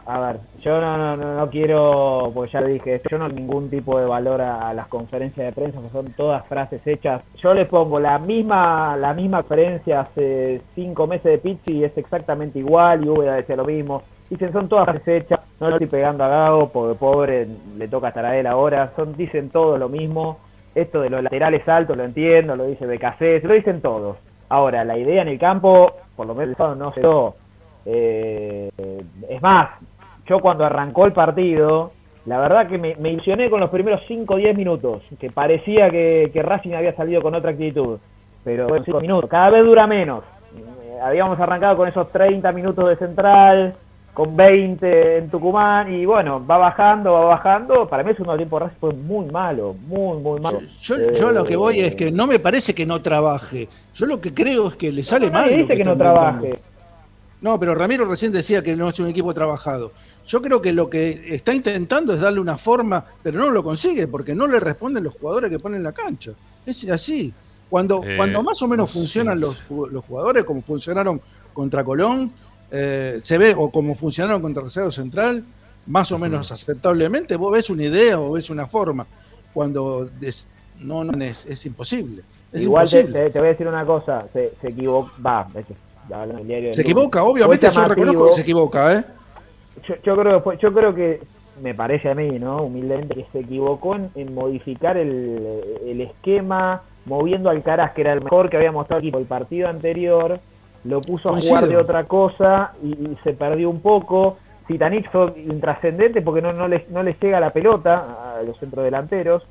a 0.09 0.21
ver, 0.21 0.37
yo 0.63 0.81
no, 0.81 0.97
no, 0.97 1.17
no, 1.17 1.37
no 1.37 1.51
quiero, 1.51 2.31
porque 2.33 2.53
ya 2.53 2.61
le 2.63 2.69
dije, 2.75 3.03
yo 3.11 3.19
no 3.19 3.29
doy 3.29 3.35
ningún 3.37 3.69
tipo 3.69 3.99
de 3.99 4.07
valor 4.07 4.41
a, 4.41 4.69
a 4.71 4.73
las 4.73 4.87
conferencias 4.89 5.45
de 5.47 5.53
prensa, 5.53 5.81
que 5.83 5.91
son 5.91 6.13
todas 6.13 6.47
frases 6.47 6.81
hechas. 6.87 7.23
Yo 7.43 7.53
le 7.53 7.67
pongo 7.67 7.99
la 8.01 8.19
misma 8.19 8.97
la 8.97 9.13
misma 9.13 9.43
conferencia 9.43 10.01
hace 10.03 10.63
cinco 10.75 11.07
meses 11.07 11.25
de 11.25 11.39
Pizzi 11.39 11.73
y 11.79 11.85
es 11.85 11.99
exactamente 11.99 12.61
igual, 12.61 13.05
y 13.05 13.09
Úbeda 13.09 13.35
decía 13.35 13.57
lo 13.57 13.65
mismo. 13.67 14.03
Dicen, 14.29 14.53
son 14.53 14.69
todas 14.69 15.07
hechas, 15.07 15.41
no 15.61 15.69
lo 15.69 15.77
estoy 15.77 15.89
pegando 15.89 16.25
a 16.25 16.29
Gago, 16.29 16.69
pobre, 16.69 17.47
le 17.77 17.89
toca 17.89 18.09
estar 18.09 18.25
a 18.25 18.37
él 18.37 18.47
ahora, 18.47 18.93
son 18.97 19.17
dicen 19.17 19.51
todo 19.51 19.79
lo 19.79 19.89
mismo. 19.89 20.39
Esto 20.75 21.01
de 21.01 21.11
los 21.11 21.23
laterales 21.23 21.67
altos 21.69 21.97
lo 21.97 22.05
entiendo, 22.05 22.57
lo 22.57 22.67
dice 22.67 22.87
BKC, 22.87 23.45
lo 23.45 23.55
dicen 23.55 23.81
todos. 23.81 24.19
Ahora, 24.49 24.85
la 24.85 24.99
idea 24.99 25.23
en 25.23 25.29
el 25.29 25.39
campo, 25.39 25.93
por 26.15 26.27
lo 26.27 26.35
menos 26.35 26.57
no 26.77 26.93
se 26.93 27.01
dio. 27.01 27.35
Eh, 27.87 28.69
es 29.29 29.43
más, 29.43 29.71
yo 30.27 30.41
cuando 30.41 30.65
arrancó 30.65 31.07
el 31.07 31.13
partido, 31.13 31.93
la 32.27 32.41
verdad 32.41 32.67
que 32.67 32.77
me, 32.77 32.95
me 32.97 33.11
ilusioné 33.11 33.49
con 33.49 33.61
los 33.61 33.71
primeros 33.71 34.03
5 34.07 34.35
o 34.35 34.37
10 34.37 34.57
minutos, 34.57 35.05
que 35.19 35.31
parecía 35.31 35.89
que, 35.89 36.31
que 36.33 36.43
Racing 36.43 36.75
había 36.75 36.95
salido 36.95 37.23
con 37.23 37.35
otra 37.35 37.53
actitud. 37.53 37.99
Pero 38.45 38.67
bueno, 38.69 38.85
5 38.85 39.01
minutos, 39.01 39.31
cada 39.31 39.51
vez 39.51 39.65
dura 39.65 39.87
menos. 39.87 40.25
Eh, 40.57 40.99
habíamos 41.03 41.39
arrancado 41.39 41.77
con 41.77 41.89
esos 41.89 42.11
30 42.11 42.51
minutos 42.53 42.89
de 42.89 42.97
central, 42.97 43.75
con 44.17 44.35
20 44.35 45.19
en 45.19 45.29
Tucumán, 45.29 45.93
y 45.93 46.07
bueno, 46.07 46.43
va 46.47 46.57
bajando, 46.57 47.13
va 47.13 47.27
bajando. 47.27 47.87
Para 47.87 48.03
mí 48.03 48.09
el 48.13 48.17
segundo 48.17 48.35
tiempo 48.39 48.59
de 48.59 48.65
Racing 48.65 48.79
fue 48.81 48.95
muy 48.95 49.27
malo, 49.27 49.75
muy, 49.87 50.17
muy 50.21 50.41
malo. 50.41 50.63
Yo, 50.81 51.13
yo 51.13 51.33
lo 51.33 51.45
que 51.45 51.55
voy 51.55 51.81
Eh, 51.81 51.89
es 51.89 51.95
que 51.97 52.11
no 52.11 52.27
me 52.27 52.39
parece 52.39 52.75
que 52.75 52.87
no 52.87 53.03
trabaje. 53.03 53.69
Yo 53.95 54.07
lo 54.07 54.19
que 54.19 54.33
creo 54.33 54.69
es 54.69 54.77
que 54.77 54.91
le 54.91 55.05
sale 55.05 55.27
No, 55.27 55.33
mal. 55.33 55.43
nadie 55.43 55.57
lo 55.59 55.63
dice 55.65 55.77
que 55.77 55.85
no 55.85 55.95
trabaje. 55.99 56.59
No, 57.43 57.61
pero 57.61 57.75
Ramiro 57.75 58.07
recién 58.07 58.33
decía 58.33 58.63
que 58.63 58.75
no 58.75 58.89
es 58.89 58.99
un 58.99 59.09
equipo 59.09 59.35
trabajado. 59.35 59.93
Yo 60.27 60.41
creo 60.41 60.63
que 60.63 60.73
lo 60.73 60.89
que 60.89 61.35
está 61.35 61.53
intentando 61.53 62.15
es 62.15 62.21
darle 62.23 62.41
una 62.41 62.57
forma, 62.57 63.05
pero 63.23 63.39
no 63.39 63.51
lo 63.51 63.63
consigue 63.63 64.07
porque 64.09 64.35
no 64.35 64.47
le 64.47 64.59
responden 64.61 65.05
los 65.05 65.15
jugadores 65.15 65.51
que 65.51 65.59
ponen 65.59 65.77
en 65.81 65.85
la 65.85 65.93
cancha. 65.93 66.31
Es 66.65 66.89
así. 66.89 67.35
Cuando, 67.69 68.03
Eh, 68.03 68.17
cuando 68.17 68.43
más 68.43 68.63
o 68.63 68.67
menos 68.67 68.89
no 68.89 68.99
funcionan 69.01 69.39
los, 69.39 69.63
los 69.69 70.03
jugadores, 70.07 70.45
como 70.45 70.63
funcionaron 70.63 71.21
contra 71.53 71.85
Colón, 71.85 72.33
eh, 72.71 73.21
se 73.23 73.39
ve, 73.39 73.55
o 73.57 73.71
como 73.71 73.95
funcionaron 73.95 74.43
contra 74.43 74.63
Rosario 74.63 74.91
Central, 74.91 75.45
más 75.87 76.11
o 76.13 76.19
menos 76.19 76.51
aceptablemente, 76.51 77.37
vos 77.37 77.53
ves 77.53 77.71
una 77.71 77.85
idea 77.85 78.19
o 78.21 78.33
ves 78.33 78.51
una 78.51 78.67
forma. 78.67 79.07
Cuando 79.55 80.07
des- 80.21 80.49
no, 80.81 81.05
no 81.05 81.25
es, 81.25 81.47
es 81.47 81.65
imposible. 81.67 82.23
Es 82.53 82.63
Igual 82.63 82.89
te, 82.89 83.01
imposible. 83.01 83.25
te- 83.25 83.31
te 83.31 83.39
voy 83.39 83.49
a 83.49 83.51
decir 83.53 83.69
una 83.69 83.87
cosa, 83.87 84.27
se, 84.33 84.53
se 84.61 84.69
equivoca, 84.69 85.13
va, 85.25 85.47
es 85.55 86.75
Se 86.75 86.83
equivoca, 86.83 87.25
obviamente 87.25 87.69
yo 87.71 87.85
reconozco 87.87 88.27
que 88.29 88.33
se 88.35 88.41
equivoca, 88.43 88.95
¿eh? 88.99 89.05
Yo, 89.89 89.95
yo 90.05 90.17
creo 90.17 90.53
yo 90.59 90.73
creo 90.73 90.95
que 90.95 91.21
me 91.63 91.75
parece 91.75 92.11
a 92.11 92.15
mí, 92.15 92.39
¿no? 92.39 92.63
Humildemente 92.65 93.15
que 93.15 93.27
se 93.33 93.41
equivocó 93.41 93.97
en, 93.97 94.11
en 94.15 94.35
modificar 94.35 94.97
el, 94.97 95.63
el 95.87 96.01
esquema, 96.03 96.83
moviendo 97.07 97.49
al 97.49 97.63
Caras 97.63 97.93
que 97.93 98.03
era 98.03 98.13
el 98.13 98.23
mejor 98.23 98.51
que 98.51 98.57
había 98.57 98.73
mostrado 98.73 98.99
aquí 99.01 99.11
por 99.11 99.21
el 99.21 99.27
partido 99.27 99.69
anterior, 99.69 100.39
lo 100.87 101.01
puso 101.01 101.29
a 101.29 101.33
Coincido. 101.33 101.55
jugar 101.57 101.69
de 101.71 101.77
otra 101.77 102.05
cosa 102.05 102.73
y, 102.83 102.89
y 102.93 103.19
se 103.25 103.33
perdió 103.33 103.69
un 103.71 103.81
poco. 103.81 104.37
Zitanich 104.67 105.09
fue 105.11 105.33
intrascendente 105.49 106.23
porque 106.23 106.43
no, 106.43 106.53
no, 106.53 106.67
le, 106.67 106.87
no 106.91 107.03
le 107.03 107.15
llega 107.21 107.39
la 107.39 107.51
pelota 107.51 108.37
a 108.39 108.43
los 108.43 108.59
centrodelanteros, 108.59 109.45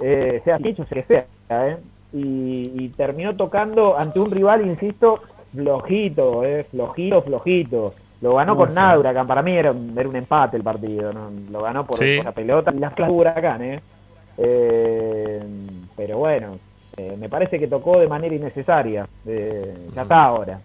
eh, 0.00 0.40
sea 0.44 0.56
Zitanich 0.56 0.80
o 0.80 0.86
sea 0.86 1.02
que 1.02 1.06
sea, 1.48 1.68
¿eh? 1.68 1.76
y, 2.14 2.72
y 2.84 2.88
terminó 2.90 3.34
tocando 3.36 3.98
ante 3.98 4.20
un 4.20 4.30
rival, 4.30 4.64
insisto, 4.66 5.20
flojito, 5.54 6.44
eh, 6.44 6.64
flojito, 6.70 7.22
flojito. 7.22 7.94
Lo 8.22 8.36
ganó 8.36 8.56
con 8.56 8.68
feo. 8.68 8.74
nada 8.76 8.98
Huracán. 8.98 9.26
Para 9.26 9.42
mí 9.42 9.52
era, 9.52 9.72
un- 9.72 9.92
era 9.98 10.08
un 10.08 10.16
empate 10.16 10.56
el 10.56 10.62
partido. 10.62 11.12
¿no? 11.12 11.30
Lo 11.50 11.60
ganó 11.62 11.84
por, 11.84 11.98
Sí. 11.98 12.16
por 12.16 12.24
la 12.24 12.32
pelota 12.32 12.72
y 12.74 12.78
las 12.78 12.94
clases 12.94 13.12
de 13.14 13.20
Huracán. 13.20 13.62
¿eh? 13.62 13.80
Eh, 14.38 15.42
pero 15.96 16.18
bueno, 16.18 16.58
eh, 16.96 17.16
me 17.18 17.28
parece 17.28 17.58
que 17.58 17.66
tocó 17.68 17.98
de 17.98 18.08
manera 18.08 18.34
innecesaria. 18.34 19.06
Eh, 19.26 19.88
ya 19.94 20.02
está 20.02 20.24
ahora. 20.24 20.58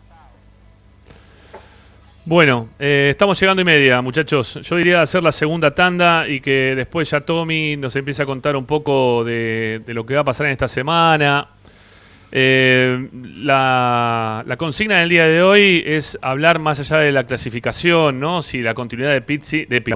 Bueno, 2.26 2.70
eh, 2.78 3.08
estamos 3.12 3.40
llegando 3.40 3.62
y 3.62 3.66
media, 3.66 4.02
muchachos. 4.02 4.60
Yo 4.62 4.76
diría 4.76 5.02
hacer 5.02 5.24
la 5.24 5.32
segunda 5.32 5.74
tanda 5.74 6.28
y 6.28 6.42
que 6.42 6.74
después 6.76 7.10
ya 7.10 7.22
Tommy 7.22 7.76
nos 7.76 7.96
empiece 7.96 8.22
a 8.22 8.26
contar 8.26 8.56
un 8.56 8.66
poco 8.66 9.24
de, 9.24 9.82
lo 9.88 10.06
que 10.06 10.14
va 10.14 10.22
a 10.22 10.26
pasar 10.26 10.46
en 10.46 10.52
esta 10.52 10.68
semana. 10.68 11.48
Eh, 12.32 13.10
la, 13.38 14.56
consigna 14.60 15.00
del 15.00 15.10
día 15.10 15.26
de 15.26 15.42
hoy 15.42 15.84
es 15.88 16.20
hablar 16.22 16.60
más 16.60 16.80
allá 16.80 16.98
de 16.98 17.12
la 17.12 17.24
clasificación, 17.26 18.20
¿no? 18.20 18.44
Si 18.44 18.62
la 18.62 18.76
continuidad 18.76 19.14
de 19.14 19.22
Pizzi, 19.22 19.66
de 19.66 19.82
Pi- 19.82 19.94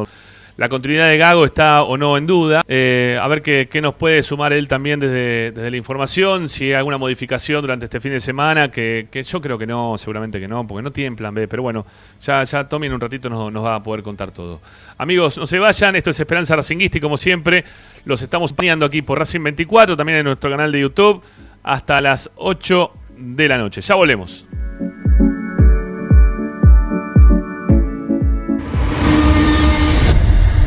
la 0.56 0.70
continuidad 0.70 1.10
de 1.10 1.18
Gago 1.18 1.46
está 1.46 1.84
o 1.84 1.98
no 1.98 2.16
en 2.16 2.28
duda. 2.28 2.64
Eh, 2.68 3.18
a 3.20 3.28
ver 3.28 3.42
qué, 3.42 3.68
qué 3.72 3.82
nos 3.82 3.96
puede 3.96 4.22
sumar 4.22 4.54
él 4.54 4.68
también 4.68 5.00
desde, 5.00 5.52
desde 5.52 5.72
la 5.72 5.78
información, 5.78 6.48
si 6.48 6.66
hay 6.66 6.74
alguna 6.74 6.98
modificación 6.98 7.62
durante 7.62 7.86
este 7.86 8.00
fin 8.00 8.12
de 8.12 8.20
semana, 8.20 8.70
que, 8.70 9.08
que 9.10 9.24
yo 9.24 9.42
creo 9.42 9.58
que 9.58 9.66
no, 9.66 9.98
seguramente 9.98 10.40
que 10.40 10.48
no, 10.48 10.66
porque 10.68 10.84
no 10.84 10.92
tienen 10.92 11.16
plan 11.16 11.34
B, 11.34 11.48
pero 11.48 11.64
bueno, 11.64 11.86
ya, 12.22 12.44
ya 12.44 12.68
Tommy 12.68 12.88
en 12.88 12.94
un 12.94 13.02
ratito 13.02 13.30
nos, 13.30 13.64
va 13.64 13.76
a 13.76 13.84
poder 13.84 14.04
contar 14.04 14.32
todo. 14.32 14.62
Amigos, 14.98 15.38
no 15.38 15.48
se 15.48 15.58
vayan, 15.58 15.96
esto 15.96 16.12
es 16.12 16.20
Esperanza 16.20 16.56
Racinguista 16.56 16.98
y 16.98 17.02
como 17.02 17.18
siempre, 17.18 17.64
los 18.06 18.22
estamos 18.22 18.54
poniendo 18.54 18.86
aquí 18.86 19.02
por 19.02 19.18
Racing 19.18 19.44
24, 19.44 19.98
también 19.98 20.20
en 20.20 20.26
nuestro 20.26 20.52
canal 20.52 20.72
de 20.72 20.82
YouTube, 20.82 21.24
hasta 21.64 22.00
las 22.02 22.30
8 22.36 22.92
de 23.18 23.48
la 23.48 23.58
noche. 23.58 23.82
Ya 23.82 23.96
volvemos. 23.96 24.46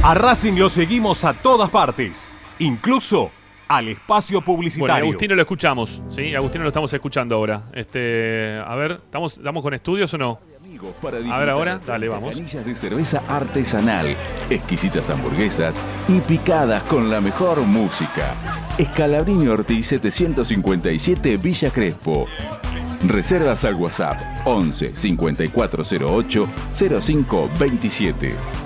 A 0.06 0.14
Racing 0.14 0.52
lo 0.52 0.70
seguimos 0.70 1.24
a 1.24 1.34
todas 1.34 1.68
partes, 1.68 2.30
incluso 2.60 3.32
al 3.66 3.88
espacio 3.88 4.38
Bueno, 4.38 4.46
publicitario. 4.46 5.04
Agustino 5.04 5.34
lo 5.34 5.42
escuchamos, 5.42 6.00
¿sí? 6.10 6.32
Agustino 6.32 6.62
lo 6.62 6.68
estamos 6.68 6.92
escuchando 6.92 7.34
ahora. 7.34 7.64
Este, 7.72 8.62
a 8.64 8.76
ver, 8.76 9.00
¿estamos, 9.04 9.36
¿estamos 9.36 9.64
con 9.64 9.74
estudios 9.74 10.14
o 10.14 10.18
no? 10.18 10.38
A 11.32 11.38
ver 11.40 11.50
ahora, 11.50 11.80
dale, 11.84 12.06
vamos. 12.06 12.36
De 12.36 12.76
cerveza 12.76 13.20
artesanal, 13.26 14.14
exquisitas 14.48 15.10
hamburguesas 15.10 15.76
y 16.06 16.20
picadas 16.20 16.84
con 16.84 17.10
la 17.10 17.20
mejor 17.20 17.62
música. 17.62 18.32
Escalabrini 18.78 19.48
Ortiz 19.48 19.88
757 19.88 21.36
Villa 21.36 21.70
Crespo. 21.70 22.26
Reservas 23.08 23.64
al 23.64 23.74
WhatsApp 23.74 24.22
11 24.44 24.94
5408 24.94 26.48
0527. 26.72 28.65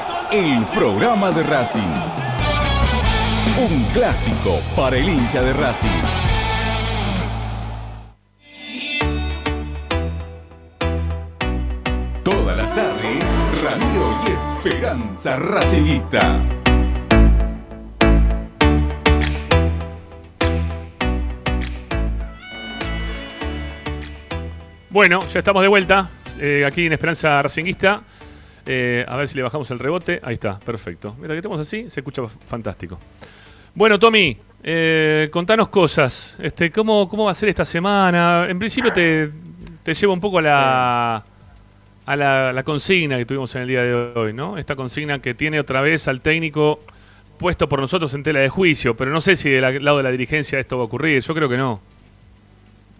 el 0.31 0.65
programa 0.67 1.29
de 1.29 1.43
Racing. 1.43 1.93
Un 3.69 3.83
clásico 3.93 4.59
para 4.77 4.95
el 4.95 5.09
hincha 5.09 5.41
de 5.41 5.51
Racing. 5.51 5.89
Todas 12.23 12.57
las 12.57 12.73
tardes 12.73 13.25
Ramiro 13.61 14.19
y 14.25 14.67
Esperanza 14.67 15.35
Racingista. 15.35 16.39
Bueno, 24.89 25.21
ya 25.25 25.39
estamos 25.39 25.61
de 25.61 25.67
vuelta 25.67 26.09
eh, 26.39 26.65
aquí 26.65 26.85
en 26.85 26.93
Esperanza 26.93 27.41
Racinguista. 27.41 28.03
Eh, 28.65 29.05
a 29.07 29.15
ver 29.15 29.27
si 29.27 29.35
le 29.35 29.43
bajamos 29.43 29.69
el 29.71 29.79
rebote. 29.79 30.19
Ahí 30.23 30.35
está, 30.35 30.59
perfecto. 30.59 31.15
Mira 31.19 31.29
que 31.29 31.37
estamos 31.37 31.59
así, 31.59 31.89
se 31.89 31.99
escucha 31.99 32.27
fantástico. 32.27 32.99
Bueno, 33.73 33.97
Tommy, 33.97 34.37
eh, 34.63 35.29
contanos 35.31 35.69
cosas. 35.69 36.35
Este, 36.39 36.71
¿cómo, 36.71 37.07
¿Cómo 37.09 37.25
va 37.25 37.31
a 37.31 37.35
ser 37.35 37.49
esta 37.49 37.65
semana? 37.65 38.45
En 38.49 38.59
principio 38.59 38.91
te, 38.91 39.29
te 39.83 39.93
llevo 39.93 40.13
un 40.13 40.19
poco 40.19 40.39
a 40.39 40.41
la, 40.41 41.23
a 42.05 42.15
la, 42.15 42.53
la 42.53 42.63
consigna 42.63 43.17
que 43.17 43.25
tuvimos 43.25 43.53
en 43.55 43.61
el 43.63 43.67
día 43.67 43.81
de 43.83 43.93
hoy, 43.93 44.33
¿no? 44.33 44.57
Esta 44.57 44.75
consigna 44.75 45.19
que 45.19 45.33
tiene 45.33 45.59
otra 45.59 45.81
vez 45.81 46.07
al 46.07 46.21
técnico 46.21 46.79
puesto 47.37 47.67
por 47.67 47.79
nosotros 47.79 48.13
en 48.13 48.21
tela 48.21 48.39
de 48.39 48.49
juicio, 48.49 48.95
pero 48.95 49.09
no 49.09 49.19
sé 49.19 49.35
si 49.35 49.49
del 49.49 49.83
lado 49.83 49.97
de 49.97 50.03
la 50.03 50.11
dirigencia 50.11 50.59
esto 50.59 50.77
va 50.77 50.83
a 50.83 50.85
ocurrir. 50.85 51.23
Yo 51.23 51.33
creo 51.33 51.49
que 51.49 51.57
no. 51.57 51.81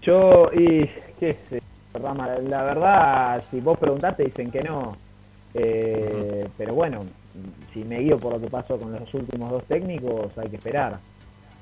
Yo, 0.02 0.50
y 0.52 0.90
qué 1.20 1.38
sé, 1.48 1.62
la 2.50 2.64
verdad, 2.64 3.44
si 3.52 3.60
vos 3.60 3.78
preguntás 3.78 4.18
te 4.18 4.24
dicen 4.24 4.50
que 4.50 4.62
no. 4.62 4.98
Eh, 5.54 6.48
Pero 6.58 6.74
bueno, 6.76 7.00
si 7.74 7.84
me 7.84 8.00
guío 8.00 8.18
por 8.18 8.34
lo 8.34 8.42
que 8.42 8.48
pasó 8.48 8.78
con 8.78 8.92
los 8.94 9.14
últimos 9.14 9.52
dos 9.52 9.64
técnicos, 9.66 10.38
hay 10.38 10.50
que 10.50 10.56
esperar. 10.58 10.98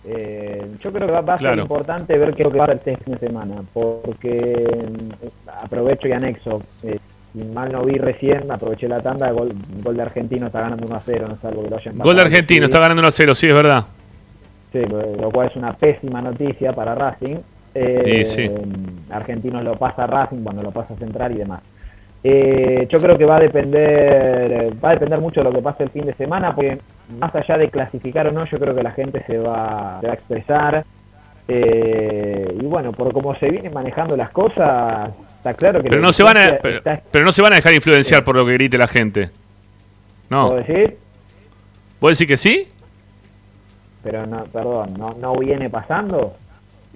Eh, 0.05 0.65
yo 0.81 0.91
creo 0.93 1.07
que 1.07 1.13
va, 1.13 1.21
va 1.21 1.33
a 1.33 1.37
ser 1.37 1.47
Claro. 1.47 1.61
importante 1.63 2.17
ver 2.17 2.33
qué 2.33 2.43
es 2.43 2.45
lo 2.45 2.51
que 2.51 2.57
va 2.57 2.63
a 2.65 2.67
hacer 2.67 2.77
este 2.77 2.97
fin 3.03 3.13
de 3.15 3.19
semana, 3.19 3.55
porque 3.73 4.29
eh, 4.31 5.29
aprovecho 5.61 6.07
y 6.07 6.11
anexo. 6.13 6.61
eh, 6.83 6.97
si 7.33 7.43
mal 7.43 7.71
no 7.71 7.83
vi 7.83 7.95
recién, 7.97 8.49
aproveché 8.51 8.87
la 8.87 9.01
tanda, 9.01 9.29
gol, 9.31 9.51
gol 9.83 9.95
de 9.97 10.01
Argentino 10.01 10.47
está 10.47 10.61
ganando 10.61 10.87
1 10.87 10.95
a 10.95 11.01
0, 11.05 11.27
no 11.29 11.37
salvo 11.39 11.61
que 11.63 11.69
lo 11.69 11.77
hayan 11.77 11.97
Gol 11.99 12.15
de. 12.15 12.21
Argentino, 12.23 12.65
está 12.65 12.79
ganando 12.79 13.01
1 13.01 13.07
a 13.07 13.11
0, 13.11 13.35
sí, 13.35 13.47
es 13.47 13.53
verdad. 13.53 13.83
Sí, 14.71 14.79
lo 14.79 15.29
cual 15.31 15.47
es 15.49 15.55
una 15.55 15.73
pésima 15.73 16.21
noticia 16.21 16.73
para 16.73 16.95
Racing. 16.95 17.35
Sí, 17.35 17.41
Eh, 17.75 18.25
sí. 18.25 18.49
Argentinos 19.11 19.63
lo 19.63 19.75
pasa 19.77 20.05
a 20.05 20.07
Racing 20.07 20.43
cuando 20.43 20.63
lo 20.63 20.71
pasa 20.71 20.95
a 20.95 20.97
Central 20.97 21.33
y 21.33 21.37
demás. 21.39 21.61
Eh, 22.23 22.85
yo 22.91 22.99
creo 22.99 23.17
que 23.17 23.23
va 23.25 23.37
a 23.37 23.39
depender 23.39 24.73
va 24.83 24.89
a 24.89 24.93
depender 24.93 25.19
mucho 25.21 25.39
de 25.39 25.45
lo 25.45 25.55
que 25.55 25.61
pase 25.61 25.83
el 25.83 25.89
fin 25.89 26.05
de 26.05 26.13
semana, 26.15 26.53
porque 26.53 26.77
más 27.17 27.33
allá 27.33 27.57
de 27.57 27.69
clasificar 27.69 28.27
o 28.27 28.31
no, 28.31 28.45
yo 28.45 28.59
creo 28.59 28.75
que 28.75 28.83
la 28.83 28.91
gente 28.91 29.23
se 29.25 29.37
va, 29.37 29.99
se 30.01 30.07
va 30.07 30.13
a 30.13 30.15
expresar. 30.15 30.85
Eh, 31.47 32.57
y 32.61 32.65
bueno, 32.65 32.91
por 32.91 33.11
cómo 33.13 33.33
se 33.35 33.49
vienen 33.49 33.73
manejando 33.73 34.15
las 34.15 34.29
cosas, 34.31 35.09
está 35.37 35.53
claro 35.55 35.81
que 35.81 35.89
Pero 35.89 36.01
no 36.01 36.13
se 36.13 36.21
van 36.23 36.37
a, 36.37 36.41
dirigencia 36.41 36.61
pero, 36.61 36.77
está- 36.77 37.01
pero 37.09 37.25
no 37.25 37.31
se 37.31 37.41
van 37.41 37.53
a 37.53 37.55
dejar 37.55 37.73
influenciar 37.73 38.23
por 38.23 38.35
lo 38.35 38.45
que 38.45 38.53
grite 38.53 38.77
la 38.77 38.87
gente. 38.87 39.29
No. 40.29 40.49
¿puedo 40.49 40.61
decir? 40.63 40.97
¿Vos 41.99 42.11
decís 42.19 42.27
que 42.27 42.37
sí? 42.37 42.67
Pero 44.03 44.25
no, 44.27 44.43
perdón, 44.45 44.93
no, 44.97 45.15
no 45.19 45.33
viene 45.37 45.69
pasando. 45.69 46.35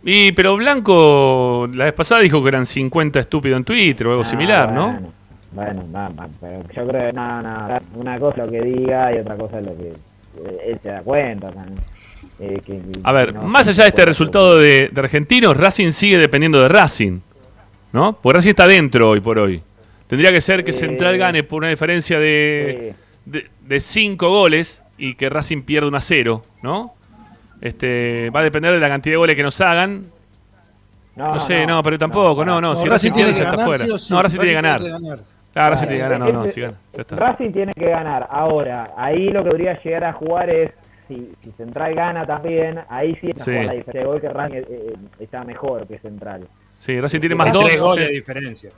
Y 0.06 0.32
pero 0.34 0.56
Blanco 0.58 1.70
la 1.74 1.86
vez 1.86 1.94
pasada 1.94 2.22
dijo 2.22 2.42
que 2.42 2.50
eran 2.50 2.66
50 2.66 3.20
estúpidos 3.20 3.58
en 3.58 3.64
Twitter 3.64 4.08
o 4.08 4.12
algo 4.12 4.24
Ah, 4.24 4.26
similar, 4.26 4.72
¿no? 4.72 4.92
bueno, 4.92 5.14
Bueno, 5.54 5.86
va, 5.96 6.10
va, 6.10 6.28
pero 6.42 6.62
yo 6.76 6.88
creo 6.88 7.08
que 7.08 7.14
no, 7.14 7.42
no, 7.42 7.80
una 7.96 8.20
cosa 8.20 8.42
es 8.42 8.46
lo 8.48 8.52
que 8.52 8.62
diga 8.62 9.16
y 9.16 9.20
otra 9.20 9.36
cosa 9.38 9.60
es 9.60 9.66
lo 9.68 9.78
que 9.78 9.88
eh, 9.90 10.58
él 10.68 10.80
se 10.82 10.90
da 10.90 11.02
cuenta. 11.04 11.52
también. 11.52 11.76
Eh, 12.40 12.60
que- 12.66 12.82
A 13.04 13.12
ver, 13.14 13.34
no- 13.36 13.44
más 13.44 13.68
allá 13.68 13.84
de 13.84 13.90
este 13.90 14.04
resultado 14.06 14.58
de, 14.58 14.90
de 14.92 15.00
Argentinos, 15.02 15.56
Racing 15.56 15.92
sigue 15.92 16.18
dependiendo 16.18 16.60
de 16.62 16.68
Racing, 16.70 17.20
¿no? 17.94 18.18
Porque 18.20 18.38
Racing 18.38 18.50
está 18.50 18.66
dentro 18.68 19.10
hoy 19.12 19.20
por 19.22 19.38
hoy. 19.38 19.62
Tendría 20.08 20.32
que 20.32 20.42
ser 20.42 20.64
que 20.66 20.72
Eh, 20.72 20.74
Central 20.74 21.18
gane 21.18 21.44
por 21.44 21.60
una 21.60 21.70
diferencia 21.70 22.18
de, 22.20 22.96
de, 23.26 23.46
de 23.62 23.80
cinco 23.80 24.30
goles 24.30 24.82
y 24.98 25.14
que 25.16 25.30
Racing 25.30 25.62
pierda 25.62 25.88
un 25.88 25.96
a 25.96 26.02
cero, 26.02 26.44
¿no? 26.64 26.96
Este, 27.64 28.30
va 28.30 28.42
a 28.42 28.44
depender 28.44 28.74
de 28.74 28.80
la 28.82 28.90
cantidad 28.90 29.14
de 29.14 29.18
goles 29.18 29.36
que 29.38 29.44
nos 29.44 29.60
hagan. 29.62 30.08
No, 31.16 31.40
sé, 31.40 31.66
no, 31.66 31.82
pero 31.82 31.98
tampoco, 31.98 32.44
no, 32.44 32.60
no. 32.60 32.76
si 32.76 32.90
Racing 32.90 33.14
pierde, 33.14 33.34
ya 33.34 33.44
está 33.50 33.58
fuera. 33.64 33.86
No, 34.10 34.22
Racing 34.22 34.40
tiene 34.40 34.48
que 34.48 34.54
ganar. 34.54 34.82
Claro, 35.54 35.70
Racing 35.76 35.88
tiene 35.88 36.04
que 36.04 36.10
ganar, 36.10 36.20
no, 36.20 36.34
no, 36.40 36.44
Ese- 36.46 36.54
si 36.56 36.62
gana. 36.62 36.74
Ya 36.94 37.02
está. 37.02 37.16
Racing 37.16 37.52
tiene 37.54 37.72
que 37.74 37.88
ganar. 37.90 38.28
Ahora, 38.30 38.92
ahí 38.98 39.30
lo 39.30 39.44
que 39.46 39.50
podría 39.52 39.82
llegar 39.82 40.04
a 40.04 40.12
jugar 40.14 40.50
es, 40.50 40.72
si, 41.08 41.32
si 41.42 41.52
Central 41.52 41.94
gana 41.96 42.26
también, 42.26 42.80
ahí 42.90 43.16
sí 43.22 43.30
está 43.30 43.46
Sí. 43.46 43.52
la 43.52 43.72
diferencia 43.74 44.02
de 44.02 44.06
gol 44.08 44.20
que 44.20 44.28
Racing 44.30 44.56
eh, 44.58 44.66
eh, 44.70 44.94
está 45.20 45.44
mejor 45.46 45.88
que 45.88 46.00
Central. 46.00 46.48
Sí, 46.70 47.00
Racing 47.00 47.20
tiene 47.22 47.36
más 47.36 47.52
Tres 47.54 47.80
dos. 47.80 47.92
goles 47.92 48.04
sí. 48.06 48.10
de 48.10 48.16
diferencia. 48.18 48.70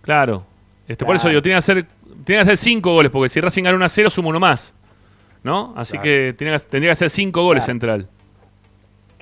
Claro. 0.00 0.44
Este, 0.88 1.04
Por 1.04 1.14
eso 1.14 1.28
digo, 1.28 1.42
tiene 1.42 1.54
que 1.54 1.58
hacer, 1.58 1.84
tiene 2.24 2.38
que 2.38 2.42
hacer 2.42 2.56
cinco 2.56 2.92
goles, 2.92 3.12
porque 3.12 3.28
si 3.28 3.40
Racing 3.40 3.62
gana 3.62 3.76
1 3.76 3.84
a 3.84 3.88
0, 3.88 4.10
suma 4.10 4.30
uno 4.30 4.40
más. 4.40 4.74
¿No? 5.44 5.74
Así 5.76 5.92
Claro. 5.92 6.02
que, 6.04 6.34
tiene 6.38 6.52
que 6.56 6.58
tendría 6.64 6.88
que 6.90 6.92
hacer 6.92 7.10
cinco 7.10 7.42
goles 7.44 7.62
Claro. 7.64 7.72
Central. 7.78 8.08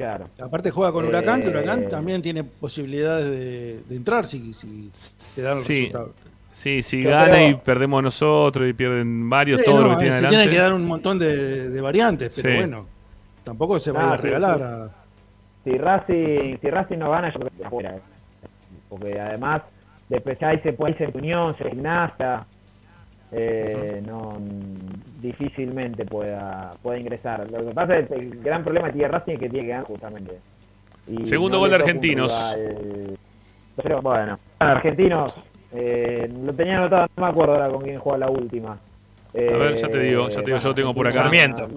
Claro. 0.01 0.31
Aparte 0.41 0.71
juega 0.71 0.93
con 0.93 1.05
Huracán, 1.05 1.43
que 1.43 1.49
Eh, 1.49 1.51
Huracán 1.51 1.87
también 1.91 2.23
tiene 2.23 2.43
posibilidades 2.43 3.29
de, 3.29 3.83
de 3.83 3.97
entrar 3.97 4.25
si, 4.25 4.55
si 4.55 4.89
se 4.95 5.43
dan 5.43 5.57
los 5.57 5.65
Sí, 5.65 5.75
resultados. 5.89 6.11
sí, 6.51 6.83
si 6.83 7.03
gana 7.03 7.31
creo- 7.33 7.49
y 7.51 7.55
perdemos 7.57 8.03
nosotros 8.03 8.67
y 8.67 8.73
pierden 8.73 9.29
varios, 9.29 9.59
Sí, 9.59 9.65
todo 9.67 9.83
no, 9.83 9.89
lo 9.89 9.91
que 9.91 10.05
tiene 10.05 10.13
se 10.13 10.25
adelante. 10.25 10.37
tienen 10.39 10.55
que 10.57 10.59
dar 10.63 10.73
un 10.73 10.87
montón 10.87 11.19
de, 11.19 11.69
de 11.69 11.81
variantes, 11.83 12.35
pero 12.41 12.49
Sí. 12.49 12.57
bueno, 12.57 12.87
tampoco 13.45 13.79
se 13.79 13.93
va 13.93 14.13
Ah, 14.13 14.15
a 14.15 14.17
sí, 14.17 14.23
regalar. 14.23 14.57
sí. 14.59 14.65
a- 14.65 14.91
Si 15.65 15.77
Racing, 15.77 16.57
si 16.63 16.71
Racing 16.71 16.97
no 16.97 17.11
gana, 17.11 17.29
yo 17.31 17.39
creo 17.41 17.51
que 17.51 17.57
está 17.57 17.69
fuera. 17.69 17.97
eh. 17.97 18.01
Porque 18.89 19.21
además, 19.21 19.61
después 20.09 20.39
ya 20.41 20.49
ahí 20.49 20.61
se 20.61 20.73
puede 20.73 20.93
irse 20.93 21.11
Unión, 21.13 21.55
se 21.59 21.69
gimnasta. 21.69 22.47
Eh, 23.32 24.02
no, 24.07 24.32
mm, 24.40 25.20
difícilmente 25.23 26.05
pueda, 26.05 26.70
pueda 26.82 26.98
ingresar. 26.98 27.48
Lo 27.51 27.65
que 27.66 27.73
pasa 27.74 27.97
es 27.98 28.09
que 28.09 28.15
el 28.15 28.40
gran 28.43 28.65
problema 28.65 28.89
que 28.89 28.94
tiene 28.94 29.09
Racing 29.09 29.32
es 29.35 29.39
que 29.39 29.48
tiene 29.48 29.66
que 29.66 29.70
ganar 29.73 29.86
justamente. 29.86 30.39
Y 31.07 31.24
Segundo 31.24 31.57
no 31.57 31.61
gol 31.61 31.70
de 31.70 31.77
Argentinos. 31.77 32.55
rival- 32.57 33.19
Pero 33.82 34.02
bueno, 34.02 34.39
argentinos, 34.59 35.35
eh, 35.73 36.31
lo 36.44 36.52
tenía 36.52 36.78
anotado, 36.78 37.07
no 37.16 37.24
me 37.24 37.31
acuerdo 37.31 37.55
ahora 37.55 37.69
con 37.70 37.82
quién 37.82 37.98
juega 37.98 38.19
la 38.19 38.31
última. 38.31 38.73
A 38.73 39.39
ver, 39.57 39.77
ya 39.77 39.89
te 39.89 40.01
digo, 40.01 40.28
ya 40.28 40.40
te 40.40 40.47
digo, 40.47 40.59
yo 40.59 40.69
lo 40.69 40.74
tengo 40.74 40.93
por 40.94 41.07
acá. 41.07 41.23
Sarmiento. 41.23 41.69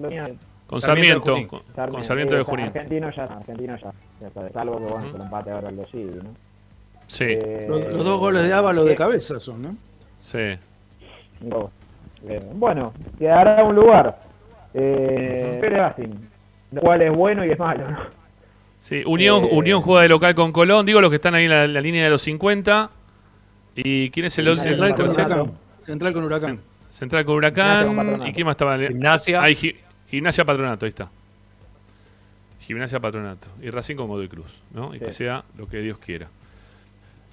Con 0.66 0.80
Sarmiento 0.82 1.36
con, 1.46 1.62
con 1.90 2.02
Sarmiento 2.04 2.34
de 2.34 2.40
eh, 2.40 2.44
Junín. 2.44 2.66
Argentino 2.66 3.10
ya, 3.10 3.24
argentino 3.24 3.76
ya. 3.76 3.92
salvo 4.52 4.78
que 4.78 4.84
bueno, 4.84 5.12
lo 5.18 5.24
empate 5.24 5.50
ahora 5.50 5.70
lo 5.70 5.86
sigue, 5.86 6.16
¿no? 6.16 6.30
Sí. 7.06 7.24
Eh, 7.28 7.66
Los, 7.68 7.94
los 7.94 8.04
dos 8.04 8.18
goles 8.18 8.42
de 8.46 8.52
Ávalo 8.52 8.84
de 8.84 8.96
cabeza 8.96 9.38
son, 9.38 9.62
¿no? 9.62 9.76
Sí. 10.16 10.56
No, 11.44 11.70
eh, 12.28 12.42
bueno, 12.54 12.92
quedará 13.18 13.62
un 13.64 13.74
lugar. 13.74 14.20
Eh, 14.74 15.58
pero 15.60 15.76
Racing, 15.76 16.14
lo 16.72 16.80
cual 16.80 17.02
es 17.02 17.12
bueno 17.14 17.44
y 17.44 17.50
es 17.50 17.58
malo, 17.58 17.88
¿no? 17.90 17.98
Sí, 18.78 19.02
Unión, 19.06 19.44
Eh, 19.44 19.48
Unión 19.52 19.80
juega 19.80 20.02
de 20.02 20.08
local 20.08 20.34
con 20.34 20.52
Colón. 20.52 20.84
Digo 20.84 21.00
los 21.00 21.08
que 21.10 21.16
están 21.16 21.34
ahí 21.34 21.44
en 21.44 21.50
la, 21.50 21.66
la 21.66 21.80
línea 21.80 22.04
de 22.04 22.10
los 22.10 22.22
50. 22.22 22.90
¿Y 23.76 24.10
quién 24.10 24.26
es 24.26 24.38
el, 24.38 24.48
el 24.48 24.58
Central 24.58 24.94
con? 24.94 25.08
Huracán. 25.08 25.52
Central 25.84 26.12
con 26.12 26.24
Huracán. 26.24 26.60
Central 26.90 27.24
con 27.24 27.36
con. 27.40 28.26
¿Y 28.26 28.32
quién 28.32 28.44
más 28.46 28.54
estaba? 28.54 28.76
Gimnasia. 28.78 29.42
Ahí, 29.42 29.54
Gi- 29.54 29.76
Gimnasia 30.10 30.44
Patronato, 30.44 30.84
ahí 30.84 30.90
está. 30.90 31.08
Gimnasia 32.60 33.00
Patronato. 33.00 33.48
Y 33.62 33.68
Racing 33.70 33.96
con 33.96 34.08
Godoy 34.08 34.28
Cruz, 34.28 34.60
¿no? 34.72 34.94
Y 34.94 34.98
que 34.98 35.12
sea 35.12 35.44
lo 35.56 35.68
que 35.68 35.78
Dios 35.80 35.98
quiera. 35.98 36.28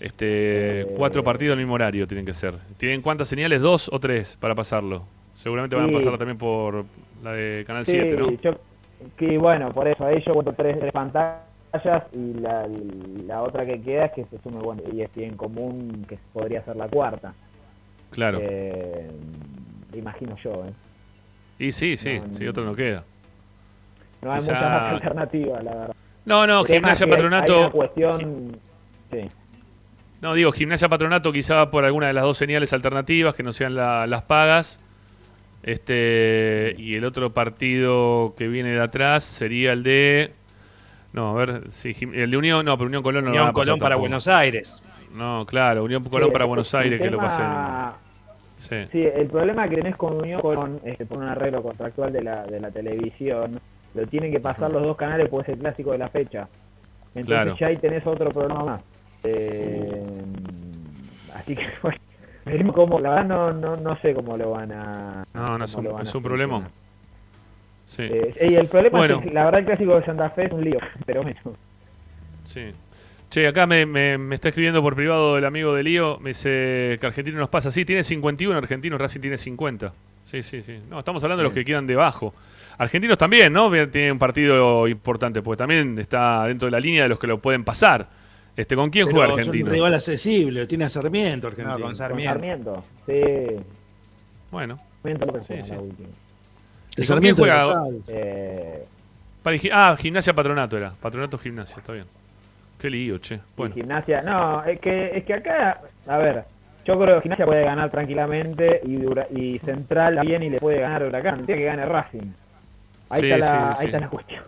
Este, 0.01 0.87
cuatro 0.97 1.23
partidos 1.23 1.53
al 1.53 1.59
mismo 1.59 1.75
horario 1.75 2.07
tienen 2.07 2.25
que 2.25 2.33
ser. 2.33 2.55
¿Tienen 2.77 3.01
cuántas 3.01 3.27
señales? 3.27 3.61
¿Dos 3.61 3.89
o 3.93 3.99
tres 3.99 4.35
para 4.39 4.55
pasarlo? 4.55 5.03
Seguramente 5.35 5.75
van 5.75 5.89
a 5.89 5.93
pasarla 5.93 6.17
también 6.17 6.37
por 6.37 6.85
la 7.23 7.33
de 7.33 7.63
Canal 7.65 7.85
Sí, 7.85 7.91
7, 7.93 8.15
¿no? 8.17 8.31
yo, 8.31 8.51
que 9.17 9.37
bueno, 9.37 9.71
por 9.71 9.87
eso, 9.87 10.05
ahí 10.05 10.21
yo 10.25 10.33
cuento 10.33 10.53
tres, 10.53 10.79
tres 10.79 10.91
pantallas 10.91 11.39
y 12.13 12.33
la, 12.39 12.67
la 13.27 13.41
otra 13.43 13.65
que 13.65 13.81
queda 13.81 14.05
es 14.05 14.11
que 14.13 14.25
se 14.25 14.39
sume, 14.41 14.59
bueno, 14.59 14.81
y 14.91 15.01
es 15.01 15.09
en 15.15 15.35
común 15.37 16.05
que 16.07 16.17
podría 16.33 16.63
ser 16.65 16.75
la 16.75 16.87
cuarta. 16.87 17.33
Claro. 18.11 18.39
Eh, 18.41 19.09
imagino 19.93 20.35
yo, 20.43 20.65
¿eh? 20.65 20.73
Y 21.59 21.71
sí, 21.71 21.95
sí, 21.95 22.19
no, 22.19 22.33
sí, 22.33 22.47
otro 22.47 22.65
no 22.65 22.75
queda. 22.75 23.03
No 24.21 24.31
hay 24.33 24.39
Quizá- 24.39 24.53
muchas 24.53 24.93
alternativas, 24.93 25.63
la 25.63 25.71
verdad. 25.75 25.95
No, 26.25 26.45
no, 26.47 26.63
Gimnasia 26.63 27.07
Patronato- 27.07 27.53
Hay 27.53 27.59
una 27.61 27.69
cuestión... 27.71 28.57
Sí. 29.11 29.19
No, 30.21 30.33
digo, 30.35 30.51
Gimnasia 30.51 30.87
Patronato 30.87 31.31
quizá 31.33 31.71
por 31.71 31.83
alguna 31.83 32.07
de 32.07 32.13
las 32.13 32.23
dos 32.23 32.37
señales 32.37 32.73
alternativas 32.73 33.33
que 33.33 33.41
no 33.43 33.53
sean 33.53 33.75
la- 33.75 34.05
las 34.07 34.21
pagas. 34.23 34.79
Este 35.63 36.75
y 36.77 36.95
el 36.95 37.05
otro 37.05 37.31
partido 37.33 38.33
que 38.37 38.47
viene 38.47 38.71
de 38.71 38.81
atrás 38.81 39.23
sería 39.23 39.73
el 39.73 39.83
de 39.83 40.31
no, 41.13 41.31
a 41.31 41.33
ver, 41.45 41.69
sí, 41.69 41.95
el 42.13 42.31
de 42.31 42.37
Unión, 42.37 42.65
no, 42.65 42.77
pero 42.77 42.87
Unión 42.87 43.03
Colón 43.03 43.25
no 43.25 43.29
lo 43.31 43.35
Unión 43.35 43.45
pasar 43.47 43.53
Colón 43.65 43.79
para 43.79 43.89
tampoco. 43.89 44.01
Buenos 44.01 44.27
Aires. 44.27 44.81
No, 45.13 45.45
claro, 45.45 45.83
Unión 45.83 46.03
Colón 46.05 46.29
Sí, 46.29 46.33
para 46.33 46.45
el- 46.45 46.47
Buenos 46.49 46.73
Aires 46.73 46.99
que 47.01 47.09
lo 47.11 47.17
tema- 47.17 47.27
pasen. 47.27 48.01
Sí. 48.57 48.89
Sí, 48.91 49.03
el 49.13 49.27
problema 49.27 49.67
que 49.67 49.75
tenés 49.75 49.95
con 49.97 50.13
Unión 50.17 50.39
con, 50.41 50.79
este, 50.85 51.05
por 51.05 51.17
un 51.17 51.25
arreglo 51.25 51.61
contractual 51.61 52.13
de 52.13 52.21
la, 52.23 52.45
de 52.45 52.59
la 52.59 52.71
televisión, 52.71 53.59
lo 53.93 54.07
tienen 54.07 54.31
que 54.31 54.39
pasar 54.39 54.71
los 54.71 54.81
dos 54.83 54.95
canales 54.95 55.27
porque 55.29 55.51
es 55.51 55.57
el 55.57 55.61
clásico 55.63 55.91
de 55.91 55.97
la 55.97 56.07
fecha. 56.09 56.47
Entonces 57.13 57.25
Claro. 57.25 57.55
ya 57.59 57.67
ahí 57.67 57.75
tenés 57.77 58.07
otro 58.07 58.29
programa 58.31 58.63
más. 58.63 58.81
Eh, 59.23 60.03
así 61.35 61.55
que 61.55 61.65
bueno, 61.81 61.97
Veremos 62.43 62.75
cómo, 62.75 62.99
la 62.99 63.09
verdad 63.11 63.25
no, 63.25 63.53
no, 63.53 63.77
no 63.77 63.95
sé 64.01 64.15
cómo 64.15 64.35
lo 64.35 64.49
van 64.51 64.71
a... 64.71 65.23
No, 65.33 65.59
no 65.59 65.65
es 65.65 65.75
un, 65.75 65.85
es 66.01 66.11
problema. 66.11 66.67
Sí. 67.85 68.01
Eh, 68.03 68.47
y 68.49 68.55
el 68.55 68.67
problema 68.67 68.97
Bueno. 68.97 69.15
es 69.17 69.21
que 69.21 69.29
la 69.31 69.45
verdad 69.45 69.59
el 69.59 69.65
clásico 69.67 69.95
de 69.99 70.05
Santa 70.05 70.29
Fe 70.31 70.45
es 70.45 70.51
un 70.51 70.63
lío, 70.63 70.79
pero 71.05 71.21
bueno. 71.21 71.39
Sí. 72.45 72.71
Che, 73.29 73.47
acá 73.47 73.67
me, 73.67 73.85
me- 73.85 74.17
me 74.17 74.35
está 74.35 74.47
escribiendo 74.49 74.81
por 74.81 74.95
privado 74.95 75.37
el 75.37 75.45
amigo 75.45 75.73
de 75.75 75.83
Lío. 75.83 76.17
Me 76.19 76.31
dice 76.31 76.97
que 76.99 77.05
Argentino 77.05 77.37
nos 77.37 77.47
pasa. 77.49 77.69
Sí, 77.71 77.85
tiene 77.85 78.03
51 78.03 78.57
argentinos, 78.57 78.99
Racing 78.99 79.21
tiene 79.21 79.37
50. 79.37 79.93
Sí, 80.23 80.41
sí, 80.43 80.61
sí. 80.63 80.79
No, 80.89 80.99
estamos 80.99 81.23
hablando 81.23 81.43
de 81.43 81.49
los 81.49 81.53
que 81.53 81.63
quedan 81.63 81.85
debajo. 81.87 82.33
Argentinos 82.77 83.17
también, 83.17 83.53
¿no? 83.53 83.69
Tiene 83.89 84.11
un 84.11 84.19
partido 84.19 84.87
importante, 84.87 85.41
porque 85.41 85.59
también 85.59 85.97
está 85.99 86.45
dentro 86.47 86.65
de 86.65 86.71
la 86.71 86.79
línea 86.79 87.03
de 87.03 87.09
los 87.09 87.19
que 87.19 87.27
lo 87.27 87.37
pueden 87.37 87.63
pasar. 87.63 88.07
Este, 88.55 88.75
¿Con 88.75 88.89
quién 88.89 89.05
Pero 89.07 89.15
juega 89.17 89.33
Es 89.33 89.37
Argentino? 89.39 89.65
un 89.67 89.71
rival 89.73 89.93
accesible, 89.95 90.67
tiene 90.67 90.83
a 90.85 90.89
Sarmiento 90.89 91.47
Argentino. 91.47 91.73
con 91.75 91.81
Con 91.83 91.95
Sarmiento. 91.95 92.33
Sarmiento, 92.33 92.83
sí. 93.05 93.63
Bueno. 94.51 94.77
Sarmiento 95.01 95.25
López 95.25 95.45
Sí, 95.45 95.53
fue 95.53 95.63
sí. 95.63 95.71
la 95.71 95.79
última. 95.79 96.09
De 96.97 97.03
¿Y 97.03 97.07
con 97.07 97.19
quién 97.21 97.35
juega? 97.37 97.83
Eh, 98.09 98.85
Para 99.41 99.57
ah, 99.71 99.95
Gimnasia 99.97 100.33
Patronato 100.33 100.77
era. 100.77 100.91
Patronato 100.91 101.37
Gimnasia, 101.37 101.77
está 101.77 101.93
bien. 101.93 102.05
Qué 102.77 102.89
lío, 102.89 103.17
che. 103.19 103.39
Bueno. 103.55 103.73
Gimnasia, 103.73 104.21
no, 104.23 104.63
es 104.65 104.79
que, 104.79 105.17
es 105.17 105.23
que 105.23 105.33
acá, 105.35 105.81
a 106.07 106.17
ver, 106.17 106.43
yo 106.83 106.99
creo 106.99 107.15
que 107.17 107.21
Gimnasia 107.21 107.45
puede 107.45 107.63
ganar 107.63 107.89
tranquilamente 107.89 108.81
y, 108.83 108.95
Dura- 108.97 109.27
y 109.33 109.59
Central 109.59 110.19
bien 110.25 110.43
y 110.43 110.49
le 110.49 110.59
puede 110.59 110.79
ganar 110.81 111.03
a 111.03 111.07
Huracán. 111.07 111.45
Tiene 111.45 111.61
que 111.61 111.65
gane 111.67 111.85
Racing. 111.85 112.31
Ahí, 113.09 113.21
Sí, 113.21 113.31
está, 113.31 113.37
la, 113.37 113.47
sí, 113.49 113.55
ahí 113.55 113.75
sí. 113.77 113.85
está 113.85 113.99
la 113.99 114.09
cuestión. 114.09 114.43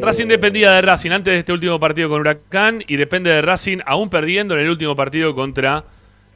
Racing 0.00 0.24
Eh, 0.26 0.28
dependía 0.28 0.72
de 0.72 0.82
Racing 0.82 1.10
antes 1.10 1.32
de 1.32 1.38
este 1.40 1.52
último 1.52 1.78
partido 1.78 2.08
con 2.08 2.20
Huracán 2.20 2.82
y 2.86 2.96
depende 2.96 3.30
de 3.30 3.42
Racing 3.42 3.78
aún 3.86 4.08
perdiendo 4.10 4.54
en 4.54 4.60
el 4.60 4.68
último 4.70 4.96
partido 4.96 5.34
contra, 5.34 5.84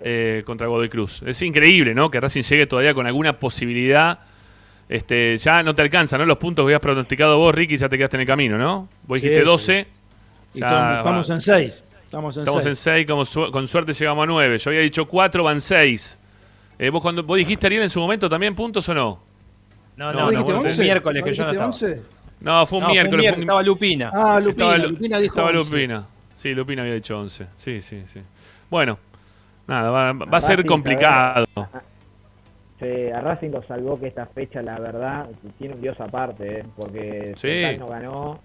eh, 0.01 0.43
contra 0.47 0.67
Godoy 0.69 0.89
Cruz. 0.89 1.23
Es 1.27 1.43
increíble, 1.43 1.95
¿no? 1.95 2.11
Que 2.11 2.21
Racing 2.21 2.43
llegue 2.43 2.67
todavía 2.67 2.95
con 2.95 3.07
alguna 3.07 3.39
posibilidad. 3.39 4.21
Este, 4.89 5.37
ya 5.39 5.63
no 5.63 5.75
te 5.75 5.83
alcanza, 5.83 6.17
¿no? 6.17 6.25
Los 6.25 6.39
puntos 6.39 6.63
que 6.63 6.69
habías 6.69 6.81
pronosticado 6.81 7.37
vos, 7.37 7.55
Ricky, 7.55 7.77
ya 7.77 7.89
te 7.89 7.99
quedaste 7.99 8.17
en 8.17 8.21
el 8.23 8.27
camino, 8.27 8.57
¿no? 8.57 8.89
Vos 9.07 9.21
Sí, 9.21 9.27
dijiste 9.29 9.43
sí. 9.43 9.47
12. 9.47 9.87
Y 10.55 10.61
ya 10.61 10.97
estamos, 10.99 11.29
en 11.31 11.41
6. 11.43 11.85
Estamos 12.05 12.37
en 12.37 12.43
Estamos 12.43 12.65
en 12.67 12.77
6. 12.77 12.79
6, 12.79 13.07
como 13.07 13.25
su- 13.27 13.51
con 13.51 13.69
suerte 13.69 13.93
llegamos 13.93 14.23
a 14.23 14.27
9. 14.27 14.57
Yo 14.59 14.71
había 14.71 14.81
dicho 14.81 15.05
4, 15.07 15.45
van 15.45 15.61
6. 15.61 16.19
vos, 16.91 17.03
cuando, 17.03 17.23
¿Vos 17.23 17.37
dijiste, 17.37 17.67
Ariel, 17.67 17.83
en 17.83 17.91
su 17.91 18.01
momento 18.01 18.29
también 18.31 18.55
puntos 18.55 18.89
o 18.89 18.95
no? 18.95 19.21
No, 19.97 20.07
No, 20.07 20.13
no, 20.13 20.21
no, 20.27 20.31
dijiste 20.31 20.53
el 20.53 20.87
miércoles 20.87 21.21
¿No 21.21 21.27
que 21.27 21.35
yo 21.35 21.43
no 21.45 21.51
dijiste 21.51 21.65
estaba. 21.65 21.67
11? 21.67 22.18
No, 22.41 22.65
fue 22.67 22.79
un 22.79 22.85
No, 22.85 22.91
miércoles. 22.91 23.27
fue 23.27 23.35
un- 23.37 23.41
Estaba 23.43 23.63
Lupina. 23.63 24.11
Ah, 24.15 24.39
Lupina. 24.41 24.51
Estaba, 24.75 24.79
Lupina 24.79 25.19
dijo 25.19 25.33
estaba 25.35 25.49
11. 25.59 25.71
Lupina. 25.73 26.07
Sí, 26.33 26.55
Lupina 26.55 26.83
había 26.83 26.95
dicho 26.95 27.19
11. 27.19 27.47
Sí, 27.57 27.81
sí, 27.81 28.03
sí. 28.07 28.21
Bueno, 28.71 28.99
nada, 29.67 29.91
va, 29.91 30.13
va 30.13 30.39
a 30.39 30.41
ser 30.41 30.57
Racing, 30.59 30.69
complicado. 30.69 31.47
Sí, 32.81 33.11
a 33.13 33.21
Racing 33.21 33.51
lo 33.51 33.63
salvó 33.65 33.99
que 33.99 34.07
esta 34.07 34.27
fecha, 34.27 34.63
la 34.63 34.79
verdad, 34.79 35.29
tiene 35.59 35.75
un 35.75 35.81
dios 35.81 35.99
aparte, 36.01 36.61
¿eh? 36.61 36.65
porque 36.77 37.33
Sí. 37.37 37.77
No 37.79 37.89
ganó, 37.89 38.39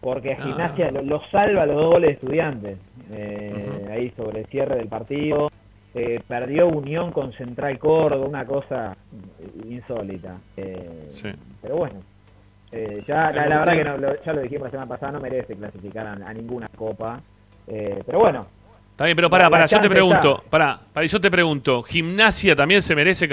porque 0.00 0.32
Ah. 0.38 0.42
Gimnasia 0.42 0.90
lo, 0.90 1.02
lo 1.02 1.20
salva 1.30 1.66
los 1.66 1.76
dos 1.76 1.86
goles 1.92 2.08
de 2.08 2.14
estudiantes, 2.14 2.78
eh, 3.12 3.88
ahí 3.92 4.10
sobre 4.16 4.40
el 4.40 4.46
cierre 4.46 4.76
del 4.76 4.88
partido. 4.88 5.50
Eh, 5.96 6.20
perdió 6.26 6.66
Unión 6.66 7.12
con 7.12 7.32
Central 7.34 7.78
Córdoba, 7.78 8.26
una 8.26 8.44
cosa 8.46 8.96
insólita. 9.68 10.38
Eh, 10.56 11.06
Sí. 11.10 11.28
Pero 11.60 11.76
bueno, 11.76 12.00
eh, 12.74 13.02
ya 13.06 13.30
la, 13.32 13.46
la 13.46 13.58
verdad 13.60 13.72
que 13.72 13.84
no, 13.84 13.96
lo- 13.98 14.22
ya 14.24 14.32
lo 14.32 14.40
dijimos 14.42 14.64
la 14.66 14.70
semana 14.70 14.88
pasada, 14.88 15.12
no 15.12 15.20
merece 15.20 15.54
clasificar 15.56 16.06
a, 16.06 16.12
a 16.12 16.32
ninguna 16.34 16.68
copa. 16.76 17.20
Eh, 17.66 18.02
pero 18.04 18.18
bueno, 18.20 18.46
Está 18.90 19.06
bien, 19.06 19.16
pero 19.16 19.28
pará, 19.28 19.50
pará, 19.50 19.66
yo 19.66 19.80
te 19.80 19.88
pregunto, 19.90 20.36
está. 20.38 20.50
pará, 20.50 20.78
pará, 20.92 21.04
yo 21.06 21.20
te 21.20 21.28
pregunto, 21.28 21.82
¿Gimnasia 21.82 22.54
también 22.54 22.80
se 22.80 22.94
merece 22.94 23.28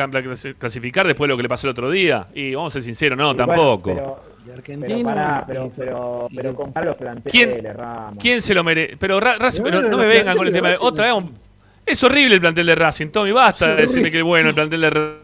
clasificar 0.58 1.06
después 1.06 1.28
de 1.28 1.34
lo 1.34 1.38
que 1.38 1.44
le 1.44 1.50
pasó 1.50 1.68
el 1.68 1.72
otro 1.72 1.92
día? 1.92 2.26
Y 2.34 2.56
vamos 2.56 2.74
a 2.74 2.76
ser 2.76 2.84
sinceros, 2.84 3.16
no, 3.16 3.26
y 3.32 3.36
bueno, 3.36 3.46
tampoco. 3.46 3.84
pero- 3.94 4.24
De 4.44 4.46
pero, 4.46 4.54
Argentino. 4.58 5.04
pará, 5.04 5.44
pero, 5.46 5.72
pero, 5.78 6.28
pero 6.36 6.56
compara 6.56 6.88
los 6.88 6.96
planteles, 6.98 7.32
¿Quién- 7.32 7.78
Ramos. 7.78 8.18
¿Quién 8.20 8.42
se 8.42 8.56
lo 8.56 8.64
merece? 8.64 8.98
Pero 8.98 9.20
Ra- 9.20 9.36
Pero 9.38 9.64
pero 9.64 9.82
no 9.84 9.98
me 10.00 10.06
vengan 10.08 10.36
con 10.36 10.48
el 10.48 10.54
tema 10.54 10.70
de 10.70 10.78
otra 10.82 11.06
vez. 11.06 11.14
un- 11.14 11.36
Es 11.86 12.04
horrible 12.04 12.36
el 12.36 12.42
plantel 12.42 12.66
de 12.66 12.74
Racing, 12.76 13.08
Tommy, 13.10 13.32
basta 13.32 13.76
de 13.76 13.82
decirme 13.84 14.10
que 14.10 14.18
es 14.18 14.24
bueno 14.24 14.50
el 14.50 14.56
plantel 14.56 14.82
de 14.82 14.90
Racing. 14.90 15.22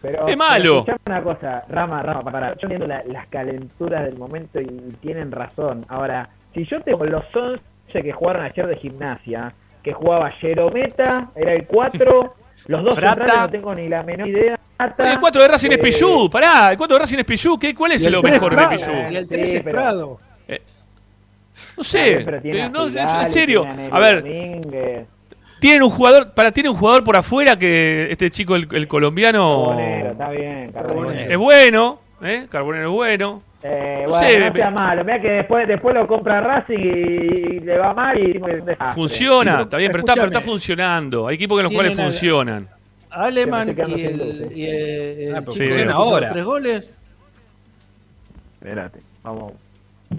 Pero, 0.00 0.26
es 0.28 0.36
malo. 0.36 0.84
Pero 0.84 0.98
una 1.06 1.22
cosa, 1.22 1.64
Rama, 1.68 2.02
Rama, 2.02 2.22
para, 2.22 2.48
yo 2.54 2.60
entiendo 2.62 2.86
la- 2.86 3.02
las 3.04 3.26
calenturas 3.28 4.04
del 4.04 4.16
momento 4.18 4.60
y, 4.60 4.64
y 4.64 4.96
tienen 5.00 5.30
razón. 5.32 5.84
Ahora, 5.88 6.28
si 6.54 6.64
yo 6.64 6.80
tengo 6.82 7.04
los 7.04 7.24
11 7.34 7.60
que 8.02 8.12
jugaron 8.12 8.44
ayer 8.44 8.66
de 8.66 8.76
gimnasia, 8.76 9.52
que 9.82 9.92
jugaba 9.92 10.30
Jerometa, 10.32 11.28
era 11.34 11.52
el 11.54 11.66
4, 11.66 12.34
los 12.66 12.84
dos 12.84 12.94
Frata. 12.94 13.14
centrales 13.16 13.42
no 13.42 13.50
tengo 13.50 13.74
ni 13.74 13.88
la 13.88 14.02
menor 14.02 14.28
idea. 14.28 14.58
Frata, 14.76 15.12
el 15.12 15.20
4 15.20 15.42
de 15.42 15.48
Racing 15.48 15.70
es 15.70 15.76
eh, 15.78 15.80
Pichú, 15.80 16.28
pará, 16.30 16.70
el 16.72 16.76
4 16.76 16.96
de 16.96 17.00
Racing 17.00 17.18
es 17.18 17.24
Pichú, 17.24 17.58
¿qué, 17.58 17.74
¿cuál 17.74 17.92
es 17.92 18.04
el 18.04 18.12
lo 18.12 18.22
mejor 18.22 18.50
de 18.50 18.56
Prado, 18.56 18.70
Pichú? 18.70 18.90
Y 19.10 19.16
el 19.16 19.28
3 19.28 19.48
Sí, 19.50 19.56
es 19.56 19.62
pero- 19.62 19.76
Prado. 19.78 20.18
No 21.76 21.84
sé, 21.84 22.22
pero 22.24 22.40
tiene 22.40 22.58
eh, 22.58 22.62
a 22.62 22.68
no, 22.68 22.86
Figali, 22.88 23.20
en 23.24 23.26
serio, 23.30 23.62
tiene 23.62 23.88
a 23.90 23.98
ver, 23.98 24.22
Domínguez, 24.22 25.06
tienen 25.62 25.82
un 25.84 25.90
jugador, 25.90 26.32
para 26.34 26.50
tiene 26.50 26.68
un 26.68 26.76
jugador 26.76 27.04
por 27.04 27.14
afuera 27.16 27.56
que 27.56 28.08
este 28.10 28.30
chico, 28.30 28.56
el, 28.56 28.66
el 28.72 28.88
colombiano, 28.88 29.68
Carbonero, 29.68 30.10
está 30.10 30.28
bien, 30.30 30.72
Carbonero. 30.72 31.30
es 31.32 31.38
bueno, 31.38 32.00
¿eh? 32.20 32.46
Carbonero 32.50 32.88
es 32.88 32.92
bueno. 32.92 33.42
Eh, 33.62 34.00
No 34.02 34.10
bueno, 34.10 34.26
sé, 34.26 34.50
no 34.50 34.54
sea 34.56 34.70
malo. 34.72 35.04
Mira 35.04 35.20
que 35.22 35.28
después, 35.28 35.68
después 35.68 35.94
lo 35.94 36.08
compra 36.08 36.40
Racing 36.40 36.78
y, 36.78 36.88
y 36.88 37.60
le 37.60 37.78
va 37.78 37.94
mal 37.94 38.18
y 38.18 38.32
que. 38.32 38.76
Funciona, 38.92 39.60
está 39.62 39.76
bien, 39.76 39.92
pero 39.92 40.00
está, 40.00 40.14
pero 40.14 40.26
está 40.26 40.40
funcionando. 40.40 41.28
Hay 41.28 41.36
equipos 41.36 41.58
en 41.60 41.64
los 41.64 41.72
cuales 41.72 41.96
funcionan. 41.96 42.68
Aleman 43.10 43.68
y 43.68 43.80
el, 43.80 44.52
y 44.56 44.64
el, 44.66 44.80
el 45.28 45.34
Ah, 45.36 45.42
sí, 45.52 45.60
que 45.60 45.86
ahora. 45.94 46.28
tres 46.30 46.44
goles. 46.44 46.90
Espérate, 48.60 48.98
vamos. 49.22 49.52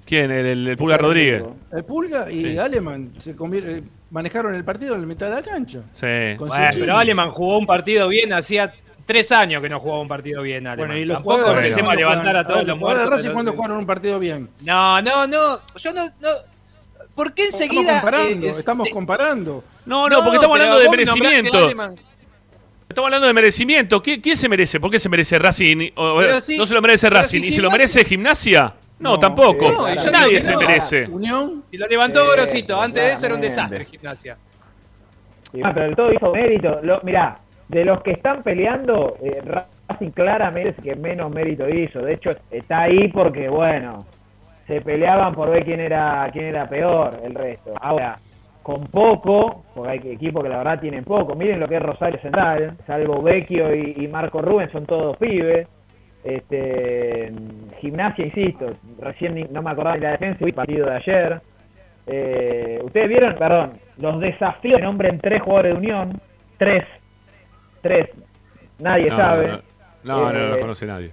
¿Quién? 0.06 0.30
El, 0.30 0.46
el, 0.46 0.68
el 0.68 0.76
Pulga 0.76 0.96
Rodríguez. 0.98 1.44
El 1.72 1.84
Pulga 1.84 2.30
y 2.30 2.42
Sí. 2.44 2.58
Aleman 2.58 3.12
se 3.18 3.36
convier- 3.36 3.66
eh, 3.66 3.82
manejaron 4.14 4.54
el 4.54 4.64
partido 4.64 4.94
en 4.94 5.00
la 5.00 5.06
mitad 5.08 5.28
de 5.28 5.34
la 5.34 5.42
cancha. 5.42 5.80
Sí. 5.90 6.36
Con 6.38 6.48
Bueno, 6.48 6.64
Cecchini. 6.66 6.80
pero 6.86 6.96
Aleman 6.96 7.30
jugó 7.32 7.58
un 7.58 7.66
partido 7.66 8.06
bien, 8.08 8.32
hacía 8.32 8.72
tres 9.04 9.32
años 9.32 9.60
que 9.60 9.68
no 9.68 9.80
jugaba 9.80 10.00
un 10.00 10.08
partido 10.08 10.40
bien, 10.40 10.66
Aleman. 10.68 10.88
Bueno, 10.88 11.02
y 11.02 11.04
los 11.04 11.16
Tampoco 11.18 11.36
jugadores 11.36 11.64
empecemos 11.64 11.92
a 11.92 11.96
levantar 11.96 12.36
a 12.36 12.44
todos 12.46 12.58
los 12.60 12.68
los 12.68 12.78
muertos. 12.78 13.10
Racing 13.10 13.30
cuando 13.30 13.52
jugaron 13.52 13.76
un 13.78 13.86
partido 13.86 14.18
bien. 14.20 14.48
No, 14.60 15.02
no, 15.02 15.26
no, 15.26 15.60
yo 15.76 15.92
no... 15.92 16.04
no 16.06 16.28
¿Por 17.14 17.32
qué 17.34 17.44
Estamos 17.44 17.60
enseguida... 17.62 18.00
comparando, 18.00 18.46
eh, 18.46 18.50
estamos 18.50 18.88
comparando. 18.90 19.64
No, 19.86 20.08
no, 20.08 20.18
porque 20.20 20.36
estamos 20.36 20.56
hablando 20.58 20.78
de 20.78 20.88
merecimiento. 20.88 21.58
Aleman. 21.58 21.94
Estamos 22.88 23.06
hablando 23.08 23.26
de 23.26 23.32
merecimiento. 23.32 24.02
¿Qui- 24.02 24.20
¿Quién 24.22 24.36
se 24.36 24.48
merece? 24.48 24.78
¿Por 24.80 24.90
qué 24.90 24.98
se 25.00 25.08
merece 25.08 25.38
Racing? 25.38 25.90
O- 25.96 26.18
Pero 26.18 26.40
sí, 26.40 26.56
¿No 26.56 26.66
se 26.66 26.74
lo 26.74 26.80
merece 26.82 27.08
Racing? 27.10 27.42
si 27.42 27.48
¿Y 27.48 27.52
se 27.52 27.60
lo 27.62 27.70
merece 27.70 28.04
Gimnasia? 28.04 28.74
No, 28.98 29.10
No, 29.12 29.18
tampoco. 29.18 29.70
no, 29.70 29.94
yo 29.94 30.10
Nadie 30.10 30.40
se 30.40 30.56
merece. 30.56 31.06
Unión. 31.06 31.64
Y 31.70 31.76
lo 31.78 31.86
levantó 31.86 32.20
Sí, 32.20 32.30
Grosito, 32.36 32.80
antes 32.80 33.02
de 33.02 33.12
eso 33.12 33.26
era 33.26 33.34
un 33.34 33.40
desastre 33.40 33.84
Gimnasia. 33.84 34.36
Y 35.52 35.60
bueno, 35.60 35.74
pero 35.74 35.96
todo 35.96 36.12
hizo 36.12 36.32
mérito. 36.32 36.80
Lo, 36.82 37.00
mirá, 37.02 37.38
de 37.68 37.84
los 37.84 38.02
que 38.02 38.12
están 38.12 38.42
peleando, 38.42 39.16
eh, 39.22 39.40
Racing 39.44 40.10
claramente 40.10 40.70
es 40.70 40.78
el 40.78 40.84
que 40.84 40.96
menos 40.96 41.30
mérito 41.30 41.68
hizo. 41.68 42.00
De 42.00 42.14
hecho, 42.14 42.30
está 42.50 42.82
ahí 42.82 43.08
porque, 43.08 43.48
bueno, 43.48 43.98
se 44.66 44.80
peleaban 44.80 45.32
por 45.34 45.50
ver 45.50 45.64
quién 45.64 45.80
era 45.80 46.28
quién 46.32 46.46
era 46.46 46.68
peor 46.68 47.20
el 47.24 47.34
resto. 47.34 47.72
Ahora, 47.80 48.16
con 48.62 48.86
poco, 48.86 49.64
porque 49.74 49.90
hay 49.90 49.98
equipos 50.12 50.42
que 50.42 50.48
la 50.48 50.58
verdad 50.58 50.80
tienen 50.80 51.04
poco. 51.04 51.34
Miren 51.34 51.60
lo 51.60 51.68
que 51.68 51.76
es 51.76 51.82
Rosario 51.82 52.20
Central, 52.20 52.76
salvo 52.86 53.20
Vecchio 53.22 53.74
y, 53.74 53.94
y 53.98 54.08
Marco 54.08 54.40
Rubén, 54.40 54.70
son 54.72 54.86
todos 54.86 55.16
pibes. 55.18 55.68
Este, 56.24 57.30
gimnasia, 57.84 58.24
insisto, 58.26 58.66
recién 59.00 59.34
ni- 59.34 59.44
no 59.44 59.62
me 59.62 59.70
acordaba 59.70 59.96
de 59.96 60.02
la 60.02 60.10
defensa, 60.12 60.44
vi 60.44 60.52
partido 60.52 60.86
de 60.86 60.96
ayer. 60.96 61.40
Eh, 62.06 62.80
Ustedes 62.82 63.08
vieron, 63.08 63.34
perdón, 63.36 63.72
los 63.98 64.20
desafíos 64.20 64.78
que 64.78 64.84
nombren 64.84 65.18
tres 65.20 65.42
jugadores 65.42 65.72
de 65.72 65.78
Unión, 65.78 66.20
tres, 66.58 66.84
tres, 67.82 68.08
nadie 68.78 69.08
No, 69.10 69.16
sabe. 69.16 69.46
no, 69.48 69.52
no, 70.04 70.20
no, 70.20 70.32
no 70.32 70.48
lo 70.48 70.56
Eh, 70.56 70.60
conoce 70.60 70.86
nadie. 70.86 71.12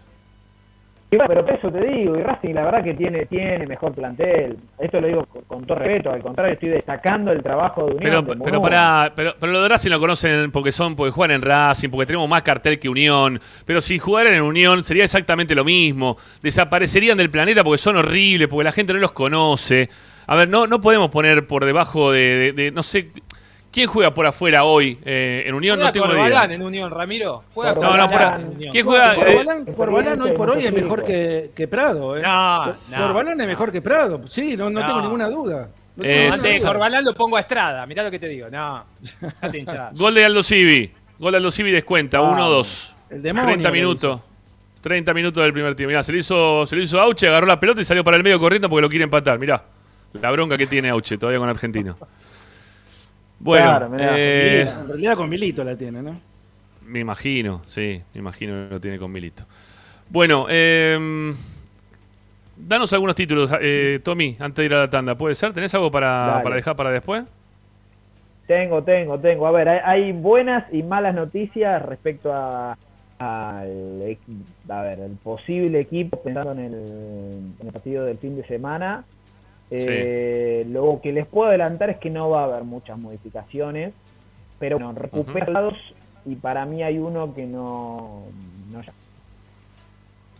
Y 1.11 1.17
bueno, 1.17 1.27
pero 1.27 1.45
por 1.45 1.55
eso 1.55 1.71
te 1.71 1.85
digo, 1.85 2.17
y 2.17 2.21
Racing 2.23 2.53
la 2.53 2.63
verdad 2.63 2.83
que 2.85 2.93
tiene 2.93 3.25
tiene 3.25 3.67
mejor 3.67 3.93
plantel. 3.93 4.57
Esto 4.79 5.01
lo 5.01 5.07
digo 5.07 5.25
con, 5.25 5.41
con 5.43 5.65
todo 5.65 5.77
respeto, 5.79 6.09
al 6.11 6.21
contrario, 6.21 6.53
estoy 6.53 6.69
destacando 6.69 7.31
el 7.33 7.43
trabajo 7.43 7.85
de 7.85 7.95
Unión. 7.95 8.25
Pero, 8.25 8.43
pero, 8.43 8.61
para, 8.61 9.11
pero, 9.15 9.33
pero 9.39 9.51
lo 9.51 9.61
de 9.61 9.69
Racing 9.69 9.89
lo 9.91 9.99
conocen 9.99 10.51
porque 10.51 10.71
son 10.71 10.95
porque 10.95 11.11
juegan 11.11 11.35
en 11.35 11.41
Racing, 11.41 11.89
porque 11.89 12.05
tenemos 12.05 12.29
más 12.29 12.41
cartel 12.43 12.79
que 12.79 12.87
Unión. 12.89 13.39
Pero 13.65 13.81
si 13.81 13.99
jugaran 13.99 14.33
en 14.33 14.41
Unión 14.41 14.83
sería 14.85 15.03
exactamente 15.03 15.53
lo 15.53 15.65
mismo. 15.65 16.17
Desaparecerían 16.41 17.17
del 17.17 17.29
planeta 17.29 17.63
porque 17.63 17.77
son 17.77 17.97
horribles, 17.97 18.47
porque 18.47 18.63
la 18.63 18.71
gente 18.71 18.93
no 18.93 18.99
los 18.99 19.11
conoce. 19.11 19.89
A 20.27 20.35
ver, 20.37 20.47
no, 20.47 20.65
no 20.65 20.79
podemos 20.79 21.09
poner 21.09 21.45
por 21.45 21.65
debajo 21.65 22.11
de, 22.13 22.37
de- 22.39 22.53
de- 22.53 22.71
no 22.71 22.83
sé, 22.83 23.09
¿quién 23.71 23.87
juega 23.87 24.13
por 24.13 24.25
afuera 24.25 24.63
hoy 24.63 24.99
eh, 25.05 25.43
en 25.45 25.53
Unión? 25.55 25.77
Juega 25.77 25.89
no 25.89 25.93
tengo 25.93 26.05
Corbalán 26.07 26.29
idea. 26.49 26.55
en 26.55 26.61
Unión, 26.61 26.91
Ramiro. 26.91 27.43
Juega 27.53 27.73
No, 27.73 27.81
No, 27.81 27.97
no, 27.97 28.03
por, 28.07 28.11
Corbalán 28.17 28.41
en 28.41 28.47
Unión. 28.49 28.71
¿quién 28.71 28.85
juega? 28.85 29.13
Por 29.15 29.27
eh, 29.27 29.35
Balán, 29.35 29.65
por 29.65 29.91
Balán 29.91 30.21
hoy 30.21 30.31
por 30.33 30.49
hoy 30.49 30.65
es 30.65 30.73
mejor 30.73 31.03
que, 31.03 31.51
que 31.55 31.67
Prado. 31.67 32.17
¿eh? 32.17 32.21
No, 32.21 32.61
Por- 32.65 32.75
no, 32.99 33.05
por 33.07 33.13
Balán 33.15 33.41
es 33.41 33.47
mejor 33.47 33.71
que 33.71 33.81
Prado. 33.81 34.21
Sí, 34.27 34.55
no, 34.57 34.69
no, 34.69 34.79
No. 34.81 34.85
tengo 34.85 35.01
ninguna 35.01 35.29
duda. 35.29 35.69
Eh, 36.01 36.31
No. 36.31 36.67
Corbalán 36.67 37.03
lo 37.05 37.13
pongo 37.13 37.37
a 37.37 37.41
Estrada, 37.41 37.85
mirá 37.85 38.03
lo 38.03 38.11
que 38.11 38.19
te 38.19 38.27
digo. 38.27 38.47
No. 38.49 38.83
Gol 39.93 40.13
de 40.15 40.25
Aldo 40.25 40.43
Civi. 40.43 40.91
Gol 41.19 41.31
de 41.31 41.37
Aldo 41.37 41.51
Civi 41.51 41.71
descuenta, 41.71 42.17
Ah, 42.17 42.21
1-2. 42.21 42.93
el 43.11 43.21
demonio 43.21 43.47
30 43.49 43.69
lo 43.69 43.73
minutos. 43.73 44.19
30 44.81 45.13
minutos 45.13 45.43
del 45.43 45.53
primer 45.53 45.75
tiempo. 45.75 45.89
Mirá, 45.89 46.01
se 46.01 46.11
lo 46.11 46.17
hizo, 46.17 46.65
se 46.65 46.75
lo 46.75 46.81
hizo 46.81 46.99
Auche, 46.99 47.27
agarró 47.27 47.45
la 47.45 47.59
pelota 47.59 47.81
y 47.81 47.85
salió 47.85 48.03
para 48.03 48.17
el 48.17 48.23
medio 48.23 48.39
corriendo 48.39 48.67
porque 48.67 48.81
lo 48.81 48.89
quiere 48.89 49.03
empatar. 49.03 49.37
Mirá, 49.37 49.63
la 50.13 50.31
bronca 50.31 50.57
que 50.57 50.65
tiene 50.65 50.89
Auche 50.89 51.17
todavía 51.19 51.37
con 51.39 51.47
Argentino. 51.49 51.97
Bueno, 53.43 53.69
Claro, 53.69 53.89
mirá, 53.89 54.15
eh, 54.17 54.69
En 54.81 54.87
realidad 54.87 55.15
con 55.15 55.29
Milito 55.29 55.63
la 55.63 55.75
tiene, 55.75 56.01
¿no? 56.01 56.19
me 56.85 56.99
imagino, 56.99 57.61
sí, 57.67 58.01
me 58.13 58.19
imagino 58.19 58.67
que 58.67 58.73
lo 58.75 58.81
tiene 58.81 58.99
con 58.99 59.11
Milito. 59.11 59.43
Bueno, 60.09 60.45
eh, 60.49 61.33
danos 62.57 62.91
algunos 62.93 63.15
títulos, 63.15 63.49
eh, 63.61 63.99
Tommy, 64.03 64.35
antes 64.39 64.57
de 64.57 64.65
ir 64.65 64.73
a 64.73 64.79
la 64.79 64.89
tanda. 64.89 65.15
¿Puede 65.15 65.35
ser? 65.35 65.53
¿Tenés 65.53 65.73
algo 65.73 65.89
para, 65.89 66.41
dejar 66.55 66.75
para 66.75 66.91
después? 66.91 67.23
Tengo, 68.47 68.83
tengo, 68.83 69.17
tengo. 69.19 69.47
A 69.47 69.51
ver, 69.51 69.69
hay, 69.69 69.79
hay 69.83 70.11
buenas 70.11 70.65
y 70.73 70.83
malas 70.83 71.15
noticias 71.15 71.81
respecto 71.83 72.33
a 72.33 72.75
al 73.19 74.01
equi- 74.01 74.43
a 74.67 74.81
ver, 74.81 74.99
el 74.99 75.11
posible 75.17 75.79
equipo 75.79 76.19
pensando 76.23 76.53
en 76.53 76.59
el, 76.59 76.73
en 77.59 77.67
el 77.67 77.71
partido 77.71 78.03
del 78.03 78.17
fin 78.17 78.35
de 78.35 78.43
semana. 78.47 79.05
Eh, 79.71 80.65
Lo 80.69 80.99
que 81.01 81.11
les 81.11 81.25
puedo 81.25 81.49
adelantar 81.49 81.89
es 81.89 81.97
que 81.97 82.09
no 82.09 82.29
va 82.29 82.41
a 82.41 82.45
haber 82.45 82.63
muchas 82.63 82.97
modificaciones, 82.97 83.93
pero 84.59 84.77
bueno, 84.77 84.93
recuperados 84.93 85.73
y 86.25 86.35
para 86.35 86.65
mí 86.65 86.83
hay 86.83 86.97
uno 86.99 87.33
que 87.33 87.45
no, 87.45 88.23
no 88.71 88.79
llega. 88.81 88.93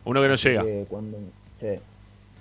Uno 0.05 0.21
que 0.21 0.27
no 0.27 0.35
llega. 0.35 0.63
Eh, 0.63 0.85
cuando- 0.89 1.17
sí, 1.59 1.67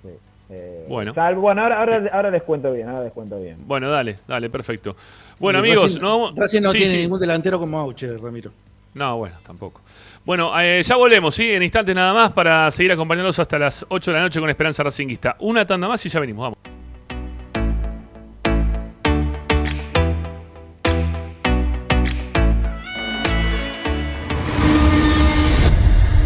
sí. 0.03 0.09
Eh, 0.49 0.85
Bueno. 0.89 1.13
bueno, 1.39 1.61
ahora, 1.63 1.79
ahora, 1.79 2.09
ahora 2.11 2.29
les 2.31 2.43
cuento 2.43 2.71
bien, 2.73 2.89
ahora 2.89 3.03
les 3.05 3.13
cuento 3.13 3.39
bien. 3.39 3.57
Bueno, 3.65 3.89
dale, 3.89 4.17
dale, 4.27 4.49
perfecto. 4.49 4.95
Bueno, 5.39 5.59
Y 5.59 5.61
amigos, 5.61 5.93
Racing- 5.95 6.01
no, 6.01 6.31
Racing 6.35 6.61
no 6.61 6.71
sí, 6.71 6.77
tiene 6.79 6.91
sí. 6.93 6.97
ningún 6.99 7.19
delantero 7.19 7.57
como 7.59 7.79
Auche, 7.79 8.17
Ramiro. 8.17 8.51
No, 8.93 9.17
bueno, 9.17 9.37
tampoco. 9.45 9.79
Bueno, 10.25 10.51
eh, 10.59 10.81
ya 10.83 10.97
volvemos, 10.97 11.33
¿sí? 11.33 11.49
En 11.51 11.63
instantes 11.63 11.95
nada 11.95 12.13
más 12.13 12.33
para 12.33 12.69
seguir 12.71 12.91
acompañándolos 12.91 13.39
hasta 13.39 13.57
las 13.57 13.85
8 13.89 14.11
de 14.11 14.17
la 14.17 14.23
noche 14.23 14.39
con 14.41 14.49
Esperanza 14.49 14.83
Racinguista. 14.83 15.37
Una 15.39 15.65
tanda 15.65 15.87
más 15.87 16.05
y 16.05 16.09
ya 16.09 16.19
venimos, 16.19 16.43
vamos. 16.43 16.70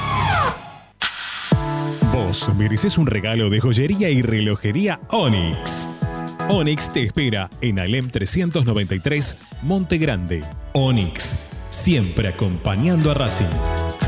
Vos 2.13 2.49
mereces 2.57 2.97
un 2.99 3.07
regalo 3.07 3.49
de 3.51 3.61
joyería 3.61 4.11
y 4.11 4.23
relojería 4.23 5.01
Onyx. 5.11 6.01
Onyx 6.49 6.93
te 6.93 7.03
espera 7.03 7.51
en 7.61 7.79
Alem 7.79 8.11
393, 8.11 9.37
Monte 9.63 9.99
Grande. 9.99 10.43
Onyx, 10.73 11.67
siempre 11.71 12.29
acompañando 12.29 13.11
a 13.11 13.15
Racing. 13.15 14.08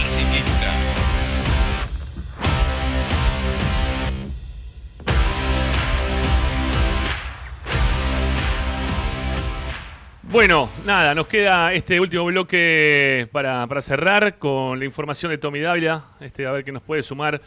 Bueno, 10.31 10.69
nada, 10.85 11.13
nos 11.13 11.27
queda 11.27 11.73
este 11.73 11.99
último 11.99 12.23
bloque 12.23 13.27
para, 13.33 13.67
para 13.67 13.81
cerrar 13.81 14.37
con 14.37 14.79
la 14.79 14.85
información 14.85 15.29
de 15.29 15.37
Tommy 15.37 15.59
Dávila. 15.59 16.05
Este, 16.21 16.47
a 16.47 16.51
ver 16.51 16.63
qué 16.63 16.71
nos 16.71 16.81
puede 16.81 17.03
sumar 17.03 17.41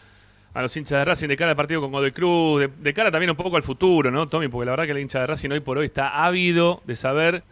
a 0.53 0.61
los 0.61 0.77
hinchas 0.77 0.99
de 0.99 1.05
Racing 1.07 1.29
de 1.29 1.37
cara 1.37 1.53
al 1.53 1.57
partido 1.57 1.81
con 1.81 1.91
Godoy 1.91 2.13
Cruz, 2.13 2.69
de, 2.77 2.93
cara 2.93 3.11
también 3.11 3.31
un 3.31 3.37
poco 3.37 3.57
al 3.57 3.63
futuro, 3.63 4.11
¿no, 4.11 4.29
Tommy? 4.29 4.49
Porque 4.49 4.67
la 4.67 4.73
verdad 4.73 4.85
que 4.85 4.91
el 4.91 4.99
hincha 4.99 5.21
de 5.21 5.27
Racing 5.29 5.49
hoy 5.49 5.61
por 5.61 5.79
hoy 5.79 5.87
está 5.87 6.27
ávido 6.27 6.83
de 6.85 6.95
saber 6.95 7.43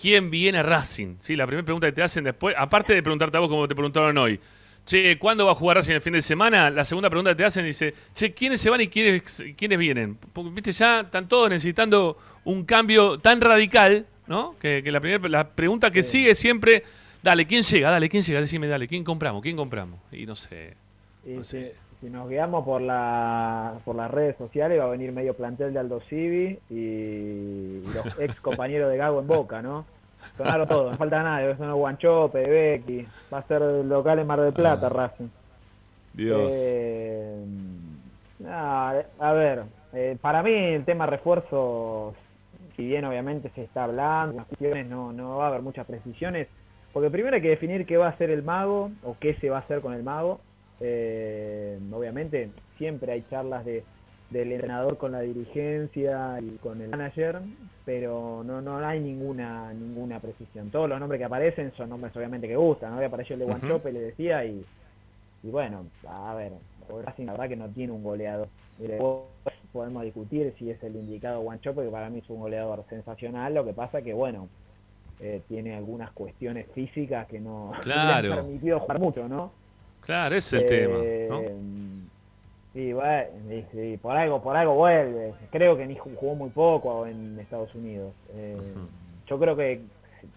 quién 0.00 0.30
viene 0.30 0.56
a 0.56 0.62
Racing. 0.62 1.16
Sí, 1.20 1.36
la 1.36 1.46
primera 1.46 1.62
pregunta 1.62 1.86
que 1.86 1.92
te 1.92 2.02
hacen 2.02 2.24
después, 2.24 2.54
aparte 2.56 2.94
de 2.94 3.02
preguntarte 3.02 3.36
a 3.36 3.40
vos 3.40 3.50
como 3.50 3.68
te 3.68 3.74
preguntaron 3.74 4.16
hoy, 4.16 4.40
che, 4.86 5.18
¿cuándo 5.18 5.44
va 5.44 5.52
a 5.52 5.54
jugar 5.54 5.76
Racing 5.76 5.92
el 5.92 6.00
fin 6.00 6.14
de 6.14 6.22
semana? 6.22 6.70
La 6.70 6.86
segunda 6.86 7.10
pregunta 7.10 7.32
que 7.32 7.36
te 7.36 7.44
hacen 7.44 7.66
dice, 7.66 7.94
che, 8.14 8.32
¿quiénes 8.32 8.62
se 8.62 8.70
van 8.70 8.80
y 8.80 8.88
quiénes, 8.88 9.44
quiénes 9.58 9.78
vienen? 9.78 10.16
Porque, 10.32 10.50
viste, 10.50 10.72
ya 10.72 11.00
están 11.00 11.28
todos 11.28 11.50
necesitando 11.50 12.16
un 12.44 12.64
cambio 12.64 13.18
tan 13.18 13.42
radical, 13.42 14.06
¿no? 14.30 14.54
Que, 14.58 14.82
que 14.82 14.90
la 14.90 15.00
primera 15.00 15.28
la 15.28 15.48
pregunta 15.48 15.90
que 15.90 16.02
sigue 16.02 16.34
siempre, 16.34 16.84
dale, 17.22 17.46
¿quién 17.46 17.62
llega? 17.64 17.90
Dale, 17.90 18.08
¿quién 18.08 18.22
llega? 18.22 18.40
Decime, 18.40 18.68
dale, 18.68 18.86
¿quién 18.88 19.04
compramos? 19.04 19.42
¿Quién 19.42 19.56
compramos? 19.56 19.98
Y 20.12 20.24
no 20.24 20.34
sé. 20.36 20.74
Y 21.26 21.30
No 21.32 21.42
si, 21.42 21.50
sé. 21.64 21.74
si 22.00 22.06
nos 22.08 22.28
guiamos 22.30 22.64
por 22.64 22.80
la 22.80 23.74
por 23.84 23.96
las 23.96 24.10
redes 24.10 24.36
sociales 24.38 24.78
va 24.80 24.84
a 24.84 24.88
venir 24.90 25.10
medio 25.12 25.34
plantel 25.34 25.72
de 25.74 25.80
Aldo 25.80 26.00
Civi 26.08 26.58
y 26.70 27.82
los 27.92 28.18
ex 28.20 28.40
compañeros 28.40 28.88
de 28.90 28.96
Gago 28.96 29.20
en 29.20 29.26
Boca, 29.26 29.60
¿no? 29.60 29.84
Sonaron 30.36 30.68
todos, 30.68 30.92
no 30.92 30.96
falta 30.98 31.22
nadie, 31.22 31.56
son 31.56 31.72
Guanchope, 31.74 32.46
Becky, 32.48 33.06
va 33.32 33.38
a 33.38 33.42
ser 33.48 33.62
local 33.62 34.18
en 34.20 34.26
Mar 34.26 34.40
del 34.40 34.52
Plata, 34.52 34.88
Racing. 34.88 35.28
Dios. 36.12 36.50
Eh, 36.54 37.44
nada, 38.38 39.06
a 39.18 39.32
ver, 39.32 39.62
eh, 39.94 40.16
para 40.20 40.42
mí 40.42 40.52
el 40.52 40.84
tema 40.84 41.06
refuerzos, 41.06 42.14
si 42.80 42.86
bien 42.86 43.04
obviamente 43.04 43.50
se 43.54 43.64
está 43.64 43.84
hablando, 43.84 44.36
las 44.36 44.46
cuestiones 44.46 44.86
no, 44.86 45.12
no 45.12 45.36
va 45.36 45.44
a 45.44 45.48
haber 45.48 45.60
muchas 45.60 45.86
precisiones, 45.86 46.48
porque 46.94 47.10
primero 47.10 47.36
hay 47.36 47.42
que 47.42 47.50
definir 47.50 47.84
qué 47.84 47.98
va 47.98 48.06
a 48.06 48.10
hacer 48.10 48.30
el 48.30 48.42
mago 48.42 48.90
o 49.02 49.16
qué 49.20 49.34
se 49.34 49.50
va 49.50 49.58
a 49.58 49.60
hacer 49.60 49.82
con 49.82 49.92
el 49.92 50.02
mago. 50.02 50.40
Eh, 50.80 51.78
obviamente 51.92 52.48
siempre 52.78 53.12
hay 53.12 53.22
charlas 53.28 53.66
de, 53.66 53.84
del 54.30 54.52
entrenador 54.52 54.96
con 54.96 55.12
la 55.12 55.20
dirigencia 55.20 56.38
y 56.40 56.56
con 56.56 56.80
el 56.80 56.88
manager, 56.88 57.40
pero 57.84 58.42
no, 58.46 58.62
no 58.62 58.78
hay 58.78 58.98
ninguna 58.98 59.74
ninguna 59.74 60.18
precisión. 60.18 60.70
Todos 60.70 60.88
los 60.88 60.98
nombres 60.98 61.18
que 61.18 61.26
aparecen 61.26 61.72
son 61.76 61.90
nombres 61.90 62.16
obviamente 62.16 62.48
que 62.48 62.56
gustan, 62.56 62.92
¿no? 62.92 62.96
Había 62.96 63.08
aparecido 63.08 63.34
el 63.34 63.40
de. 63.40 63.44
Guanchope, 63.44 63.92
le 63.92 64.00
decía, 64.00 64.42
y, 64.46 64.64
y 65.42 65.50
bueno, 65.50 65.84
a 66.08 66.34
ver, 66.34 66.52
Racing 67.04 67.26
la 67.26 67.32
verdad 67.32 67.48
que 67.50 67.56
no 67.56 67.68
tiene 67.68 67.92
un 67.92 68.02
goleador. 68.02 68.48
Y 68.82 68.86
después 68.86 69.20
podemos 69.72 70.02
discutir 70.02 70.54
si 70.58 70.70
es 70.70 70.82
el 70.82 70.96
indicado 70.96 71.40
Guanchope, 71.42 71.82
que 71.84 71.90
para 71.90 72.10
mí 72.10 72.18
es 72.18 72.30
un 72.30 72.40
goleador 72.40 72.84
sensacional, 72.88 73.54
lo 73.54 73.64
que 73.64 73.72
pasa 73.72 74.02
que 74.02 74.12
bueno, 74.14 74.48
eh, 75.20 75.40
tiene 75.48 75.74
algunas 75.76 76.10
cuestiones 76.12 76.66
físicas 76.74 77.26
que 77.28 77.40
no 77.40 77.70
no 77.72 77.80
Claro. 77.82 78.28
le 78.28 78.34
han 78.34 78.44
permitido 78.46 78.80
jugar 78.80 78.98
mucho, 78.98 79.28
¿no? 79.28 79.52
Claro, 80.00 80.34
ese 80.34 80.56
es 80.58 80.64
el 80.64 80.76
Eh, 80.76 81.28
tema, 81.28 81.40
¿no? 81.40 81.70
Sí, 82.72 82.92
bueno, 82.92 83.28
y- 83.74 83.96
por 83.96 84.16
algo, 84.16 84.40
por 84.40 84.56
algo 84.56 84.74
vuelve. 84.74 85.34
Creo 85.50 85.76
que 85.76 85.86
ni 85.86 85.96
ju- 85.96 86.14
jugó 86.14 86.34
muy 86.36 86.50
poco 86.50 87.04
en 87.06 87.38
Estados 87.40 87.74
Unidos. 87.74 88.12
Eh, 88.34 88.74
Yo 89.28 89.38
creo 89.38 89.56
que 89.56 89.80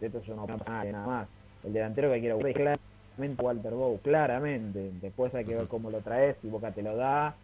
esto 0.02 0.18
es 0.20 0.28
una 0.30 0.44
opinión 0.44 0.92
nada 0.92 1.06
más. 1.08 1.28
El 1.64 1.74
delantero 1.74 2.12
que 2.12 2.20
quiero 2.20 2.40
es 2.46 2.56
claramente 2.56 3.44
Walter 3.44 3.74
Bow, 3.74 4.00
claramente. 4.02 4.92
Después 5.02 5.34
hay 5.36 5.46
que 5.46 5.56
ver 5.56 5.68
cómo 5.68 5.90
lo 5.92 6.00
traes, 6.02 6.36
si 6.42 6.48
Boca 6.50 6.72
te 6.72 6.82
lo 6.82 6.96
da. 6.96 7.36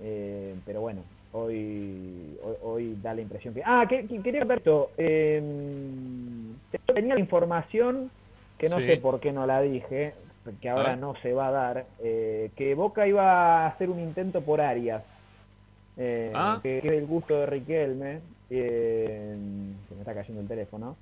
Eh, 0.00 0.54
pero 0.66 0.80
bueno, 0.80 1.02
hoy, 1.32 2.36
hoy 2.42 2.56
hoy 2.62 2.98
da 3.02 3.14
la 3.14 3.20
impresión 3.22 3.54
que. 3.54 3.62
Ah, 3.64 3.86
que, 3.88 4.06
que- 4.06 4.20
quería 4.22 4.44
ver 4.44 4.58
esto. 4.58 4.90
Eh, 4.98 5.40
tenía 6.92 7.14
la 7.14 7.20
información 7.20 8.10
que 8.58 8.68
no 8.68 8.78
Sí. 8.78 8.86
sé 8.86 8.96
por 8.98 9.20
qué 9.20 9.32
no 9.32 9.46
la 9.46 9.60
dije, 9.60 10.14
que 10.60 10.68
ahora 10.68 10.90
ver. 10.90 10.98
no 10.98 11.14
se 11.22 11.32
va 11.32 11.48
a 11.48 11.52
dar, 11.52 11.86
eh, 12.02 12.50
que 12.56 12.74
Boca 12.74 13.06
iba 13.06 13.64
a 13.64 13.66
hacer 13.68 13.88
un 13.90 13.98
intento 14.00 14.42
por 14.42 14.60
Arias, 14.60 15.02
eh, 15.96 16.32
Ah. 16.34 16.60
que, 16.62 16.80
que 16.80 16.88
es 16.88 16.94
el 16.94 17.06
gusto 17.06 17.34
de 17.34 17.46
Riquelme, 17.46 18.20
eh, 18.50 19.36
se 19.88 19.94
me 19.94 20.00
está 20.00 20.14
cayendo 20.14 20.40
el 20.42 20.48
teléfono. 20.48 20.96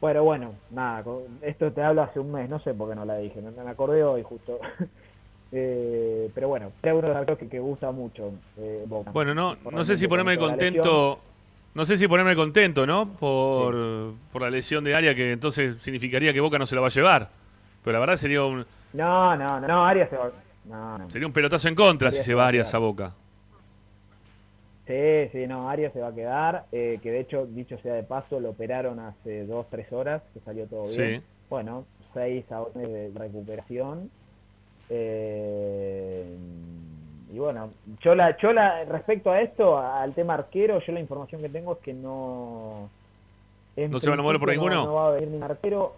Pero 0.00 0.22
bueno, 0.22 0.52
nada, 0.70 1.04
esto 1.42 1.72
te 1.72 1.82
hablo 1.82 2.02
hace 2.02 2.20
un 2.20 2.30
mes, 2.30 2.48
no 2.48 2.60
sé 2.60 2.72
por 2.72 2.88
qué 2.88 2.94
no 2.94 3.04
la 3.04 3.16
dije, 3.18 3.40
me 3.40 3.70
acordé 3.70 4.04
hoy 4.04 4.22
justo. 4.22 4.60
Eh, 5.50 6.30
pero 6.34 6.48
bueno, 6.48 6.72
es 6.82 6.92
uno 6.92 7.08
de 7.08 7.24
los 7.26 7.38
que, 7.38 7.48
que 7.48 7.58
gusta 7.58 7.90
mucho 7.90 8.32
eh, 8.58 8.84
Boca. 8.86 9.10
Bueno, 9.12 9.34
no, 9.34 9.56
no 9.70 9.84
sé 9.84 9.96
si 9.96 10.06
ponerme 10.08 10.36
contento. 10.38 11.20
No 11.74 11.84
sé 11.84 11.96
si 11.96 12.08
ponerme 12.08 12.34
contento, 12.34 12.86
¿no? 12.86 13.08
Por, 13.08 14.12
por 14.32 14.42
la 14.42 14.50
lesión 14.50 14.82
de 14.84 14.94
área, 14.94 15.14
que 15.14 15.30
entonces 15.32 15.76
significaría 15.76 16.32
que 16.32 16.40
Boca 16.40 16.58
no 16.58 16.66
se 16.66 16.74
la 16.74 16.80
va 16.80 16.88
a 16.88 16.90
llevar. 16.90 17.28
Pero 17.84 17.92
la 17.92 18.00
verdad 18.00 18.16
sería 18.16 18.42
un, 18.44 18.66
No, 18.92 19.36
no, 19.36 19.46
no, 19.60 19.60
no, 19.68 19.86
Arias 19.86 20.10
se 20.10 20.16
va. 20.16 20.32
No, 20.64 20.98
no. 20.98 21.10
sería 21.10 21.26
un 21.26 21.32
pelotazo 21.32 21.68
en 21.68 21.74
contra 21.74 22.10
si 22.10 22.16
Arias 22.16 22.24
se 22.24 22.30
se 22.32 22.34
va 22.34 22.46
Arias 22.48 22.74
a 22.74 22.78
Boca. 22.78 23.14
Sí, 24.86 25.28
sí, 25.32 25.46
no, 25.46 25.68
Arias 25.68 25.92
se 25.92 26.00
va 26.00 26.08
a 26.08 26.14
quedar. 26.14 26.64
eh, 26.72 26.98
que 27.02 27.10
de 27.12 27.20
hecho, 27.20 27.46
dicho 27.46 27.78
sea 27.78 27.94
de 27.94 28.02
paso, 28.02 28.40
lo 28.40 28.50
operaron 28.50 28.98
hace 28.98 29.44
dos, 29.46 29.66
tres 29.70 29.92
horas, 29.92 30.22
que 30.34 30.40
salió 30.40 30.66
todo 30.66 30.84
Sí. 30.86 31.00
bien. 31.02 31.22
Bueno, 31.50 31.84
seis 32.14 32.44
a 32.50 32.64
de 32.78 33.10
recuperación. 33.14 34.10
Eh, 34.90 36.24
y 37.32 37.38
bueno, 37.38 37.70
yo 38.00 38.14
la, 38.14 38.36
yo 38.38 38.52
la, 38.52 38.84
respecto 38.84 39.30
a 39.30 39.40
esto, 39.40 39.78
al 39.78 40.14
tema 40.14 40.34
arquero, 40.34 40.80
yo 40.80 40.92
la 40.92 41.00
información 41.00 41.42
que 41.42 41.48
tengo 41.48 41.74
es 41.74 41.78
que 41.78 41.92
no. 41.92 42.88
¿No 43.76 44.00
se 44.00 44.10
van 44.10 44.18
a 44.18 44.22
mover 44.22 44.38
por 44.40 44.48
no- 44.48 44.52
ninguno? 44.52 44.84
No, 44.84 44.94
va 44.94 45.08
a 45.08 45.10
venir 45.12 45.28
ningún 45.28 45.44
arquero. 45.50 45.94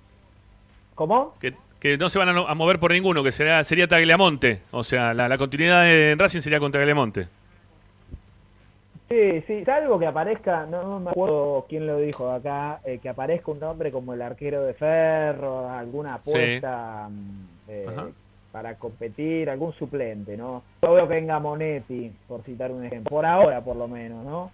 ¿Cómo? 0.95 1.35
Que, 1.41 1.55
que 1.79 1.97
no 1.97 2.11
se 2.11 2.19
van 2.19 2.29
a, 2.29 2.55
mover 2.55 2.79
por 2.79 2.93
ninguno, 2.93 3.23
que 3.23 3.33
sería, 3.33 3.65
sería 3.65 3.89
Tagliamonte. 3.89 4.63
O 4.71 4.85
sea, 4.85 5.15
la, 5.15 5.29
la 5.29 5.39
continuidad 5.39 5.91
en 5.91 6.19
Racing 6.19 6.41
sería 6.41 6.59
con 6.61 6.73
Tagliamonte. 6.73 7.29
Sí, 9.09 9.43
sí, 9.47 9.65
salvo 9.65 9.99
que 9.99 10.07
aparezca, 10.07 10.67
no, 10.67 10.83
no 10.83 11.01
me 11.01 11.11
acuerdo 11.11 11.67
quién 11.69 11.85
lo 11.85 11.99
dijo 11.99 12.31
acá, 12.31 12.81
eh, 12.85 12.99
que 12.99 13.09
aparezca 13.09 13.51
un 13.51 13.59
nombre 13.59 13.91
como 13.91 14.15
el 14.15 14.23
arquero 14.23 14.63
de 14.63 14.73
Ferro, 14.75 15.69
alguna 15.69 16.15
apuesta 16.15 17.09
mm, 17.11 17.45
eh, 17.69 17.87
Ajá. 17.89 18.07
Para 18.51 18.77
competir, 18.77 19.49
algún 19.49 19.73
suplente, 19.75 20.37
¿no? 20.37 20.65
Yo 20.83 20.93
veo 20.95 21.07
que 21.09 21.15
venga 21.15 21.39
Monetti, 21.39 22.13
por 22.27 22.43
citar 22.43 22.73
un 22.73 22.85
ejemplo, 22.85 23.11
por 23.11 23.25
ahora 23.27 23.63
por 23.63 23.77
lo 23.77 23.87
menos, 23.89 24.25
¿no? 24.25 24.53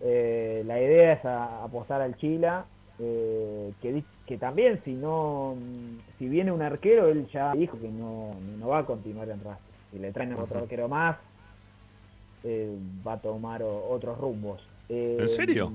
Eh, 0.00 0.62
la 0.66 0.80
idea 0.80 1.12
es 1.14 1.24
a- 1.24 1.64
apostar 1.64 2.00
al 2.02 2.16
Chila, 2.16 2.66
eh, 2.98 3.72
que, 3.80 4.04
que 4.26 4.38
también 4.38 4.80
si 4.84 4.92
no, 4.94 5.56
si 6.18 6.28
viene 6.28 6.52
un 6.52 6.62
arquero, 6.62 7.08
él 7.08 7.26
ya 7.32 7.52
dijo 7.52 7.78
que 7.80 7.88
no, 7.88 8.38
no 8.40 8.68
va 8.68 8.80
a 8.80 8.86
continuar 8.86 9.28
en 9.30 9.42
Racing. 9.42 9.72
Si 9.90 9.98
le 9.98 10.12
traen 10.12 10.32
otro 10.34 10.60
arquero 10.60 10.88
más, 10.88 11.16
eh, 12.42 12.76
va 13.06 13.14
a 13.14 13.20
tomar 13.20 13.62
o- 13.62 13.88
otros 13.88 14.16
rumbos. 14.18 14.62
Eh, 14.88 15.16
¿En 15.20 15.28
serio? 15.28 15.68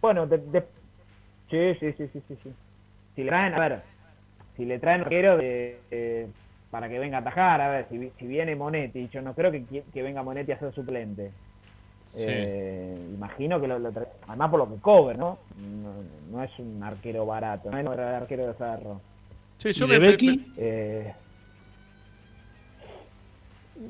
Bueno, 0.00 0.26
de, 0.26 0.38
de- 0.38 0.68
sí, 1.50 1.74
sí, 1.80 1.92
sí, 1.96 2.08
sí, 2.12 2.22
sí, 2.28 2.38
sí. 2.42 2.54
Si 3.14 3.22
le 3.24 3.28
traen, 3.28 3.54
a 3.54 3.58
ver, 3.60 3.82
si 4.56 4.64
le 4.64 4.78
traen 4.78 5.00
arquero 5.02 5.36
de, 5.36 5.82
eh, 5.90 6.28
para 6.70 6.88
que 6.88 6.98
venga 6.98 7.18
a 7.18 7.20
atajar, 7.20 7.60
a 7.60 7.68
ver, 7.70 7.86
si, 7.88 7.98
vi- 7.98 8.12
si 8.18 8.26
viene 8.26 8.54
Monetti, 8.54 9.08
yo 9.08 9.20
no 9.22 9.34
creo 9.34 9.50
que, 9.50 9.64
que 9.92 10.02
venga 10.02 10.22
Monetti 10.22 10.52
a 10.52 10.58
ser 10.58 10.72
suplente. 10.72 11.32
Sí. 12.06 12.24
Eh, 12.28 12.96
imagino 13.14 13.60
que 13.60 13.68
lo, 13.68 13.78
lo 13.78 13.92
además 14.26 14.50
por 14.50 14.58
lo 14.60 14.74
que 14.74 14.80
cobra, 14.80 15.16
¿no? 15.16 15.38
¿no? 15.56 15.92
no 16.30 16.42
es 16.44 16.50
un 16.58 16.82
arquero 16.82 17.24
barato, 17.26 17.70
no 17.70 17.78
es 17.78 17.84
el 17.86 18.00
arquero 18.00 18.46
de 18.46 18.54
Ferro. 18.54 19.00
Sí, 19.58 19.72
yo 19.72 19.86
¿Y 19.86 19.90
de 19.90 19.98
me- 20.00 20.08
Becky? 20.08 20.52
Eh, 20.58 21.12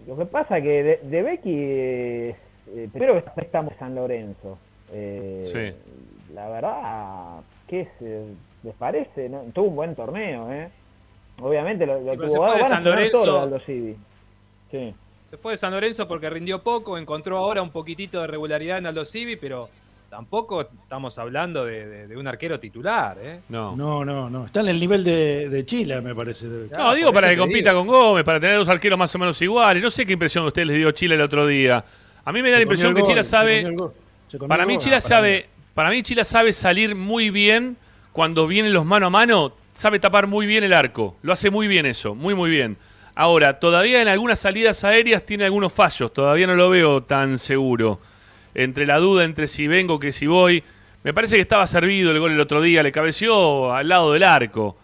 lo 0.06 0.16
que 0.16 0.26
pasa 0.26 0.60
que 0.60 0.82
de, 0.82 1.00
de 1.02 1.22
Becky, 1.22 1.54
eh, 1.54 2.36
eh, 2.74 2.88
primero 2.92 3.22
que 3.34 3.40
estamos 3.40 3.72
en 3.72 3.78
San 3.78 3.94
Lorenzo. 3.94 4.58
Eh, 4.92 5.40
Sí. 5.44 5.92
La 6.34 6.48
verdad, 6.48 7.40
¿qué 7.66 7.88
se, 7.98 8.24
les 8.62 8.74
parece? 8.76 9.28
No, 9.28 9.40
tuvo 9.52 9.66
un 9.68 9.76
buen 9.76 9.94
torneo, 9.96 10.50
¿eh? 10.52 10.68
Obviamente 11.40 11.86
lo, 11.86 12.00
lo 12.00 12.12
Sí, 12.12 12.18
pero 12.18 12.28
tuvo 12.28 12.46
se 12.46 12.52
fue 12.52 12.62
de 12.62 12.68
San 12.68 12.82
todo 12.84 12.94
Lorenzo. 12.94 13.40
Aldo 13.40 13.60
Civi. 13.60 13.96
Sí. 14.70 14.94
Se 15.28 15.36
fue 15.36 15.52
de 15.52 15.56
San 15.58 15.72
Lorenzo 15.72 16.06
porque 16.08 16.28
rindió 16.28 16.60
poco, 16.62 16.98
encontró 16.98 17.38
ahora 17.38 17.62
un 17.62 17.70
poquitito 17.70 18.20
de 18.20 18.26
regularidad 18.26 18.78
en 18.78 18.86
Aldo 18.86 19.04
Civi, 19.04 19.36
pero 19.36 19.68
tampoco 20.08 20.62
estamos 20.62 21.16
hablando 21.20 21.64
de, 21.64 21.86
de- 21.86 22.06
de 22.08 22.16
un 22.16 22.26
arquero 22.26 22.58
titular, 22.58 23.16
¿eh? 23.22 23.40
No. 23.48 23.76
No, 23.76 24.04
no, 24.04 24.28
no. 24.28 24.46
Está 24.46 24.60
en 24.60 24.68
el 24.70 24.80
nivel 24.80 25.04
de, 25.04 25.48
de 25.48 25.64
Chile, 25.64 26.00
me 26.00 26.14
parece. 26.16 26.46
No, 26.76 26.92
digo 26.94 27.12
para 27.12 27.28
que 27.28 27.36
compita 27.36 27.72
con 27.72 27.86
Gómez, 27.86 28.24
para 28.24 28.40
tener 28.40 28.56
dos 28.56 28.68
arqueros 28.68 28.98
más 28.98 29.14
o 29.14 29.18
menos 29.20 29.40
iguales. 29.40 29.80
No 29.82 29.90
sé 29.90 30.04
qué 30.04 30.14
impresión 30.14 30.42
a 30.44 30.48
ustedes 30.48 30.66
les 30.66 30.76
dio 30.78 30.90
Chile 30.90 31.14
el 31.14 31.20
otro 31.20 31.46
día. 31.46 31.84
A 32.24 32.32
mí 32.32 32.42
me 32.42 32.50
da 32.50 32.56
la 32.56 32.62
impresión 32.62 32.92
que 32.94 33.02
Chile 33.04 33.22
sabe. 33.22 33.76
Para 34.48 34.66
mí. 34.66 34.78
Chile 34.78 34.96
Ah, 34.96 35.00
sabe, 35.00 35.48
para 35.74 35.90
mí 35.90 36.02
Chile 36.02 36.24
sabe 36.24 36.52
salir 36.52 36.96
muy 36.96 37.30
bien 37.30 37.76
cuando 38.12 38.48
vienen 38.48 38.72
los 38.72 38.84
mano 38.84 39.06
a 39.06 39.10
mano, 39.10 39.52
sabe 39.80 39.98
tapar 39.98 40.26
muy 40.26 40.44
bien 40.44 40.62
el 40.62 40.74
arco. 40.74 41.16
Lo 41.22 41.32
hace 41.32 41.48
muy 41.48 41.66
bien 41.66 41.86
eso, 41.86 42.14
muy 42.14 42.34
muy 42.34 42.50
bien. 42.50 42.76
Ahora, 43.14 43.58
todavía 43.58 44.02
en 44.02 44.08
algunas 44.08 44.38
salidas 44.38 44.84
aéreas 44.84 45.24
tiene 45.24 45.46
algunos 45.46 45.72
fallos, 45.72 46.12
todavía 46.12 46.46
no 46.46 46.54
lo 46.54 46.68
veo 46.68 47.02
tan 47.02 47.38
seguro. 47.38 47.98
Entre 48.54 48.86
la 48.86 48.98
duda 48.98 49.24
entre 49.24 49.48
si 49.48 49.68
vengo 49.68 49.98
que 49.98 50.12
si 50.12 50.26
voy, 50.26 50.62
Me 51.02 51.14
parece 51.14 51.36
que 51.36 51.40
estaba 51.40 51.66
servido 51.66 52.10
el 52.10 52.18
gol 52.18 52.32
el 52.32 52.40
otro 52.40 52.60
día, 52.60 52.82
le 52.82 52.92
cabeció 52.92 53.72
al 53.72 53.88
lado 53.88 54.12
del 54.12 54.22
arco. 54.22 54.76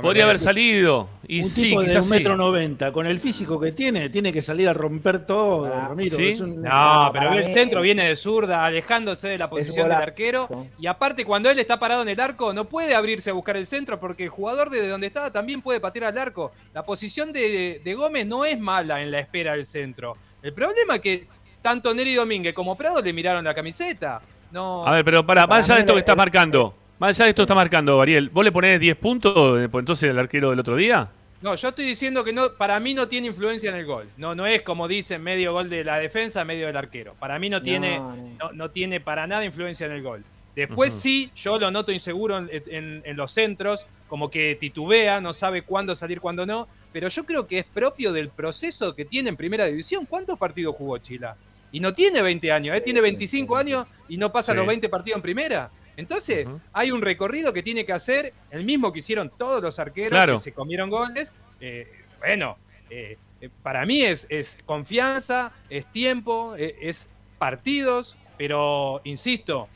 Podría 0.00 0.24
haber 0.24 0.38
salido. 0.38 1.08
Y 1.26 1.38
un 1.42 1.44
sí, 1.48 1.62
tipo 1.70 1.80
de 1.80 1.86
quizás 1.86 2.04
un 2.04 2.10
sí. 2.10 2.14
metro 2.14 2.36
noventa, 2.36 2.92
con 2.92 3.06
el 3.06 3.18
físico 3.18 3.58
que 3.58 3.72
tiene, 3.72 4.08
tiene 4.08 4.32
que 4.32 4.40
salir 4.40 4.68
a 4.68 4.72
romper 4.72 5.26
todo, 5.26 5.68
Ramiro. 5.68 6.16
¿Sí? 6.16 6.28
Es 6.28 6.40
un- 6.40 6.62
No, 6.62 7.10
pero 7.12 7.32
el 7.32 7.46
centro 7.46 7.80
viene 7.80 8.06
de 8.08 8.14
zurda, 8.14 8.64
alejándose 8.64 9.28
de 9.28 9.38
la 9.38 9.50
posición 9.50 9.88
del 9.88 9.98
arquero. 9.98 10.48
Y 10.78 10.86
aparte, 10.86 11.24
cuando 11.24 11.50
él 11.50 11.58
está 11.58 11.78
parado 11.78 12.02
en 12.02 12.08
el 12.08 12.20
arco, 12.20 12.52
no 12.52 12.66
puede 12.66 12.94
abrirse 12.94 13.30
a 13.30 13.32
buscar 13.32 13.56
el 13.56 13.66
centro 13.66 13.98
porque 13.98 14.24
el 14.24 14.30
jugador 14.30 14.70
desde 14.70 14.88
donde 14.88 15.08
estaba 15.08 15.30
también 15.32 15.60
puede 15.60 15.80
patear 15.80 16.04
al 16.06 16.18
arco. 16.18 16.52
La 16.72 16.84
posición 16.84 17.32
de, 17.32 17.80
de 17.84 17.94
Gómez 17.94 18.26
no 18.26 18.44
es 18.44 18.58
mala 18.60 19.02
en 19.02 19.10
la 19.10 19.18
espera 19.18 19.52
del 19.52 19.66
centro. 19.66 20.16
El 20.42 20.52
problema 20.54 20.94
es 20.96 21.00
que 21.00 21.26
tanto 21.60 21.92
Neri 21.92 22.14
Domínguez 22.14 22.54
como 22.54 22.76
Prado 22.76 23.02
le 23.02 23.12
miraron 23.12 23.44
la 23.44 23.54
camiseta. 23.54 24.20
No, 24.52 24.86
A 24.86 24.92
ver, 24.92 25.04
pero 25.04 25.24
para, 25.26 25.46
Para 25.46 25.58
más 25.60 25.64
allá 25.68 25.74
de 25.76 25.80
esto 25.80 25.92
que 25.94 25.98
estás 26.00 26.14
el- 26.14 26.18
marcando, 26.18 26.74
más 27.00 27.10
allá 27.10 27.24
de 27.24 27.30
esto 27.30 27.42
está 27.42 27.54
marcando, 27.56 28.00
Ariel, 28.00 28.28
¿vos 28.30 28.44
le 28.44 28.52
ponés 28.52 28.78
10 28.78 28.96
puntos 28.96 29.60
eh, 29.60 29.68
pues 29.68 29.82
entonces 29.82 30.08
el 30.10 30.18
arquero 30.18 30.50
del 30.50 30.60
otro 30.60 30.76
día? 30.76 31.10
No, 31.42 31.54
yo 31.54 31.68
estoy 31.70 31.86
diciendo 31.86 32.22
que 32.22 32.32
no, 32.32 32.52
para 32.58 32.78
mí 32.78 32.92
no 32.94 33.08
tiene 33.08 33.26
influencia 33.28 33.70
en 33.70 33.76
el 33.76 33.86
gol. 33.86 34.06
No, 34.18 34.34
no 34.34 34.46
es 34.46 34.60
como 34.62 34.86
dicen 34.86 35.22
medio 35.22 35.54
gol 35.54 35.70
de 35.70 35.82
la 35.82 35.98
defensa, 35.98 36.44
medio 36.44 36.66
del 36.66 36.76
arquero. 36.76 37.14
Para 37.18 37.38
mí 37.38 37.48
no 37.48 37.62
tiene, 37.62 37.98
No, 37.98 38.14
no, 38.38 38.52
no 38.52 38.70
tiene 38.70 39.00
para 39.00 39.26
nada 39.26 39.44
influencia 39.44 39.86
en 39.86 39.92
el 39.92 40.02
gol. 40.02 40.22
Después 40.54 40.92
sí, 40.92 41.30
yo 41.34 41.58
lo 41.58 41.70
noto 41.70 41.92
inseguro 41.92 42.36
en, 42.36 42.50
en- 42.52 43.02
en 43.06 43.16
los 43.16 43.30
centros, 43.32 43.86
como 44.08 44.30
que 44.30 44.56
titubea, 44.60 45.20
no 45.22 45.32
sabe 45.32 45.62
cuándo 45.62 45.94
salir, 45.94 46.20
cuándo 46.20 46.44
no. 46.44 46.68
Pero 46.92 47.08
yo 47.08 47.24
creo 47.24 47.46
que 47.46 47.60
es 47.60 47.64
propio 47.64 48.12
del 48.12 48.28
proceso 48.28 48.94
que 48.94 49.06
tiene 49.06 49.30
en 49.30 49.36
primera 49.36 49.64
división. 49.64 50.04
¿Cuántos 50.04 50.38
partidos 50.38 50.76
jugó 50.76 50.98
Chila? 50.98 51.36
Y 51.72 51.80
no 51.80 51.94
tiene 51.94 52.20
20 52.20 52.52
años, 52.52 52.76
¿eh? 52.76 52.80
tiene 52.82 53.00
25 53.00 53.56
años 53.56 53.86
y 54.08 54.16
no 54.18 54.30
pasa 54.30 54.52
Sí. 54.52 54.58
los 54.58 54.66
20 54.66 54.88
partidos 54.90 55.16
en 55.18 55.22
primera. 55.22 55.70
Entonces, 56.00 56.48
hay 56.72 56.90
un 56.90 57.00
recorrido 57.02 57.52
que 57.52 57.62
tiene 57.62 57.84
que 57.86 57.92
hacer, 57.92 58.32
el 58.50 58.64
mismo 58.64 58.92
que 58.92 58.98
hicieron 58.98 59.30
todos 59.30 59.62
los 59.62 59.78
arqueros 59.78 60.10
Claro. 60.10 60.34
que 60.34 60.40
se 60.40 60.52
comieron 60.52 60.90
goles. 60.90 61.32
Eh, 61.60 61.86
bueno, 62.18 62.56
eh, 62.90 63.16
eh, 63.40 63.48
para 63.62 63.86
mí 63.86 64.02
es, 64.02 64.26
es 64.28 64.58
confianza, 64.66 65.52
es 65.68 65.86
tiempo, 65.92 66.56
eh, 66.56 66.76
es 66.80 67.08
partidos, 67.38 68.16
pero 68.36 69.00
insisto, 69.04 69.68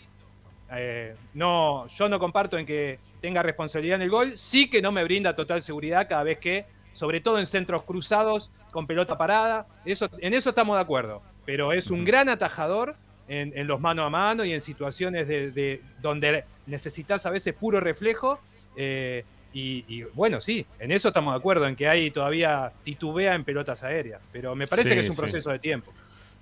eh, 0.73 1.15
no, 1.35 1.87
yo 1.87 2.09
no 2.09 2.19
comparto 2.19 2.59
en 2.59 2.67
que 2.67 2.99
tenga 3.21 3.43
responsabilidad 3.43 3.97
en 3.97 4.03
el 4.03 4.11
gol, 4.11 4.37
sí 4.37 4.69
que 4.69 4.83
no 4.83 4.91
me 4.93 5.05
brinda 5.05 5.37
total 5.37 5.63
seguridad 5.63 6.09
cada 6.09 6.23
vez 6.25 6.39
que, 6.39 6.65
sobre 6.93 7.21
todo 7.21 7.39
en 7.39 7.47
centros 7.47 7.83
cruzados, 7.85 8.51
con 8.71 8.87
pelota 8.87 9.17
parada, 9.17 9.67
eso, 9.85 10.09
en 10.19 10.35
eso 10.35 10.51
estamos 10.51 10.77
de 10.77 10.83
acuerdo, 10.83 11.23
pero 11.45 11.73
es 11.73 11.91
un 11.91 12.05
gran 12.05 12.29
atajador 12.29 12.97
en, 13.29 13.57
en 13.57 13.67
los 13.67 13.81
mano 13.81 14.03
a 14.05 14.11
mano 14.11 14.45
y 14.45 14.53
en 14.53 14.61
situaciones 14.61 15.27
de, 15.29 15.51
de- 15.51 15.81
donde 16.03 16.45
necesitas 16.67 17.25
a 17.27 17.31
veces 17.31 17.55
puro 17.55 17.81
reflejo. 17.81 18.39
eh, 18.77 19.25
y, 19.53 19.85
y, 19.89 20.03
bueno, 20.15 20.41
sí, 20.41 20.67
en 20.81 20.91
eso 20.91 21.09
estamos 21.09 21.33
de 21.33 21.39
acuerdo, 21.39 21.67
en 21.69 21.77
que 21.77 21.87
hay 21.89 22.11
todavía 22.11 22.73
titubea 22.83 23.35
en 23.37 23.45
pelotas 23.45 23.85
aéreas, 23.85 24.21
pero 24.33 24.55
me 24.57 24.67
parece 24.67 24.89
Sí, 24.89 24.95
que 24.97 25.01
es 25.03 25.09
un 25.09 25.15
sí. 25.15 25.21
proceso 25.21 25.51
de 25.51 25.59
tiempo. 25.61 25.93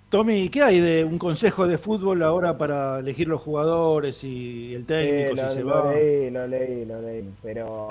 Tommy, 0.09 0.49
¿qué 0.49 0.63
hay 0.63 0.81
de 0.81 1.05
un 1.05 1.19
consejo 1.19 1.67
de 1.67 1.77
fútbol 1.79 2.23
ahora 2.23 2.57
para 2.57 2.99
elegir 3.01 3.29
los 3.29 3.41
jugadores 3.43 4.25
y 4.25 4.75
el 4.75 4.87
técnico 4.87 5.35
Sí, 5.35 5.41
si 5.41 5.43
lo, 5.47 5.53
se 5.53 5.61
lo 5.63 5.75
va? 5.75 5.93
leí, 5.95 6.31
lo 6.31 6.47
leí, 6.47 6.85
lo 6.87 7.03
leí, 7.03 7.31
pero... 7.43 7.89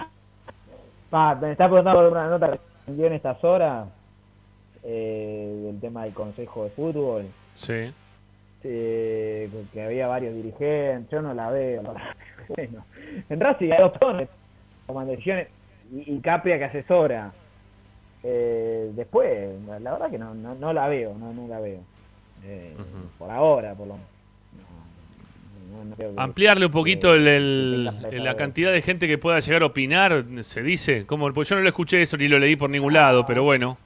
Pa, 1.10 1.36
me 1.36 1.52
está 1.52 1.66
preguntando 1.68 2.00
por 2.02 2.12
una 2.12 2.28
nota 2.30 2.52
que 2.54 2.60
envió 2.88 3.08
en 3.08 3.14
estas 3.14 3.44
horas 3.44 3.88
eh, 4.84 5.62
del 5.66 5.80
tema 5.80 6.04
del 6.06 6.14
Consejo 6.14 6.64
de 6.64 6.70
Fútbol, 6.72 7.26
Sí. 7.56 7.92
Eh, 8.64 9.50
que 9.74 9.82
había 9.84 10.08
varios 10.08 10.34
dirigentes, 10.36 11.10
yo 11.12 11.22
no 11.22 11.34
la 11.34 11.50
veo. 11.50 11.82
la. 11.84 12.16
Bueno, 12.48 12.84
en 13.30 13.40
Racing 13.40 13.72
hay 13.72 13.80
dos 13.80 13.94
tonos, 13.98 14.28
toman 14.86 15.08
decisiones 15.08 15.48
y, 15.94 16.16
y 16.16 16.20
Capria 16.20 16.58
que 16.58 16.66
asesora. 16.66 17.32
Eh, 18.24 18.92
después, 18.94 19.50
la, 19.82 19.92
verdad 19.94 20.10
que 20.12 20.18
no, 20.18 20.34
no, 20.34 20.54
no 20.56 20.74
la 20.74 20.88
veo, 20.90 21.14
no, 21.18 21.32
no 21.34 21.48
la 21.48 21.60
veo. 21.62 21.80
Eh, 22.44 22.76
Por 23.18 23.30
ahora, 23.32 23.74
por 23.74 23.88
lo 23.88 23.94
menos. 23.94 24.08
No, 25.90 25.96
que- 25.96 26.12
Ampliarle 26.18 26.66
un 26.66 26.72
poquito 26.72 27.16
el- 27.16 27.86
la 27.86 28.36
cantidad 28.36 28.72
de 28.74 28.82
gente 28.82 29.08
que 29.08 29.18
pueda 29.18 29.40
llegar 29.40 29.62
a 29.64 29.68
opinar, 29.68 30.26
se 30.42 30.62
dice. 30.62 31.06
Como, 31.06 31.32
pues 31.34 31.48
yo 31.48 31.56
no 31.56 31.62
lo 31.62 31.70
escuché 31.70 32.02
eso 32.02 32.18
ni 32.18 32.28
lo 32.28 32.38
leí 32.38 32.56
por 32.58 32.70
ningún 32.70 32.94
lado, 32.94 33.26
pero 33.26 33.44
bueno. 33.44 33.78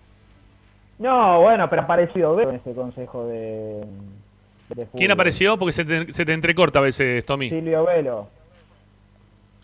No, 0.97 1.41
bueno, 1.41 1.69
pero 1.69 1.81
ha 1.83 1.85
aparecido 1.85 2.35
Velo 2.35 2.49
en 2.51 2.55
ese 2.55 2.73
consejo 2.73 3.27
de, 3.27 3.83
de 4.69 4.87
¿Quién 4.95 5.11
apareció? 5.11 5.57
Porque 5.57 5.73
se 5.73 5.85
te, 5.85 6.13
se 6.13 6.25
te 6.25 6.33
entrecorta 6.33 6.79
a 6.79 6.81
veces, 6.83 7.23
Tommy. 7.25 7.49
Silvio 7.49 7.85
Velo. 7.85 8.27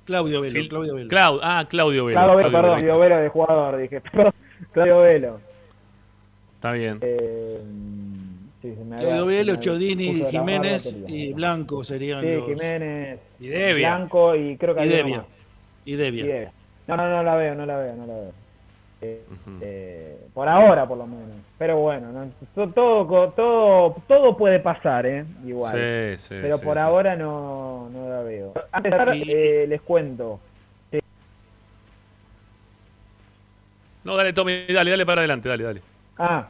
Claudio 0.05 0.41
Velo, 0.41 0.53
Sil- 0.59 0.67
Claudio 0.69 0.95
Velo. 0.95 1.09
Clau- 1.09 1.39
ah, 1.43 1.65
Claudio 1.69 2.05
Velo. 2.05 2.17
Claudio 2.19 2.35
Velo, 2.37 2.49
Claudio 2.49 2.61
perdón, 2.61 2.75
Velo. 2.77 2.79
Silvio 2.93 2.99
Velo 2.99 3.21
de 3.23 3.29
jugador, 3.29 3.77
dije. 3.77 4.01
Perdón, 4.11 4.33
Claudio 4.73 4.99
Velo. 4.99 5.39
Está 6.55 6.71
bien. 6.73 6.99
Eh, 7.01 7.59
sí, 8.61 8.73
se 8.75 8.83
me 8.83 8.95
había- 8.95 9.07
Claudio 9.07 9.25
Velo, 9.25 9.55
Chodini, 9.57 10.25
Jiménez 10.25 10.95
y 11.07 11.33
Blanco 11.33 11.83
serían 11.83 12.21
Sí, 12.21 12.33
los... 12.35 12.45
Jiménez, 12.45 13.19
Y 13.39 13.47
Devia. 13.47 13.95
Blanco 13.97 14.35
y 14.35 14.57
creo 14.57 14.75
que 14.75 14.85
Y 14.85 14.89
Devia. 14.89 15.25
Y 15.85 15.95
Devia. 15.95 16.23
Y 16.23 16.27
Devia. 16.27 16.51
No, 16.87 16.97
no, 16.97 17.09
no 17.09 17.23
la 17.23 17.35
veo, 17.35 17.55
no 17.55 17.65
la 17.65 17.77
veo, 17.77 17.95
no 17.95 18.05
la 18.07 18.13
veo. 18.13 18.31
Eh, 19.01 19.23
eh, 19.61 20.17
por 20.33 20.47
ahora, 20.47 20.87
por 20.87 20.97
lo 20.97 21.07
menos. 21.07 21.37
Pero 21.61 21.77
bueno, 21.77 22.11
no, 22.11 22.27
to- 22.55 22.69
todo, 22.73 23.29
todo, 23.33 23.95
todo 24.07 24.35
puede 24.35 24.59
pasar, 24.61 25.05
¿eh? 25.05 25.23
Igual. 25.45 25.73
Sí, 26.17 26.17
sí, 26.17 26.35
Pero 26.41 26.57
sí, 26.57 26.65
por 26.65 26.79
ahora 26.79 27.15
no, 27.15 27.87
no 27.93 28.09
la 28.09 28.23
veo. 28.23 28.51
Antes 28.71 28.91
de 28.91 29.63
eh, 29.63 29.67
les 29.67 29.79
cuento. 29.81 30.39
No, 34.03 34.17
dale, 34.17 34.33
Tommy, 34.33 34.65
dale, 34.73 34.89
dale 34.89 35.05
para 35.05 35.21
adelante, 35.21 35.49
dale, 35.49 35.63
dale. 35.63 35.81
Ah, 36.17 36.47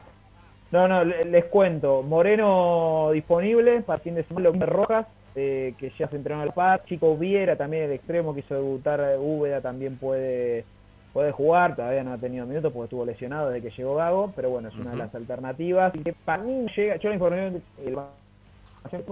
no, 0.70 0.88
no, 0.88 1.04
le- 1.04 1.24
les 1.26 1.44
cuento. 1.44 2.02
Moreno 2.02 3.10
disponible 3.12 3.82
para 3.82 3.98
fin 3.98 4.14
de 4.14 4.24
semana. 4.24 4.48
Lo 4.48 4.64
Rojas, 4.64 5.06
eh, 5.34 5.74
que 5.76 5.92
ya 5.98 6.08
se 6.08 6.16
entrenó 6.16 6.40
al 6.40 6.54
par. 6.54 6.84
Chico 6.86 7.18
Viera 7.18 7.54
también, 7.54 7.82
el 7.84 7.92
extremo, 7.92 8.34
quiso 8.34 8.54
debutar. 8.54 8.98
eh, 9.00 9.18
Úbeda 9.18 9.60
también 9.60 9.98
puede 9.98 10.64
puede 11.12 11.32
jugar. 11.32 11.76
Todavía 11.76 12.02
no 12.04 12.12
ha 12.12 12.18
tenido 12.18 12.46
minutos 12.46 12.72
porque 12.72 12.84
estuvo 12.84 13.04
lesionado 13.04 13.50
desde 13.50 13.68
que 13.68 13.74
llegó 13.76 13.96
Gago. 13.96 14.32
Pero 14.34 14.50
bueno, 14.50 14.68
es 14.68 14.74
una 14.76 14.90
de 14.92 14.96
las 14.96 15.14
alternativas. 15.14 15.94
Y 15.94 15.98
que 16.00 16.12
para 16.12 16.42
mí 16.42 16.66
llega, 16.76 16.96
yo 16.96 17.08
la 17.08 17.14
información 17.14 17.62
el- 17.84 17.96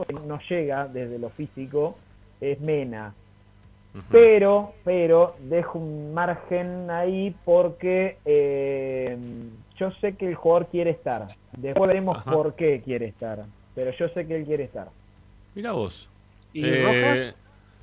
que 0.07 0.13
no 0.27 0.39
llega 0.49 0.87
desde 0.89 1.19
lo 1.19 1.31
físico 1.31 1.97
es 2.41 2.61
Mena. 2.61 3.15
Pero, 4.11 4.73
pero 4.85 5.35
dejo 5.41 5.79
un 5.81 6.15
margen 6.15 6.89
ahí 6.91 7.35
porque 7.45 8.19
eh, 8.25 9.19
yo 9.77 9.91
sé 10.01 10.15
que 10.15 10.29
el 10.29 10.37
jugador 10.37 10.69
quiere 10.69 10.91
estar. 10.91 11.27
Después 11.57 11.89
veremos 11.89 12.19
Ajá. 12.19 12.31
por 12.31 12.55
qué 12.55 12.81
quiere 12.85 13.07
estar. 13.07 13.41
Pero 13.75 13.91
yo 13.93 14.09
sé 14.11 14.27
que 14.29 14.37
él 14.37 14.45
quiere 14.45 14.65
estar. 14.65 14.89
Mira 15.57 15.73
vos. 15.73 16.09
¿Y 16.53 16.65
Eh, 16.65 16.85
Rojas? 16.85 17.37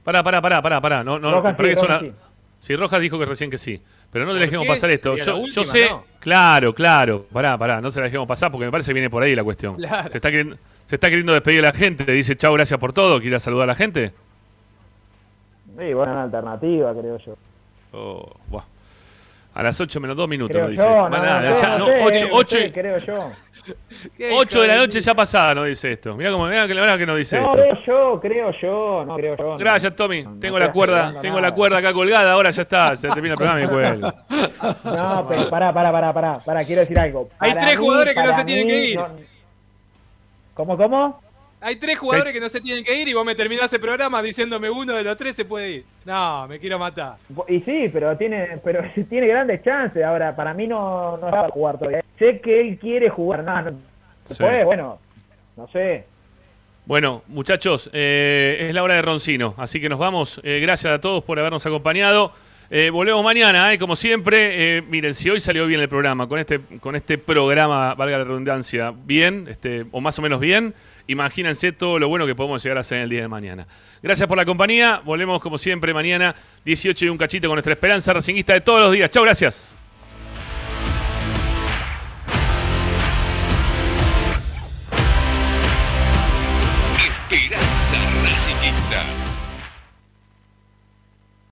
Pará, 0.06 0.24
pará, 0.24 0.42
pará, 0.42 0.62
pará, 0.62 0.80
pará. 0.82 1.04
No, 1.04 1.20
no, 1.20 1.32
Rojas 1.32 1.56
pará 1.58 1.58
sí, 1.58 1.64
que 1.64 1.72
es 1.74 1.82
Rojas 1.82 2.02
una- 2.02 2.12
sí. 2.12 2.16
Sí, 2.60 2.76
Rojas 2.78 3.02
dijo 3.02 3.20
que 3.20 3.26
recién 3.26 3.50
que 3.52 3.58
sí. 3.58 3.82
Pero 4.12 4.26
no 4.26 4.32
le 4.34 4.40
¿Por 4.40 4.46
dejemos 4.46 4.66
qué? 4.66 4.72
pasar 4.72 4.90
esto. 4.92 5.16
Yo, 5.16 5.26
la 5.26 5.32
yo 5.34 5.38
última, 5.38 5.66
sé. 5.66 5.90
¿no? 5.90 6.06
Claro, 6.20 6.74
claro. 6.74 7.26
Pará, 7.32 7.58
pará. 7.58 7.82
No 7.82 7.92
se 7.92 8.00
la 8.00 8.06
dejemos 8.06 8.28
pasar 8.28 8.52
porque 8.52 8.66
me 8.66 8.72
parece 8.72 8.90
que 8.90 8.94
viene 8.94 9.10
por 9.10 9.22
ahí 9.24 9.36
la 9.36 9.44
cuestión. 9.44 9.76
Claro. 9.76 10.10
Se, 10.12 10.18
está 10.18 10.30
queriendo, 10.32 10.58
se 10.86 10.96
está 10.96 11.10
queriendo 11.10 11.34
despedir 11.34 11.60
a 11.60 11.72
la 11.72 11.74
gente. 11.74 12.10
Dice 12.12 12.36
chao, 12.36 12.54
gracias 12.54 12.80
por 12.80 12.94
todo. 12.94 13.20
¿Quiere 13.20 13.40
saludar 13.40 13.64
a 13.66 13.68
la 13.68 13.76
gente? 13.76 14.14
Sí, 15.78 15.94
bueno, 15.94 16.14
una 16.14 16.24
alternativa, 16.24 16.94
creo 16.94 17.18
yo. 17.20 17.38
Oh, 17.92 18.32
buah. 18.50 18.64
A 19.54 19.64
las 19.64 19.80
8 19.80 20.00
menos 20.00 20.16
2 20.16 20.30
minutos 20.30 20.56
Creo 20.56 20.64
nos 20.66 20.72
dice. 20.72 20.84
yo, 20.84 20.90
no, 20.90 21.10
nada, 21.10 21.42
no, 21.50 21.56
ya, 21.62 21.78
no 21.78 21.80
no, 21.80 21.86
sé, 21.88 22.04
8, 22.04 22.28
no 22.28 22.36
8, 22.36 22.58
sé, 22.58 22.72
creo 22.72 22.98
yo. 23.00 23.32
8 24.34 24.62
de 24.62 24.68
la 24.68 24.76
noche 24.76 25.02
ya 25.02 25.14
pasada, 25.16 25.56
nos 25.56 25.66
dice 25.68 25.92
esto. 25.94 26.16
Mirá 26.16 26.32
cómo, 26.32 26.48
mirá 26.48 26.68
que 26.68 26.74
la 26.74 26.82
verdad 26.82 26.98
que 26.98 27.06
nos 27.06 27.18
dice 27.18 27.40
No, 27.40 27.52
esto. 27.52 27.62
creo 27.62 27.76
yo, 27.86 28.20
creo 28.20 28.52
yo, 28.62 29.06
no 29.06 29.16
creo 29.16 29.38
yo. 29.38 29.44
no. 29.44 29.58
Gracias, 29.58 29.96
Tommy. 29.96 30.24
tengo 30.40 30.60
no 30.60 30.66
la 30.66 30.72
cuerda, 30.72 31.14
tengo 31.22 31.36
nada. 31.38 31.50
la 31.50 31.56
cuerda 31.56 31.78
acá 31.78 31.94
colgada, 31.94 32.32
ahora 32.32 32.50
ya 32.52 32.62
está, 32.62 32.96
se 32.98 33.10
termina 33.10 33.34
el 33.34 33.38
programa 33.38 33.60
y 33.60 33.64
me 33.64 33.70
cuelgo. 33.70 34.12
No, 34.84 35.28
pero 35.30 35.50
pará, 35.50 35.74
pará, 35.74 35.92
pará, 35.92 36.14
pará, 36.14 36.40
pará, 36.40 36.64
quiero 36.64 36.82
decir 36.82 36.98
algo. 37.00 37.30
Hay 37.40 37.54
tres 37.54 37.78
mí, 37.80 37.86
jugadores 37.86 38.14
que 38.14 38.24
no 38.24 38.34
se 38.36 38.44
tienen 38.46 38.68
que 38.68 38.84
ir. 38.86 38.98
no- 39.00 39.08
¿Cómo, 40.54 40.76
cómo? 40.78 41.22
Hay 41.68 41.76
tres 41.76 42.00
jugadores 42.00 42.32
que 42.32 42.40
no 42.40 42.48
se 42.48 42.62
tienen 42.62 42.82
que 42.82 42.96
ir 42.96 43.10
y 43.10 43.14
vos 43.14 43.26
me 43.26 43.36
terminás 43.36 43.74
el 43.74 43.82
programa 43.82 44.24
diciéndome 44.24 44.70
uno 44.70 44.94
de 44.94 45.04
los 45.04 45.18
tres 45.18 45.36
se 45.36 45.44
puede 45.44 45.70
ir. 45.70 45.86
No, 46.06 46.48
me 46.48 46.60
quiero 46.60 46.80
matar. 46.80 47.18
Y 47.50 47.60
sí, 47.60 47.90
pero 47.92 48.16
tiene, 48.16 48.58
pero 48.64 48.82
tiene 49.10 49.28
grandes 49.28 49.62
chances. 49.66 50.02
Ahora, 50.02 50.34
para 50.34 50.54
mí 50.54 50.66
no, 50.66 51.18
no 51.18 51.30
va 51.30 51.48
a 51.48 51.50
jugar 51.50 51.78
todavía. 51.78 52.06
Sé 52.18 52.40
que 52.40 52.62
él 52.62 52.80
quiere 52.80 53.10
jugar, 53.10 53.44
no, 53.44 53.64
no. 53.64 53.72
Sí. 53.72 53.78
Después, 54.30 54.64
bueno, 54.64 54.98
no 55.58 55.68
sé. 55.68 56.06
Bueno, 56.86 57.24
muchachos, 57.28 57.90
eh, 57.92 58.68
es 58.70 58.74
la 58.74 58.82
hora 58.82 58.94
de 58.94 59.02
Roncino, 59.02 59.54
así 59.58 59.82
que 59.82 59.90
nos 59.90 60.00
vamos. 60.00 60.40
Eh, 60.46 60.62
gracias 60.62 60.94
a 60.94 61.02
todos 61.02 61.22
por 61.22 61.38
habernos 61.38 61.66
acompañado. 61.66 62.32
Eh, 62.70 62.90
volvemos 62.90 63.24
mañana, 63.24 63.72
eh, 63.72 63.80
como 63.80 63.96
siempre. 63.96 64.78
Eh, 64.78 64.82
miren, 64.82 65.16
si 65.16 65.30
hoy 65.30 65.40
salió 65.40 65.66
bien 65.68 65.80
el 65.80 65.88
programa, 65.88 66.28
con 66.28 66.38
este, 66.38 66.60
con 66.82 66.96
este 66.98 67.18
programa, 67.18 67.96
valga 67.96 68.18
la 68.18 68.24
redundancia, 68.26 68.94
bien, 69.06 69.48
este, 69.50 69.86
o 69.92 70.02
más 70.02 70.20
o 70.20 70.22
menos 70.22 70.42
bien, 70.42 70.74
imagínense 71.08 71.72
todo 71.72 72.00
lo 72.00 72.08
bueno 72.08 72.26
que 72.26 72.36
podemos 72.36 72.62
llegar 72.64 72.78
a 72.78 72.82
hacer 72.82 72.98
en 72.98 73.04
el 73.06 73.10
día 73.10 73.22
de 73.22 73.28
mañana. 73.28 73.68
Gracias 74.02 74.28
por 74.28 74.38
la 74.38 74.46
compañía. 74.46 75.02
Volvemos 75.04 75.42
como 75.42 75.58
siempre 75.58 75.94
mañana, 75.94 76.36
18 76.66 77.06
y 77.06 77.10
un 77.10 77.18
cachito 77.18 77.48
con 77.48 77.56
nuestra 77.56 77.74
esperanza 77.74 78.14
racinguista 78.14 78.54
de 78.54 78.62
todos 78.62 78.82
los 78.82 78.92
días. 78.92 79.10
Chau, 79.10 79.24
gracias. 79.24 79.76